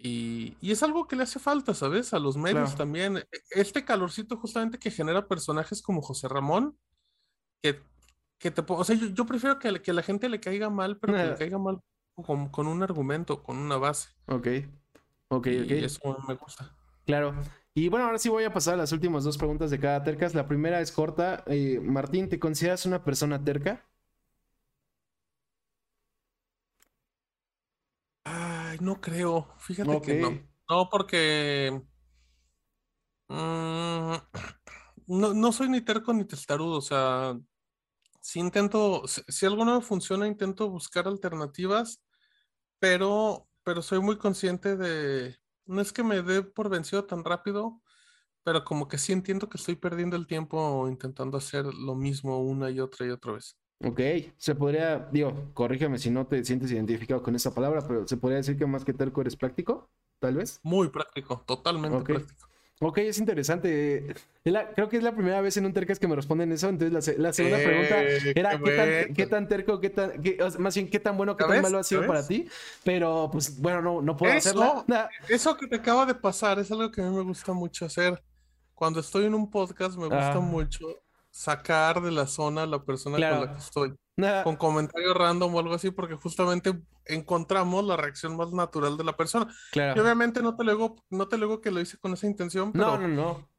Y, 0.04 0.58
y 0.62 0.72
es 0.72 0.82
algo 0.82 1.08
que 1.08 1.16
le 1.16 1.24
hace 1.24 1.40
falta, 1.40 1.74
¿sabes? 1.76 2.14
A 2.14 2.20
los 2.20 2.36
medios 2.36 2.76
también. 2.76 3.18
E, 3.18 3.26
este 3.52 3.86
calorcito 3.86 4.36
justamente 4.38 4.80
que 4.80 4.90
genera 4.90 5.28
personajes 5.28 5.82
como 5.82 6.02
José 6.02 6.28
Ramón, 6.28 6.76
que, 7.62 7.80
que 8.40 8.50
te... 8.50 8.64
O 8.68 8.84
sea, 8.84 8.96
yo, 8.96 9.26
prefiero 9.26 9.60
que, 9.60 9.82
que 9.82 9.94
la 9.94 10.02
gente 10.02 10.28
le 10.28 10.40
caiga 10.40 10.70
mal, 10.70 10.98
pero 10.98 11.14
que 11.14 11.26
le 11.26 11.36
caiga 11.38 11.60
mal 11.60 11.82
con, 12.16 12.68
un 12.68 12.84
argumento, 12.84 13.44
con 13.44 13.58
una 13.58 13.78
base. 13.78 14.10
Ok, 14.28 14.48
ok, 15.30 15.48
y 15.48 15.84
Eso 15.84 16.18
me 16.28 16.36
gusta. 16.36 16.76
Claro. 17.06 17.36
Y 17.74 17.90
bueno, 17.90 18.06
ahora 18.06 18.18
sí 18.18 18.30
voy 18.30 18.44
a 18.44 18.54
pasar 18.54 18.74
a 18.74 18.78
las 18.78 18.92
últimas 18.92 19.24
dos 19.24 19.38
preguntas 19.38 19.72
de 19.72 19.80
cada 19.80 20.04
tercas. 20.04 20.36
La 20.36 20.48
primera 20.48 20.82
es 20.82 20.92
corta. 20.92 21.44
Eh, 21.48 21.80
Martín, 21.82 22.28
¿te 22.28 22.40
consideras 22.40 22.86
una 22.86 23.04
persona 23.04 23.44
terca? 23.44 23.86
Ay, 28.34 28.78
no 28.80 29.02
creo. 29.02 29.50
Fíjate 29.58 30.02
que 30.02 30.14
no. 30.16 30.40
No, 30.70 30.90
porque. 30.90 31.82
Mm, 33.28 34.14
no, 35.08 35.34
no 35.34 35.52
soy 35.52 35.68
ni 35.70 35.82
terco 35.82 36.14
ni 36.14 36.24
testarudo. 36.26 36.78
O 36.78 36.82
sea, 36.82 37.38
si 38.22 38.40
intento, 38.40 39.04
si, 39.08 39.46
algo 39.46 39.66
no 39.66 39.76
me 39.76 39.82
funciona, 39.82 40.28
intento 40.28 40.70
buscar 40.70 41.08
alternativas, 41.08 42.02
pero, 42.80 43.50
pero 43.64 43.82
soy 43.82 44.00
muy 44.00 44.18
consciente 44.18 44.78
de, 44.78 45.38
no 45.66 45.82
es 45.82 45.92
que 45.92 46.04
me 46.04 46.22
dé 46.22 46.44
por 46.44 46.70
vencido 46.70 47.06
tan 47.06 47.26
rápido, 47.26 47.82
pero 48.44 48.64
como 48.64 48.88
que 48.88 48.98
sí 48.98 49.14
entiendo 49.14 49.50
que 49.50 49.58
estoy 49.58 49.76
perdiendo 49.76 50.16
el 50.16 50.28
tiempo 50.28 50.88
intentando 50.88 51.38
hacer 51.38 51.66
lo 51.66 51.96
mismo 51.96 52.40
una 52.40 52.70
y 52.72 52.80
otra 52.80 53.06
y 53.08 53.10
otra 53.10 53.34
vez. 53.34 53.58
Ok, 53.84 54.00
se 54.38 54.56
podría, 54.56 55.10
digo, 55.12 55.52
corrígeme 55.54 55.98
si 55.98 56.12
no 56.12 56.28
te 56.28 56.44
sientes 56.46 56.72
identificado 56.72 57.24
con 57.24 57.36
esa 57.36 57.54
palabra, 57.54 57.82
pero 57.88 58.08
se 58.08 58.18
podría 58.18 58.38
decir 58.38 58.58
que 58.58 58.66
más 58.66 58.86
que 58.86 58.94
terco 58.94 59.22
eres 59.22 59.36
práctico, 59.36 59.90
tal 60.20 60.36
vez. 60.36 60.60
Muy 60.64 60.90
práctico, 60.90 61.44
totalmente 61.46 62.04
práctico. 62.04 62.52
Ok, 62.84 62.98
es 62.98 63.20
interesante. 63.20 64.16
creo 64.44 64.90
que 64.90 64.98
es 64.98 65.04
la 65.04 65.14
primera 65.14 65.40
vez 65.40 65.56
en 65.58 65.68
un 65.68 65.74
tercas 65.74 66.00
que 66.00 66.08
me 66.08 66.16
responden 66.16 66.52
eso. 66.52 66.68
Entonces, 66.68 67.16
la, 67.20 67.32
segunda 67.32 67.58
pregunta 67.58 68.02
era 68.02 68.60
qué, 69.14 69.28
tan, 69.28 69.48
terco, 69.48 69.80
qué 69.80 69.92
tan, 69.92 70.14
más 70.58 70.74
bien 70.74 70.90
qué 70.90 71.00
tan 71.00 71.16
bueno, 71.16 71.38
qué 71.38 71.46
tan 71.46 71.62
malo 71.62 71.78
ha 71.78 71.84
sido 71.84 72.08
para 72.08 72.26
ti. 72.26 72.48
Pero, 72.84 73.30
pues, 73.32 73.62
bueno, 73.62 73.84
no, 73.84 74.02
no 74.02 74.18
puedo 74.18 74.34
hacerlo. 74.34 74.84
Eso 75.30 75.56
que 75.58 75.68
te 75.68 75.76
acaba 75.76 76.08
de 76.08 76.16
pasar 76.16 76.58
es 76.58 76.72
algo 76.72 76.90
que 76.90 77.02
a 77.02 77.06
mí 77.06 77.16
me 77.16 77.22
gusta 77.22 77.54
mucho 77.54 77.86
hacer. 77.86 78.22
Cuando 78.74 79.00
estoy 79.00 79.26
en 79.26 79.36
un 79.36 79.52
podcast, 79.52 79.96
me 79.96 80.06
gusta 80.06 80.40
mucho 80.40 81.04
sacar 81.32 82.02
de 82.02 82.12
la 82.12 82.28
zona 82.28 82.64
a 82.64 82.68
la 82.68 82.84
persona 82.84 83.16
con 83.16 83.42
la 83.42 83.54
que 83.54 83.60
estoy. 83.60 83.96
Con 84.44 84.56
comentarios 84.56 85.16
random 85.16 85.56
o 85.56 85.60
algo 85.60 85.74
así, 85.74 85.90
porque 85.90 86.16
justamente 86.16 86.80
encontramos 87.06 87.84
la 87.84 87.98
reacción 87.98 88.38
más 88.38 88.52
natural 88.52 88.98
de 88.98 89.04
la 89.04 89.18
persona. 89.18 89.48
Claro. 89.72 90.00
Y 90.00 90.04
obviamente 90.04 90.44
no 90.44 90.56
te 90.56 90.64
no 91.10 91.28
te 91.28 91.38
luego 91.38 91.62
que 91.62 91.72
lo 91.72 91.80
hice 91.80 91.98
con 91.98 92.14
esa 92.14 92.28
intención, 92.28 92.72
pero. 92.72 92.98
No, 92.98 93.00
no, 93.00 93.08
no. 93.08 93.50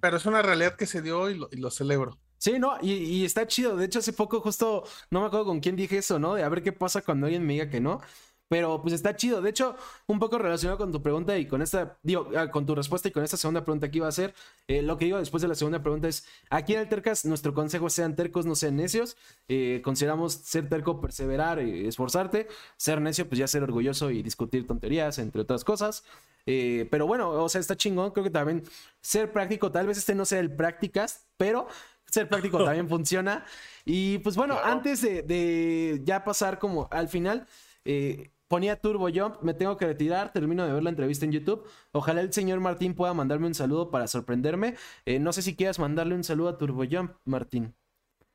Pero 0.00 0.18
es 0.18 0.26
una 0.26 0.42
realidad 0.42 0.76
que 0.76 0.86
se 0.86 1.02
dio 1.02 1.28
y 1.30 1.38
lo, 1.38 1.48
y 1.50 1.56
lo 1.56 1.70
celebro. 1.70 2.18
Sí, 2.38 2.58
no, 2.58 2.76
y, 2.82 2.92
y, 2.92 3.24
está 3.24 3.46
chido. 3.46 3.76
De 3.76 3.86
hecho, 3.86 3.98
hace 3.98 4.12
poco 4.12 4.40
justo, 4.40 4.84
no 5.10 5.20
me 5.20 5.26
acuerdo 5.26 5.46
con 5.46 5.60
quién 5.60 5.74
dije 5.74 5.98
eso, 5.98 6.18
¿no? 6.18 6.34
De 6.34 6.44
a 6.44 6.48
ver 6.50 6.62
qué 6.62 6.70
pasa 6.70 7.00
cuando 7.00 7.26
alguien 7.26 7.46
me 7.46 7.54
diga 7.54 7.70
que 7.70 7.80
no. 7.80 8.00
Pero 8.48 8.80
pues 8.80 8.94
está 8.94 9.16
chido. 9.16 9.42
De 9.42 9.50
hecho, 9.50 9.76
un 10.06 10.18
poco 10.18 10.38
relacionado 10.38 10.78
con 10.78 10.92
tu 10.92 11.02
pregunta 11.02 11.36
y 11.36 11.46
con 11.46 11.62
esta, 11.62 11.98
digo, 12.02 12.30
ah, 12.36 12.50
con 12.50 12.64
tu 12.64 12.74
respuesta 12.74 13.08
y 13.08 13.10
con 13.10 13.24
esta 13.24 13.36
segunda 13.36 13.64
pregunta 13.64 13.90
que 13.90 13.98
iba 13.98 14.06
a 14.06 14.10
hacer, 14.10 14.34
eh, 14.68 14.82
lo 14.82 14.96
que 14.96 15.06
digo 15.06 15.18
después 15.18 15.42
de 15.42 15.48
la 15.48 15.54
segunda 15.54 15.82
pregunta 15.82 16.08
es, 16.08 16.26
aquí 16.50 16.74
en 16.74 16.80
el 16.80 16.88
Tercas, 16.88 17.24
nuestro 17.24 17.54
consejo 17.54 17.90
sean 17.90 18.14
tercos, 18.14 18.46
no 18.46 18.54
sean 18.54 18.76
necios. 18.76 19.16
Eh, 19.48 19.80
consideramos 19.84 20.34
ser 20.34 20.68
terco, 20.68 21.00
perseverar, 21.00 21.58
eh, 21.58 21.88
esforzarte. 21.88 22.48
Ser 22.76 23.00
necio, 23.00 23.28
pues 23.28 23.38
ya 23.38 23.48
ser 23.48 23.62
orgulloso 23.62 24.10
y 24.10 24.22
discutir 24.22 24.66
tonterías, 24.66 25.18
entre 25.18 25.42
otras 25.42 25.64
cosas. 25.64 26.04
pero 26.44 27.06
bueno, 27.06 27.30
o 27.30 27.48
sea, 27.48 27.60
está 27.60 27.76
chingón. 27.76 28.12
Creo 28.12 28.24
que 28.24 28.30
también 28.30 28.62
ser 29.00 29.32
práctico, 29.32 29.72
tal 29.72 29.86
vez 29.88 29.98
este 29.98 30.14
no 30.14 30.24
sea 30.24 30.38
el 30.38 30.54
prácticas, 30.54 31.26
pero 31.36 31.66
ser 32.08 32.28
práctico 32.28 32.58
también 32.64 32.88
funciona. 32.88 33.44
Y 33.84 34.18
pues 34.18 34.36
bueno, 34.36 34.58
antes 34.62 35.02
de, 35.02 35.22
de, 35.22 36.00
ya 36.04 36.24
pasar 36.24 36.58
como 36.58 36.88
al 36.90 37.08
final, 37.08 37.46
eh, 37.84 38.30
ponía 38.48 38.80
Turbo 38.80 39.08
Jump, 39.12 39.42
me 39.42 39.54
tengo 39.54 39.76
que 39.76 39.86
retirar, 39.86 40.32
termino 40.32 40.64
de 40.64 40.72
ver 40.72 40.82
la 40.82 40.90
entrevista 40.90 41.24
en 41.24 41.32
YouTube. 41.32 41.64
Ojalá 41.92 42.20
el 42.20 42.32
señor 42.32 42.60
Martín 42.60 42.94
pueda 42.94 43.14
mandarme 43.14 43.46
un 43.46 43.54
saludo 43.54 43.90
para 43.90 44.06
sorprenderme. 44.06 44.76
Eh, 45.04 45.18
no 45.18 45.32
sé 45.32 45.42
si 45.42 45.56
quieras 45.56 45.78
mandarle 45.78 46.14
un 46.14 46.24
saludo 46.24 46.48
a 46.48 46.58
Turbo 46.58 46.84
Jump, 46.90 47.12
Martín. 47.24 47.74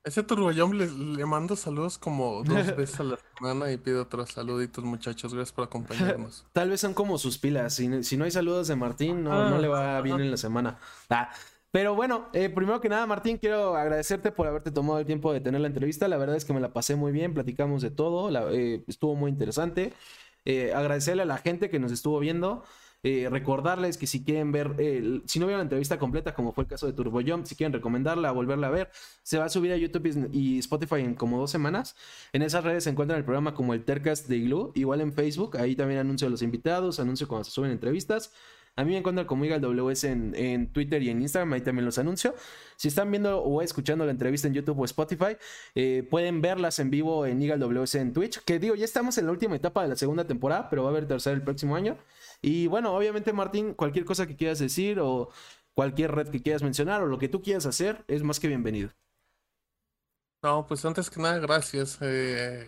Ese 0.03 0.23
Turbo 0.23 0.51
Jump 0.51 0.73
le, 0.73 1.25
mando 1.25 1.55
saludos 1.55 1.99
como 1.99 2.43
dos 2.43 2.75
veces 2.75 2.99
a 2.99 3.03
la 3.03 3.19
semana 3.37 3.71
y 3.71 3.77
pido 3.77 4.01
otros 4.01 4.31
saluditos, 4.31 4.83
muchachos. 4.83 5.33
Gracias 5.33 5.53
por 5.53 5.65
acompañarnos. 5.65 6.45
Tal 6.53 6.71
vez 6.71 6.81
son 6.81 6.93
como 6.93 7.17
sus 7.19 7.37
pilas. 7.37 7.75
Si, 7.75 7.87
no 7.87 8.25
hay 8.25 8.31
saludos 8.31 8.67
de 8.67 8.75
Martín, 8.75 9.23
no, 9.23 9.49
no 9.49 9.59
le 9.59 9.67
va 9.67 10.01
bien 10.01 10.19
en 10.19 10.31
la 10.31 10.37
semana. 10.37 10.79
Ah, 11.09 11.31
pero 11.71 11.95
bueno, 11.95 12.27
eh, 12.33 12.49
primero 12.49 12.81
que 12.81 12.89
nada, 12.89 13.05
Martín, 13.05 13.37
quiero 13.37 13.75
agradecerte 13.77 14.31
por 14.31 14.45
haberte 14.45 14.71
tomado 14.71 14.99
el 14.99 15.05
tiempo 15.05 15.31
de 15.31 15.39
tener 15.39 15.61
la 15.61 15.67
entrevista. 15.67 16.09
La 16.09 16.17
verdad 16.17 16.35
es 16.35 16.43
que 16.43 16.53
me 16.53 16.59
la 16.59 16.73
pasé 16.73 16.95
muy 16.95 17.13
bien, 17.13 17.33
platicamos 17.33 17.81
de 17.81 17.91
todo, 17.91 18.29
eh, 18.51 18.83
estuvo 18.87 19.15
muy 19.15 19.31
interesante. 19.31 19.93
Eh, 20.43 20.73
agradecerle 20.73 21.23
a 21.23 21.25
la 21.25 21.37
gente 21.37 21.69
que 21.69 21.79
nos 21.79 21.91
estuvo 21.91 22.19
viendo. 22.19 22.63
recordarles 23.03 23.97
que 23.97 24.05
si 24.05 24.23
quieren 24.23 24.51
ver, 24.51 24.75
si 25.25 25.39
no 25.39 25.47
vieron 25.47 25.57
la 25.59 25.63
entrevista 25.63 25.97
completa, 25.97 26.35
como 26.35 26.51
fue 26.51 26.65
el 26.65 26.69
caso 26.69 26.85
de 26.85 26.93
Turbo 26.93 27.21
Jump, 27.25 27.45
si 27.45 27.55
quieren 27.55 27.73
recomendarla, 27.73 28.31
volverla 28.31 28.67
a 28.67 28.69
ver, 28.69 28.91
se 29.23 29.39
va 29.39 29.45
a 29.45 29.49
subir 29.49 29.71
a 29.71 29.77
YouTube 29.77 30.29
y 30.31 30.59
Spotify 30.59 30.99
en 30.99 31.15
como 31.15 31.39
dos 31.39 31.49
semanas. 31.49 31.95
En 32.31 32.43
esas 32.43 32.63
redes 32.63 32.83
se 32.83 32.91
encuentra 32.91 33.17
el 33.17 33.23
programa 33.23 33.55
como 33.55 33.73
el 33.73 33.85
Tercast 33.85 34.27
de 34.27 34.37
Igloo, 34.37 34.71
igual 34.75 35.01
en 35.01 35.13
Facebook, 35.13 35.57
ahí 35.57 35.75
también 35.75 36.01
anuncio 36.01 36.27
a 36.27 36.29
los 36.29 36.43
invitados, 36.43 36.99
anuncio 36.99 37.27
cuando 37.27 37.45
se 37.45 37.51
suben 37.51 37.71
entrevistas. 37.71 38.31
A 38.81 38.83
mí 38.83 38.93
me 38.93 38.97
encuentran 38.97 39.27
como 39.27 39.45
el 39.45 39.61
WS 39.61 40.05
en, 40.05 40.33
en, 40.35 40.73
Twitter 40.73 41.03
y 41.03 41.11
en 41.11 41.21
Instagram, 41.21 41.53
ahí 41.53 41.61
también 41.61 41.85
los 41.85 41.99
anuncio. 41.99 42.33
Si 42.77 42.87
están 42.87 43.11
viendo 43.11 43.39
o 43.39 43.61
escuchando 43.61 44.05
la 44.05 44.11
entrevista 44.11 44.47
en 44.47 44.55
YouTube 44.55 44.79
o 44.79 44.85
Spotify, 44.85 45.37
eh, 45.75 46.07
pueden 46.09 46.41
verlas 46.41 46.79
en 46.79 46.89
vivo 46.89 47.27
en 47.27 47.39
WS 47.39 47.99
en 47.99 48.11
Twitch. 48.11 48.39
Que 48.39 48.57
digo, 48.57 48.73
ya 48.73 48.85
estamos 48.85 49.19
en 49.19 49.27
la 49.27 49.33
última 49.33 49.55
etapa 49.55 49.83
de 49.83 49.89
la 49.89 49.95
segunda 49.95 50.25
temporada, 50.25 50.67
pero 50.67 50.81
va 50.81 50.89
a 50.89 50.91
haber 50.93 51.07
tercera 51.07 51.35
el 51.35 51.43
próximo 51.43 51.75
año. 51.75 51.95
Y 52.41 52.65
bueno, 52.65 52.95
obviamente, 52.95 53.33
Martín, 53.33 53.75
cualquier 53.75 54.03
cosa 54.03 54.25
que 54.25 54.35
quieras 54.35 54.57
decir 54.57 54.99
o 54.99 55.29
cualquier 55.75 56.15
red 56.15 56.29
que 56.29 56.41
quieras 56.41 56.63
mencionar 56.63 57.03
o 57.03 57.05
lo 57.05 57.19
que 57.19 57.29
tú 57.29 57.43
quieras 57.43 57.67
hacer, 57.67 58.03
es 58.07 58.23
más 58.23 58.39
que 58.39 58.47
bienvenido. 58.47 58.89
No, 60.41 60.65
pues 60.65 60.83
antes 60.85 61.11
que 61.11 61.21
nada, 61.21 61.37
gracias. 61.37 61.99
Eh, 62.01 62.67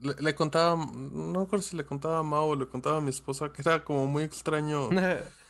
le, 0.00 0.34
contaba, 0.34 0.74
no 0.74 1.42
recuerdo 1.42 1.62
si 1.62 1.76
le 1.76 1.84
contaba 1.86 2.18
a 2.18 2.24
Mao 2.24 2.48
o 2.48 2.56
le 2.56 2.66
contaba 2.66 2.96
a 2.96 3.00
mi 3.00 3.10
esposa 3.10 3.52
que 3.52 3.62
era 3.62 3.84
como 3.84 4.08
muy 4.08 4.24
extraño 4.24 4.90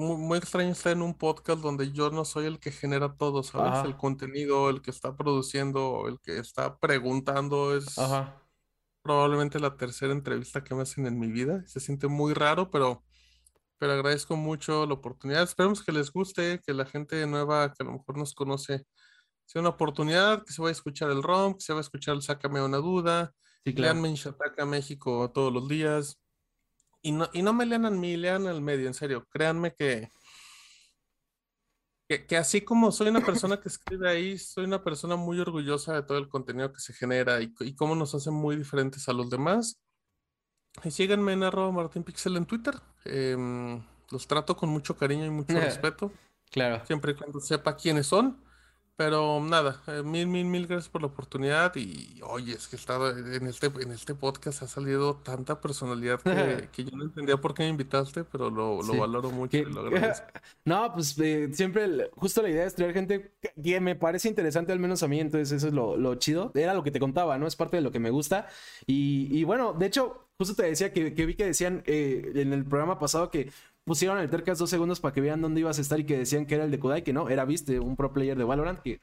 muy, 0.00 0.38
extraño 0.38 0.70
estar 0.70 0.92
en 0.92 1.02
un 1.02 1.14
podcast 1.14 1.60
donde 1.60 1.92
yo 1.92 2.10
no 2.10 2.24
soy 2.24 2.46
el 2.46 2.58
que 2.58 2.72
genera 2.72 3.16
todo, 3.16 3.42
¿sabes? 3.42 3.84
El 3.84 3.96
contenido, 3.96 4.70
el 4.70 4.82
que 4.82 4.90
está 4.90 5.16
produciendo, 5.16 6.08
el 6.08 6.18
que 6.20 6.38
está 6.38 6.78
preguntando, 6.78 7.76
es 7.76 7.96
probablemente 9.02 9.58
la 9.58 9.76
tercera 9.76 10.12
entrevista 10.12 10.64
que 10.64 10.74
me 10.74 10.82
hacen 10.82 11.06
en 11.06 11.18
mi 11.18 11.28
vida. 11.30 11.62
Se 11.66 11.80
siente 11.80 12.06
muy 12.06 12.34
raro, 12.34 12.70
pero, 12.70 13.04
pero 13.78 13.92
agradezco 13.92 14.36
mucho 14.36 14.86
la 14.86 14.94
oportunidad. 14.94 15.42
Esperemos 15.42 15.82
que 15.82 15.92
les 15.92 16.10
guste, 16.10 16.60
que 16.66 16.74
la 16.74 16.86
gente 16.86 17.26
nueva 17.26 17.72
que 17.72 17.82
a 17.82 17.86
lo 17.86 17.92
mejor 17.92 18.18
nos 18.18 18.34
conoce 18.34 18.86
sea 19.50 19.60
una 19.62 19.70
oportunidad, 19.70 20.44
que 20.44 20.52
se 20.52 20.62
vaya 20.62 20.70
a 20.70 20.72
escuchar 20.72 21.10
el 21.10 21.24
ROM, 21.24 21.54
que 21.54 21.60
se 21.60 21.72
vaya 21.72 21.80
a 21.80 21.82
escuchar 21.82 22.14
el 22.14 22.22
Sácame 22.22 22.62
una 22.62 22.76
duda. 22.76 23.34
Sí, 23.64 23.74
claro. 23.74 24.00
Leanme 24.00 24.14
en 24.58 24.68
México 24.68 25.28
todos 25.32 25.52
los 25.52 25.66
días. 25.66 26.19
Y 27.02 27.12
no, 27.12 27.28
y 27.32 27.42
no 27.42 27.52
me 27.52 27.66
lean 27.66 27.86
a 27.86 27.90
mí, 27.90 28.16
lean 28.16 28.46
al 28.46 28.60
medio, 28.60 28.86
en 28.86 28.94
serio. 28.94 29.26
Créanme 29.30 29.74
que, 29.74 30.10
que, 32.08 32.36
así 32.36 32.60
como 32.62 32.92
soy 32.92 33.08
una 33.08 33.24
persona 33.24 33.60
que 33.60 33.68
escribe 33.68 34.10
ahí, 34.10 34.38
soy 34.38 34.64
una 34.64 34.82
persona 34.82 35.16
muy 35.16 35.38
orgullosa 35.40 35.94
de 35.94 36.02
todo 36.02 36.18
el 36.18 36.28
contenido 36.28 36.72
que 36.72 36.80
se 36.80 36.92
genera 36.92 37.40
y, 37.40 37.54
y 37.60 37.74
cómo 37.74 37.94
nos 37.94 38.14
hace 38.14 38.30
muy 38.30 38.56
diferentes 38.56 39.08
a 39.08 39.12
los 39.12 39.30
demás. 39.30 39.80
Y 40.84 40.90
síganme 40.90 41.32
en 41.32 41.42
arroba 41.42 41.72
Martín 41.72 42.04
Pixel 42.04 42.36
en 42.36 42.46
Twitter. 42.46 42.74
Em, 43.04 43.82
los 44.10 44.26
trato 44.26 44.56
con 44.56 44.68
mucho 44.68 44.96
cariño 44.96 45.24
y 45.24 45.30
mucho 45.30 45.54
respeto. 45.60 46.12
Claro. 46.50 46.84
Siempre 46.86 47.12
y 47.12 47.14
cuando 47.14 47.40
sepa 47.40 47.76
quiénes 47.76 48.06
son. 48.06 48.42
Pero 49.00 49.40
nada, 49.40 49.80
eh, 49.86 50.02
mil, 50.02 50.26
mil, 50.26 50.44
mil 50.44 50.66
gracias 50.66 50.90
por 50.90 51.00
la 51.00 51.06
oportunidad. 51.06 51.74
Y 51.74 52.20
oye, 52.22 52.52
es 52.52 52.68
que 52.68 52.76
estaba 52.76 53.08
en 53.08 53.46
este, 53.46 53.68
en 53.68 53.92
este 53.92 54.14
podcast 54.14 54.62
ha 54.62 54.68
salido 54.68 55.14
tanta 55.14 55.58
personalidad 55.58 56.20
que, 56.20 56.84
yo 56.84 56.94
no 56.94 57.04
entendía 57.04 57.38
por 57.38 57.54
qué 57.54 57.62
me 57.62 57.70
invitaste, 57.70 58.24
pero 58.24 58.50
lo, 58.50 58.76
valoro 58.98 59.30
mucho 59.30 59.56
y 59.56 59.64
lo 59.64 59.80
agradezco. 59.80 60.26
No, 60.66 60.92
pues 60.92 61.18
eh, 61.18 61.48
siempre, 61.54 62.10
justo 62.14 62.42
la 62.42 62.50
idea 62.50 62.66
es 62.66 62.74
traer 62.74 62.92
gente 62.92 63.32
que, 63.40 63.80
me 63.80 63.96
parece 63.96 64.28
interesante, 64.28 64.70
al 64.70 64.78
menos 64.78 65.02
a 65.02 65.08
mí, 65.08 65.18
entonces 65.18 65.50
eso 65.50 65.68
es 65.68 65.72
lo, 65.72 66.14
chido. 66.16 66.52
Era 66.54 66.74
lo 66.74 66.82
que 66.82 66.90
te 66.90 67.00
contaba, 67.00 67.38
¿no? 67.38 67.46
Es 67.46 67.56
parte 67.56 67.78
de 67.78 67.82
lo 67.82 67.92
que 67.92 68.00
me 68.00 68.10
gusta. 68.10 68.48
Y, 68.86 69.42
bueno, 69.44 69.72
de 69.72 69.86
hecho, 69.86 70.28
justo 70.36 70.54
te 70.54 70.64
decía 70.64 70.92
que, 70.92 71.08
vi 71.08 71.36
que 71.36 71.46
decían 71.46 71.82
eh, 71.86 72.32
en 72.34 72.52
el 72.52 72.66
programa 72.66 72.98
pasado 72.98 73.30
que 73.30 73.50
pusieron 73.90 74.20
el 74.20 74.30
Tercas 74.30 74.56
dos 74.56 74.70
segundos 74.70 75.00
para 75.00 75.12
que 75.12 75.20
vean 75.20 75.42
dónde 75.42 75.62
ibas 75.62 75.76
a 75.78 75.80
estar 75.80 75.98
y 75.98 76.04
que 76.04 76.16
decían 76.16 76.46
que 76.46 76.54
era 76.54 76.62
el 76.62 76.70
de 76.70 76.78
Kudai, 76.78 77.02
que 77.02 77.12
no, 77.12 77.28
era, 77.28 77.44
viste, 77.44 77.80
un 77.80 77.96
pro 77.96 78.12
player 78.12 78.38
de 78.38 78.44
Valorant, 78.44 78.78
que 78.78 79.00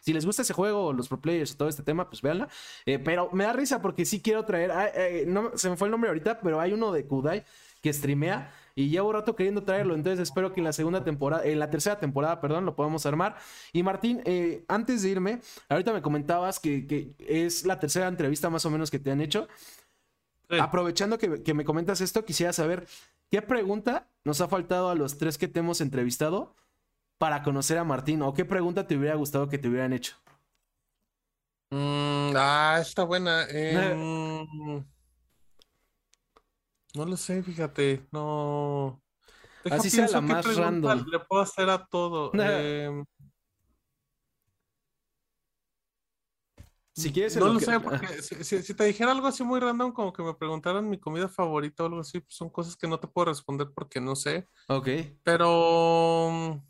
si 0.00 0.12
les 0.12 0.24
gusta 0.24 0.42
ese 0.42 0.54
juego, 0.54 0.92
los 0.92 1.08
pro 1.08 1.20
players 1.20 1.50
y 1.50 1.56
todo 1.56 1.68
este 1.68 1.82
tema, 1.82 2.08
pues 2.08 2.22
véanla. 2.22 2.48
Eh, 2.86 3.00
pero 3.00 3.30
me 3.32 3.42
da 3.42 3.52
risa 3.52 3.82
porque 3.82 4.04
sí 4.04 4.22
quiero 4.22 4.44
traer, 4.44 4.70
ah, 4.70 4.92
eh, 4.94 5.24
no, 5.26 5.50
se 5.56 5.68
me 5.68 5.76
fue 5.76 5.88
el 5.88 5.90
nombre 5.90 6.10
ahorita, 6.10 6.38
pero 6.38 6.60
hay 6.60 6.72
uno 6.72 6.92
de 6.92 7.04
Kudai 7.04 7.44
que 7.82 7.92
streamea 7.92 8.52
y 8.76 8.90
llevo 8.90 9.12
rato 9.12 9.34
queriendo 9.34 9.64
traerlo, 9.64 9.96
entonces 9.96 10.20
espero 10.20 10.52
que 10.52 10.60
en 10.60 10.64
la 10.64 10.72
segunda 10.72 11.02
temporada, 11.02 11.44
en 11.44 11.58
la 11.58 11.68
tercera 11.68 11.98
temporada, 11.98 12.40
perdón, 12.40 12.64
lo 12.64 12.76
podamos 12.76 13.06
armar. 13.06 13.38
Y 13.72 13.82
Martín, 13.82 14.22
eh, 14.24 14.64
antes 14.68 15.02
de 15.02 15.08
irme, 15.08 15.40
ahorita 15.68 15.92
me 15.92 16.00
comentabas 16.00 16.60
que, 16.60 16.86
que 16.86 17.12
es 17.18 17.66
la 17.66 17.80
tercera 17.80 18.06
entrevista 18.06 18.50
más 18.50 18.64
o 18.66 18.70
menos 18.70 18.88
que 18.88 19.00
te 19.00 19.10
han 19.10 19.20
hecho. 19.20 19.48
Aprovechando 20.48 21.18
que, 21.18 21.54
me 21.54 21.64
comentas 21.64 22.00
esto, 22.00 22.24
quisiera 22.24 22.52
saber 22.52 22.86
qué 23.30 23.42
pregunta 23.42 24.08
nos 24.24 24.40
ha 24.40 24.48
faltado 24.48 24.88
a 24.88 24.94
los 24.94 25.18
tres 25.18 25.36
que 25.36 25.48
te 25.48 25.60
hemos 25.60 25.80
entrevistado 25.80 26.54
para 27.18 27.42
conocer 27.42 27.76
a 27.78 27.84
Martín 27.84 28.22
o 28.22 28.32
qué 28.32 28.44
pregunta 28.44 28.86
te 28.86 28.96
hubiera 28.96 29.16
gustado 29.16 29.48
que 29.48 29.58
te 29.58 29.68
hubieran 29.68 29.92
hecho. 29.92 30.16
Mm, 31.70 32.32
ah, 32.36 32.78
está 32.80 33.04
buena. 33.04 33.44
Em, 33.50 34.46
no 36.94 37.04
lo 37.04 37.16
sé, 37.16 37.42
fíjate, 37.42 38.06
no. 38.10 39.02
Así 39.70 39.90
sea 39.90 40.08
la 40.08 40.20
más 40.22 40.56
random. 40.56 41.04
Le 41.10 41.18
puedo 41.20 41.42
hacer 41.42 41.68
a 41.68 41.86
todo. 41.86 42.32
Si 46.98 47.12
quieres. 47.12 47.36
No 47.36 47.52
lo, 47.52 47.60
sé, 47.60 47.78
porque 47.80 48.22
si, 48.22 48.74
te 48.74 48.84
dijera 48.84 49.12
algo 49.12 49.26
así 49.26 49.44
muy 49.44 49.60
random, 49.60 49.92
como 49.92 50.12
que 50.12 50.22
me 50.22 50.34
preguntaran 50.34 50.88
mi 50.88 50.98
comida 50.98 51.28
favorita 51.28 51.84
o 51.84 51.86
algo 51.86 52.00
así, 52.00 52.20
pues 52.20 52.34
son 52.34 52.50
cosas 52.50 52.76
que 52.76 52.88
no 52.88 52.98
te 52.98 53.06
puedo 53.06 53.26
responder 53.26 53.68
porque 53.74 54.00
no 54.00 54.16
sé. 54.16 54.48
Ok. 54.68 54.88
Pero 55.22 56.62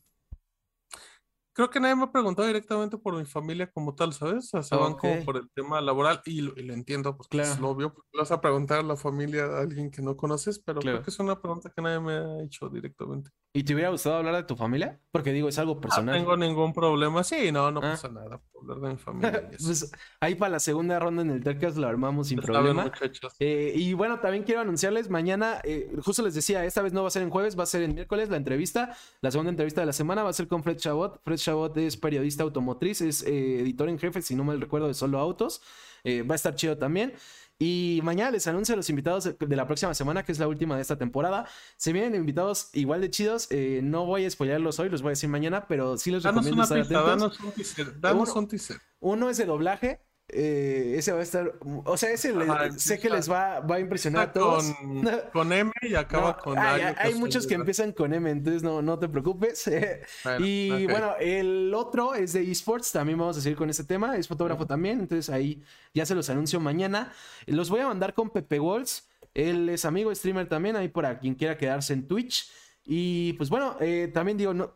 creo 1.58 1.70
que 1.70 1.80
nadie 1.80 1.96
me 1.96 2.04
ha 2.04 2.12
preguntado 2.12 2.46
directamente 2.46 2.96
por 2.98 3.16
mi 3.16 3.24
familia 3.24 3.68
como 3.68 3.92
tal, 3.92 4.12
¿sabes? 4.12 4.44
O 4.44 4.48
sea, 4.48 4.62
se 4.62 4.76
van 4.76 4.94
como 4.94 5.24
por 5.24 5.38
el 5.38 5.50
tema 5.50 5.80
laboral 5.80 6.22
y 6.24 6.40
lo, 6.40 6.54
entiendo, 6.72 7.16
pues 7.16 7.28
claro. 7.28 7.50
es 7.50 7.58
lo 7.58 7.70
obvio, 7.70 7.92
porque 7.92 8.16
vas 8.16 8.30
a 8.30 8.40
preguntar 8.40 8.78
a 8.78 8.82
la 8.84 8.96
familia 8.96 9.46
a 9.46 9.62
alguien 9.62 9.90
que 9.90 10.00
no 10.00 10.16
conoces, 10.16 10.60
pero 10.60 10.80
creo 10.80 11.02
que 11.02 11.10
es 11.10 11.18
una 11.18 11.40
pregunta 11.40 11.72
que 11.74 11.82
nadie 11.82 11.98
me 11.98 12.12
ha 12.12 12.44
hecho 12.44 12.68
directamente. 12.68 13.32
¿Y 13.52 13.64
te 13.64 13.74
hubiera 13.74 13.90
gustado 13.90 14.16
hablar 14.16 14.36
de 14.36 14.42
tu 14.44 14.56
familia? 14.56 15.00
Porque 15.10 15.32
digo, 15.32 15.48
es 15.48 15.58
algo 15.58 15.80
personal. 15.80 16.14
No 16.14 16.20
tengo 16.20 16.36
ningún 16.36 16.72
problema. 16.72 17.24
Sí, 17.24 17.50
no, 17.50 17.70
no 17.70 17.80
ah. 17.80 17.90
pasa 17.92 18.08
nada 18.08 18.40
hablar 18.60 18.80
de 18.80 18.88
mi 18.90 18.96
familia. 18.98 19.50
pues 19.50 19.90
ahí 20.20 20.34
para 20.34 20.52
la 20.52 20.60
segunda 20.60 20.98
ronda 20.98 21.22
en 21.22 21.30
el 21.30 21.42
Tercas 21.42 21.76
lo 21.76 21.86
armamos 21.86 22.28
sin 22.28 22.40
problema. 22.40 22.92
Eh, 23.38 23.72
y 23.74 23.92
bueno, 23.94 24.20
también 24.20 24.44
quiero 24.44 24.60
anunciarles, 24.60 25.08
mañana, 25.10 25.60
eh, 25.64 25.90
justo 26.04 26.22
les 26.22 26.34
decía, 26.34 26.64
esta 26.64 26.82
vez 26.82 26.92
no 26.92 27.02
va 27.02 27.08
a 27.08 27.10
ser 27.10 27.22
en 27.22 27.30
jueves, 27.30 27.58
va 27.58 27.62
a 27.62 27.66
ser 27.66 27.82
en 27.82 27.94
miércoles 27.94 28.28
la 28.28 28.36
entrevista. 28.36 28.96
La 29.20 29.30
segunda 29.30 29.50
entrevista 29.50 29.80
de 29.80 29.86
la 29.86 29.92
semana 29.92 30.22
va 30.22 30.30
a 30.30 30.34
ser 30.34 30.48
con 30.48 30.62
Fred 30.62 30.78
Chabot. 30.78 31.20
Fred 31.22 31.38
Chabot 31.38 31.76
es 31.76 31.96
periodista 31.96 32.42
automotriz, 32.42 33.00
es 33.00 33.22
eh, 33.22 33.60
editor 33.60 33.88
en 33.88 33.98
jefe, 33.98 34.22
si 34.22 34.34
no 34.34 34.44
me 34.44 34.56
recuerdo, 34.56 34.88
de 34.88 34.94
Solo 34.94 35.18
Autos. 35.18 35.62
va 36.04 36.34
a 36.34 36.36
estar 36.36 36.54
chido 36.54 36.76
también. 36.76 37.14
Y 37.60 38.00
mañana 38.04 38.30
les 38.30 38.46
anuncio 38.46 38.74
a 38.74 38.76
los 38.76 38.88
invitados 38.88 39.36
de 39.38 39.56
la 39.56 39.66
próxima 39.66 39.92
semana, 39.92 40.22
que 40.22 40.30
es 40.30 40.38
la 40.38 40.46
última 40.46 40.76
de 40.76 40.82
esta 40.82 40.96
temporada. 40.96 41.46
Se 41.76 41.92
vienen 41.92 42.14
invitados 42.14 42.70
igual 42.72 43.00
de 43.00 43.10
chidos. 43.10 43.48
Eh, 43.50 43.80
no 43.82 44.06
voy 44.06 44.24
a 44.24 44.30
spoilerlos 44.30 44.78
hoy, 44.78 44.88
los 44.88 45.02
voy 45.02 45.10
a 45.10 45.10
decir 45.10 45.28
mañana, 45.28 45.66
pero 45.66 45.98
sí 45.98 46.12
les 46.12 46.22
recomiendo 46.22 46.62
estar 46.62 46.78
atentos. 46.78 47.06
Danos 47.06 47.40
un 47.40 47.52
teaser, 47.52 48.00
danos 48.00 48.36
un 48.36 48.46
teaser. 48.46 48.80
Uno 49.00 49.28
es 49.28 49.38
de 49.38 49.44
doblaje, 49.44 50.00
eh, 50.30 50.94
ese 50.98 51.12
va 51.12 51.20
a 51.20 51.22
estar. 51.22 51.54
O 51.84 51.96
sea, 51.96 52.10
ese 52.10 52.34
sé 52.76 52.98
que 52.98 53.08
les 53.08 53.30
va, 53.30 53.60
va 53.60 53.76
a 53.76 53.80
impresionar 53.80 54.28
a 54.28 54.32
todos. 54.32 54.72
Con, 55.32 55.52
M 55.52 55.72
y 55.82 55.94
acaba 55.94 56.36
con 56.36 56.58
hay, 56.58 56.82
hay 56.98 57.14
muchos 57.14 57.46
que 57.46 57.54
empiezan 57.54 57.92
con 57.92 58.12
M, 58.12 58.30
entonces 58.30 58.62
no, 58.62 58.82
no 58.82 58.98
te 58.98 59.08
preocupes. 59.08 59.70
y 60.38 60.86
bueno, 60.86 61.14
el 61.18 61.72
otro 61.74 62.14
es 62.14 62.34
de 62.34 62.50
esports. 62.50 62.92
También 62.92 63.18
vamos 63.18 63.38
a 63.38 63.40
seguir 63.40 63.56
con 63.56 63.70
este 63.70 63.84
tema. 63.84 64.16
Es 64.16 64.28
fotógrafo 64.28 64.66
también. 64.66 65.00
Entonces 65.00 65.30
ahí 65.30 65.62
ya 65.94 66.04
se 66.04 66.14
los 66.14 66.28
anuncio 66.28 66.60
mañana. 66.60 67.12
Los 67.46 67.70
voy 67.70 67.80
a 67.80 67.88
mandar 67.88 68.12
con 68.12 68.30
Pepe 68.30 68.60
Walls. 68.60 69.08
Él 69.34 69.68
es 69.68 69.84
amigo 69.84 70.14
streamer 70.14 70.48
también. 70.48 70.76
Ahí 70.76 70.88
para 70.88 71.18
quien 71.18 71.34
quiera 71.34 71.56
quedarse 71.56 71.94
en 71.94 72.06
Twitch. 72.06 72.50
Y 72.90 73.34
pues 73.34 73.50
bueno, 73.50 73.76
eh, 73.80 74.10
también 74.14 74.38
digo, 74.38 74.54
no, 74.54 74.74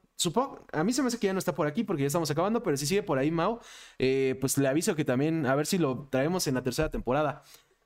a 0.73 0.85
mí 0.85 0.93
se 0.93 1.01
me 1.01 1.09
hace 1.09 1.19
que 1.19 1.29
ya 1.29 1.33
no 1.33 1.39
está 1.39 1.55
por 1.55 1.67
aquí 1.67 1.83
porque 1.83 2.03
ya 2.03 2.09
estamos 2.09 2.31
acabando, 2.31 2.63
pero 2.63 2.77
si 2.77 2.85
sigue 2.85 3.03
por 3.03 3.19
ahí 3.19 3.31
Mao, 3.31 3.61
eh, 3.99 4.37
pues 4.39 4.59
le 4.59 4.69
aviso 4.69 4.95
que 4.95 5.07
también 5.07 5.47
a 5.47 5.55
ver 5.55 5.65
si 5.65 5.79
lo 5.79 6.09
traemos 6.11 6.47
en 6.47 6.55
la 6.55 6.63
tercera 6.63 6.91
temporada. 6.91 7.43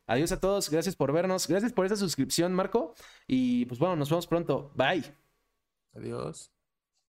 Adiós 0.08 0.32
a 0.32 0.40
todos, 0.40 0.68
gracias 0.68 0.96
por 0.96 1.12
vernos, 1.12 1.46
gracias 1.46 1.72
por 1.72 1.86
esa 1.86 1.94
suscripción, 1.94 2.52
Marco. 2.54 2.94
Y 3.28 3.66
pues 3.66 3.78
bueno, 3.78 3.94
nos 3.94 4.10
vemos 4.10 4.26
pronto. 4.26 4.72
Bye. 4.74 5.04
Adiós. 5.94 6.55